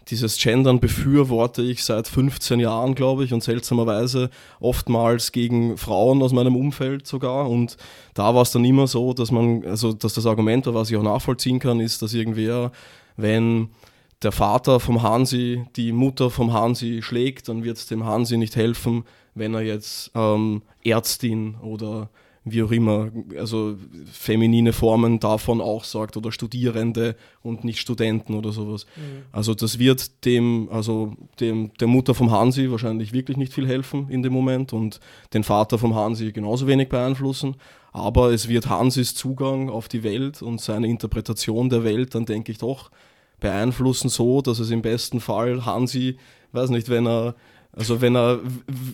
dieses 0.08 0.36
Gendern 0.38 0.80
befürworte 0.80 1.62
ich 1.62 1.84
seit 1.84 2.08
15 2.08 2.60
Jahren, 2.60 2.94
glaube 2.94 3.24
ich, 3.24 3.32
und 3.32 3.42
seltsamerweise 3.42 4.30
oftmals 4.60 5.32
gegen 5.32 5.76
Frauen 5.76 6.22
aus 6.22 6.32
meinem 6.32 6.56
Umfeld 6.56 7.06
sogar. 7.06 7.48
Und 7.48 7.76
da 8.12 8.34
war 8.34 8.42
es 8.42 8.52
dann 8.52 8.64
immer 8.64 8.86
so, 8.86 9.14
dass 9.14 9.30
man, 9.30 9.64
also 9.64 9.92
dass 9.92 10.14
das 10.14 10.26
Argument, 10.26 10.66
was 10.66 10.90
ich 10.90 10.96
auch 10.96 11.02
nachvollziehen 11.02 11.58
kann, 11.58 11.80
ist, 11.80 12.02
dass 12.02 12.14
irgendwer, 12.14 12.72
wenn 13.16 13.70
der 14.22 14.32
Vater 14.32 14.80
vom 14.80 15.02
Hansi 15.02 15.64
die 15.76 15.92
Mutter 15.92 16.30
vom 16.30 16.52
Hansi 16.52 17.00
schlägt, 17.02 17.48
dann 17.48 17.64
wird 17.64 17.76
es 17.76 17.86
dem 17.86 18.04
Hansi 18.04 18.36
nicht 18.36 18.56
helfen, 18.56 19.04
wenn 19.34 19.54
er 19.54 19.62
jetzt 19.62 20.10
ähm, 20.14 20.62
Ärztin 20.82 21.56
oder 21.62 22.10
wie 22.44 22.62
auch 22.62 22.70
immer, 22.70 23.10
also 23.38 23.76
feminine 24.12 24.74
Formen 24.74 25.18
davon 25.18 25.62
auch 25.62 25.82
sagt 25.84 26.18
oder 26.18 26.30
Studierende 26.30 27.16
und 27.42 27.64
nicht 27.64 27.78
Studenten 27.78 28.34
oder 28.34 28.52
sowas. 28.52 28.84
Mhm. 28.96 29.22
Also 29.32 29.54
das 29.54 29.78
wird 29.78 30.24
dem, 30.26 30.68
also 30.70 31.14
dem, 31.40 31.70
der 31.80 31.88
Mutter 31.88 32.14
vom 32.14 32.30
Hansi 32.30 32.70
wahrscheinlich 32.70 33.14
wirklich 33.14 33.38
nicht 33.38 33.54
viel 33.54 33.66
helfen 33.66 34.10
in 34.10 34.22
dem 34.22 34.34
Moment 34.34 34.74
und 34.74 35.00
den 35.32 35.42
Vater 35.42 35.78
vom 35.78 35.94
Hansi 35.94 36.32
genauso 36.32 36.66
wenig 36.66 36.90
beeinflussen. 36.90 37.56
Aber 37.92 38.30
es 38.32 38.48
wird 38.48 38.68
Hansis 38.68 39.14
Zugang 39.14 39.70
auf 39.70 39.88
die 39.88 40.02
Welt 40.02 40.42
und 40.42 40.60
seine 40.60 40.88
Interpretation 40.88 41.70
der 41.70 41.82
Welt 41.82 42.14
dann, 42.14 42.26
denke 42.26 42.52
ich, 42.52 42.58
doch 42.58 42.90
beeinflussen, 43.40 44.10
so 44.10 44.42
dass 44.42 44.58
es 44.58 44.70
im 44.70 44.82
besten 44.82 45.20
Fall 45.20 45.64
Hansi, 45.64 46.18
weiß 46.52 46.70
nicht, 46.70 46.90
wenn 46.90 47.06
er 47.06 47.36
also 47.76 48.00
wenn 48.00 48.16
er, 48.16 48.40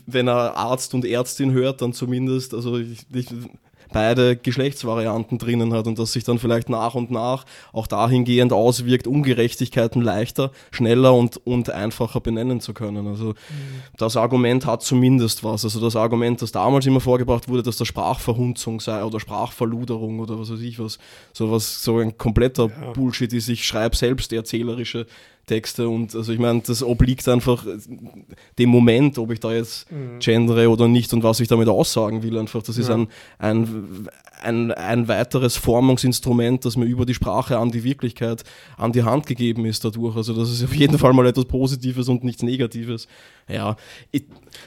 wenn 0.07 0.29
er 0.29 0.57
Arzt 0.57 0.95
und 0.95 1.05
Ärztin 1.05 1.53
hört, 1.53 1.83
dann 1.83 1.93
zumindest, 1.93 2.55
also 2.55 2.79
ich, 2.79 3.07
ich, 3.13 3.27
beide 3.93 4.37
Geschlechtsvarianten 4.37 5.39
drinnen 5.39 5.73
hat 5.73 5.87
und 5.87 5.99
das 5.99 6.13
sich 6.13 6.25
dann 6.25 6.39
vielleicht 6.39 6.69
nach 6.69 6.95
und 6.95 7.11
nach 7.11 7.45
auch 7.73 7.87
dahingehend 7.87 8.53
auswirkt, 8.53 9.07
Ungerechtigkeiten 9.07 10.03
leichter, 10.03 10.53
schneller 10.71 11.15
und, 11.15 11.45
und 11.45 11.71
einfacher 11.71 12.21
benennen 12.21 12.61
zu 12.61 12.73
können. 12.73 13.07
Also 13.07 13.31
mhm. 13.31 13.35
das 13.97 14.17
Argument 14.17 14.67
hat 14.67 14.83
zumindest 14.83 15.45
was. 15.45 15.65
Also 15.65 15.81
das 15.81 15.97
Argument, 15.97 16.41
das 16.41 16.53
damals 16.53 16.87
immer 16.87 17.01
vorgebracht 17.01 17.49
wurde, 17.49 17.63
dass 17.63 17.77
das 17.77 17.89
Sprachverhunzung 17.89 18.81
sei 18.81 19.05
oder 19.05 19.21
Sprachverluderung 19.21 20.21
oder 20.21 20.39
was 20.39 20.53
weiß 20.53 20.61
ich 20.61 20.79
was, 20.79 20.99
so 21.33 21.51
was, 21.51 21.83
so 21.83 21.99
ein 21.99 22.17
kompletter 22.17 22.69
ja. 22.69 22.93
Bullshit 22.93 23.33
ist. 23.33 23.49
Ich 23.49 23.67
schreibe 23.67 23.97
selbst 23.97 24.33
erzählerische 24.33 25.07
Texte 25.51 25.89
und 25.89 26.15
also 26.15 26.33
ich 26.33 26.39
meine, 26.39 26.61
das 26.61 26.81
obliegt 26.81 27.27
einfach 27.29 27.67
dem 28.57 28.69
Moment, 28.69 29.19
ob 29.19 29.33
ich 29.33 29.41
da 29.41 29.53
jetzt 29.53 29.91
mhm. 29.91 30.21
gendere 30.21 30.71
oder 30.71 30.87
nicht 30.87 31.13
und 31.13 31.25
was 31.25 31.41
ich 31.41 31.49
damit 31.49 31.69
aussagen 31.69 32.23
will. 32.23 32.39
Einfach, 32.39 32.63
das 32.63 32.79
ist 32.79 32.89
ja. 32.89 32.95
ein, 32.95 33.09
ein, 33.39 34.09
ein, 34.43 34.73
ein 34.73 35.09
weiteres 35.09 35.57
Formungsinstrument, 35.57 36.65
das 36.65 36.77
mir 36.77 36.87
über 36.87 37.07
die 37.07 37.15
Sprache 37.15 37.59
an 37.59 37.71
die 37.71 37.85
Wirklichkeit 37.85 38.45
an 38.77 38.93
die 38.93 39.03
Hand 39.03 39.27
gegeben 39.27 39.65
ist 39.65 39.85
dadurch. 39.85 40.17
Also 40.17 40.35
das 40.35 40.51
ist 40.51 40.65
auf 40.65 40.75
jeden 40.75 40.99
Fall 40.99 41.13
mal 41.13 41.27
etwas 41.27 41.45
Positives 41.45 42.09
und 42.09 42.25
nichts 42.25 42.43
Negatives. 42.43 43.07
Ja, 43.49 43.77
ich, 44.13 44.25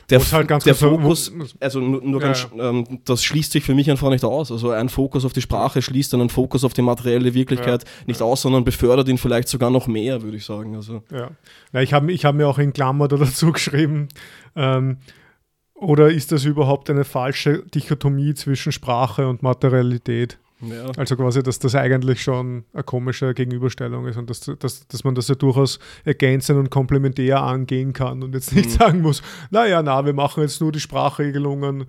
der, 0.09 0.19
halt 0.19 0.65
der 0.65 0.75
Fokus, 0.75 1.31
also 1.59 1.79
nur, 1.79 2.01
nur 2.01 2.21
ja, 2.21 2.27
ganz, 2.27 2.47
ähm, 2.57 2.99
das 3.05 3.23
schließt 3.23 3.51
sich 3.51 3.63
für 3.63 3.73
mich 3.73 3.89
einfach 3.89 4.09
nicht 4.09 4.25
aus. 4.25 4.51
Also 4.51 4.71
ein 4.71 4.89
Fokus 4.89 5.25
auf 5.25 5.33
die 5.33 5.41
Sprache 5.41 5.81
schließt 5.81 6.13
einen 6.13 6.29
Fokus 6.29 6.63
auf 6.63 6.73
die 6.73 6.81
materielle 6.81 7.33
Wirklichkeit 7.33 7.83
ja, 7.83 7.89
nicht 8.07 8.21
aus, 8.21 8.41
sondern 8.41 8.63
befördert 8.63 9.07
ihn 9.07 9.17
vielleicht 9.17 9.47
sogar 9.47 9.69
noch 9.69 9.87
mehr, 9.87 10.21
würde 10.21 10.37
ich 10.37 10.45
sagen. 10.45 10.75
Also. 10.75 11.03
Ja. 11.11 11.29
ja 11.71 11.81
ich 11.81 11.93
habe 11.93 12.11
ich 12.11 12.25
hab 12.25 12.35
mir 12.35 12.47
auch 12.47 12.59
in 12.59 12.73
Klammer 12.73 13.07
dazu 13.07 13.51
geschrieben, 13.53 14.09
ähm, 14.55 14.97
oder 15.83 16.09
ist 16.09 16.31
das 16.31 16.45
überhaupt 16.45 16.89
eine 16.89 17.03
falsche 17.03 17.63
Dichotomie 17.73 18.33
zwischen 18.33 18.71
Sprache 18.71 19.27
und 19.27 19.43
Materialität? 19.43 20.39
Ja. 20.61 20.91
Also 20.95 21.17
quasi, 21.17 21.43
dass 21.43 21.59
das 21.59 21.75
eigentlich 21.75 22.23
schon 22.23 22.63
eine 22.73 22.83
komische 22.83 23.33
Gegenüberstellung 23.33 24.07
ist 24.07 24.17
und 24.17 24.29
dass, 24.29 24.39
dass, 24.59 24.87
dass 24.87 25.03
man 25.03 25.13
das 25.13 25.27
ja 25.27 25.35
durchaus 25.35 25.79
ergänzen 26.05 26.57
und 26.57 26.69
komplementär 26.69 27.41
angehen 27.41 27.91
kann 27.91 28.23
und 28.23 28.33
jetzt 28.33 28.55
nicht 28.55 28.69
mhm. 28.69 28.73
sagen 28.73 29.01
muss, 29.01 29.21
naja, 29.51 29.83
na, 29.83 30.05
wir 30.05 30.13
machen 30.13 30.41
jetzt 30.41 30.61
nur 30.61 30.71
die 30.71 30.79
Sprachregelungen, 30.79 31.85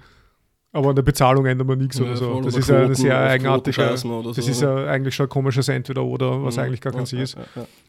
aber 0.73 0.89
an 0.91 0.97
der 0.97 1.03
Bezahlung 1.03 1.47
ändern 1.47 1.69
wir 1.69 1.77
nichts 1.77 1.99
ja, 1.99 2.05
oder 2.05 2.17
so. 2.17 2.41
Das 2.41 2.57
ist 2.57 2.69
ja 2.69 2.81
eine 2.81 2.97
sehr 2.97 3.17
eigenartige, 3.17 3.81
das 3.81 4.01
so, 4.01 4.33
ist 4.33 4.61
ja 4.61 4.87
eigentlich 4.87 5.15
schon 5.15 5.27
ein 5.27 5.31
komisches 5.31 5.69
Entweder-Oder, 5.69 6.43
was 6.43 6.57
mhm. 6.57 6.63
eigentlich 6.65 6.81
gar 6.81 6.93
kein 6.93 7.05
ja, 7.05 7.23
ist. 7.23 7.37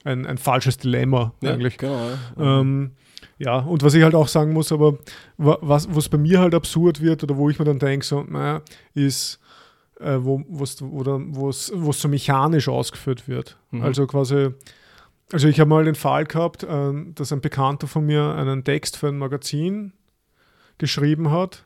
Ein, 0.03 0.27
ein 0.27 0.37
falsches 0.37 0.77
Dilemma 0.77 1.33
eigentlich. 1.43 1.79
Genau, 1.79 2.09
ähm, 2.37 2.91
ja, 3.37 3.59
und 3.59 3.83
was 3.83 3.93
ich 3.93 4.03
halt 4.03 4.15
auch 4.15 4.27
sagen 4.27 4.53
muss, 4.53 4.71
aber 4.71 4.97
was, 5.37 5.93
was 5.93 6.09
bei 6.09 6.17
mir 6.17 6.39
halt 6.39 6.55
absurd 6.55 7.01
wird 7.01 7.23
oder 7.23 7.37
wo 7.37 7.49
ich 7.49 7.59
mir 7.59 7.65
dann 7.65 7.79
denke, 7.79 8.05
so, 8.05 8.23
naja, 8.23 8.61
ist, 8.93 9.39
äh, 9.99 10.17
wo 10.19 11.49
es 11.49 12.01
so 12.01 12.07
mechanisch 12.07 12.67
ausgeführt 12.67 13.27
wird. 13.27 13.57
Mhm. 13.71 13.81
Also 13.81 14.07
quasi, 14.07 14.49
also 15.31 15.47
ich 15.47 15.59
habe 15.59 15.69
mal 15.69 15.85
den 15.85 15.95
Fall 15.95 16.25
gehabt, 16.25 16.63
äh, 16.63 16.93
dass 17.13 17.31
ein 17.31 17.41
Bekannter 17.41 17.87
von 17.87 18.05
mir 18.05 18.35
einen 18.35 18.63
Text 18.63 18.97
für 18.97 19.07
ein 19.07 19.17
Magazin 19.17 19.93
geschrieben 20.77 21.31
hat 21.31 21.65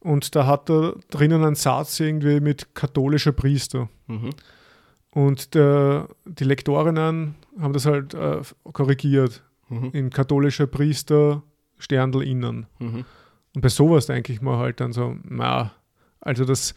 und 0.00 0.36
da 0.36 0.46
hat 0.46 0.70
er 0.70 0.94
drinnen 1.10 1.42
einen 1.42 1.56
Satz 1.56 1.98
irgendwie 1.98 2.40
mit 2.40 2.74
katholischer 2.74 3.32
Priester. 3.32 3.88
Mhm. 4.06 4.30
Und 5.10 5.54
der, 5.54 6.08
die 6.26 6.44
Lektorinnen 6.44 7.34
haben 7.58 7.72
das 7.72 7.86
halt 7.86 8.14
äh, 8.14 8.42
korrigiert 8.72 9.42
mhm. 9.68 9.90
in 9.92 10.10
katholische 10.10 10.66
Priester 10.66 11.42
Sterndl 11.78 12.22
innen. 12.22 12.66
Mhm. 12.78 13.04
Und 13.54 13.60
bei 13.60 13.68
sowas 13.68 14.06
denke 14.06 14.32
ich 14.32 14.40
mir 14.40 14.58
halt 14.58 14.80
dann 14.80 14.92
so, 14.92 15.16
na, 15.24 15.72
also 16.20 16.44
das, 16.44 16.74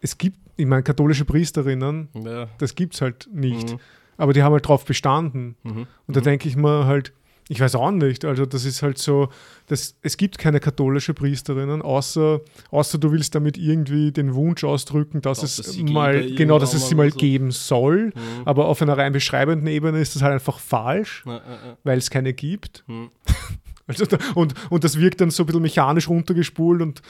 es 0.00 0.18
gibt, 0.18 0.38
ich 0.56 0.66
meine, 0.66 0.82
katholische 0.82 1.24
Priesterinnen, 1.24 2.08
ja. 2.14 2.48
das 2.58 2.74
gibt 2.74 2.94
es 2.94 3.00
halt 3.00 3.28
nicht. 3.32 3.72
Mhm. 3.72 3.80
Aber 4.16 4.32
die 4.32 4.42
haben 4.42 4.52
halt 4.52 4.66
drauf 4.66 4.84
bestanden. 4.84 5.56
Mhm. 5.62 5.86
Und 6.06 6.16
da 6.16 6.20
mhm. 6.20 6.24
denke 6.24 6.48
ich 6.48 6.56
mir 6.56 6.86
halt, 6.86 7.12
ich 7.48 7.60
weiß 7.60 7.74
auch 7.74 7.90
nicht. 7.90 8.24
Also 8.24 8.46
das 8.46 8.64
ist 8.64 8.82
halt 8.82 8.98
so, 8.98 9.28
das, 9.66 9.96
es 10.02 10.16
gibt 10.16 10.38
keine 10.38 10.60
katholische 10.60 11.12
Priesterinnen, 11.12 11.82
außer, 11.82 12.40
außer 12.70 12.98
du 12.98 13.12
willst 13.12 13.34
damit 13.34 13.58
irgendwie 13.58 14.12
den 14.12 14.34
Wunsch 14.34 14.64
ausdrücken, 14.64 15.20
dass 15.20 15.38
Doch, 15.38 15.44
es 15.44 15.56
dass 15.56 15.76
mal, 15.78 16.30
genau, 16.34 16.58
dass 16.58 16.72
es 16.72 16.88
sie 16.88 16.94
mal 16.94 17.10
so. 17.10 17.18
geben 17.18 17.50
soll. 17.50 18.06
Mhm. 18.06 18.42
Aber 18.44 18.66
auf 18.66 18.80
einer 18.80 18.96
rein 18.96 19.12
beschreibenden 19.12 19.66
Ebene 19.66 20.00
ist 20.00 20.14
das 20.14 20.22
halt 20.22 20.32
einfach 20.32 20.58
falsch, 20.58 21.22
ja, 21.26 21.32
ja, 21.32 21.38
ja. 21.38 21.78
weil 21.84 21.98
es 21.98 22.10
keine 22.10 22.32
gibt. 22.32 22.84
Mhm. 22.86 23.10
Also 23.86 24.06
da, 24.06 24.16
und, 24.34 24.54
und 24.70 24.82
das 24.82 24.98
wirkt 24.98 25.20
dann 25.20 25.30
so 25.30 25.42
ein 25.42 25.46
bisschen 25.46 25.60
mechanisch 25.60 26.08
runtergespult 26.08 26.80
und 26.80 27.02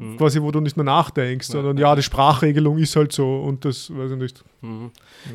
mhm. 0.00 0.16
quasi, 0.16 0.42
wo 0.42 0.50
du 0.50 0.60
nicht 0.60 0.76
mehr 0.76 0.84
nachdenkst, 0.84 1.48
ja, 1.48 1.52
sondern 1.52 1.76
ja, 1.76 1.94
die 1.94 2.02
Sprachregelung 2.02 2.78
ist 2.78 2.96
halt 2.96 3.12
so 3.12 3.40
und 3.40 3.64
das 3.64 3.94
weiß 3.94 4.12
ich 4.12 4.18
nicht. 4.18 4.44
Mhm. 4.62 4.90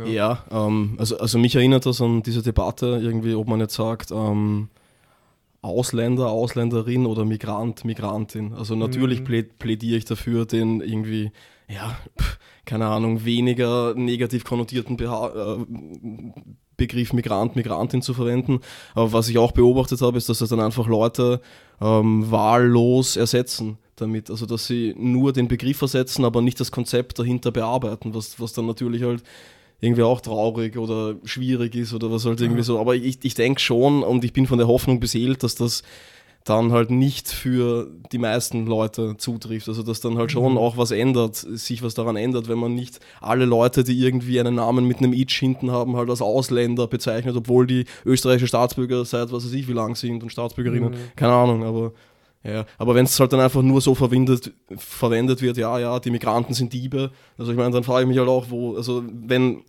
Ja, 0.06 0.40
ja 0.52 0.68
ähm, 0.68 0.96
also, 0.98 1.18
also 1.18 1.38
mich 1.38 1.56
erinnert 1.56 1.86
das 1.86 2.02
an 2.02 2.24
diese 2.24 2.42
Debatte 2.42 3.00
irgendwie, 3.02 3.36
ob 3.36 3.48
man 3.48 3.60
jetzt 3.60 3.76
sagt, 3.76 4.12
ähm, 4.12 4.70
Ausländer, 5.62 6.30
Ausländerin 6.30 7.06
oder 7.06 7.26
Migrant, 7.26 7.86
Migrantin. 7.86 8.54
Also 8.54 8.76
natürlich 8.76 9.22
mhm. 9.22 9.48
plädiere 9.58 9.98
ich 9.98 10.06
dafür, 10.06 10.46
den 10.46 10.82
irgendwie, 10.82 11.32
ja, 11.68 11.98
keine 12.66 12.88
Ahnung, 12.88 13.26
weniger 13.26 13.94
negativ 13.96 14.44
konnotierten 14.44 14.98
Beha 14.98 15.58
äh, 15.58 15.66
Begriff 16.78 17.14
Migrant, 17.14 17.56
Migrantin 17.56 18.02
zu 18.02 18.14
verwenden. 18.14 18.60
Aber 18.94 19.14
was 19.14 19.30
ich 19.30 19.38
auch 19.38 19.54
beobachtet 19.54 20.02
habe, 20.02 20.18
ist, 20.18 20.30
dass 20.30 20.40
das 20.40 20.50
dann 20.50 20.60
einfach 20.60 20.88
Leute 20.88 21.42
ähm, 21.82 22.30
wahllos 22.30 23.16
ersetzen 23.16 23.78
damit. 23.96 24.30
Also 24.30 24.46
dass 24.46 24.68
sie 24.68 24.94
nur 24.98 25.34
den 25.34 25.48
Begriff 25.48 25.82
ersetzen, 25.82 26.26
aber 26.26 26.42
nicht 26.42 26.60
das 26.60 26.72
Konzept 26.72 27.20
dahinter 27.20 27.52
bearbeiten, 27.52 28.14
was, 28.14 28.40
was 28.40 28.54
dann 28.54 28.66
natürlich 28.66 29.04
halt 29.04 29.24
irgendwie 29.82 30.04
auch 30.04 30.22
traurig 30.22 30.78
oder 30.78 31.16
schwierig 31.26 31.76
ist 31.76 31.94
oder 31.94 32.12
was 32.12 32.26
halt 32.26 32.42
irgendwie 32.42 32.64
so. 32.64 32.80
Aber 32.80 32.96
ich, 32.96 33.20
ich 33.22 33.36
denke 33.36 33.60
schon 33.60 34.04
und 34.04 34.24
ich 34.24 34.34
bin 34.34 34.48
von 34.48 34.58
der 34.58 34.68
Hoffnung 34.68 35.00
beseelt, 35.00 35.44
dass 35.44 35.56
das 35.56 35.84
dann 36.46 36.72
halt 36.72 36.92
nicht 36.92 37.28
für 37.28 37.88
die 38.12 38.20
meisten 38.20 38.68
Leute 38.68 39.18
zutrifft. 39.18 39.68
Also 39.68 39.82
dass 39.82 40.00
dann 40.00 40.18
halt 40.18 40.32
schon 40.32 40.54
mhm. 40.54 40.58
auch 40.60 40.78
was 40.78 40.92
ändert, 40.92 41.36
sich 41.36 41.82
was 41.82 41.96
daran 41.96 42.16
ändert, 42.16 42.48
wenn 42.48 42.60
man 42.60 42.76
nicht 42.76 43.00
alle 43.20 43.46
Leute, 43.46 43.84
die 43.84 44.00
irgendwie 44.00 44.40
einen 44.40 44.56
Namen 44.56 44.88
mit 44.88 45.00
einem 45.00 45.12
Itch 45.12 45.38
hinten 45.40 45.72
haben, 45.72 45.98
halt 45.98 46.10
als 46.10 46.22
Ausländer 46.22 46.88
bezeichnet, 46.88 47.36
obwohl 47.36 47.66
die 47.66 47.86
österreichische 48.06 48.48
Staatsbürger 48.48 49.04
seit 49.06 49.32
was 49.32 49.44
weiß 49.44 49.54
ich 49.54 49.68
wie 49.68 49.74
lang 49.74 49.96
sind 49.96 50.22
und 50.22 50.30
Staatsbürgerinnen, 50.30 50.92
mhm. 50.92 50.98
keine 51.16 51.34
Ahnung, 51.34 51.64
aber 51.64 51.94
ja, 52.44 52.64
aber 52.78 52.94
wenn 52.94 53.06
es 53.06 53.20
halt 53.20 53.34
dann 53.34 53.40
einfach 53.40 53.64
nur 53.64 53.82
so 53.82 53.96
verwendet, 53.96 54.54
verwendet 54.78 55.42
wird, 55.42 55.58
ja, 55.58 55.80
ja, 55.80 56.00
die 56.00 56.12
Migranten 56.12 56.54
sind 56.54 56.72
Diebe, 56.74 57.10
also 57.40 57.52
ich 57.52 57.58
meine, 57.58 57.72
dann 57.72 57.84
frage 57.84 58.04
ich 58.04 58.08
mich 58.08 58.20
halt 58.20 58.30
auch, 58.30 58.52
wo, 58.52 58.76
also 58.76 59.04
wenn, 59.12 59.64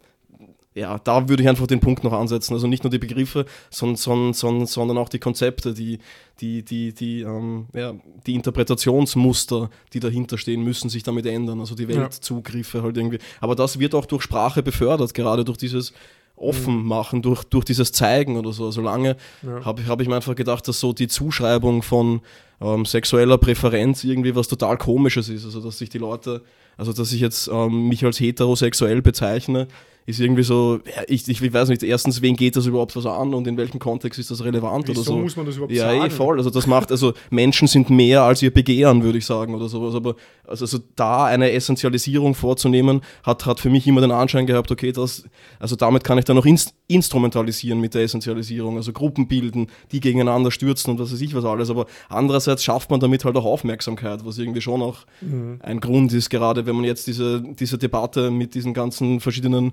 ja, 0.77 0.99
da 0.99 1.27
würde 1.27 1.43
ich 1.43 1.49
einfach 1.49 1.67
den 1.67 1.81
Punkt 1.81 2.05
noch 2.05 2.13
ansetzen. 2.13 2.53
Also 2.53 2.67
nicht 2.67 2.85
nur 2.85 2.91
die 2.91 2.99
Begriffe, 2.99 3.47
sondern, 3.71 4.35
sondern, 4.35 4.67
sondern 4.67 4.99
auch 4.99 5.09
die 5.09 5.19
Konzepte, 5.19 5.73
die, 5.73 5.99
die, 6.41 6.63
die, 6.63 6.93
die, 6.93 7.23
ähm, 7.23 7.67
ja, 7.73 7.95
die 8.27 8.35
Interpretationsmuster, 8.35 9.71
die 9.95 10.01
dahinter 10.01 10.37
stehen, 10.37 10.63
müssen 10.63 10.91
sich 10.91 11.03
damit 11.03 11.25
ändern. 11.25 11.61
Also 11.61 11.75
die 11.75 11.89
Weltzugriffe 11.89 12.83
halt 12.83 12.99
irgendwie. 12.99 13.21
Aber 13.41 13.55
das 13.55 13.79
wird 13.79 13.95
auch 13.95 14.05
durch 14.05 14.23
Sprache 14.23 14.63
befördert, 14.63 15.15
gerade 15.15 15.47
durch 15.47 15.57
dieses 15.57 15.95
offen 16.37 16.85
machen, 16.85 17.23
durch, 17.23 17.45
durch 17.45 17.65
dieses 17.65 17.93
Zeigen 17.93 18.37
oder 18.37 18.53
so. 18.53 18.71
Solange 18.71 19.17
ja. 19.43 19.65
habe 19.65 19.87
hab 19.87 20.03
ich 20.03 20.09
mir 20.09 20.17
einfach 20.17 20.35
gedacht, 20.35 20.69
dass 20.69 20.79
so 20.79 20.93
die 20.93 21.09
Zuschreibung 21.09 21.83
von 21.83 22.21
ähm, 22.61 22.85
sexueller 22.85 23.39
Präferenz 23.39 24.05
irgendwie 24.05 24.37
was 24.37 24.47
total 24.47 24.77
komisches 24.77 25.31
ist. 25.31 25.47
Also 25.47 25.63
dass 25.63 25.79
sich 25.79 25.89
die 25.89 25.97
Leute, 25.97 26.43
also 26.77 26.93
dass 26.93 27.13
ich 27.13 27.21
jetzt 27.23 27.49
ähm, 27.49 27.89
mich 27.89 28.05
als 28.05 28.21
heterosexuell 28.21 29.01
bezeichne, 29.01 29.69
ist 30.07 30.21
irgendwie 30.21 30.45
so, 30.45 30.79
ich, 31.09 31.29
ich 31.29 31.53
weiß 31.53 31.69
nicht, 31.69 31.83
erstens, 31.83 32.23
wen 32.23 32.37
geht 32.37 32.55
das 32.55 32.67
überhaupt 32.67 32.95
was 32.95 33.07
an 33.07 33.35
und 33.35 33.47
in 33.49 33.57
welchem 33.57 33.81
Kontext 33.81 34.21
ist 34.21 34.31
das 34.31 34.45
relevant 34.45 34.87
Wieso 34.87 35.01
oder 35.01 35.07
so. 35.07 35.17
muss 35.19 35.37
man 35.37 35.47
das 35.47 35.57
überhaupt 35.57 35.73
ja, 35.73 35.83
sagen? 35.83 35.99
Ja, 35.99 36.07
eh, 36.07 36.11
voll. 36.11 36.39
Also 36.39 36.51
das 36.51 36.69
macht, 36.69 36.93
also 36.93 37.13
Menschen 37.31 37.67
sind 37.67 37.91
mehr 37.91 38.23
als 38.23 38.41
ihr 38.41 38.55
Begehren, 38.55 39.03
würde 39.03 39.19
ich 39.19 39.27
sagen, 39.27 39.55
oder 39.55 39.69
sowas. 39.69 39.97
Aber 39.97 40.15
also, 40.49 40.65
also 40.65 40.79
da 40.97 41.25
eine 41.25 41.53
Essentialisierung 41.53 42.35
vorzunehmen, 42.35 43.01
hat, 43.23 43.47
hat 43.47 43.61
für 43.61 43.71
mich 43.71 43.87
immer 43.87 44.01
den 44.01 44.11
Anschein 44.11 44.47
gehabt, 44.47 44.71
okay, 44.71 44.93
das, 44.93 45.25
also 45.59 45.77
damit 45.77 46.05
kann 46.05 46.19
ich 46.19 46.25
dann 46.25 46.37
noch 46.37 46.47
inst 46.47 46.75
instrumentalisieren 46.89 47.81
mit 47.81 47.95
der 47.95 48.03
Essentialisierung, 48.03 48.77
also 48.77 48.93
Gruppen 48.93 49.27
bilden, 49.27 49.67
die 49.91 49.99
gegeneinander 49.99 50.53
stürzen 50.53 50.93
und 50.93 51.01
was 51.01 51.13
weiß 51.13 51.21
ich 51.21 51.35
was 51.35 51.45
alles. 51.45 51.69
Aber 51.69 51.87
andererseits 52.09 52.63
schafft 52.63 52.91
man 52.91 53.01
damit 53.01 53.25
halt 53.25 53.37
auch 53.37 53.45
Aufmerksamkeit, 53.45 54.25
was 54.25 54.39
irgendwie 54.39 54.61
schon 54.61 54.83
auch 54.83 54.99
mhm. 55.21 55.59
ein 55.63 55.81
Grund 55.81 56.13
ist, 56.13 56.31
gerade 56.31 56.65
wenn 56.65 56.77
man 56.77 56.85
jetzt 56.85 57.09
diese, 57.09 57.43
diese 57.43 57.77
Debatte 57.77 58.31
mit 58.31 58.55
diesen 58.55 58.73
ganzen 58.73 59.19
verschiedenen 59.19 59.73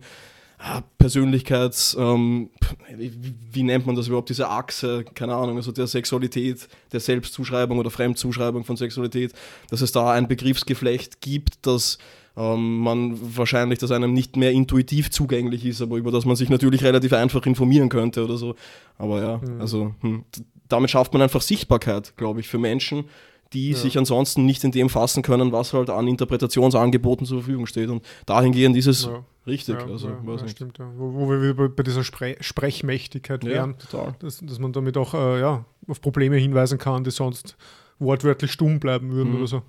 Persönlichkeits, 0.97 1.97
ähm, 1.99 2.49
wie, 2.95 3.63
nennt 3.63 3.85
man 3.85 3.95
das 3.95 4.07
überhaupt, 4.07 4.29
diese 4.29 4.49
Achse, 4.49 5.03
keine 5.13 5.35
Ahnung, 5.35 5.57
also 5.57 5.71
der 5.71 5.87
Sexualität, 5.87 6.69
der 6.91 7.01
Selbstzuschreibung 7.01 7.79
oder 7.79 7.89
Fremdzuschreibung 7.89 8.63
von 8.63 8.77
Sexualität, 8.77 9.33
dass 9.69 9.81
es 9.81 9.91
da 9.91 10.11
ein 10.11 10.27
Begriffsgeflecht 10.27 11.19
gibt, 11.19 11.65
das 11.65 11.97
ähm, 12.37 12.79
man 12.79 13.19
wahrscheinlich, 13.37 13.79
dass 13.79 13.91
einem 13.91 14.13
nicht 14.13 14.37
mehr 14.37 14.51
intuitiv 14.51 15.11
zugänglich 15.11 15.65
ist, 15.65 15.81
aber 15.81 15.97
über 15.97 16.11
das 16.11 16.25
man 16.25 16.35
sich 16.35 16.49
natürlich 16.49 16.83
relativ 16.83 17.13
einfach 17.13 17.45
informieren 17.45 17.89
könnte 17.89 18.23
oder 18.23 18.37
so. 18.37 18.55
Aber 18.97 19.21
ja, 19.21 19.37
mhm. 19.37 19.61
also 19.61 19.93
hm, 19.99 20.23
damit 20.69 20.89
schafft 20.89 21.13
man 21.13 21.21
einfach 21.21 21.41
Sichtbarkeit, 21.41 22.15
glaube 22.17 22.39
ich, 22.39 22.47
für 22.47 22.57
Menschen, 22.57 23.05
die 23.53 23.71
Ja. 23.71 23.77
sich 23.77 23.97
ansonsten 23.97 24.45
nicht 24.45 24.63
in 24.63 24.71
dem 24.71 24.89
fassen 24.89 25.23
können, 25.23 25.51
was 25.51 25.73
halt 25.73 25.89
an 25.89 26.07
Interpretationsangeboten 26.07 27.25
zur 27.25 27.39
Verfügung 27.39 27.65
steht. 27.67 27.89
Und 27.89 28.03
dahingehend 28.25 28.75
ist 28.77 28.87
es 28.87 29.05
Ja. 29.05 29.23
richtig. 29.47 29.75
Ja, 29.79 29.85
also, 29.87 30.09
stimmt. 30.47 30.79
Wo, 30.97 31.13
wo 31.13 31.29
wir 31.29 31.41
wieder 31.41 31.69
bei, 31.69 31.83
dieser 31.83 32.03
Spre 32.03 32.35
Sprechmächtigkeit 32.39 33.43
wären, 33.45 33.75
dass, 34.19 34.39
dass 34.39 34.59
man 34.59 34.73
damit 34.73 34.97
auch 34.97 35.13
äh, 35.13 35.39
ja, 35.39 35.65
auf 35.87 36.01
Probleme 36.01 36.37
hinweisen 36.37 36.77
kann, 36.77 37.03
die 37.03 37.11
sonst 37.11 37.55
wortwörtlich 37.99 38.51
stumm 38.51 38.79
bleiben 38.79 39.11
würden 39.11 39.29
Mhm. 39.31 39.37
oder 39.37 39.47
so. 39.47 39.61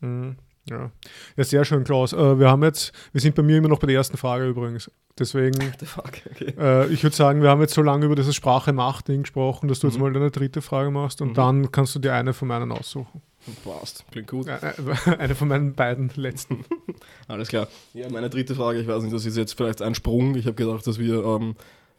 Mhm. 0.00 0.36
Ja. 0.68 0.90
ja, 1.36 1.44
sehr 1.44 1.64
schön, 1.64 1.84
Klaus. 1.84 2.12
Äh, 2.12 2.38
wir 2.38 2.48
haben 2.48 2.62
jetzt, 2.62 2.92
wir 3.12 3.20
sind 3.20 3.34
bei 3.34 3.42
mir 3.42 3.56
immer 3.58 3.68
noch 3.68 3.78
bei 3.78 3.86
der 3.86 3.96
ersten 3.96 4.16
Frage 4.16 4.46
übrigens. 4.46 4.90
Deswegen, 5.18 5.58
okay. 5.98 6.54
äh, 6.58 6.86
ich 6.92 7.02
würde 7.02 7.14
sagen, 7.14 7.42
wir 7.42 7.50
haben 7.50 7.60
jetzt 7.60 7.74
so 7.74 7.82
lange 7.82 8.06
über 8.06 8.16
dieses 8.16 8.34
Sprache-Macht-Ding 8.36 9.22
gesprochen, 9.22 9.68
dass 9.68 9.80
du 9.80 9.86
jetzt 9.88 9.96
Mhm. 9.96 10.02
mal 10.02 10.12
deine 10.12 10.30
dritte 10.30 10.62
Frage 10.62 10.90
machst 10.90 11.20
und 11.20 11.30
Mhm. 11.30 11.34
dann 11.34 11.72
kannst 11.72 11.94
du 11.94 11.98
dir 11.98 12.14
eine 12.14 12.32
von 12.32 12.48
meinen 12.48 12.72
aussuchen. 12.72 13.20
Passt, 13.64 14.04
klingt 14.12 14.28
gut. 14.28 14.46
Äh, 14.48 14.54
äh, 14.56 15.16
eine 15.18 15.34
von 15.34 15.48
meinen 15.48 15.74
beiden 15.74 16.10
letzten. 16.16 16.64
Alles 17.28 17.48
klar. 17.48 17.68
Ja, 17.92 18.08
meine 18.10 18.30
dritte 18.30 18.54
Frage, 18.54 18.80
ich 18.80 18.86
weiß 18.88 19.02
nicht, 19.02 19.14
das 19.14 19.26
ist 19.26 19.36
jetzt 19.36 19.54
vielleicht 19.54 19.82
ein 19.82 19.94
Sprung. 19.94 20.34
Ich 20.36 20.46
habe 20.46 20.54
gedacht, 20.54 20.86
dass 20.86 20.98
wir 20.98 21.24
ähm, 21.24 21.54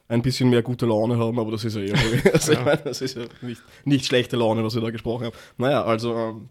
ein 0.08 0.22
bisschen 0.22 0.50
mehr 0.50 0.62
gute 0.62 0.86
Laune 0.86 1.18
haben, 1.18 1.38
aber 1.40 1.52
das 1.52 1.64
ist 1.64 1.76
ja 1.76 1.82
eh. 1.82 1.94
Also 2.34 2.52
ich 2.54 2.58
Ja. 2.58 2.64
meine, 2.66 2.82
das 2.84 3.02
ist 3.02 3.16
ja 3.18 3.24
nicht, 3.42 3.62
nicht 3.86 4.06
schlechte 4.06 4.36
Laune, 4.38 4.64
was 4.64 4.74
wir 4.76 4.82
da 4.82 4.90
gesprochen 4.90 5.26
haben. 5.28 5.36
Naja, 5.58 5.84
also 5.84 6.16
ähm, 6.16 6.50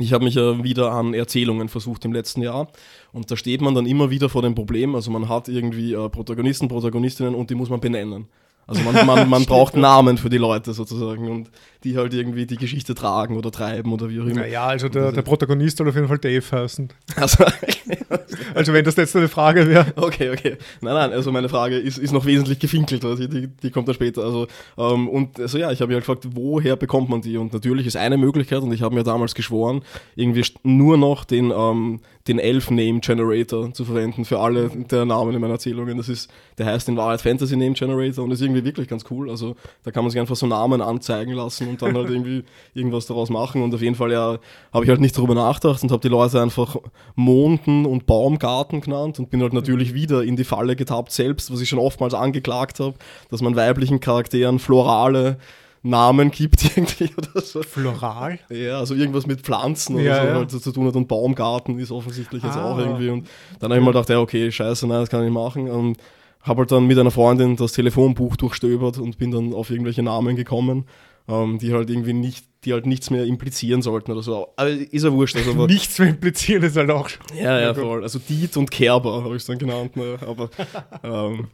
ich 0.00 0.12
habe 0.12 0.24
mich 0.24 0.34
ja 0.34 0.62
wieder 0.62 0.92
an 0.92 1.14
Erzählungen 1.14 1.68
versucht 1.68 2.04
im 2.04 2.12
letzten 2.12 2.42
Jahr 2.42 2.68
und 3.12 3.30
da 3.30 3.36
steht 3.36 3.60
man 3.60 3.74
dann 3.74 3.86
immer 3.86 4.10
wieder 4.10 4.28
vor 4.28 4.42
dem 4.42 4.54
Problem, 4.54 4.94
also 4.94 5.10
man 5.10 5.28
hat 5.28 5.48
irgendwie 5.48 5.92
äh, 5.92 6.08
Protagonisten, 6.08 6.68
Protagonistinnen 6.68 7.34
und 7.34 7.50
die 7.50 7.54
muss 7.54 7.70
man 7.70 7.80
benennen. 7.80 8.26
Also 8.66 8.82
man, 8.82 9.06
man, 9.06 9.28
man 9.28 9.44
braucht 9.46 9.76
Namen 9.76 10.18
für 10.18 10.30
die 10.30 10.38
Leute 10.38 10.72
sozusagen 10.72 11.28
und 11.28 11.50
die 11.84 11.96
halt 11.96 12.14
irgendwie 12.14 12.46
die 12.46 12.56
Geschichte 12.56 12.94
tragen 12.94 13.36
oder 13.36 13.50
treiben 13.50 13.92
oder 13.92 14.08
wie 14.10 14.20
auch 14.20 14.26
immer. 14.26 14.40
Naja, 14.40 14.66
also 14.66 14.88
der, 14.88 15.12
der 15.12 15.22
Protagonist 15.22 15.78
soll 15.78 15.88
auf 15.88 15.94
jeden 15.94 16.08
Fall 16.08 16.18
Dave 16.18 16.44
heißen. 16.50 16.88
Also, 17.16 17.44
Also 18.54 18.72
wenn 18.72 18.84
das 18.84 18.96
jetzt 18.96 19.16
eine 19.16 19.28
Frage 19.28 19.68
wäre. 19.68 19.86
Okay, 19.96 20.30
okay. 20.30 20.56
Nein, 20.80 20.94
nein, 20.94 21.12
also 21.12 21.32
meine 21.32 21.48
Frage 21.48 21.76
ist, 21.76 21.98
ist 21.98 22.12
noch 22.12 22.24
wesentlich 22.24 22.58
gefinkelt, 22.58 23.04
also 23.04 23.26
die, 23.26 23.48
die 23.48 23.70
kommt 23.70 23.88
dann 23.88 23.94
später. 23.94 24.22
Also, 24.22 24.46
ähm, 24.76 25.08
und 25.08 25.38
also 25.38 25.58
ja, 25.58 25.70
ich 25.70 25.80
habe 25.80 25.88
mich 25.88 25.94
halt 25.94 26.06
gefragt, 26.06 26.34
woher 26.34 26.76
bekommt 26.76 27.08
man 27.08 27.20
die? 27.20 27.36
Und 27.36 27.52
natürlich 27.52 27.86
ist 27.86 27.96
eine 27.96 28.16
Möglichkeit, 28.16 28.62
und 28.62 28.72
ich 28.72 28.82
habe 28.82 28.94
mir 28.94 29.02
damals 29.02 29.34
geschworen, 29.34 29.82
irgendwie 30.16 30.44
nur 30.62 30.96
noch 30.96 31.24
den, 31.24 31.52
ähm, 31.54 32.00
den 32.28 32.38
Elf-Name-Generator 32.38 33.72
zu 33.72 33.84
verwenden 33.84 34.24
für 34.24 34.40
alle 34.40 34.68
der 34.68 35.04
Namen 35.04 35.34
in 35.34 35.40
meinen 35.40 35.52
Erzählungen. 35.52 35.96
Das 35.96 36.08
ist, 36.08 36.30
der 36.58 36.66
heißt 36.66 36.88
in 36.88 36.96
Wahrheit 36.96 37.22
Fantasy 37.22 37.56
Name 37.56 37.72
Generator 37.72 38.24
und 38.24 38.30
ist 38.30 38.42
irgendwie 38.42 38.49
wirklich 38.54 38.88
ganz 38.88 39.04
cool. 39.10 39.30
Also 39.30 39.56
da 39.84 39.90
kann 39.90 40.04
man 40.04 40.10
sich 40.10 40.20
einfach 40.20 40.36
so 40.36 40.46
Namen 40.46 40.80
anzeigen 40.80 41.32
lassen 41.34 41.68
und 41.68 41.80
dann 41.82 41.96
halt 41.96 42.10
irgendwie 42.10 42.44
irgendwas 42.74 43.06
daraus 43.06 43.30
machen. 43.30 43.62
Und 43.62 43.74
auf 43.74 43.82
jeden 43.82 43.94
Fall 43.96 44.12
ja, 44.12 44.38
habe 44.72 44.84
ich 44.84 44.90
halt 44.90 45.00
nicht 45.00 45.16
darüber 45.16 45.34
nachgedacht 45.34 45.82
und 45.82 45.90
habe 45.90 46.00
die 46.02 46.08
Leute 46.08 46.40
einfach 46.40 46.76
Monden 47.14 47.86
und 47.86 48.06
Baumgarten 48.06 48.80
genannt 48.80 49.18
und 49.18 49.30
bin 49.30 49.42
halt 49.42 49.52
natürlich 49.52 49.94
wieder 49.94 50.22
in 50.22 50.36
die 50.36 50.44
Falle 50.44 50.76
getappt 50.76 51.12
selbst, 51.12 51.52
was 51.52 51.60
ich 51.60 51.68
schon 51.68 51.78
oftmals 51.78 52.14
angeklagt 52.14 52.80
habe, 52.80 52.94
dass 53.30 53.42
man 53.42 53.56
weiblichen 53.56 54.00
Charakteren 54.00 54.58
florale 54.58 55.38
Namen 55.82 56.30
gibt 56.30 56.64
irgendwie 56.76 57.08
oder 57.16 57.40
so. 57.40 57.62
Floral? 57.62 58.38
Ja, 58.50 58.78
also 58.80 58.94
irgendwas 58.94 59.26
mit 59.26 59.40
Pflanzen 59.40 59.94
oder 59.94 60.04
Ja, 60.04 60.20
so 60.20 60.26
ja. 60.28 60.34
halt 60.34 60.50
zu 60.50 60.72
tun 60.72 60.86
hat 60.86 60.94
und 60.96 61.08
Baumgarten 61.08 61.78
ist 61.78 61.90
offensichtlich 61.90 62.42
jetzt 62.42 62.56
Ah. 62.56 62.70
auch 62.72 62.78
irgendwie 62.78 63.08
und 63.08 63.26
dann 63.60 63.70
habe 63.70 63.80
ich 63.80 63.84
mal 63.84 63.92
gedacht, 63.92 64.10
ja 64.10 64.18
okay, 64.20 64.52
scheiße, 64.52 64.86
nein, 64.86 65.00
das 65.00 65.08
kann 65.08 65.20
ich 65.20 65.30
nicht 65.30 65.34
machen 65.34 65.70
und 65.70 65.96
habe 66.42 66.60
halt 66.60 66.72
dann 66.72 66.86
mit 66.86 66.98
einer 66.98 67.10
Freundin 67.10 67.56
das 67.56 67.72
Telefonbuch 67.72 68.36
durchstöbert 68.36 68.98
und 68.98 69.18
bin 69.18 69.30
dann 69.30 69.52
auf 69.52 69.70
irgendwelche 69.70 70.02
Namen 70.02 70.36
gekommen, 70.36 70.86
ähm, 71.28 71.58
die 71.58 71.72
halt 71.72 71.90
irgendwie 71.90 72.12
nicht, 72.12 72.46
die 72.64 72.72
halt 72.72 72.86
nichts 72.86 73.10
mehr 73.10 73.24
implizieren 73.24 73.82
sollten 73.82 74.12
oder 74.12 74.22
so. 74.22 74.48
Aber 74.56 74.70
ist 74.70 75.04
ja 75.04 75.12
wurscht, 75.12 75.36
also 75.36 75.52
Nichts 75.66 75.96
zu 75.96 76.04
implizieren 76.04 76.62
ist 76.62 76.76
halt 76.76 76.90
auch 76.90 77.08
schon. 77.08 77.22
ja, 77.36 77.60
ja, 77.60 77.74
voll. 77.74 78.02
Also 78.02 78.18
Diet 78.18 78.56
und 78.56 78.70
Kerber 78.70 79.24
habe 79.24 79.36
ich 79.36 79.42
es 79.42 79.46
dann 79.46 79.58
genannt, 79.58 79.96
ne? 79.96 80.18
aber 80.26 80.50
ähm, 81.02 81.48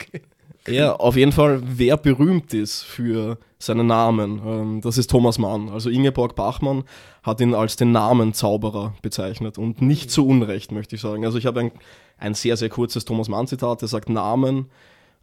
ja, 0.68 0.94
auf 0.94 1.16
jeden 1.16 1.32
Fall, 1.32 1.62
wer 1.64 1.96
berühmt 1.96 2.52
ist 2.52 2.82
für 2.82 3.38
seinen 3.58 3.86
Namen, 3.86 4.40
ähm, 4.44 4.80
das 4.82 4.98
ist 4.98 5.10
Thomas 5.10 5.38
Mann. 5.38 5.68
Also 5.68 5.90
Ingeborg 5.90 6.34
Bachmann 6.34 6.84
hat 7.22 7.40
ihn 7.40 7.54
als 7.54 7.76
den 7.76 7.92
Namenzauberer 7.92 8.94
bezeichnet 9.02 9.58
und 9.58 9.80
nicht 9.80 10.10
zu 10.10 10.26
Unrecht, 10.26 10.72
möchte 10.72 10.96
ich 10.96 11.02
sagen. 11.02 11.24
Also 11.24 11.38
ich 11.38 11.46
habe 11.46 11.60
ein, 11.60 11.72
ein 12.18 12.34
sehr, 12.34 12.56
sehr 12.56 12.68
kurzes 12.68 13.04
Thomas 13.04 13.28
Mann-Zitat, 13.28 13.80
der 13.82 13.88
sagt, 13.88 14.08
Namen 14.08 14.70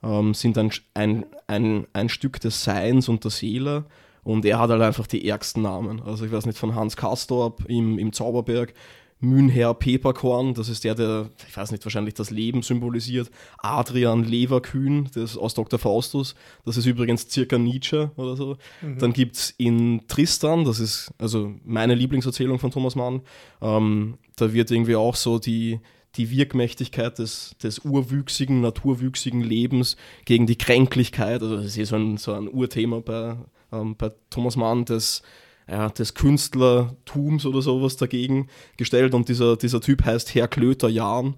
ähm, 0.04 0.34
sind 0.34 0.58
ein, 0.58 0.72
ein, 0.94 1.26
ein, 1.48 1.88
ein 1.94 2.10
Stück 2.10 2.40
des 2.40 2.64
Seins 2.64 3.10
und 3.10 3.24
der 3.24 3.32
Seele 3.32 3.86
und 4.24 4.46
er 4.46 4.60
hat 4.60 4.70
halt 4.70 4.82
einfach 4.82 5.08
die 5.08 5.28
ärgsten 5.28 5.64
Namen. 5.64 6.02
Also 6.02 6.26
ich 6.26 6.32
weiß 6.32 6.46
nicht, 6.46 6.58
von 6.58 6.76
Hans 6.76 6.96
Kastorp 6.96 7.66
im, 7.68 8.00
im 8.00 8.14
Zauberberg, 8.14 8.74
Mühnherr 9.20 9.74
Peperkorn, 9.74 10.54
das 10.54 10.68
ist 10.68 10.84
der, 10.84 10.96
der, 10.96 11.30
ich 11.48 11.56
weiß 11.56 11.72
nicht, 11.72 11.86
wahrscheinlich 11.86 12.14
das 12.14 12.30
Leben 12.30 12.62
symbolisiert. 12.62 13.32
Adrian 13.58 14.26
Leverkühn, 14.26 15.10
das 15.14 15.32
ist 15.32 15.38
aus 15.38 15.54
Dr. 15.54 15.80
Faustus, 15.80 16.36
das 16.66 16.76
ist 16.76 16.86
übrigens 16.86 17.30
circa 17.30 17.58
Nietzsche 17.58 18.12
oder 18.18 18.36
so. 18.36 18.58
Dann 19.00 19.14
gibt 19.14 19.38
es 19.38 19.52
in 19.52 20.02
Tristan, 20.10 20.66
das 20.66 20.82
ist 20.82 21.14
also 21.18 21.54
meine 21.64 21.96
Lieblingserzählung 21.96 22.60
von 22.60 22.72
Thomas 22.72 22.96
Mann, 22.96 23.22
ähm, 23.62 24.18
da 24.36 24.52
wird 24.52 24.72
irgendwie 24.72 24.98
auch 24.98 25.16
so 25.16 25.40
die, 25.40 25.80
die 26.16 26.30
Wirkmächtigkeit 26.30 27.18
des, 27.18 27.56
des 27.62 27.80
urwüchsigen, 27.80 28.62
naturwüchsigen 28.62 29.42
Lebens 29.42 29.98
gegen 30.26 30.46
die 30.46 30.58
Kränklichkeit, 30.58 31.42
also 31.42 31.58
das 31.58 31.66
ist 31.66 31.78
eh 31.78 31.84
so 31.86 31.96
ein, 31.96 32.18
so 32.18 32.34
ein 32.34 32.48
Urthema 32.48 33.00
bei, 33.00 33.36
ähm, 33.72 33.96
bei 33.96 34.12
Thomas 34.30 34.56
Mann, 34.56 34.86
des, 34.86 35.24
ja, 35.68 35.90
des 35.90 36.14
Künstlertums 36.14 37.46
oder 37.46 37.62
sowas 37.62 37.98
dagegen 37.98 38.48
gestellt 38.78 39.14
und 39.14 39.30
dieser, 39.30 39.58
dieser 39.58 39.82
Typ 39.82 40.06
heißt 40.06 40.36
Herr 40.36 40.48
Klöter 40.48 40.90
Jahn. 40.90 41.36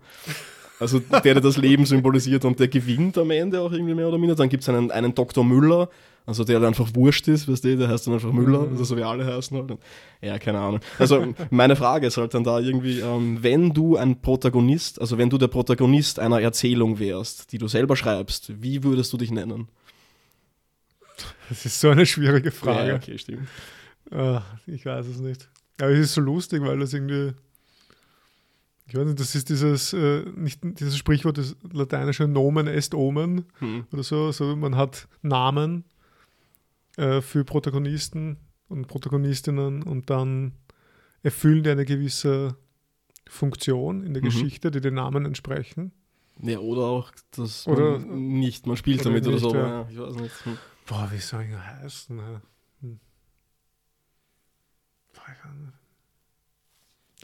Also 0.85 0.99
der, 0.99 1.21
der 1.21 1.41
das 1.41 1.57
Leben 1.57 1.85
symbolisiert 1.87 2.45
und 2.45 2.59
der 2.59 2.67
gewinnt 2.67 3.17
am 3.17 3.31
Ende 3.31 3.59
auch 3.59 3.71
irgendwie 3.71 3.95
mehr 3.95 4.07
oder 4.07 4.19
minder. 4.19 4.35
Dann 4.35 4.49
gibt 4.49 4.61
es 4.61 4.69
einen, 4.69 4.91
einen 4.91 5.15
Dr. 5.15 5.43
Müller, 5.43 5.89
also 6.27 6.43
der 6.43 6.57
halt 6.57 6.67
einfach 6.67 6.89
wurscht 6.93 7.27
ist, 7.27 7.47
weißt 7.47 7.63
du, 7.63 7.75
der 7.75 7.87
heißt 7.87 8.05
dann 8.05 8.13
einfach 8.13 8.31
Müller, 8.31 8.67
also 8.69 8.83
so 8.83 8.95
wie 8.95 9.01
alle 9.01 9.25
heißen 9.25 9.57
halt. 9.57 9.79
Ja, 10.21 10.37
keine 10.37 10.59
Ahnung. 10.59 10.79
Also 10.99 11.33
meine 11.49 11.75
Frage 11.75 12.05
ist 12.05 12.17
halt 12.17 12.35
dann 12.35 12.43
da 12.43 12.59
irgendwie, 12.59 12.99
ähm, 12.99 13.39
wenn 13.41 13.73
du 13.73 13.97
ein 13.97 14.21
Protagonist, 14.21 15.01
also 15.01 15.17
wenn 15.17 15.31
du 15.31 15.39
der 15.39 15.47
Protagonist 15.47 16.19
einer 16.19 16.39
Erzählung 16.39 16.99
wärst, 16.99 17.51
die 17.51 17.57
du 17.57 17.67
selber 17.67 17.95
schreibst, 17.95 18.61
wie 18.61 18.83
würdest 18.83 19.11
du 19.11 19.17
dich 19.17 19.31
nennen? 19.31 19.69
Das 21.49 21.65
ist 21.65 21.79
so 21.79 21.89
eine 21.89 22.05
schwierige 22.05 22.51
Frage. 22.51 22.89
Ja, 22.89 22.95
okay, 22.95 23.17
stimmt. 23.17 23.47
Ah, 24.11 24.43
ich 24.67 24.85
weiß 24.85 25.07
es 25.07 25.19
nicht. 25.19 25.49
Aber 25.81 25.89
es 25.89 25.99
ist 25.99 26.13
so 26.13 26.21
lustig, 26.21 26.61
weil 26.61 26.79
das 26.79 26.93
irgendwie. 26.93 27.33
Ich 28.87 28.93
weiß 28.95 29.05
nicht, 29.07 29.19
das 29.19 29.33
ist 29.33 29.49
dieses, 29.49 29.93
äh, 29.93 30.23
nicht 30.35 30.59
dieses 30.63 30.95
Sprichwort, 30.97 31.37
das 31.39 31.55
lateinische 31.71 32.27
Nomen 32.27 32.67
est 32.67 32.93
Omen 32.93 33.45
Hm. 33.59 33.85
oder 33.91 34.03
so. 34.03 34.31
so 34.31 34.55
man 34.55 34.75
hat 34.75 35.07
Namen 35.23 35.85
äh, 36.97 37.21
für 37.21 37.43
Protagonisten 37.43 38.37
und 38.67 38.87
Protagonistinnen 38.87 39.81
und 39.83 40.09
dann 40.09 40.53
erfüllen 41.23 41.63
die 41.63 41.69
eine 41.71 41.85
gewisse 41.85 42.55
Funktion 43.27 44.03
in 44.03 44.13
der 44.13 44.21
Mhm. 44.21 44.27
Geschichte, 44.27 44.69
die 44.69 44.81
den 44.81 44.93
Namen 44.93 45.25
entsprechen. 45.25 45.91
Ja, 46.41 46.59
oder 46.59 46.81
auch 46.83 47.11
das 47.31 47.65
Oder- 47.67 47.97
man 47.99 48.39
nicht, 48.39 48.67
man 48.67 48.77
spielt 48.77 48.99
oder 49.01 49.09
damit 49.09 49.23
oder 49.25 49.33
nicht, 49.35 49.41
so. 49.41 49.55
ja. 49.55 49.87
ich 49.89 49.97
weiß 49.97 50.15
nicht. 50.15 50.45
Hm. 50.45 50.57
Boah, 50.85 51.09
wie 51.11 51.17
soll 51.17 51.43
ich 51.49 51.55
heißen? 51.55 52.19
Hm. 52.81 52.99
Boah, 55.13 55.23
ich. 55.31 55.84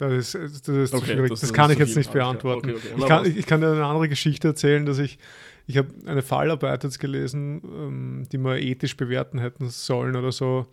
Das 0.09 0.33
ist, 0.35 0.67
das 0.67 0.75
ist 0.75 0.93
Okay, 0.93 1.13
schwierig. 1.13 1.29
das- 1.29 1.41
Das, 1.41 1.53
kann 1.53 1.69
ich 1.71 1.77
jetzt 1.79 1.95
nicht 1.95 2.11
beantworten. 2.11 2.71
Okay, 2.71 2.77
okay. 2.77 2.95
Ich, 2.97 3.05
kann, 3.05 3.25
ich, 3.25 3.37
ich 3.37 3.45
kann 3.45 3.61
dir 3.61 3.71
eine 3.71 3.85
andere 3.85 4.09
Geschichte 4.09 4.47
erzählen, 4.49 4.85
dass 4.85 4.97
ich, 4.97 5.19
ich 5.67 5.77
habe 5.77 5.89
eine 6.07 6.21
Fallarbeit 6.23 6.83
jetzt 6.83 6.99
gelesen, 6.99 7.61
ähm, 7.63 8.23
die 8.31 8.37
wir 8.39 8.57
ethisch 8.57 8.97
bewerten 8.97 9.37
hätten 9.39 9.69
sollen 9.69 10.15
oder 10.15 10.31
so. 10.31 10.65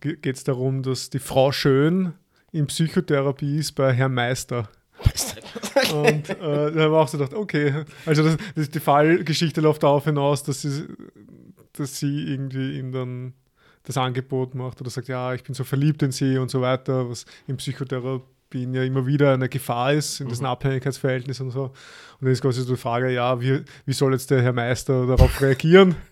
Geht 0.00 0.26
es 0.26 0.44
darum, 0.44 0.82
dass 0.82 1.10
die 1.10 1.18
Frau 1.18 1.52
Schön 1.52 2.12
in 2.52 2.66
Psychotherapie 2.66 3.58
ist 3.58 3.72
bei 3.72 3.92
Herrn 3.92 4.14
Meister. 4.14 4.68
Und 5.92 6.30
äh, 6.30 6.34
da 6.38 6.66
haben 6.66 6.74
wir 6.76 6.92
auch 6.92 7.08
so 7.08 7.18
gedacht, 7.18 7.34
okay, 7.34 7.84
also 8.06 8.22
das, 8.22 8.36
das, 8.54 8.70
die 8.70 8.80
Fallgeschichte 8.80 9.60
läuft 9.60 9.82
darauf 9.82 10.04
hinaus, 10.04 10.42
dass 10.44 10.62
sie, 10.62 10.84
dass 11.72 11.98
sie 11.98 12.32
irgendwie 12.32 12.78
ihm 12.78 12.92
dann 12.92 13.34
das 13.84 13.96
Angebot 13.96 14.54
macht 14.54 14.80
oder 14.80 14.90
sagt, 14.90 15.08
ja, 15.08 15.34
ich 15.34 15.42
bin 15.44 15.54
so 15.54 15.62
verliebt 15.64 16.02
in 16.02 16.10
sie 16.12 16.38
und 16.38 16.50
so 16.50 16.60
weiter, 16.60 17.08
was 17.08 17.24
in 17.46 17.56
Psychotherapien 17.58 18.72
ja 18.74 18.82
immer 18.82 19.06
wieder 19.06 19.32
eine 19.34 19.48
Gefahr 19.48 19.92
ist, 19.92 20.20
in 20.20 20.28
diesem 20.28 20.46
Abhängigkeitsverhältnis 20.46 21.40
und 21.40 21.50
so. 21.50 21.64
Und 21.64 21.72
dann 22.22 22.30
ist 22.32 22.40
quasi 22.42 22.62
so 22.62 22.74
die 22.74 22.80
Frage, 22.80 23.10
ja, 23.12 23.40
wie, 23.40 23.62
wie 23.84 23.92
soll 23.92 24.12
jetzt 24.12 24.30
der 24.30 24.42
Herr 24.42 24.52
Meister 24.52 25.06
darauf 25.06 25.40
reagieren? 25.40 25.94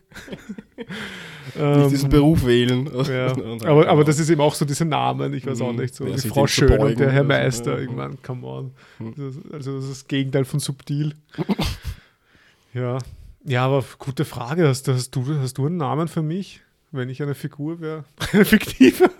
Nicht 1.54 1.90
diesen 1.90 2.04
Ähm, 2.06 2.10
Beruf 2.10 2.46
wählen. 2.46 2.88
ja. 3.08 3.32
Aber, 3.68 3.88
aber 3.88 4.04
das 4.04 4.18
ist 4.18 4.30
eben 4.30 4.40
auch 4.40 4.54
so 4.54 4.64
diese 4.64 4.84
Namen, 4.84 5.32
ich 5.34 5.44
weiß 5.46 5.60
auch 5.60 5.72
Mhm. 5.72 5.78
nicht, 5.80 5.94
so 5.94 6.06
Ja, 6.06 6.16
die 6.16 6.28
Frau 6.28 6.46
Schön 6.46 6.78
und 6.78 6.98
der 6.98 7.10
Herr 7.10 7.24
Meister, 7.24 7.72
ja. 7.74 7.78
irgendwann, 7.80 8.22
come 8.22 8.46
on. 8.46 8.70
Mhm. 8.98 9.14
Das, 9.16 9.52
also 9.52 9.74
das 9.76 9.84
ist 9.84 9.90
das 9.90 10.08
Gegenteil 10.08 10.44
von 10.44 10.60
subtil. 10.60 11.14
ja. 12.74 12.98
Ja, 13.44 13.64
aber 13.66 13.84
gute 13.98 14.24
Frage. 14.24 14.68
Hast, 14.68 14.86
hast, 14.88 15.10
du, 15.16 15.24
hast 15.40 15.58
du 15.58 15.66
einen 15.66 15.76
Namen 15.78 16.06
für 16.08 16.22
mich, 16.22 16.60
wenn 16.92 17.08
ich 17.08 17.22
eine 17.22 17.34
Figur 17.34 17.80
wäre? 17.80 18.04
Eine 18.32 18.44
fiktive? 18.44 19.10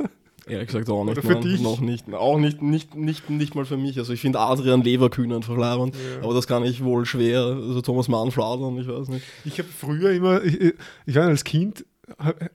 Ehrlich 0.47 0.67
gesagt 0.67 0.91
auch 0.91 1.05
nicht. 1.05 1.13
Oder 1.19 1.23
für 1.23 1.35
nein, 1.35 1.43
dich? 1.43 1.61
Noch 1.61 1.81
nicht. 1.81 2.13
Auch 2.13 2.39
nicht, 2.39 2.63
nicht, 2.63 2.95
nicht, 2.97 3.31
nicht 3.31 3.55
mal 3.55 3.65
für 3.65 3.77
mich. 3.77 3.99
Also 3.99 4.13
ich 4.13 4.21
finde 4.21 4.41
Adrian 4.41 4.83
Leverkühn 4.83 5.33
einfach 5.33 5.57
leibend, 5.57 5.95
Ja. 5.95 6.25
aber 6.25 6.35
das 6.35 6.47
kann 6.47 6.65
ich 6.65 6.83
wohl 6.83 7.07
schwer, 7.07 7.41
also 7.43 7.81
Thomas 7.81 8.09
Mann 8.09 8.31
fladern, 8.33 8.77
ich 8.79 8.89
weiß 8.89 9.09
nicht. 9.09 9.25
Ich 9.45 9.59
habe 9.59 9.69
früher 9.69 10.11
immer, 10.11 10.43
ich, 10.43 10.61
ich 10.61 10.75
ich 11.07 11.15
weiß 11.15 11.25
nicht, 11.25 11.31
als 11.31 11.45
Kind 11.45 11.85
habe 12.19 12.51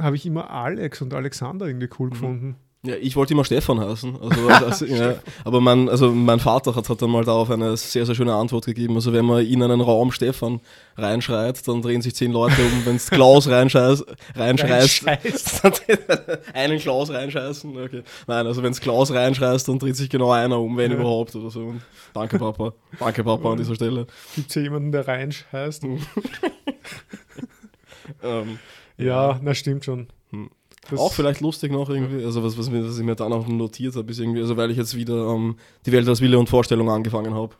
hab 0.00 0.14
ich 0.14 0.26
immer 0.26 0.50
Alex 0.50 1.00
und 1.00 1.14
Alexander 1.14 1.66
irgendwie 1.66 1.88
cool 1.98 2.10
gefunden. 2.10 2.56
Ja, 2.88 2.94
ich 2.96 3.16
wollte 3.16 3.34
immer 3.34 3.44
Stefan 3.44 3.80
heißen. 3.80 4.16
Also, 4.22 4.48
also, 4.48 4.84
ja, 4.86 5.16
aber 5.44 5.60
mein, 5.60 5.88
also 5.90 6.10
mein 6.10 6.40
Vater 6.40 6.74
hat, 6.74 6.88
hat 6.88 7.02
dann 7.02 7.10
mal 7.10 7.22
darauf 7.24 7.50
eine 7.50 7.76
sehr, 7.76 8.06
sehr 8.06 8.14
schöne 8.14 8.34
Antwort 8.34 8.64
gegeben. 8.64 8.94
Also 8.94 9.12
wenn 9.12 9.26
man 9.26 9.44
in 9.44 9.62
einen 9.62 9.80
Raum 9.82 10.10
Stefan 10.10 10.60
reinschreit, 10.96 11.68
dann 11.68 11.82
drehen 11.82 12.00
sich 12.00 12.14
zehn 12.14 12.32
Leute 12.32 12.56
um. 12.62 12.86
Wenn 12.86 12.96
es 12.96 13.10
Klaus 13.10 13.46
reinscheißt, 13.48 14.04
reinschreist, 14.34 15.06
Reinscheißt. 15.06 15.62
einen 16.54 16.78
Klaus 16.78 17.10
reinscheißen. 17.10 17.76
Okay. 17.78 18.02
Nein, 18.26 18.46
also 18.46 18.62
wenn 18.62 18.72
es 18.72 18.80
Klaus 18.80 19.12
reinscheißt, 19.12 19.68
dann 19.68 19.78
dreht 19.78 19.96
sich 19.96 20.08
genau 20.08 20.30
einer 20.32 20.58
um, 20.58 20.76
wenn 20.78 20.90
Ja. 20.92 20.96
überhaupt 20.98 21.34
oder 21.36 21.50
so. 21.50 21.60
Und 21.64 21.82
danke 22.14 22.38
Papa. 22.38 22.72
Danke 22.98 23.22
Papa 23.22 23.52
an 23.52 23.58
dieser 23.58 23.74
Stelle. 23.74 24.06
Gibt 24.34 24.48
es 24.48 24.54
ja 24.54 24.62
jemanden, 24.62 24.92
der 24.92 25.06
Reinsch 25.06 25.44
heißt? 25.52 25.84
Ähm, 28.22 28.58
Ja, 28.96 29.38
na 29.42 29.54
stimmt 29.54 29.84
schon. 29.84 30.08
Hm. 30.30 30.50
Das- 30.90 30.98
Auch 31.00 31.12
vielleicht 31.12 31.40
lustig 31.40 31.70
noch 31.72 31.90
irgendwie, 31.90 32.24
also 32.24 32.42
was, 32.42 32.56
was, 32.56 32.72
was 32.72 32.98
ich 32.98 33.04
mir 33.04 33.14
dann 33.14 33.32
auch 33.32 33.46
notiert 33.46 33.94
habe, 33.96 34.10
ist 34.10 34.18
irgendwie, 34.20 34.40
also 34.40 34.56
weil 34.56 34.70
ich 34.70 34.76
jetzt 34.76 34.96
wieder 34.96 35.34
ähm, 35.34 35.56
die 35.84 35.92
Welt 35.92 36.08
als 36.08 36.20
Wille 36.20 36.38
und 36.38 36.48
Vorstellung 36.48 36.88
angefangen 36.90 37.34
habe. 37.34 37.54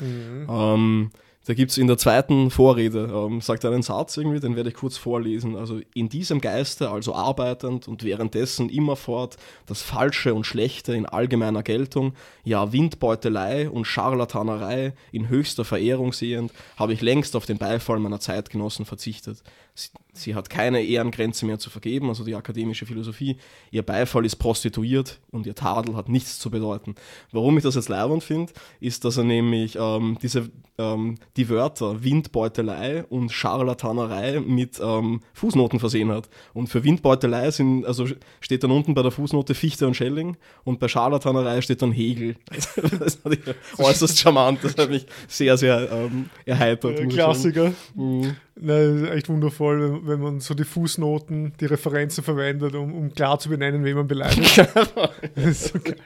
Mhm. 0.00 0.46
Ähm, 0.50 1.10
da 1.46 1.52
gibt 1.52 1.72
es 1.72 1.76
in 1.78 1.86
der 1.88 1.98
zweiten 1.98 2.50
Vorrede, 2.50 3.10
ähm, 3.14 3.42
sagt 3.42 3.64
er 3.64 3.70
einen 3.72 3.82
Satz 3.82 4.16
irgendwie, 4.16 4.40
den 4.40 4.56
werde 4.56 4.70
ich 4.70 4.74
kurz 4.74 4.96
vorlesen. 4.96 5.56
Also 5.56 5.80
in 5.94 6.08
diesem 6.08 6.40
Geiste, 6.40 6.90
also 6.90 7.14
arbeitend 7.14 7.86
und 7.86 8.02
währenddessen 8.02 8.70
immerfort 8.70 9.36
das 9.66 9.82
Falsche 9.82 10.32
und 10.32 10.46
Schlechte 10.46 10.94
in 10.94 11.04
allgemeiner 11.04 11.62
Geltung, 11.62 12.14
ja 12.44 12.72
Windbeutelei 12.72 13.68
und 13.68 13.86
Scharlatanerei 13.86 14.94
in 15.12 15.28
höchster 15.28 15.66
Verehrung 15.66 16.14
sehend, 16.14 16.50
habe 16.78 16.94
ich 16.94 17.02
längst 17.02 17.36
auf 17.36 17.44
den 17.44 17.58
Beifall 17.58 17.98
meiner 17.98 18.20
Zeitgenossen 18.20 18.86
verzichtet. 18.86 19.42
Sie, 19.76 19.90
sie 20.12 20.34
hat 20.36 20.48
keine 20.48 20.84
Ehrengrenze 20.84 21.44
mehr 21.46 21.58
zu 21.58 21.68
vergeben, 21.68 22.08
also 22.08 22.24
die 22.24 22.36
akademische 22.36 22.86
Philosophie. 22.86 23.38
Ihr 23.72 23.82
Beifall 23.82 24.24
ist 24.24 24.36
prostituiert 24.36 25.18
und 25.32 25.46
ihr 25.46 25.56
Tadel 25.56 25.96
hat 25.96 26.08
nichts 26.08 26.38
zu 26.38 26.48
bedeuten. 26.48 26.94
Warum 27.32 27.56
ich 27.56 27.64
das 27.64 27.74
jetzt 27.74 27.88
leibend 27.88 28.22
finde, 28.22 28.52
ist, 28.78 29.04
dass 29.04 29.16
er 29.16 29.24
nämlich 29.24 29.76
ähm, 29.76 30.16
diese, 30.22 30.48
ähm, 30.78 31.16
die 31.36 31.48
Wörter 31.48 32.04
Windbeutelei 32.04 33.02
und 33.02 33.32
Scharlatanerei 33.32 34.38
mit 34.38 34.80
ähm, 34.80 35.22
Fußnoten 35.32 35.80
versehen 35.80 36.12
hat. 36.12 36.28
Und 36.52 36.68
für 36.68 36.84
Windbeutelei 36.84 37.50
sind, 37.50 37.84
also 37.84 38.06
steht 38.40 38.62
dann 38.62 38.70
unten 38.70 38.94
bei 38.94 39.02
der 39.02 39.10
Fußnote 39.10 39.56
Fichte 39.56 39.88
und 39.88 39.94
Schelling 39.94 40.36
und 40.62 40.78
bei 40.78 40.86
Scharlatanerei 40.86 41.62
steht 41.62 41.82
dann 41.82 41.90
Hegel. 41.90 42.36
das 43.00 43.18
ich 43.28 43.78
äußerst 43.78 44.20
charmant, 44.20 44.60
das 44.62 44.76
hat 44.76 44.88
mich 44.88 45.04
sehr, 45.26 45.56
sehr 45.56 45.90
ähm, 45.90 46.30
erheitert. 46.44 47.08
Klassiker. 47.08 47.72
Mhm. 47.96 48.36
Na, 48.56 48.78
das 48.78 49.02
ist 49.02 49.10
echt 49.10 49.28
wundervoll, 49.28 49.80
wenn, 49.82 50.06
wenn 50.06 50.20
man 50.20 50.40
so 50.40 50.54
die 50.54 50.64
Fußnoten, 50.64 51.54
die 51.58 51.66
Referenzen 51.66 52.22
verwendet, 52.22 52.74
um, 52.76 52.94
um 52.94 53.12
klar 53.12 53.38
zu 53.40 53.48
benennen, 53.48 53.84
wen 53.84 53.96
man 53.96 54.06
beleidigt. 54.06 54.58
das 55.34 55.44
ist 55.44 55.72
so 55.72 55.78
geil. 55.80 55.96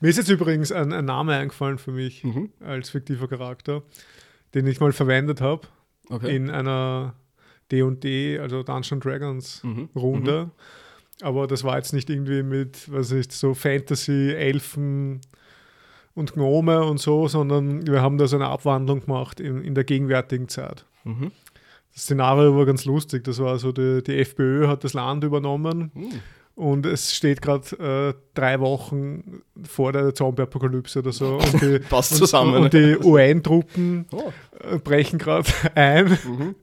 Mir 0.00 0.08
ist 0.08 0.16
jetzt 0.16 0.28
übrigens 0.30 0.72
ein, 0.72 0.92
ein 0.92 1.04
Name 1.04 1.34
eingefallen 1.36 1.78
für 1.78 1.92
mich 1.92 2.24
Mhm. 2.24 2.50
als 2.60 2.90
fiktiver 2.90 3.28
Charakter, 3.28 3.82
den 4.54 4.66
ich 4.66 4.80
mal 4.80 4.92
verwendet 4.92 5.40
habe 5.40 5.68
Okay. 6.10 6.34
in 6.34 6.50
einer 6.50 7.14
D&D, 7.70 8.38
also 8.40 8.62
Dungeons 8.64 9.02
Dragons 9.04 9.62
Mhm. 9.62 9.88
Runde. 9.94 10.50
Aber 11.22 11.46
das 11.46 11.62
war 11.62 11.76
jetzt 11.76 11.92
nicht 11.92 12.10
irgendwie 12.10 12.42
mit, 12.42 12.90
was 12.92 13.12
ich, 13.12 13.30
so 13.30 13.54
Fantasy, 13.54 14.32
Elfen 14.32 15.20
und 16.14 16.32
Gnome 16.34 16.82
und 16.84 16.98
so, 16.98 17.28
sondern 17.28 17.86
wir 17.86 18.02
haben 18.02 18.18
da 18.18 18.26
so 18.26 18.34
eine 18.36 18.48
Abwandlung 18.48 19.00
gemacht 19.02 19.38
in, 19.38 19.62
in 19.62 19.76
der 19.76 19.84
gegenwärtigen 19.84 20.48
Zeit. 20.48 20.84
Mhm. 21.04 21.30
Das 21.94 22.02
Szenario 22.04 22.56
war 22.56 22.66
ganz 22.66 22.84
lustig. 22.84 23.24
Das 23.24 23.38
war 23.38 23.58
so, 23.58 23.72
die, 23.72 24.02
die 24.02 24.18
FPÖ 24.18 24.66
hat 24.68 24.82
das 24.84 24.92
Land 24.94 25.22
übernommen 25.24 25.90
Mhm. 25.94 26.10
und 26.56 26.86
es 26.86 27.14
steht 27.14 27.40
gerade 27.40 28.14
äh, 28.16 28.20
drei 28.34 28.58
Wochen 28.60 29.42
vor 29.62 29.92
der 29.92 30.12
Zombie-Apokalypse 30.14 30.98
oder 30.98 31.12
so. 31.12 31.36
Und 31.36 31.62
die, 31.62 31.78
Passt 31.88 32.16
zusammen. 32.16 32.54
Und 32.64 32.72
die 32.74 32.96
UN-Truppen 33.02 34.06
Oh. 34.12 34.32
äh, 34.60 34.78
brechen 34.78 35.18
gerade 35.18 35.48
ein 35.76 36.18
Mhm. 36.26 36.54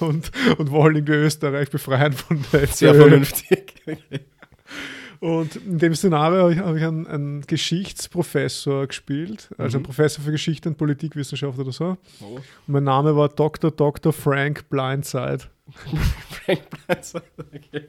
und, 0.00 0.30
und 0.58 0.70
wollen 0.70 0.96
irgendwie 0.96 1.12
Österreich 1.14 1.70
befreien 1.70 2.12
von 2.12 2.42
der 2.52 2.66
Sehr 2.68 2.90
FPÖ. 2.92 3.00
vernünftig. 3.02 3.74
Und 5.20 5.56
in 5.56 5.78
dem 5.78 5.94
Szenario 5.94 6.40
habe 6.42 6.52
ich, 6.52 6.58
habe 6.60 6.78
ich 6.78 6.84
einen, 6.84 7.06
einen 7.06 7.40
Geschichtsprofessor 7.42 8.86
gespielt, 8.86 9.50
also 9.58 9.78
Mhm. 9.78 9.82
Professor 9.84 10.22
für 10.24 10.30
Geschichte 10.32 10.68
und 10.68 10.76
Politikwissenschaft 10.78 11.58
oder 11.58 11.72
so. 11.72 11.96
Oh. 12.20 12.34
Und 12.36 12.42
mein 12.66 12.84
Name 12.84 13.16
war 13.16 13.28
Dr. 13.28 13.70
Dr. 13.70 14.12
Frank 14.12 14.68
Blindside. 14.70 15.40
Frank 16.30 16.60
Blindside, 16.86 17.24
okay. 17.54 17.88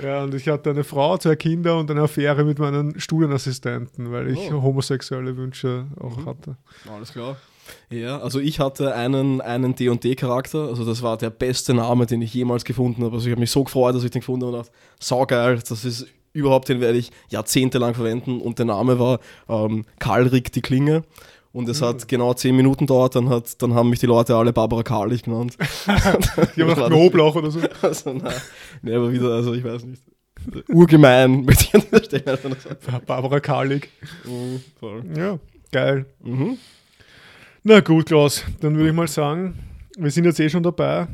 Ja, 0.00 0.22
und 0.22 0.34
ich 0.34 0.46
hatte 0.48 0.70
eine 0.70 0.84
Frau, 0.84 1.16
zwei 1.18 1.34
Kinder 1.34 1.78
und 1.78 1.90
eine 1.90 2.02
Affäre 2.02 2.44
mit 2.44 2.58
meinen 2.60 2.98
Studienassistenten, 3.00 4.12
weil 4.12 4.28
ich 4.28 4.38
Oh. 4.52 4.62
homosexuelle 4.62 5.36
Wünsche 5.36 5.86
auch 5.98 6.16
Mhm. 6.18 6.26
hatte. 6.26 6.56
Alles 6.92 7.12
klar. 7.12 7.36
Ja, 7.88 8.18
also 8.20 8.40
ich 8.40 8.58
hatte 8.60 8.94
einen, 8.94 9.40
einen 9.40 9.74
D&D-Charakter, 9.76 10.68
also 10.68 10.84
das 10.84 11.02
war 11.02 11.16
der 11.16 11.30
beste 11.30 11.72
Name, 11.74 12.06
den 12.06 12.20
ich 12.22 12.34
jemals 12.34 12.64
gefunden 12.64 13.04
habe. 13.04 13.14
Also 13.16 13.26
ich 13.26 13.32
habe 13.32 13.40
mich 13.40 13.50
so 13.50 13.62
gefreut, 13.64 13.94
dass 13.94 14.02
ich 14.04 14.10
den 14.10 14.20
gefunden 14.20 14.46
habe 14.46 14.56
und 14.56 14.64
dachte, 14.66 14.76
saugeil, 15.00 15.60
das 15.68 15.84
ist 15.84 16.06
überhaupt, 16.32 16.68
den 16.68 16.80
werde 16.80 16.98
ich 16.98 17.10
jahrzehntelang 17.28 17.94
verwenden 17.94 18.40
und 18.40 18.58
der 18.58 18.66
Name 18.66 18.98
war 18.98 19.20
ähm, 19.48 19.84
Karlrik 19.98 20.52
die 20.52 20.62
Klinge 20.62 21.02
und 21.52 21.68
es 21.68 21.82
hat 21.82 22.06
genau 22.06 22.32
zehn 22.34 22.54
Minuten 22.54 22.86
dauert, 22.86 23.16
dann, 23.16 23.28
hat, 23.28 23.60
dann 23.60 23.74
haben 23.74 23.90
mich 23.90 23.98
die 23.98 24.06
Leute 24.06 24.36
alle 24.36 24.52
Barbara 24.52 24.82
Karlich 24.82 25.24
genannt. 25.24 25.56
Die 25.86 26.62
haben 26.62 26.68
das? 26.76 26.86
Knoblauch 26.86 27.34
oder 27.34 27.50
so. 27.50 27.60
Also 27.82 28.12
nein, 28.12 28.32
nee, 28.82 28.94
aber 28.94 29.12
wieder, 29.12 29.30
also 29.34 29.54
ich 29.54 29.64
weiß 29.64 29.84
nicht. 29.84 30.02
Urgemein, 30.68 31.44
möchte 31.44 31.64
ich 31.64 31.74
an 31.74 31.82
dieser 31.90 32.04
Stelle. 32.04 32.38
Barbara 33.04 33.40
Karlik. 33.40 33.90
Mhm, 34.24 34.60
voll. 34.78 35.04
Ja, 35.16 35.38
geil. 35.72 36.06
Mhm. 36.20 36.56
Na 37.62 37.80
gut, 37.80 38.06
Klaus, 38.06 38.44
dann 38.60 38.76
würde 38.76 38.88
ich 38.88 38.94
mal 38.94 39.08
sagen, 39.08 39.58
wir 39.98 40.10
sind 40.10 40.24
jetzt 40.24 40.40
eh 40.40 40.48
schon 40.48 40.62
dabei 40.62 41.08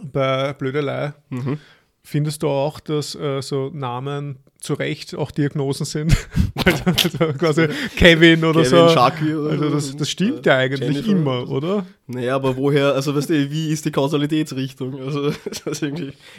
bei 0.00 0.52
Blödelei. 0.52 1.12
Mhm. 1.30 1.58
Findest 2.02 2.42
du 2.42 2.48
auch, 2.48 2.80
dass 2.80 3.14
äh, 3.14 3.42
so 3.42 3.70
Namen 3.74 4.38
zu 4.58 4.72
Recht 4.74 5.14
auch 5.14 5.30
Diagnosen 5.30 5.84
sind? 5.84 6.16
also, 6.64 7.32
quasi 7.38 7.68
Kevin 7.96 8.42
oder 8.44 8.62
Kevin, 8.62 8.88
so. 8.88 8.94
Chucky 8.94 9.34
oder 9.34 9.50
Also 9.50 9.68
so. 9.68 9.74
das, 9.74 9.96
das 9.96 10.10
stimmt 10.10 10.46
ja 10.46 10.56
eigentlich 10.56 10.80
Jennifer 10.80 11.12
immer, 11.12 11.42
oder 11.42 11.52
oder? 11.76 11.86
Naja, 12.06 12.34
aber 12.36 12.56
woher, 12.56 12.94
also 12.94 13.14
weißt 13.14 13.28
du, 13.30 13.50
wie 13.50 13.68
ist 13.70 13.84
die 13.84 13.90
Kausalitätsrichtung? 13.92 14.98
Also, 15.00 15.26
ist, 15.70 15.84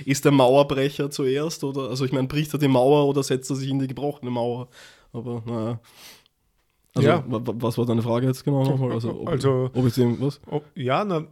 ist 0.06 0.26
der 0.26 0.32
Mauerbrecher 0.32 1.10
zuerst 1.12 1.64
oder, 1.64 1.90
also 1.90 2.06
ich 2.06 2.12
meine, 2.12 2.28
bricht 2.28 2.52
er 2.54 2.60
die 2.60 2.68
Mauer 2.68 3.08
oder 3.08 3.22
setzt 3.24 3.50
er 3.52 3.56
sich 3.56 3.70
in 3.70 3.78
die 3.80 3.88
gebrochene 3.88 4.32
Mauer? 4.32 4.68
Aber 5.14 5.44
naja. 5.46 5.80
Also, 6.96 7.08
Ja. 7.08 7.24
wa- 7.28 7.42
wa- 7.46 7.54
was 7.58 7.78
war 7.78 7.86
deine 7.86 8.02
Frage 8.02 8.28
jetzt 8.28 8.44
genau 8.44 8.64
nochmal? 8.66 8.92
Also, 8.94 9.12
ob, 9.22 9.30
Also- 9.30 9.70
ob 9.74 9.86
ich 9.88 9.94
dem, 9.94 10.20
was? 10.20 10.42
Ob, 10.48 10.66
ja, 10.76 11.06
na, 11.06 11.26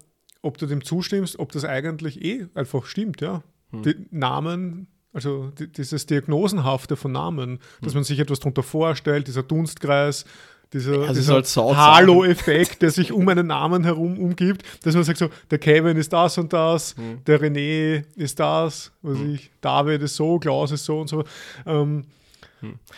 ob 0.44 0.58
du 0.60 0.68
dem 0.68 0.84
zustimmst, 0.84 1.38
ob 1.40 1.52
das 1.52 1.66
eigentlich 1.66 2.24
eh 2.24 2.46
einfach 2.54 2.86
stimmt, 2.86 3.22
ja. 3.22 3.42
Hm. 3.72 3.84
Die 3.84 3.95
Namen, 4.11 4.88
also 5.13 5.51
die, 5.57 5.72
dieses 5.72 6.05
Diagnosenhafte 6.05 6.95
von 6.95 7.11
Namen, 7.11 7.59
dass 7.82 7.93
man 7.93 8.03
sich 8.03 8.20
etwas 8.20 8.39
darunter 8.39 8.63
vorstellt, 8.63 9.28
dieser 9.28 9.43
Dunstkreis, 9.43 10.26
dieser, 10.72 11.09
es 11.09 11.17
ist 11.17 11.30
dieser 11.30 11.65
halt 11.65 11.78
Halo-Effekt, 11.78 12.84
der 12.84 12.91
sich 12.91 13.11
um 13.11 13.28
einen 13.28 13.47
Namen 13.47 13.84
herum 13.84 14.20
umgibt, 14.20 14.63
dass 14.84 14.93
man 14.93 15.03
sagt 15.03 15.17
so, 15.17 15.30
der 15.49 15.57
Kevin 15.57 15.97
ist 15.97 16.13
das 16.13 16.38
und 16.38 16.53
das, 16.53 16.95
Hm. 16.95 17.24
der 17.26 17.41
René 17.41 18.03
ist 18.15 18.39
das, 18.39 18.91
was 19.01 19.20
ich, 19.20 19.49
David 19.61 20.03
ist 20.03 20.15
so, 20.15 20.38
Klaus 20.38 20.72
ist 20.72 20.86
so 20.86 20.99
und 20.99 21.07
so. 21.07 21.24
Ähm, 21.65 22.05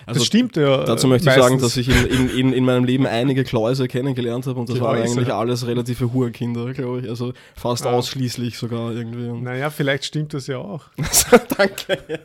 Also, 0.05 0.19
das 0.19 0.25
stimmt 0.25 0.55
ja. 0.55 0.83
Dazu 0.83 1.07
möchte 1.07 1.29
ich 1.29 1.35
sagen, 1.35 1.55
meistens. 1.55 1.73
dass 1.73 1.77
ich 1.77 1.87
in, 1.89 2.05
in, 2.07 2.29
in, 2.29 2.53
in 2.53 2.65
meinem 2.65 2.83
Leben 2.83 3.05
einige 3.05 3.43
Kläuse 3.43 3.87
kennengelernt 3.87 4.47
habe 4.47 4.59
und 4.59 4.69
das 4.69 4.79
waren 4.79 4.97
eigentlich 5.01 5.31
alles 5.31 5.67
relative 5.67 6.13
Hurkinder, 6.13 6.73
glaube 6.73 7.01
ich. 7.01 7.09
Also 7.09 7.33
fast 7.55 7.85
Ah. 7.85 7.91
ausschließlich 7.91 8.57
sogar 8.57 8.91
irgendwie. 8.91 9.27
Und 9.29 9.43
Naja, 9.43 9.69
vielleicht 9.69 10.05
stimmt 10.05 10.33
das 10.33 10.47
ja 10.47 10.57
auch. 10.57 10.85
Danke. 11.57 11.99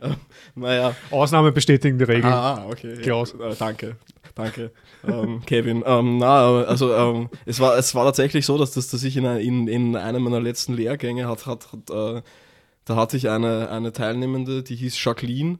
Ähm, 0.00 0.14
naja. 0.54 0.94
Ausnahmen 1.10 1.52
bestätigen 1.52 1.98
die 1.98 2.04
Regel. 2.04 2.24
Ah, 2.32 2.64
okay. 2.70 2.96
Klaus. 3.02 3.34
Ja, 3.38 3.50
äh, 3.50 3.54
danke, 3.58 3.96
danke, 4.34 4.70
ähm, 5.06 5.42
Kevin. 5.44 5.82
Ähm, 5.86 6.16
na, 6.16 6.62
also 6.62 6.94
ähm, 6.94 7.28
es, 7.44 7.60
war, 7.60 7.76
es 7.76 7.94
war 7.94 8.06
tatsächlich 8.06 8.46
so, 8.46 8.56
dass, 8.56 8.70
das, 8.70 8.88
dass 8.88 9.02
ich 9.04 9.18
in, 9.18 9.26
in, 9.26 9.68
in 9.68 9.96
einem 9.96 10.22
meiner 10.22 10.40
letzten 10.40 10.72
Lehrgänge 10.72 11.28
hat, 11.28 11.44
hat, 11.44 11.68
hat 11.72 11.90
äh, 11.90 12.22
da 12.86 12.96
hatte 12.96 13.18
ich 13.18 13.28
eine, 13.28 13.68
eine 13.68 13.92
Teilnehmende, 13.92 14.62
die 14.62 14.76
hieß 14.76 15.02
Jacqueline 15.04 15.58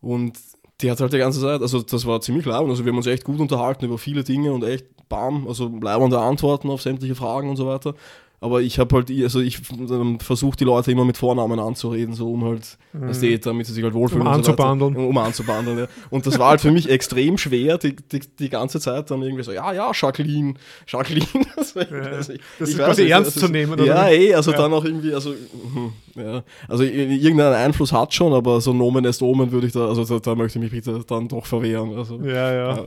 und 0.00 0.38
die 0.80 0.90
hat 0.90 1.00
halt 1.00 1.12
die 1.12 1.18
ganze 1.18 1.40
Zeit, 1.40 1.60
also 1.60 1.82
das 1.82 2.06
war 2.06 2.20
ziemlich 2.20 2.46
leibend, 2.46 2.70
also 2.70 2.84
wir 2.84 2.92
haben 2.92 2.98
uns 2.98 3.06
echt 3.06 3.24
gut 3.24 3.40
unterhalten 3.40 3.84
über 3.84 3.98
viele 3.98 4.22
Dinge 4.22 4.52
und 4.52 4.62
echt 4.62 4.86
bam, 5.08 5.48
also 5.48 5.68
leibende 5.80 6.18
Antworten 6.20 6.70
auf 6.70 6.82
sämtliche 6.82 7.14
Fragen 7.14 7.50
und 7.50 7.56
so 7.56 7.66
weiter. 7.66 7.94
Aber 8.40 8.60
ich 8.60 8.78
habe 8.78 8.94
halt, 8.94 9.10
also 9.10 9.40
ich 9.40 9.60
ähm, 9.72 10.20
versuche 10.20 10.56
die 10.56 10.64
Leute 10.64 10.92
immer 10.92 11.04
mit 11.04 11.16
Vornamen 11.16 11.58
anzureden, 11.58 12.14
so 12.14 12.32
um 12.32 12.44
halt, 12.44 12.78
mhm. 12.92 13.10
die, 13.20 13.40
damit 13.40 13.66
sie 13.66 13.72
sich 13.72 13.82
halt 13.82 13.94
wohlfühlen. 13.94 14.22
Um 14.22 14.32
anzubandeln. 14.32 14.94
So 14.94 15.00
um 15.00 15.18
anzubandeln, 15.18 15.78
ja. 15.78 15.86
Und 16.10 16.24
das 16.24 16.38
war 16.38 16.50
halt 16.50 16.60
für 16.60 16.70
mich 16.70 16.88
extrem 16.88 17.36
schwer, 17.36 17.78
die, 17.78 17.96
die, 17.96 18.20
die 18.20 18.48
ganze 18.48 18.78
Zeit 18.78 19.10
dann 19.10 19.22
irgendwie 19.22 19.42
so, 19.42 19.50
ja, 19.50 19.72
ja, 19.72 19.90
Jacqueline, 19.92 20.54
Jacqueline. 20.86 21.26
Also, 21.58 21.80
ja, 21.80 21.86
also 21.86 22.32
ich, 22.32 22.40
das 22.58 22.68
ist 22.68 22.78
quasi 22.78 23.02
nicht, 23.02 23.10
ernst 23.10 23.38
zu 23.38 23.48
nehmen. 23.48 23.72
Oder 23.72 23.84
ja, 23.84 24.08
eh, 24.08 24.34
also 24.34 24.52
ja. 24.52 24.56
dann 24.56 24.72
auch 24.72 24.84
irgendwie, 24.84 25.12
also, 25.12 25.32
hm, 25.32 25.92
ja, 26.14 26.42
also 26.68 26.84
irgendeinen 26.84 27.54
Einfluss 27.54 27.92
hat 27.92 28.14
schon, 28.14 28.32
aber 28.32 28.60
so 28.60 28.72
Nomen 28.72 29.04
est 29.04 29.20
Omen 29.22 29.50
würde 29.50 29.66
ich 29.66 29.72
da, 29.72 29.88
also 29.88 30.04
da, 30.04 30.18
da, 30.20 30.34
möchte 30.36 30.58
ich 30.58 30.62
mich 30.62 30.70
bitte 30.70 31.04
dann 31.06 31.26
doch 31.26 31.46
verwehren. 31.46 31.96
Also, 31.96 32.20
ja, 32.20 32.52
ja. 32.52 32.76
ja. 32.76 32.86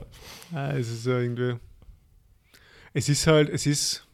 ja 0.52 0.72
es 0.72 0.90
ist 0.90 1.06
ja 1.06 1.18
irgendwie, 1.18 1.54
es 2.94 3.08
ist 3.08 3.26
halt, 3.26 3.50
es 3.50 3.66
ist 3.66 4.06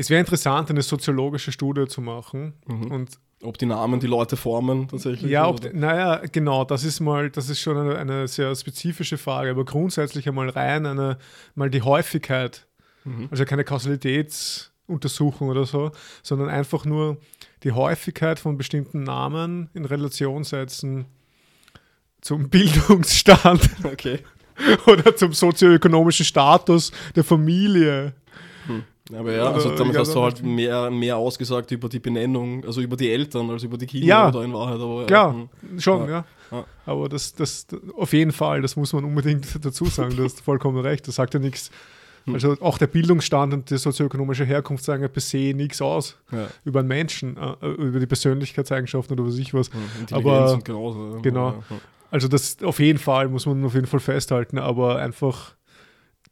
es 0.00 0.08
wäre 0.08 0.20
interessant, 0.20 0.70
eine 0.70 0.82
soziologische 0.82 1.52
Studie 1.52 1.86
zu 1.86 2.00
machen. 2.00 2.54
Mhm. 2.66 2.90
Und 2.90 3.10
ob 3.42 3.58
die 3.58 3.66
Namen 3.66 4.00
die 4.00 4.06
Leute 4.06 4.36
formen 4.36 4.88
tatsächlich? 4.88 5.30
Ja, 5.30 5.46
ob, 5.46 5.72
naja, 5.74 6.22
genau, 6.32 6.64
das 6.64 6.84
ist 6.84 7.00
mal, 7.00 7.30
das 7.30 7.50
ist 7.50 7.60
schon 7.60 7.76
eine, 7.76 7.96
eine, 7.98 8.28
sehr 8.28 8.54
spezifische 8.54 9.18
Frage, 9.18 9.50
aber 9.50 9.64
grundsätzlich 9.64 10.26
einmal 10.26 10.48
rein 10.48 10.86
eine, 10.86 11.18
mal 11.54 11.70
die 11.70 11.82
Häufigkeit, 11.82 12.66
mhm. 13.04 13.28
also 13.30 13.44
keine 13.44 13.64
Kausalitätsuntersuchung 13.64 15.48
oder 15.48 15.66
so, 15.66 15.90
sondern 16.22 16.48
einfach 16.48 16.86
nur 16.86 17.18
die 17.62 17.72
Häufigkeit 17.72 18.38
von 18.38 18.56
bestimmten 18.56 19.02
Namen 19.02 19.68
in 19.74 19.84
Relation 19.84 20.44
setzen 20.44 21.04
zum 22.22 22.48
Bildungsstand 22.50 23.68
okay. 23.84 24.20
oder 24.86 25.14
zum 25.14 25.34
sozioökonomischen 25.34 26.24
Status 26.24 26.90
der 27.14 27.24
Familie. 27.24 28.14
Aber 29.14 29.32
ja, 29.32 29.50
also 29.50 29.74
damit 29.74 29.96
hast 29.96 30.14
du 30.14 30.22
halt 30.22 30.42
mehr, 30.42 30.90
mehr 30.90 31.16
ausgesagt 31.16 31.70
über 31.72 31.88
die 31.88 31.98
Benennung, 31.98 32.64
also 32.64 32.80
über 32.80 32.96
die 32.96 33.10
Eltern 33.10 33.50
als 33.50 33.62
über 33.62 33.76
die 33.76 33.86
Kinder 33.86 34.06
ja, 34.06 34.28
oder 34.28 34.42
in 34.42 34.52
Wahrheit. 34.52 34.80
Aber, 34.80 35.06
klar, 35.06 35.34
ja, 35.34 35.80
schon, 35.80 36.08
ja. 36.08 36.24
ja. 36.50 36.64
Aber 36.86 37.08
das, 37.08 37.34
das, 37.34 37.66
auf 37.96 38.12
jeden 38.12 38.32
Fall, 38.32 38.62
das 38.62 38.76
muss 38.76 38.92
man 38.92 39.04
unbedingt 39.04 39.64
dazu 39.64 39.86
sagen, 39.86 40.16
du 40.16 40.24
hast 40.24 40.40
vollkommen 40.44 40.78
recht, 40.78 41.06
das 41.08 41.16
sagt 41.16 41.34
ja 41.34 41.40
nichts. 41.40 41.70
Hm. 42.24 42.34
Also 42.34 42.56
auch 42.60 42.78
der 42.78 42.86
Bildungsstand 42.86 43.54
und 43.54 43.70
die 43.70 43.78
sozioökonomische 43.78 44.44
Herkunft 44.44 44.84
sagen 44.84 45.02
ja 45.02 45.08
per 45.08 45.22
se 45.22 45.54
nichts 45.54 45.80
aus 45.80 46.16
ja. 46.30 46.48
über 46.64 46.80
einen 46.80 46.88
Menschen, 46.88 47.36
äh, 47.36 47.66
über 47.66 47.98
die 47.98 48.06
Persönlichkeitseigenschaften 48.06 49.18
oder 49.18 49.28
was 49.28 49.38
ich 49.38 49.54
was. 49.54 49.70
Ja, 50.10 50.16
aber 50.16 50.58
genauso, 50.62 51.18
genau. 51.22 51.62
Also 52.10 52.28
das 52.28 52.62
auf 52.62 52.80
jeden 52.80 52.98
Fall 52.98 53.28
muss 53.28 53.46
man 53.46 53.64
auf 53.64 53.74
jeden 53.74 53.86
Fall 53.86 54.00
festhalten, 54.00 54.58
aber 54.58 54.98
einfach 54.98 55.54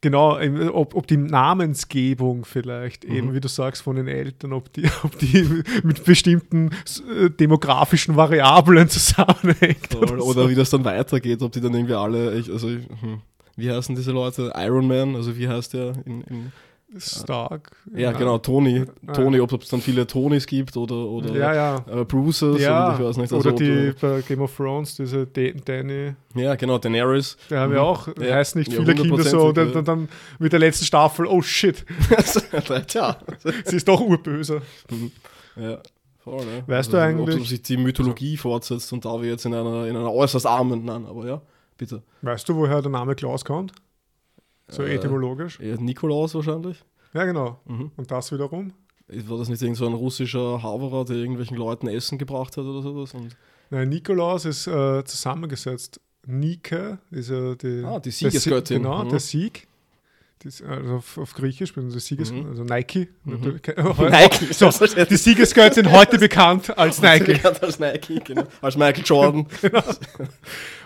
Genau, 0.01 0.39
ob, 0.71 0.95
ob 0.95 1.07
die 1.07 1.17
Namensgebung 1.17 2.45
vielleicht, 2.45 3.07
mhm. 3.07 3.15
eben 3.15 3.33
wie 3.33 3.41
du 3.41 3.49
sagst, 3.49 3.81
von 3.81 3.97
den 3.97 4.07
Eltern, 4.07 4.53
ob 4.53 4.71
die, 4.71 4.89
ob 5.03 5.17
die 5.19 5.63
mit 5.83 6.05
bestimmten 6.05 6.69
äh, 6.69 7.29
demografischen 7.29 8.15
Variablen 8.15 8.87
zusammenhängt. 8.89 9.93
Oder, 9.95 10.23
oder, 10.23 10.43
so. 10.43 10.49
wie 10.49 10.55
das 10.55 10.69
dann 10.69 10.85
weitergeht, 10.85 11.41
ob 11.41 11.51
die 11.51 11.59
dann 11.59 11.73
irgendwie 11.73 11.95
alle, 11.95 12.29
also 12.31 12.69
hm, 12.69 13.21
wie 13.57 13.69
heißen 13.69 13.93
diese 13.93 14.11
Leute? 14.11 14.53
Iron 14.55 14.87
Man, 14.87 15.15
also 15.15 15.37
wie 15.37 15.49
heißt 15.49 15.73
der 15.73 15.93
in, 16.05 16.21
in 16.21 16.51
Stark. 16.97 17.71
Ja, 17.93 18.11
genau, 18.11 18.39
Tony. 18.39 18.85
Tony, 19.13 19.39
ob 19.39 19.53
es 19.61 19.69
dann 19.69 19.81
viele 19.81 20.07
Tonys 20.07 20.47
gibt 20.47 20.75
oder, 20.75 20.95
oder 20.95 21.35
ja, 21.35 21.53
ja. 21.53 21.85
Äh, 21.87 22.05
Bruces 22.05 22.59
ja, 22.61 22.95
ich 22.95 22.99
weiß 22.99 23.17
nicht. 23.17 23.31
Also 23.31 23.49
oder 23.49 23.55
die 23.55 23.93
bei 23.99 24.21
Game 24.21 24.41
of 24.41 24.55
Thrones, 24.55 24.95
diese 24.95 25.27
Danny. 25.27 26.15
Ja, 26.33 26.55
genau, 26.55 26.79
Daenerys. 26.79 27.37
Der 27.49 27.59
haben 27.59 27.73
ja 27.73 27.81
mhm. 27.81 27.85
auch, 27.85 28.07
ja. 28.19 28.35
heißt 28.35 28.55
nicht 28.55 28.73
viele 28.73 28.95
Kinder 28.95 29.23
so 29.23 29.47
und 29.49 29.57
dann, 29.57 29.85
dann, 29.85 30.09
mit 30.39 30.51
der 30.51 30.59
letzten 30.59 30.85
Staffel, 30.85 31.27
oh 31.27 31.41
shit. 31.41 31.85
Tja. 32.87 33.17
Sie 33.65 33.75
ist 33.75 33.87
doch 33.87 34.01
urböse. 34.01 34.61
Mhm. 34.89 35.11
Ja. 35.57 35.79
Voll, 36.19 36.43
ne? 36.45 36.63
Weißt 36.65 36.93
also, 36.93 36.97
du 36.97 37.03
eigentlich? 37.03 37.39
Ob 37.39 37.47
sich 37.47 37.61
die 37.61 37.77
Mythologie 37.77 38.35
fortsetzt 38.35 38.91
und 38.93 39.05
da 39.05 39.21
wir 39.21 39.29
jetzt 39.29 39.45
in 39.45 39.53
einer, 39.53 39.85
in 39.85 39.95
einer 39.95 40.11
äußerst 40.11 40.45
armen, 40.45 40.85
nein, 40.85 41.05
aber 41.05 41.27
ja, 41.27 41.41
bitte. 41.77 42.01
Weißt 42.23 42.49
du, 42.49 42.55
woher 42.55 42.81
der 42.81 42.91
Name 42.91 43.15
Klaus 43.15 43.45
kommt? 43.45 43.73
So 44.69 44.83
äh, 44.83 44.95
etymologisch? 44.95 45.59
Nikolaus 45.59 46.35
wahrscheinlich. 46.35 46.83
Ja, 47.13 47.25
genau. 47.25 47.59
Mhm. 47.65 47.91
Und 47.97 48.11
das 48.11 48.31
wiederum? 48.31 48.73
War 49.07 49.37
das 49.39 49.49
nicht 49.49 49.61
irgend 49.61 49.77
so 49.77 49.87
ein 49.87 49.93
russischer 49.93 50.61
Haverer, 50.61 51.05
der 51.05 51.15
irgendwelchen 51.15 51.57
Leuten 51.57 51.87
Essen 51.87 52.17
gebracht 52.17 52.57
hat 52.57 52.63
oder 52.65 52.81
sowas? 52.81 53.13
Und 53.13 53.35
Nein, 53.71 53.89
Nikolaus 53.89 54.45
ist 54.45 54.67
äh, 54.67 55.03
zusammengesetzt. 55.03 55.99
Nike 56.25 56.97
ist 57.11 57.29
ja 57.29 57.55
die, 57.55 57.83
ah, 57.85 57.99
die 57.99 58.11
Siegesgöttin. 58.11 58.83
Genau, 58.83 59.03
mhm. 59.03 59.09
der 59.09 59.19
Sieg. 59.19 59.67
Das, 60.41 60.61
also 60.61 60.95
auf, 60.95 61.17
auf, 61.17 61.33
Griechisch, 61.33 61.77
also, 61.77 61.99
Sieges, 61.99 62.31
mhm. 62.31 62.47
also 62.47 62.63
Nike. 62.63 63.09
Mhm. 63.25 63.59
Nike. 64.09 64.45
So, 64.53 64.69
die 64.69 65.17
Siegesgöttin 65.17 65.91
heute 65.91 66.17
bekannt 66.19 66.77
als 66.77 67.01
Nike. 67.01 67.33
Bekannt 67.33 67.61
als 67.61 67.77
Nike, 67.77 68.21
genau. 68.23 68.43
Als 68.61 68.77
Michael 68.77 69.03
Jordan. 69.05 69.47
genau. 69.61 69.83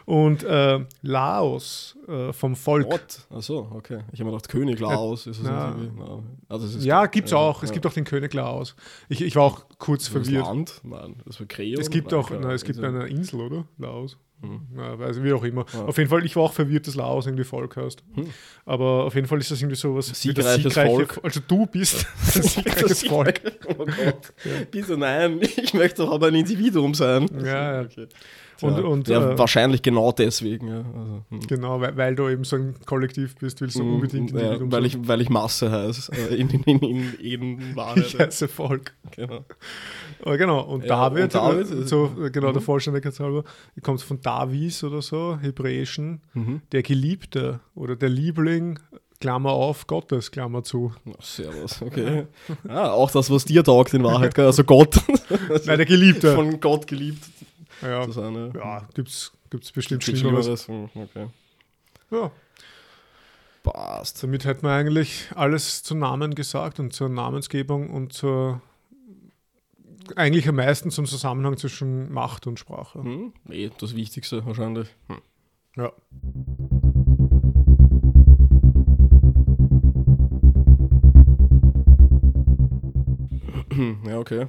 Und 0.06 0.43
äh, 0.43 0.84
Laos 1.04 1.95
äh, 2.08 2.34
vom 2.34 2.56
Volk. 2.56 2.88
What? 2.88 3.28
Achso, 3.30 3.72
okay. 3.76 3.99
Ich 4.12 4.20
habe 4.20 4.32
mir 4.32 4.36
gedacht, 4.36 4.49
König 4.49 4.80
Laos. 4.80 5.28
Ist 5.28 5.39
das 5.39 5.47
ja, 5.47 5.70
no. 5.70 6.24
also 6.49 6.66
ist 6.66 6.84
ja 6.84 7.06
gibt 7.06 7.28
es 7.28 7.34
auch. 7.34 7.62
Ja. 7.62 7.66
Es 7.66 7.72
gibt 7.72 7.86
auch 7.86 7.93
den 7.93 8.04
König 8.06 8.34
Laos. 8.34 8.76
Ich, 9.08 9.22
ich 9.22 9.36
war 9.36 9.43
auch 9.43 9.66
kurz 9.78 10.06
das 10.06 10.14
verwirrt. 10.14 10.45
Land? 10.45 10.82
Nein, 10.84 11.22
das 11.26 11.39
war 11.39 11.45
Kreon? 11.45 11.80
Es 11.80 11.91
gibt 11.91 12.12
Nein, 12.12 12.20
auch, 12.20 12.32
na, 12.32 12.51
es 12.54 12.66
gibt 12.66 12.80
eine 12.84 13.08
Insel, 13.08 13.39
oder? 13.39 13.66
Laos. 13.78 14.18
Hm. 14.43 14.67
Ja, 14.75 14.97
also 14.99 15.23
wie 15.23 15.31
auch 15.31 15.43
immer. 15.43 15.65
Ja. 15.73 15.85
Auf 15.85 15.97
jeden 15.97 16.09
Fall, 16.09 16.25
ich 16.25 16.35
war 16.35 16.43
auch 16.43 16.53
verwirrt, 16.53 16.85
dass 16.85 16.95
Laos 16.95 17.25
irgendwie 17.25 17.45
Volk 17.45 17.77
heißt. 17.77 18.03
Hm. 18.15 18.27
Aber 18.65 19.05
auf 19.05 19.15
jeden 19.15 19.25
Fall 19.25 19.39
ist 19.39 19.49
das 19.49 19.61
irgendwie 19.61 19.77
so 19.77 19.95
was. 19.95 20.07
Siegreiches 20.07 20.73
Volk. 20.73 21.19
Also 21.23 21.39
du 21.47 21.65
bist 21.65 22.05
das 22.35 22.53
siegreiches 22.53 23.03
Volk. 23.07 23.39
oh 23.69 23.85
Gott. 23.85 24.33
Bitte 24.69 24.97
nein, 24.97 25.39
ich 25.41 25.73
möchte 25.73 26.03
doch 26.03 26.11
aber 26.11 26.27
ein 26.27 26.35
Individuum 26.35 26.93
sein. 26.93 27.29
Ja, 27.41 27.75
ja. 27.75 27.81
Okay. 27.83 28.07
Und, 28.64 28.78
ja, 28.78 28.84
und, 28.84 29.07
ja 29.09 29.32
äh, 29.32 29.38
wahrscheinlich 29.38 29.82
genau 29.82 30.11
deswegen. 30.11 30.68
Ja. 30.68 30.78
Also, 30.78 31.24
hm. 31.30 31.39
Genau, 31.47 31.82
weil, 31.82 31.97
weil, 31.97 32.16
du 32.16 32.30
eben 32.30 32.45
so 32.45 32.55
ein 32.55 32.76
Kollektiv 32.86 33.36
bist, 33.36 33.59
willst 33.59 33.76
du 33.76 33.82
hm, 33.82 33.95
unbedingt 33.95 34.32
ja, 34.32 34.57
weil, 34.59 34.86
ich, 34.86 34.97
weil 35.05 35.20
ich 35.20 35.30
Masse 35.30 35.70
heiße, 35.70 36.11
äh, 36.14 36.36
in, 36.36 36.49
in, 36.49 36.80
in, 36.80 37.14
in 37.20 37.76
Wahrheit. 37.76 37.93
Ich 38.14 38.20
heiße 38.20 38.47
Volk. 38.47 38.93
Genau. 39.16 39.45
Aber 40.22 40.38
genau, 40.38 40.61
und 40.61 40.89
David, 40.89 41.24
und 41.24 41.36
David 41.36 41.72
äh, 41.72 41.88
so, 41.88 42.11
genau 42.32 42.49
mhm. 42.49 42.53
der 42.53 42.61
Vollständigkeit 42.61 43.20
halber, 43.20 43.43
kommt 43.82 44.01
von 44.01 44.22
Davis 44.22 44.84
oder 44.84 45.01
so, 45.01 45.38
hebräischen, 45.41 46.22
mhm. 46.34 46.61
der 46.72 46.84
Geliebte 46.84 47.59
oder 47.76 47.95
der 47.95 48.09
Liebling 48.09 48.80
Klammer 49.20 49.51
auf, 49.51 49.88
Gottes, 49.88 50.32
Klammer 50.32 50.64
zu. 50.64 50.93
Oh, 51.05 51.11
servus, 51.22 51.82
okay. 51.82 52.28
ah, 52.68 52.91
auch 52.91 53.09
das, 53.09 53.32
was 53.32 53.45
dir 53.45 53.64
taugt 53.64 53.93
in 53.93 54.03
Wahrheit, 54.03 54.38
also 54.38 54.66
Gott. 54.66 54.95
Nein, 55.66 55.78
der 55.78 55.86
Geliebte. 55.86 56.36
Von 56.36 56.59
Gott 56.59 56.88
geliebt 56.88 57.24
ja, 57.82 58.03
zu 58.03 58.11
sein. 58.11 58.53
Ja, 58.55 58.88
gibt's, 58.93 59.32
gibt's 59.49 59.71
bestimmt 59.71 60.03
gibt's 60.03 60.19
Schlimmeres. 60.19 60.67
Hm, 60.67 60.89
okay. 60.95 61.28
Ja. 62.11 62.32
Passt. 63.63 64.21
Damit 64.21 64.45
hätten 64.45 64.63
wir 64.63 64.71
eigentlich 64.71 65.30
alles 65.36 65.84
zur 65.84 65.97
Namen 65.97 66.36
gesagt 66.36 66.80
und 66.80 66.93
zur 66.93 67.09
Namensgebung 67.09 67.89
und 67.89 68.13
zur 68.13 68.61
eigentlich 70.15 70.49
am 70.49 70.55
meisten 70.55 70.91
zum 70.91 71.05
Zusammenhang 71.05 71.57
zwischen 71.57 72.11
Macht 72.11 72.45
und 72.45 72.59
Sprache. 72.59 73.01
Hm, 73.01 73.34
eh, 73.49 73.69
das 73.80 73.95
Wichtigste 73.95 74.45
wahrscheinlich. 74.45 74.89
Hm. 75.07 75.21
Ja. 75.78 75.91
Ja, 84.05 84.19
okay. 84.19 84.47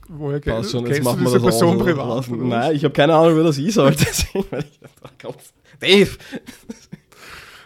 Woher 0.09 0.39
passt 0.39 0.45
kennst, 0.55 0.71
schon. 0.71 0.85
Jetzt 0.87 1.03
machen 1.03 1.23
wir 1.23 1.31
das 1.31 1.41
Person 1.41 1.79
auch. 1.79 1.83
privat? 1.85 2.29
Nein, 2.29 2.75
ich 2.75 2.83
habe 2.83 2.93
keine 2.93 3.15
Ahnung, 3.15 3.37
wer 3.37 3.43
das 3.43 3.57
ist. 3.57 3.77
Deswegen, 3.77 4.45
weil 4.51 4.59
ich, 4.69 4.79
Gott. 5.21 5.37
Dave! 5.79 6.11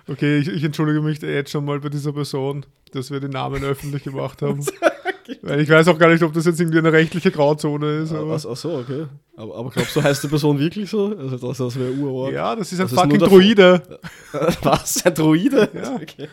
Okay, 0.07 0.39
ich, 0.39 0.47
ich 0.47 0.63
entschuldige 0.63 1.01
mich 1.01 1.21
jetzt 1.21 1.51
schon 1.51 1.65
mal 1.65 1.79
bei 1.79 1.89
dieser 1.89 2.13
Person, 2.13 2.65
dass 2.91 3.11
wir 3.11 3.19
den 3.19 3.31
Namen 3.31 3.63
öffentlich 3.63 4.03
gemacht 4.03 4.41
haben. 4.41 4.65
Weil 5.41 5.59
ich 5.59 5.69
weiß 5.69 5.89
auch 5.89 5.99
gar 5.99 6.09
nicht, 6.09 6.23
ob 6.23 6.31
das 6.31 6.45
jetzt 6.45 6.59
irgendwie 6.61 6.77
eine 6.77 6.93
rechtliche 6.93 7.31
Grauzone 7.31 7.97
ist. 7.97 8.13
Aber 8.13 8.35
Ach, 8.35 8.45
ach 8.49 8.55
so, 8.55 8.77
okay. 8.77 9.07
Aber, 9.35 9.55
aber 9.55 9.69
glaubst 9.71 9.93
du, 9.95 10.01
heißt 10.01 10.23
die 10.23 10.29
Person 10.29 10.57
wirklich 10.57 10.89
so? 10.89 11.07
Also 11.17 11.37
das, 11.37 11.57
das 11.57 11.77
wäre 11.77 11.91
urort. 11.91 12.31
ja, 12.31 12.55
das 12.55 12.71
ist 12.71 12.79
ein 12.79 12.85
Das 12.85 12.91
ist 12.93 12.95
nur 12.95 13.03
fucking 13.03 13.19
der 13.19 13.27
Druide. 13.27 13.99
Was? 14.63 15.05
Ein 15.05 15.13
Druide? 15.13 15.69
Ja. 15.73 15.95
Okay. 16.01 16.29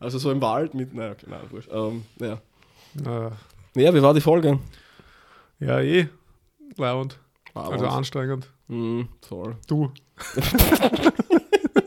Also 0.00 0.18
so 0.18 0.32
im 0.32 0.40
Wald 0.42 0.74
mit, 0.74 0.92
naja, 0.92 1.12
okay, 1.12 1.26
nein, 1.30 1.40
wurscht. 1.50 1.70
Ähm, 1.72 2.02
ja. 2.18 2.40
Ah, 3.06 3.30
ja, 3.76 3.94
wie 3.94 4.02
war 4.02 4.12
die 4.12 4.20
Folge? 4.20 4.58
Ja, 5.60 5.80
eh. 5.80 6.08
Leibend. 6.76 7.18
Also 7.54 7.86
anstrengend. 7.86 8.50
Mhm, 8.66 9.08
voll. 9.26 9.56
Du. 9.68 9.92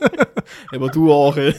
Aber 0.74 0.88
du 0.88 1.12
auch, 1.12 1.36
ey. 1.36 1.54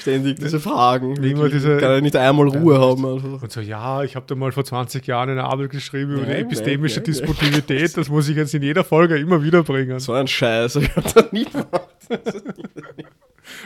Ständig 0.00 0.38
diese 0.38 0.60
Fragen. 0.60 1.16
Immer 1.22 1.48
diese- 1.48 1.76
Kann 1.78 1.90
ja 1.92 2.00
nicht 2.00 2.16
einmal 2.16 2.48
Ruhe 2.48 2.80
haben. 2.80 3.04
Einfach. 3.06 3.42
Und 3.42 3.52
so, 3.52 3.60
ja, 3.60 4.02
ich 4.02 4.16
habe 4.16 4.26
da 4.28 4.34
mal 4.34 4.52
vor 4.52 4.64
20 4.64 5.06
Jahren 5.06 5.30
eine 5.30 5.44
Arbeit 5.44 5.70
geschrieben 5.70 6.12
über 6.12 6.22
die 6.22 6.30
Nein, 6.32 6.44
epistemische 6.46 7.00
nein, 7.00 7.04
nein. 7.10 7.26
Disputivität. 7.26 7.96
Das 7.96 8.08
muss 8.08 8.28
ich 8.28 8.36
jetzt 8.36 8.54
in 8.54 8.62
jeder 8.62 8.84
Folge 8.84 9.18
immer 9.18 9.42
wieder 9.42 9.62
bringen. 9.62 9.98
So 10.00 10.12
ein 10.12 10.26
Scheiß. 10.28 10.76
Ich 10.76 10.94
hab 10.96 11.12
das 11.14 11.32
nie 11.32 11.44
gemacht. 11.44 11.88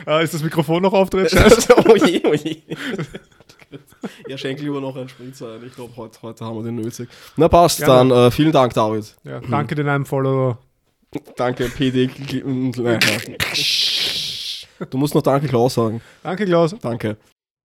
Ah, 0.05 0.19
ist 0.19 0.33
das 0.33 0.43
Mikrofon 0.43 0.81
noch 0.81 0.93
auftritt? 0.93 1.31
Scheiße. 1.31 1.73
oh 1.89 1.95
je, 1.95 2.21
oh 2.25 2.33
je. 2.33 2.57
Ja, 4.27 4.37
schenk 4.37 4.61
lieber 4.61 4.79
noch 4.79 4.95
einen 4.95 5.09
Spritzer 5.09 5.55
ein. 5.55 5.65
Ich 5.65 5.75
glaube, 5.75 5.91
heute, 5.97 6.21
heute 6.21 6.45
haben 6.45 6.55
wir 6.57 6.63
den 6.63 6.75
nötig. 6.75 7.09
Na 7.35 7.47
passt, 7.49 7.79
Gerne. 7.79 8.09
dann 8.09 8.27
äh, 8.27 8.31
vielen 8.31 8.51
Dank, 8.51 8.73
David. 8.73 9.15
Ja, 9.23 9.41
danke 9.41 9.75
den 9.75 9.89
einem 9.89 10.05
Follower. 10.05 10.59
Danke, 11.35 11.69
PD. 11.69 12.09
Du 14.89 14.97
musst 14.97 15.15
noch 15.15 15.21
Danke, 15.21 15.47
Klaus 15.47 15.75
sagen. 15.75 16.01
Danke, 16.23 16.45
Klaus. 16.45 16.75
Danke. 16.81 17.17